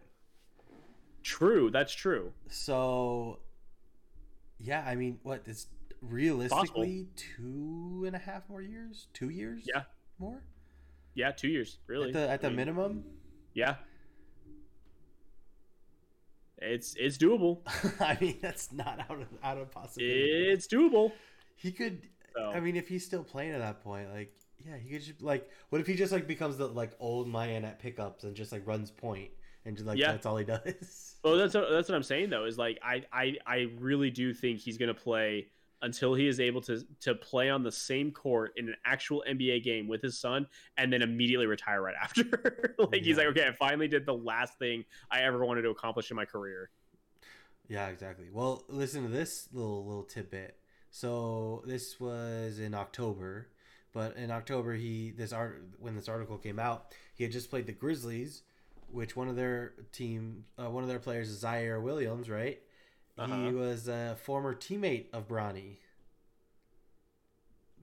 True, 1.22 1.70
that's 1.70 1.92
true. 1.92 2.32
So, 2.48 3.40
yeah, 4.60 4.84
I 4.86 4.94
mean, 4.94 5.18
what? 5.22 5.42
It's 5.46 5.66
realistically 6.00 7.08
two 7.16 8.04
and 8.06 8.14
a 8.14 8.18
half 8.18 8.48
more 8.48 8.62
years. 8.62 9.08
Two 9.12 9.30
years. 9.30 9.64
Yeah. 9.66 9.82
More. 10.18 10.42
Yeah, 11.14 11.32
two 11.32 11.48
years. 11.48 11.78
Really. 11.86 12.08
At 12.08 12.12
the, 12.12 12.30
at 12.30 12.40
the 12.42 12.46
I 12.46 12.50
mean, 12.50 12.56
minimum. 12.56 13.04
Yeah. 13.54 13.76
It's 16.58 16.94
it's 16.98 17.18
doable. 17.18 17.60
I 18.00 18.16
mean, 18.20 18.38
that's 18.40 18.72
not 18.72 19.00
out 19.10 19.20
of 19.20 19.28
out 19.42 19.58
of 19.58 19.70
possibility. 19.70 20.50
It's 20.50 20.66
doable. 20.66 21.12
He 21.56 21.72
could. 21.72 22.08
So. 22.34 22.50
I 22.50 22.60
mean, 22.60 22.76
if 22.76 22.88
he's 22.88 23.04
still 23.04 23.24
playing 23.24 23.52
at 23.52 23.60
that 23.60 23.82
point, 23.82 24.12
like, 24.12 24.32
yeah, 24.64 24.76
he 24.76 24.90
could 24.90 25.02
just 25.02 25.22
like. 25.22 25.48
What 25.70 25.80
if 25.80 25.86
he 25.86 25.94
just 25.94 26.12
like 26.12 26.26
becomes 26.26 26.56
the 26.56 26.66
like 26.66 26.92
old 26.98 27.28
Mayan 27.28 27.64
at 27.64 27.78
pickups 27.78 28.24
and 28.24 28.34
just 28.34 28.52
like 28.52 28.66
runs 28.66 28.90
and 29.66 29.76
just 29.76 29.86
like 29.86 29.98
yeah. 29.98 30.12
that's 30.12 30.24
all 30.24 30.36
he 30.36 30.44
does. 30.44 31.16
Well, 31.24 31.36
that's 31.36 31.54
what, 31.54 31.68
that's 31.70 31.88
what 31.88 31.96
I'm 31.96 32.04
saying 32.04 32.30
though. 32.30 32.44
Is 32.44 32.56
like 32.56 32.78
I 32.82 33.04
I 33.12 33.36
I 33.46 33.66
really 33.78 34.10
do 34.10 34.32
think 34.32 34.60
he's 34.60 34.78
gonna 34.78 34.94
play 34.94 35.48
until 35.82 36.14
he 36.14 36.26
is 36.26 36.40
able 36.40 36.60
to 36.62 36.84
to 37.00 37.14
play 37.14 37.50
on 37.50 37.62
the 37.62 37.72
same 37.72 38.10
court 38.10 38.52
in 38.56 38.68
an 38.68 38.76
actual 38.84 39.24
NBA 39.28 39.62
game 39.62 39.88
with 39.88 40.02
his 40.02 40.18
son, 40.18 40.46
and 40.76 40.92
then 40.92 41.02
immediately 41.02 41.46
retire 41.46 41.82
right 41.82 41.94
after. 42.00 42.74
like 42.78 42.94
yeah. 42.94 43.00
he's 43.02 43.16
like, 43.16 43.26
okay, 43.26 43.46
I 43.46 43.52
finally 43.52 43.88
did 43.88 44.06
the 44.06 44.14
last 44.14 44.58
thing 44.58 44.84
I 45.10 45.22
ever 45.22 45.44
wanted 45.44 45.62
to 45.62 45.70
accomplish 45.70 46.10
in 46.10 46.16
my 46.16 46.24
career. 46.24 46.70
Yeah, 47.68 47.88
exactly. 47.88 48.26
Well, 48.32 48.64
listen 48.68 49.02
to 49.02 49.08
this 49.08 49.48
little 49.52 49.84
little 49.84 50.04
tidbit. 50.04 50.56
So 50.90 51.62
this 51.66 52.00
was 52.00 52.58
in 52.58 52.74
October, 52.74 53.48
but 53.92 54.16
in 54.16 54.30
October 54.30 54.74
he 54.74 55.10
this 55.10 55.32
art 55.32 55.62
when 55.78 55.94
this 55.94 56.08
article 56.08 56.38
came 56.38 56.58
out, 56.58 56.92
he 57.14 57.24
had 57.24 57.32
just 57.32 57.50
played 57.50 57.66
the 57.66 57.72
Grizzlies 57.72 58.42
which 58.90 59.16
one 59.16 59.28
of 59.28 59.36
their 59.36 59.72
team, 59.92 60.44
uh, 60.58 60.70
one 60.70 60.82
of 60.82 60.88
their 60.88 60.98
players 60.98 61.28
is 61.28 61.42
Ziaire 61.42 61.82
Williams, 61.82 62.30
right? 62.30 62.60
Uh-huh. 63.18 63.46
He 63.46 63.52
was 63.52 63.88
a 63.88 64.16
former 64.22 64.54
teammate 64.54 65.06
of 65.12 65.28
Bronny. 65.28 65.76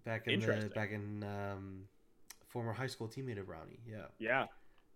Back 0.06 0.28
in 0.28 0.40
the 0.40 0.70
back 0.76 0.92
in 0.92 1.24
um, 1.24 1.84
former 2.48 2.74
high 2.74 2.88
school 2.88 3.08
teammate 3.08 3.40
of 3.40 3.48
Bronny, 3.48 3.80
yeah. 3.90 4.06
Yeah. 4.20 4.46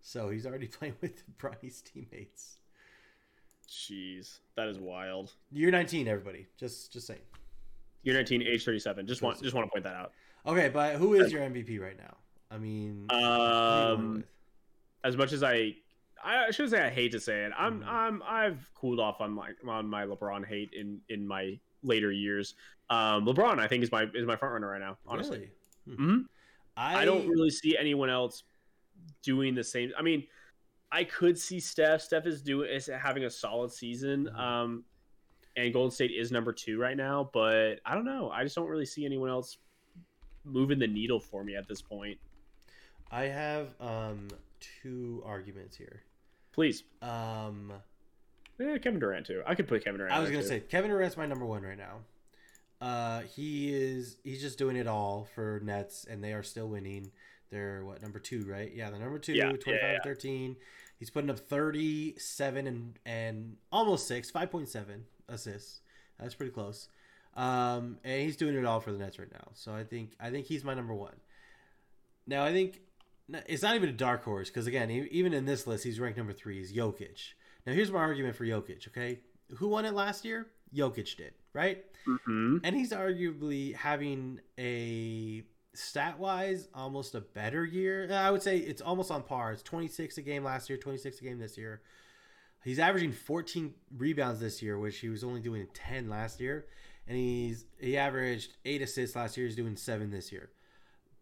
So 0.01 0.29
he's 0.29 0.45
already 0.45 0.67
playing 0.67 0.95
with 1.01 1.23
Bronny's 1.37 1.81
teammates. 1.81 2.57
Jeez, 3.67 4.39
that 4.55 4.67
is 4.67 4.79
wild. 4.79 5.33
You're 5.51 5.71
19, 5.71 6.07
everybody. 6.07 6.47
Just 6.57 6.93
just 6.93 7.07
saying. 7.07 7.19
You're 8.03 8.15
19, 8.15 8.41
age 8.43 8.63
37. 8.63 9.07
Just 9.07 9.21
want 9.21 9.41
just 9.41 9.55
want 9.55 9.67
to 9.67 9.71
point 9.71 9.83
that 9.83 9.95
out. 9.95 10.11
Okay, 10.45 10.69
but 10.69 10.95
who 10.95 11.15
is 11.15 11.31
your 11.31 11.41
MVP 11.41 11.81
right 11.81 11.97
now? 11.97 12.15
I 12.49 12.57
mean, 12.57 13.07
um, 13.09 14.23
as 15.03 15.17
much 15.17 15.33
as 15.33 15.43
I 15.43 15.75
I 16.23 16.51
should 16.51 16.69
say 16.69 16.81
I 16.81 16.89
hate 16.89 17.11
to 17.13 17.19
say 17.19 17.43
it. 17.45 17.51
I'm 17.57 17.79
mm-hmm. 17.79 17.89
I'm 17.89 18.23
I've 18.27 18.69
cooled 18.75 18.99
off 18.99 19.21
on 19.21 19.31
my 19.31 19.51
on 19.67 19.87
my 19.87 20.05
LeBron 20.05 20.45
hate 20.45 20.71
in 20.73 20.99
in 21.09 21.27
my 21.27 21.59
later 21.83 22.11
years. 22.11 22.55
Um, 22.89 23.25
LeBron 23.25 23.59
I 23.59 23.67
think 23.67 23.83
is 23.83 23.91
my 23.91 24.05
is 24.13 24.25
my 24.25 24.35
front 24.35 24.53
runner 24.53 24.69
right 24.69 24.81
now. 24.81 24.97
Honestly, 25.07 25.49
really? 25.85 25.97
hmm 25.97 26.17
I... 26.75 27.01
I 27.01 27.05
don't 27.05 27.27
really 27.27 27.49
see 27.49 27.75
anyone 27.75 28.09
else 28.09 28.43
doing 29.23 29.55
the 29.55 29.63
same. 29.63 29.91
I 29.97 30.03
mean, 30.03 30.23
I 30.91 31.03
could 31.03 31.37
see 31.37 31.59
Steph. 31.59 32.01
Steph 32.01 32.27
is 32.27 32.41
doing 32.41 32.69
is 32.69 32.87
having 32.87 33.25
a 33.25 33.29
solid 33.29 33.71
season. 33.71 34.25
Mm-hmm. 34.25 34.39
Um, 34.39 34.83
and 35.55 35.73
Golden 35.73 35.91
State 35.91 36.11
is 36.11 36.31
number 36.31 36.53
two 36.53 36.79
right 36.79 36.95
now, 36.95 37.31
but 37.33 37.79
I 37.83 37.95
don't 37.95 38.05
know. 38.05 38.29
I 38.29 38.43
just 38.43 38.55
don't 38.55 38.67
really 38.67 38.85
see 38.85 39.05
anyone 39.05 39.29
else 39.29 39.57
moving 40.45 40.77
the 40.77 40.87
needle 40.87 41.19
for 41.19 41.43
me 41.43 41.55
at 41.55 41.67
this 41.67 41.81
point. 41.81 42.17
I 43.11 43.23
have 43.23 43.69
um 43.79 44.27
two 44.59 45.23
arguments 45.25 45.75
here. 45.75 46.03
Please. 46.57 46.83
Um, 47.03 47.71
eh, 48.59 48.79
Kevin 48.79 48.99
Durant 48.99 49.27
too. 49.27 49.43
I 49.45 49.53
could 49.53 49.67
put 49.67 49.83
Kevin 49.83 49.99
Durant. 49.99 50.15
I 50.15 50.19
was 50.19 50.31
gonna 50.31 50.41
too. 50.41 50.47
say 50.47 50.59
Kevin 50.59 50.89
Durant's 50.89 51.15
my 51.15 51.27
number 51.27 51.45
one 51.45 51.61
right 51.61 51.77
now. 51.77 51.99
Uh, 52.81 53.21
he 53.21 53.71
is. 53.71 54.17
He's 54.23 54.41
just 54.41 54.57
doing 54.57 54.75
it 54.75 54.87
all 54.87 55.27
for 55.35 55.61
Nets, 55.63 56.07
and 56.09 56.23
they 56.23 56.33
are 56.33 56.41
still 56.41 56.67
winning. 56.67 57.11
They're 57.51 57.85
what 57.85 58.01
number 58.01 58.17
two, 58.17 58.43
right? 58.49 58.71
Yeah, 58.73 58.89
the 58.89 58.97
number 58.97 59.19
two, 59.19 59.33
yeah, 59.33 59.49
25 59.49 59.67
yeah, 59.67 59.91
yeah. 59.93 59.97
13. 60.03 60.55
He's 60.97 61.11
putting 61.11 61.29
up 61.29 61.37
37 61.37 62.65
and 62.65 62.99
and 63.05 63.57
almost 63.71 64.07
six, 64.07 64.31
5.7 64.31 65.01
assists. 65.29 65.81
That's 66.19 66.33
pretty 66.33 66.53
close. 66.53 66.89
Um, 67.35 67.99
and 68.03 68.23
he's 68.23 68.35
doing 68.35 68.55
it 68.55 68.65
all 68.65 68.79
for 68.79 68.91
the 68.91 68.97
Nets 68.97 69.19
right 69.19 69.31
now. 69.31 69.49
So 69.53 69.75
I 69.75 69.83
think 69.83 70.13
I 70.19 70.31
think 70.31 70.47
he's 70.47 70.63
my 70.63 70.73
number 70.73 70.95
one. 70.95 71.17
Now 72.25 72.43
I 72.43 72.51
think 72.51 72.81
it's 73.29 73.63
not 73.63 73.75
even 73.75 73.89
a 73.89 73.93
dark 73.93 74.23
horse 74.23 74.49
because 74.49 74.67
again, 74.67 74.89
even 74.89 75.33
in 75.33 75.45
this 75.45 75.67
list, 75.67 75.83
he's 75.83 75.99
ranked 75.99 76.17
number 76.17 76.33
three. 76.33 76.61
Is 76.61 76.73
Jokic. 76.73 77.33
Now 77.65 77.73
here's 77.73 77.91
my 77.91 77.99
argument 77.99 78.35
for 78.35 78.45
Jokic. 78.45 78.87
Okay, 78.87 79.19
who 79.57 79.67
won 79.67 79.85
it 79.85 79.93
last 79.93 80.25
year? 80.25 80.47
Jokic 80.75 81.15
did, 81.17 81.33
right? 81.53 81.83
Mm-hmm. 82.07 82.57
And 82.63 82.75
he's 82.75 82.91
arguably 82.91 83.75
having 83.75 84.39
a 84.57 85.43
stat 85.73 86.17
wise 86.19 86.67
almost 86.73 87.15
a 87.15 87.21
better 87.21 87.65
year. 87.65 88.11
I 88.11 88.31
would 88.31 88.41
say 88.41 88.57
it's 88.57 88.81
almost 88.81 89.11
on 89.11 89.23
par. 89.23 89.51
It's 89.51 89.63
26 89.63 90.17
a 90.17 90.21
game 90.21 90.43
last 90.43 90.69
year, 90.69 90.77
26 90.77 91.21
a 91.21 91.23
game 91.23 91.39
this 91.39 91.57
year. 91.57 91.81
He's 92.63 92.79
averaging 92.79 93.11
14 93.11 93.73
rebounds 93.95 94.39
this 94.39 94.61
year, 94.61 94.77
which 94.77 94.97
he 94.97 95.09
was 95.09 95.23
only 95.23 95.39
doing 95.39 95.67
10 95.73 96.09
last 96.09 96.39
year. 96.41 96.65
And 97.07 97.15
he's 97.15 97.65
he 97.79 97.95
averaged 97.97 98.53
eight 98.65 98.81
assists 98.81 99.15
last 99.15 99.37
year. 99.37 99.45
He's 99.45 99.55
doing 99.55 99.77
seven 99.77 100.11
this 100.11 100.31
year. 100.31 100.49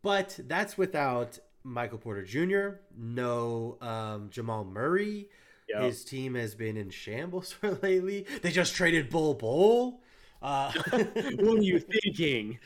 But 0.01 0.39
that's 0.47 0.77
without 0.77 1.39
Michael 1.65 1.97
Porter 1.97 2.23
Jr., 2.23 2.79
no 2.95 3.77
um, 3.81 4.29
Jamal 4.29 4.63
Murray. 4.63 5.29
Yep. 5.67 5.81
His 5.81 6.05
team 6.05 6.35
has 6.35 6.53
been 6.53 6.77
in 6.77 6.91
shambles 6.91 7.51
for 7.59 7.71
lately. 7.81 8.25
They 8.41 8.51
just 8.51 8.75
traded 8.75 9.09
Bol 9.09 9.33
Bol. 9.33 10.01
Uh, 10.41 10.71
what 10.91 11.57
are 11.57 11.61
you 11.61 11.79
thinking? 11.79 12.59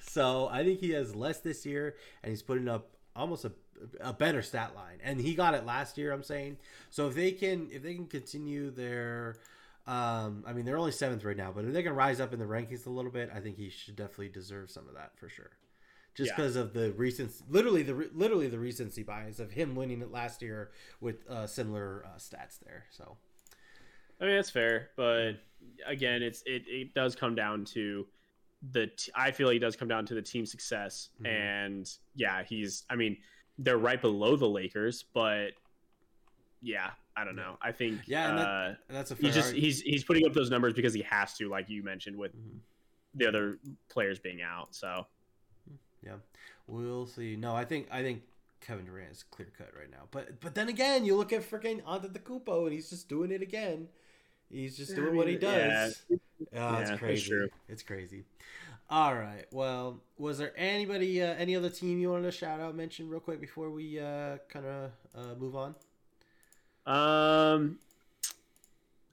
So 0.00 0.48
I 0.50 0.64
think 0.64 0.80
he 0.80 0.90
has 0.90 1.14
less 1.14 1.40
this 1.40 1.66
year, 1.66 1.96
and 2.22 2.30
he's 2.30 2.42
putting 2.42 2.66
up 2.66 2.96
almost 3.14 3.44
a, 3.44 3.52
a 4.00 4.14
better 4.14 4.40
stat 4.40 4.74
line. 4.74 4.98
And 5.04 5.20
he 5.20 5.34
got 5.34 5.52
it 5.52 5.66
last 5.66 5.98
year. 5.98 6.12
I'm 6.12 6.22
saying. 6.22 6.56
So 6.88 7.08
if 7.08 7.14
they 7.14 7.32
can, 7.32 7.68
if 7.70 7.82
they 7.82 7.94
can 7.94 8.06
continue 8.06 8.70
their, 8.70 9.36
um, 9.86 10.44
I 10.46 10.54
mean, 10.54 10.64
they're 10.64 10.78
only 10.78 10.92
seventh 10.92 11.24
right 11.24 11.36
now, 11.36 11.52
but 11.54 11.66
if 11.66 11.74
they 11.74 11.82
can 11.82 11.94
rise 11.94 12.20
up 12.20 12.32
in 12.32 12.38
the 12.38 12.46
rankings 12.46 12.86
a 12.86 12.90
little 12.90 13.10
bit, 13.10 13.30
I 13.34 13.40
think 13.40 13.58
he 13.58 13.68
should 13.68 13.96
definitely 13.96 14.30
deserve 14.30 14.70
some 14.70 14.88
of 14.88 14.94
that 14.94 15.12
for 15.18 15.28
sure 15.28 15.50
just 16.16 16.34
because 16.34 16.56
yeah. 16.56 16.62
of 16.62 16.72
the 16.72 16.92
recent, 16.92 17.32
literally 17.50 17.82
the 17.82 18.10
literally 18.14 18.48
the 18.48 18.58
recency 18.58 19.02
bias 19.02 19.38
of 19.38 19.50
him 19.52 19.74
winning 19.74 20.00
it 20.00 20.10
last 20.10 20.42
year 20.42 20.70
with 21.00 21.28
uh, 21.28 21.46
similar 21.46 22.04
uh, 22.06 22.18
stats 22.18 22.58
there. 22.64 22.84
So, 22.90 23.16
I 24.20 24.24
mean 24.24 24.36
that's 24.36 24.50
fair, 24.50 24.90
but 24.96 25.32
again, 25.86 26.22
it's 26.22 26.42
it 26.46 26.62
it 26.66 26.94
does 26.94 27.14
come 27.14 27.34
down 27.34 27.64
to 27.66 28.06
the. 28.72 28.86
T- 28.88 29.12
I 29.14 29.30
feel 29.30 29.46
like 29.46 29.56
it 29.56 29.60
does 29.60 29.76
come 29.76 29.88
down 29.88 30.06
to 30.06 30.14
the 30.14 30.22
team 30.22 30.46
success, 30.46 31.10
mm-hmm. 31.16 31.26
and 31.26 31.90
yeah, 32.14 32.42
he's. 32.42 32.84
I 32.88 32.96
mean, 32.96 33.18
they're 33.58 33.78
right 33.78 34.00
below 34.00 34.36
the 34.36 34.48
Lakers, 34.48 35.04
but 35.12 35.48
yeah, 36.62 36.90
I 37.16 37.24
don't 37.24 37.36
know. 37.36 37.58
I 37.62 37.72
think 37.72 38.00
Yeah, 38.06 38.30
and 38.30 38.38
that- 38.38 38.46
uh, 38.48 38.74
That's 38.88 39.10
a 39.10 39.14
he 39.14 39.22
fair 39.22 39.32
just 39.32 39.48
arg- 39.48 39.56
he's 39.56 39.80
he's 39.82 40.04
putting 40.04 40.26
up 40.26 40.32
those 40.32 40.50
numbers 40.50 40.72
because 40.72 40.94
he 40.94 41.02
has 41.02 41.34
to, 41.34 41.48
like 41.48 41.68
you 41.68 41.82
mentioned, 41.82 42.16
with 42.16 42.34
Mhm. 42.34 42.60
the 43.14 43.28
other 43.28 43.58
players 43.88 44.18
being 44.18 44.40
out. 44.42 44.74
So 44.74 45.06
Yeah, 46.06 46.16
we'll 46.66 47.06
see. 47.06 47.36
No, 47.36 47.54
I 47.54 47.64
think 47.64 47.88
I 47.90 48.02
think 48.02 48.22
Kevin 48.60 48.86
Durant 48.86 49.12
is 49.12 49.24
clear 49.24 49.48
cut 49.56 49.70
right 49.78 49.90
now. 49.90 50.08
But 50.10 50.40
but 50.40 50.54
then 50.54 50.68
again, 50.68 51.04
you 51.04 51.16
look 51.16 51.32
at 51.32 51.48
freaking 51.48 51.82
Antetokounmpo, 51.82 52.64
and 52.64 52.72
he's 52.72 52.90
just 52.90 53.08
doing 53.08 53.30
it 53.30 53.42
again. 53.42 53.88
He's 54.50 54.76
just 54.76 54.94
doing 54.94 55.14
I 55.14 55.16
what 55.16 55.28
he 55.28 55.36
does. 55.36 56.04
yeah. 56.10 56.16
Oh, 56.56 56.78
Yeah, 56.78 56.80
it's 56.80 56.90
crazy. 56.92 57.48
It's 57.68 57.82
crazy. 57.82 58.24
All 58.88 59.14
right. 59.14 59.46
Well, 59.50 60.00
was 60.18 60.38
there 60.38 60.52
anybody, 60.56 61.22
uh, 61.22 61.34
any 61.34 61.56
other 61.56 61.70
team 61.70 61.98
you 61.98 62.10
wanted 62.10 62.24
to 62.24 62.32
shout 62.32 62.60
out, 62.60 62.76
mention 62.76 63.08
real 63.08 63.20
quick 63.20 63.40
before 63.40 63.70
we 63.70 63.98
uh, 63.98 64.38
kind 64.48 64.66
of 64.66 64.90
uh, 65.14 65.34
move 65.38 65.56
on? 65.56 65.74
um, 66.86 67.78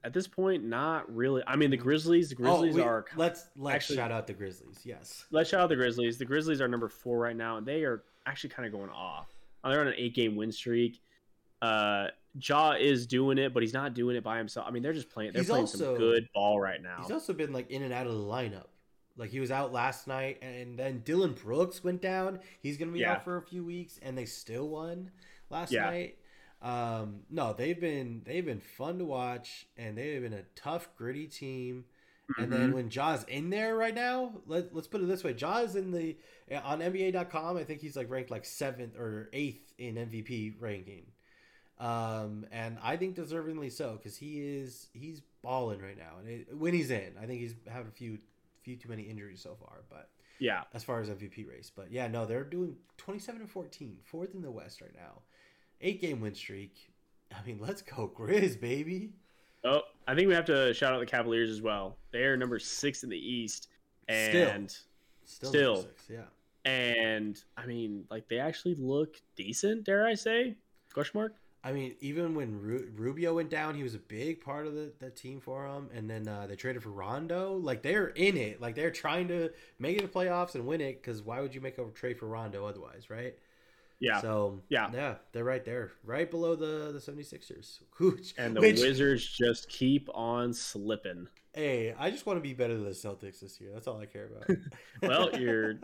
at 0.04 0.12
this 0.12 0.28
point, 0.28 0.62
not 0.64 1.12
really. 1.14 1.42
I 1.46 1.56
mean, 1.56 1.70
the 1.70 1.76
Grizzlies. 1.76 2.28
The 2.28 2.34
Grizzlies 2.34 2.74
Oh, 2.74 2.76
we- 2.76 2.82
are. 2.82 3.04
Let's 3.16 3.46
let's 3.56 3.74
actually- 3.74 3.96
shout 3.96 4.12
out 4.12 4.26
the 4.26 4.34
Grizzlies. 4.34 4.80
Yes. 4.84 5.24
Let's 5.30 5.50
shout 5.50 5.60
out 5.60 5.68
the 5.70 5.76
Grizzlies. 5.76 6.18
The 6.18 6.24
Grizzlies 6.24 6.60
are 6.60 6.68
number 6.68 6.88
four 6.88 7.18
right 7.18 7.34
now, 7.36 7.56
and 7.56 7.66
they 7.66 7.84
are 7.84 8.04
actually 8.26 8.50
kind 8.50 8.66
of 8.66 8.72
going 8.72 8.90
off. 8.90 9.32
Uh, 9.62 9.70
They're 9.70 9.80
on 9.80 9.88
an 9.88 9.94
eight-game 9.96 10.36
win 10.36 10.52
streak. 10.52 11.00
Uh, 11.62 12.08
Ja 12.38 12.72
is 12.72 13.06
doing 13.06 13.38
it, 13.38 13.54
but 13.54 13.62
he's 13.62 13.72
not 13.72 13.94
doing 13.94 14.16
it 14.16 14.24
by 14.24 14.38
himself. 14.38 14.66
I 14.68 14.70
mean, 14.70 14.82
they're 14.82 14.92
just 14.92 15.08
playing. 15.08 15.32
They're 15.32 15.42
He's 15.42 15.48
playing 15.48 15.62
also- 15.64 15.78
some 15.78 15.96
good 15.96 16.28
ball 16.34 16.60
right 16.60 16.82
now. 16.82 16.98
He's 17.00 17.10
also 17.10 17.32
been 17.32 17.52
like 17.52 17.70
in 17.70 17.82
and 17.82 17.92
out 17.92 18.06
of 18.06 18.12
the 18.12 18.18
lineup. 18.18 18.66
Like 19.16 19.30
he 19.30 19.38
was 19.40 19.50
out 19.52 19.72
last 19.72 20.08
night, 20.08 20.38
and 20.42 20.76
then 20.78 21.00
Dillon 21.04 21.32
Brooks 21.32 21.84
went 21.84 22.02
down. 22.02 22.40
He's 22.60 22.76
gonna 22.76 22.90
be 22.92 23.00
Yeah. 23.00 23.12
out 23.12 23.24
for 23.24 23.36
a 23.36 23.42
few 23.42 23.64
weeks, 23.64 23.98
and 24.02 24.18
they 24.18 24.24
still 24.24 24.68
won 24.68 25.12
last 25.50 25.70
Yeah. 25.72 25.84
night. 25.88 26.18
Um, 26.62 27.20
no, 27.30 27.52
they've 27.52 27.78
been 27.78 28.22
they've 28.24 28.44
been 28.44 28.60
fun 28.60 28.98
to 28.98 29.04
watch, 29.04 29.66
and 29.76 29.98
they've 29.98 30.22
been 30.22 30.32
a 30.32 30.44
tough, 30.54 30.88
gritty 30.96 31.26
team. 31.26 31.84
And 32.38 32.50
then 32.50 32.70
Mhm. 32.70 32.72
when 32.74 32.88
Ja's 32.88 33.22
in 33.24 33.50
there 33.50 33.76
right 33.76 33.94
now, 33.94 34.40
let, 34.46 34.74
let's 34.74 34.88
put 34.88 35.02
it 35.02 35.06
this 35.06 35.22
way: 35.22 35.34
Ja's 35.34 35.76
in 35.76 35.90
the 35.90 36.16
on 36.64 36.80
NBA.com. 36.80 37.56
I 37.58 37.64
think 37.64 37.80
he's 37.82 37.96
like 37.96 38.08
ranked 38.10 38.30
like 38.30 38.44
seventh 38.46 38.96
or 38.96 39.28
eighth 39.34 39.72
in 39.78 39.96
MVP 39.98 40.54
ranking, 40.58 41.12
um, 41.78 42.46
and 42.50 42.78
I 42.82 42.96
think 42.96 43.16
deservingly 43.16 43.70
so 43.70 43.92
because 43.96 44.16
he 44.16 44.40
is 44.40 44.88
he's 44.94 45.20
balling 45.42 45.80
right 45.82 45.98
now. 45.98 46.18
And 46.18 46.28
it, 46.28 46.56
when 46.56 46.72
he's 46.72 46.90
in, 46.90 47.12
I 47.20 47.26
think 47.26 47.40
he's 47.40 47.54
having 47.68 47.88
a 47.88 47.92
few 47.92 48.18
few 48.62 48.76
too 48.76 48.88
many 48.88 49.02
injuries 49.02 49.42
so 49.42 49.54
far, 49.54 49.82
but 49.90 50.08
yeah, 50.38 50.62
as 50.72 50.82
far 50.82 51.00
as 51.00 51.10
MVP 51.10 51.46
race, 51.46 51.70
but 51.74 51.90
yeah, 51.92 52.08
no, 52.08 52.24
they're 52.24 52.44
doing 52.44 52.76
twenty 52.96 53.20
seven 53.20 53.42
and 53.42 53.50
14, 53.50 53.98
fourth 54.04 54.34
in 54.34 54.40
the 54.42 54.50
West 54.50 54.80
right 54.80 54.94
now, 54.94 55.20
eight 55.84 56.00
game 56.00 56.20
win 56.20 56.34
streak. 56.34 56.90
I 57.32 57.44
mean, 57.46 57.58
let's 57.60 57.82
go 57.82 58.10
Grizz, 58.16 58.60
baby. 58.60 59.10
Oh, 59.64 59.82
I 60.06 60.14
think 60.14 60.28
we 60.28 60.34
have 60.34 60.44
to 60.46 60.74
shout 60.74 60.92
out 60.92 61.00
the 61.00 61.06
Cavaliers 61.06 61.50
as 61.50 61.62
well. 61.62 61.96
They 62.12 62.24
are 62.24 62.36
number 62.36 62.58
six 62.58 63.02
in 63.02 63.08
the 63.10 63.18
East, 63.18 63.68
and 64.08 64.74
Still, 65.24 65.48
Still. 65.48 65.74
number 65.74 65.88
six, 65.88 66.04
yeah. 66.10 66.70
and 66.70 67.42
I 67.56 67.66
mean, 67.66 68.04
like 68.10 68.28
they 68.28 68.38
actually 68.38 68.74
look 68.74 69.16
decent. 69.36 69.84
Dare 69.84 70.06
I 70.06 70.14
say? 70.14 70.56
Question 70.92 71.20
mark. 71.20 71.34
I 71.66 71.72
mean, 71.72 71.94
even 72.00 72.34
when 72.34 72.60
Ru- 72.60 72.90
Rubio 72.94 73.34
went 73.36 73.48
down, 73.48 73.74
he 73.74 73.82
was 73.82 73.94
a 73.94 73.98
big 73.98 74.42
part 74.42 74.66
of 74.66 74.74
the, 74.74 74.92
the 74.98 75.08
team 75.08 75.40
for 75.40 75.66
him. 75.66 75.88
And 75.94 76.10
then 76.10 76.28
uh, 76.28 76.46
they 76.46 76.56
traded 76.56 76.82
for 76.82 76.90
Rondo. 76.90 77.54
Like 77.56 77.82
they're 77.82 78.08
in 78.08 78.36
it. 78.36 78.60
Like 78.60 78.74
they're 78.74 78.90
trying 78.90 79.28
to 79.28 79.48
make 79.78 79.96
it 79.96 80.02
to 80.02 80.08
playoffs 80.08 80.56
and 80.56 80.66
win 80.66 80.82
it. 80.82 81.00
Because 81.02 81.22
why 81.22 81.40
would 81.40 81.54
you 81.54 81.62
make 81.62 81.78
a 81.78 81.84
trade 81.94 82.18
for 82.18 82.26
Rondo 82.26 82.66
otherwise, 82.66 83.08
right? 83.08 83.34
Yeah, 84.04 84.20
So 84.20 84.62
Yeah. 84.68 84.90
yeah, 84.92 85.14
they're 85.32 85.44
right 85.44 85.64
there, 85.64 85.92
right 86.04 86.30
below 86.30 86.54
the 86.56 86.92
the 86.92 86.98
76ers. 87.00 87.80
Which, 87.98 88.34
and 88.38 88.56
the 88.56 88.60
which, 88.60 88.80
Wizards 88.80 89.26
just 89.26 89.68
keep 89.68 90.08
on 90.14 90.52
slipping. 90.52 91.28
Hey, 91.52 91.94
I 91.98 92.10
just 92.10 92.26
want 92.26 92.36
to 92.36 92.40
be 92.42 92.52
better 92.52 92.74
than 92.74 92.84
the 92.84 92.90
Celtics 92.90 93.40
this 93.40 93.60
year. 93.60 93.70
That's 93.72 93.86
all 93.86 94.00
I 94.00 94.06
care 94.06 94.26
about. 94.26 94.48
Well, 95.02 95.38
you're 95.40 95.74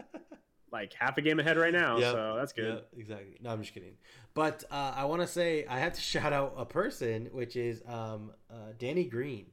like 0.72 0.92
half 0.94 1.16
a 1.18 1.22
game 1.22 1.40
ahead 1.40 1.56
right 1.56 1.72
now, 1.72 1.98
Yep. 1.98 2.12
so 2.12 2.34
that's 2.36 2.52
good. 2.52 2.82
Yeah, 2.92 3.00
exactly. 3.00 3.36
No, 3.40 3.50
I'm 3.50 3.60
just 3.62 3.74
kidding. 3.74 3.94
But 4.34 4.64
uh, 4.70 4.92
I 4.96 5.04
want 5.04 5.20
to 5.22 5.26
say 5.28 5.64
I 5.66 5.78
have 5.80 5.92
to 5.94 6.00
shout 6.00 6.32
out 6.32 6.54
a 6.56 6.64
person, 6.64 7.28
which 7.32 7.56
is 7.56 7.82
um, 7.88 8.32
uh, 8.50 8.72
Danny 8.78 9.04
Green. 9.04 9.46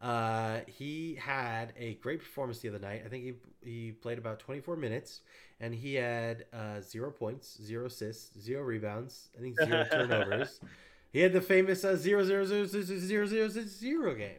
Uh, 0.00 0.60
he 0.68 1.16
had 1.20 1.72
a 1.76 1.94
great 1.94 2.20
performance 2.20 2.60
the 2.60 2.68
other 2.68 2.78
night. 2.78 3.02
I 3.04 3.08
think 3.08 3.24
he 3.24 3.32
he 3.68 3.92
played 3.92 4.18
about 4.18 4.38
24 4.38 4.76
minutes, 4.76 5.22
and 5.60 5.74
he 5.74 5.94
had 5.94 6.46
uh, 6.52 6.80
zero 6.80 7.10
points, 7.10 7.58
zero 7.62 7.86
assists, 7.86 8.38
zero 8.40 8.62
rebounds, 8.62 9.30
I 9.36 9.40
think 9.40 9.56
zero 9.58 9.86
turnovers. 9.90 10.60
He 11.10 11.20
had 11.20 11.32
the 11.32 11.40
famous 11.40 11.84
uh, 11.84 11.96
zero 11.96 12.22
zero 12.22 12.44
zero 12.44 12.66
zero 12.66 12.84
zero 12.84 13.26
zero 13.26 13.48
zero 13.48 14.14
game. 14.14 14.36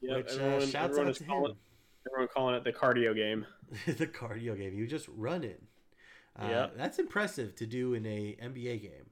Yep, 0.00 0.16
which 0.16 0.32
uh, 0.32 0.34
everyone, 0.34 0.62
uh, 0.62 0.66
shouts 0.66 0.98
out 0.98 1.14
to 1.14 1.24
him. 1.24 1.56
Everyone 2.08 2.28
calling 2.32 2.54
it 2.54 2.64
the 2.64 2.72
cardio 2.72 3.14
game. 3.14 3.44
the 3.86 4.06
cardio 4.06 4.56
game. 4.56 4.74
You 4.74 4.86
just 4.86 5.08
run 5.16 5.42
it. 5.42 5.60
Uh, 6.40 6.46
yeah, 6.48 6.66
that's 6.76 6.98
impressive 6.98 7.56
to 7.56 7.66
do 7.66 7.94
in 7.94 8.06
a 8.06 8.36
NBA 8.40 8.82
game. 8.82 9.10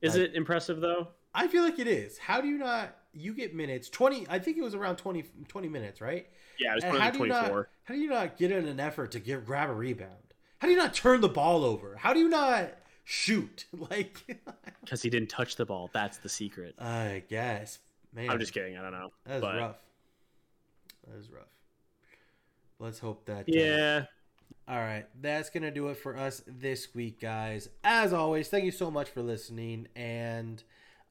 Is 0.00 0.16
it 0.16 0.34
impressive 0.34 0.80
though? 0.80 1.08
I 1.32 1.46
feel 1.48 1.62
like 1.62 1.78
it 1.78 1.86
is. 1.86 2.18
How 2.18 2.40
do 2.40 2.48
you 2.48 2.58
not? 2.58 2.96
You 3.12 3.32
get 3.32 3.54
minutes 3.54 3.88
twenty. 3.88 4.26
I 4.28 4.40
think 4.40 4.56
it 4.56 4.62
was 4.62 4.74
around 4.74 4.96
20, 4.96 5.24
20 5.46 5.68
minutes, 5.68 6.00
right? 6.00 6.26
Yeah, 6.58 6.72
it 6.72 6.74
was 6.74 7.00
how 7.00 7.10
24. 7.10 7.12
Do 7.12 7.24
you 7.24 7.28
not, 7.28 7.66
how 7.84 7.94
do 7.94 8.00
you 8.00 8.10
not 8.10 8.36
get 8.36 8.50
in 8.50 8.66
an 8.66 8.80
effort 8.80 9.12
to 9.12 9.20
get 9.20 9.46
grab 9.46 9.70
a 9.70 9.72
rebound? 9.72 10.23
How 10.58 10.68
do 10.68 10.72
you 10.72 10.78
not 10.78 10.94
turn 10.94 11.20
the 11.20 11.28
ball 11.28 11.64
over? 11.64 11.96
How 11.96 12.12
do 12.12 12.20
you 12.20 12.28
not 12.28 12.70
shoot? 13.04 13.66
Like, 13.90 14.24
Because 14.80 15.02
he 15.02 15.10
didn't 15.10 15.28
touch 15.28 15.56
the 15.56 15.64
ball. 15.66 15.90
That's 15.92 16.18
the 16.18 16.28
secret. 16.28 16.74
I 16.78 17.22
guess, 17.28 17.78
man. 18.14 18.30
I'm 18.30 18.38
just 18.38 18.52
kidding. 18.52 18.76
I 18.76 18.82
don't 18.82 18.92
know. 18.92 19.10
That 19.26 19.32
was 19.34 19.40
but 19.42 19.56
rough. 19.56 19.76
That 21.06 21.16
was 21.16 21.30
rough. 21.30 21.44
Let's 22.78 22.98
hope 22.98 23.24
that. 23.26 23.40
uh, 23.40 23.44
yeah, 23.46 24.04
All 24.68 24.78
right, 24.78 25.06
that's 25.20 25.48
gonna 25.50 25.70
do 25.70 25.88
it 25.88 25.96
for 25.96 26.16
us 26.16 26.42
this 26.46 26.94
week, 26.94 27.20
guys. 27.20 27.68
As 27.82 28.12
always, 28.12 28.48
thank 28.48 28.64
you 28.64 28.70
so 28.72 28.90
much 28.90 29.08
for 29.10 29.22
listening, 29.22 29.88
and 29.94 30.62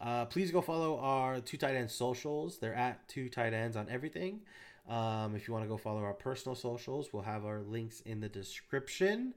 uh, 0.02 0.26
please 0.26 0.52
go 0.52 0.62
follow 0.62 1.00
our 1.00 1.40
two 1.40 1.58
tight 1.58 1.76
ends 1.76 1.94
socials. 1.94 2.58
They're 2.60 2.76
at 2.76 3.08
two 3.08 3.30
tight 3.30 3.54
ends 3.54 3.76
on 3.78 3.88
everything. 3.90 4.42
Um, 4.88 5.36
if 5.36 5.48
you 5.48 5.54
want 5.54 5.64
to 5.64 5.70
go 5.70 5.78
follow 5.78 6.04
our 6.04 6.14
personal 6.14 6.56
socials, 6.56 7.14
we'll 7.14 7.24
have 7.24 7.46
our 7.46 7.62
links 7.62 8.02
in 8.02 8.20
the 8.20 8.30
description. 8.30 9.34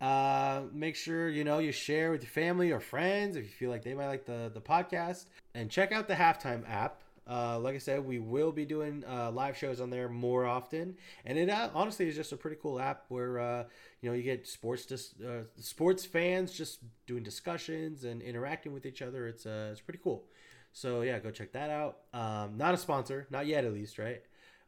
Uh, 0.00 0.62
make 0.72 0.96
sure 0.96 1.28
you 1.28 1.44
know 1.44 1.58
you 1.58 1.72
share 1.72 2.10
with 2.10 2.22
your 2.22 2.30
family 2.30 2.70
or 2.70 2.80
friends 2.80 3.36
if 3.36 3.44
you 3.44 3.50
feel 3.50 3.70
like 3.70 3.84
they 3.84 3.94
might 3.94 4.06
like 4.06 4.24
the 4.24 4.50
the 4.52 4.60
podcast, 4.60 5.26
and 5.54 5.70
check 5.70 5.92
out 5.92 6.08
the 6.08 6.14
halftime 6.14 6.68
app. 6.68 7.02
Uh, 7.28 7.58
like 7.60 7.76
I 7.76 7.78
said, 7.78 8.04
we 8.04 8.18
will 8.18 8.50
be 8.50 8.64
doing 8.64 9.04
uh, 9.08 9.30
live 9.30 9.56
shows 9.56 9.80
on 9.80 9.90
there 9.90 10.08
more 10.08 10.46
often, 10.46 10.96
and 11.24 11.38
it 11.38 11.48
uh, 11.48 11.68
honestly 11.74 12.08
is 12.08 12.16
just 12.16 12.32
a 12.32 12.36
pretty 12.36 12.56
cool 12.60 12.80
app 12.80 13.04
where 13.08 13.38
uh, 13.38 13.64
you 14.00 14.08
know 14.08 14.16
you 14.16 14.22
get 14.22 14.48
sports 14.48 14.86
dis- 14.86 15.14
uh, 15.24 15.42
sports 15.56 16.04
fans 16.04 16.52
just 16.52 16.80
doing 17.06 17.22
discussions 17.22 18.04
and 18.04 18.22
interacting 18.22 18.72
with 18.72 18.86
each 18.86 19.02
other. 19.02 19.28
It's 19.28 19.46
uh, 19.46 19.68
it's 19.70 19.82
pretty 19.82 20.00
cool. 20.02 20.24
So 20.72 21.02
yeah, 21.02 21.18
go 21.18 21.30
check 21.30 21.52
that 21.52 21.70
out. 21.70 21.98
Um, 22.14 22.56
not 22.56 22.74
a 22.74 22.76
sponsor, 22.78 23.26
not 23.30 23.46
yet 23.46 23.64
at 23.64 23.74
least, 23.74 23.98
right? 23.98 24.22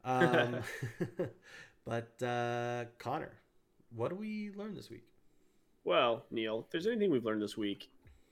Um, 0.04 0.56
but 1.84 2.22
uh, 2.22 2.84
Connor, 2.98 3.32
what 3.94 4.10
do 4.10 4.16
we 4.16 4.50
learn 4.56 4.74
this 4.74 4.90
week? 4.90 5.04
Well, 5.84 6.24
Neil, 6.30 6.60
if 6.60 6.70
there's 6.70 6.86
anything 6.86 7.10
we've 7.10 7.24
learned 7.24 7.42
this 7.42 7.56
week, 7.56 7.90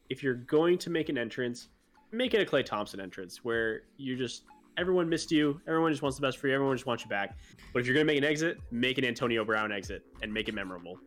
if 0.09 0.23
you're 0.23 0.35
going 0.35 0.79
to 0.79 0.91
make 0.91 1.09
an 1.09 1.19
entrance, 1.19 1.69
make 2.13 2.35
it 2.35 2.41
a 2.41 2.51
Klay 2.51 2.65
Thompson 2.65 3.01
entrance 3.01 3.45
where 3.45 3.83
you 3.97 4.17
just 4.17 4.45
everyone 4.77 5.09
missed 5.09 5.31
you, 5.31 5.61
everyone 5.67 5.93
just 5.93 6.03
wants 6.03 6.17
the 6.17 6.23
best 6.23 6.39
for 6.39 6.49
you, 6.49 6.55
everyone 6.55 6.77
just 6.77 6.87
wants 6.87 7.03
you 7.03 7.11
back. 7.11 7.37
But 7.73 7.81
if 7.81 7.87
you're 7.87 7.95
gonna 7.95 8.05
make 8.05 8.19
an 8.19 8.25
exit, 8.25 8.59
make 8.71 8.99
an 8.99 9.05
Antonio 9.05 9.45
Brown 9.45 9.73
exit 9.73 10.05
and 10.23 10.33
make 10.33 10.49
it 10.49 10.55
memorable. 10.55 10.99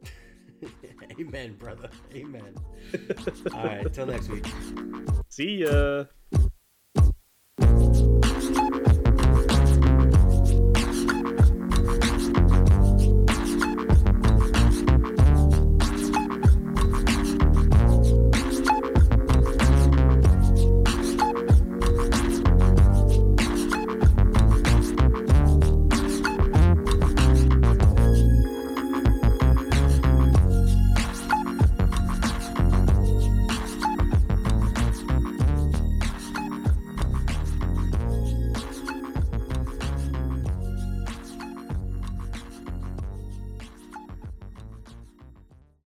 Amen, 1.20 1.56
brother. 1.56 1.90
Amen. 2.14 2.56
All 3.54 3.66
right, 3.66 3.94
till 3.94 4.06
next 4.06 4.30
week. 4.30 4.46
See 5.30 5.66
ya. 5.66 6.06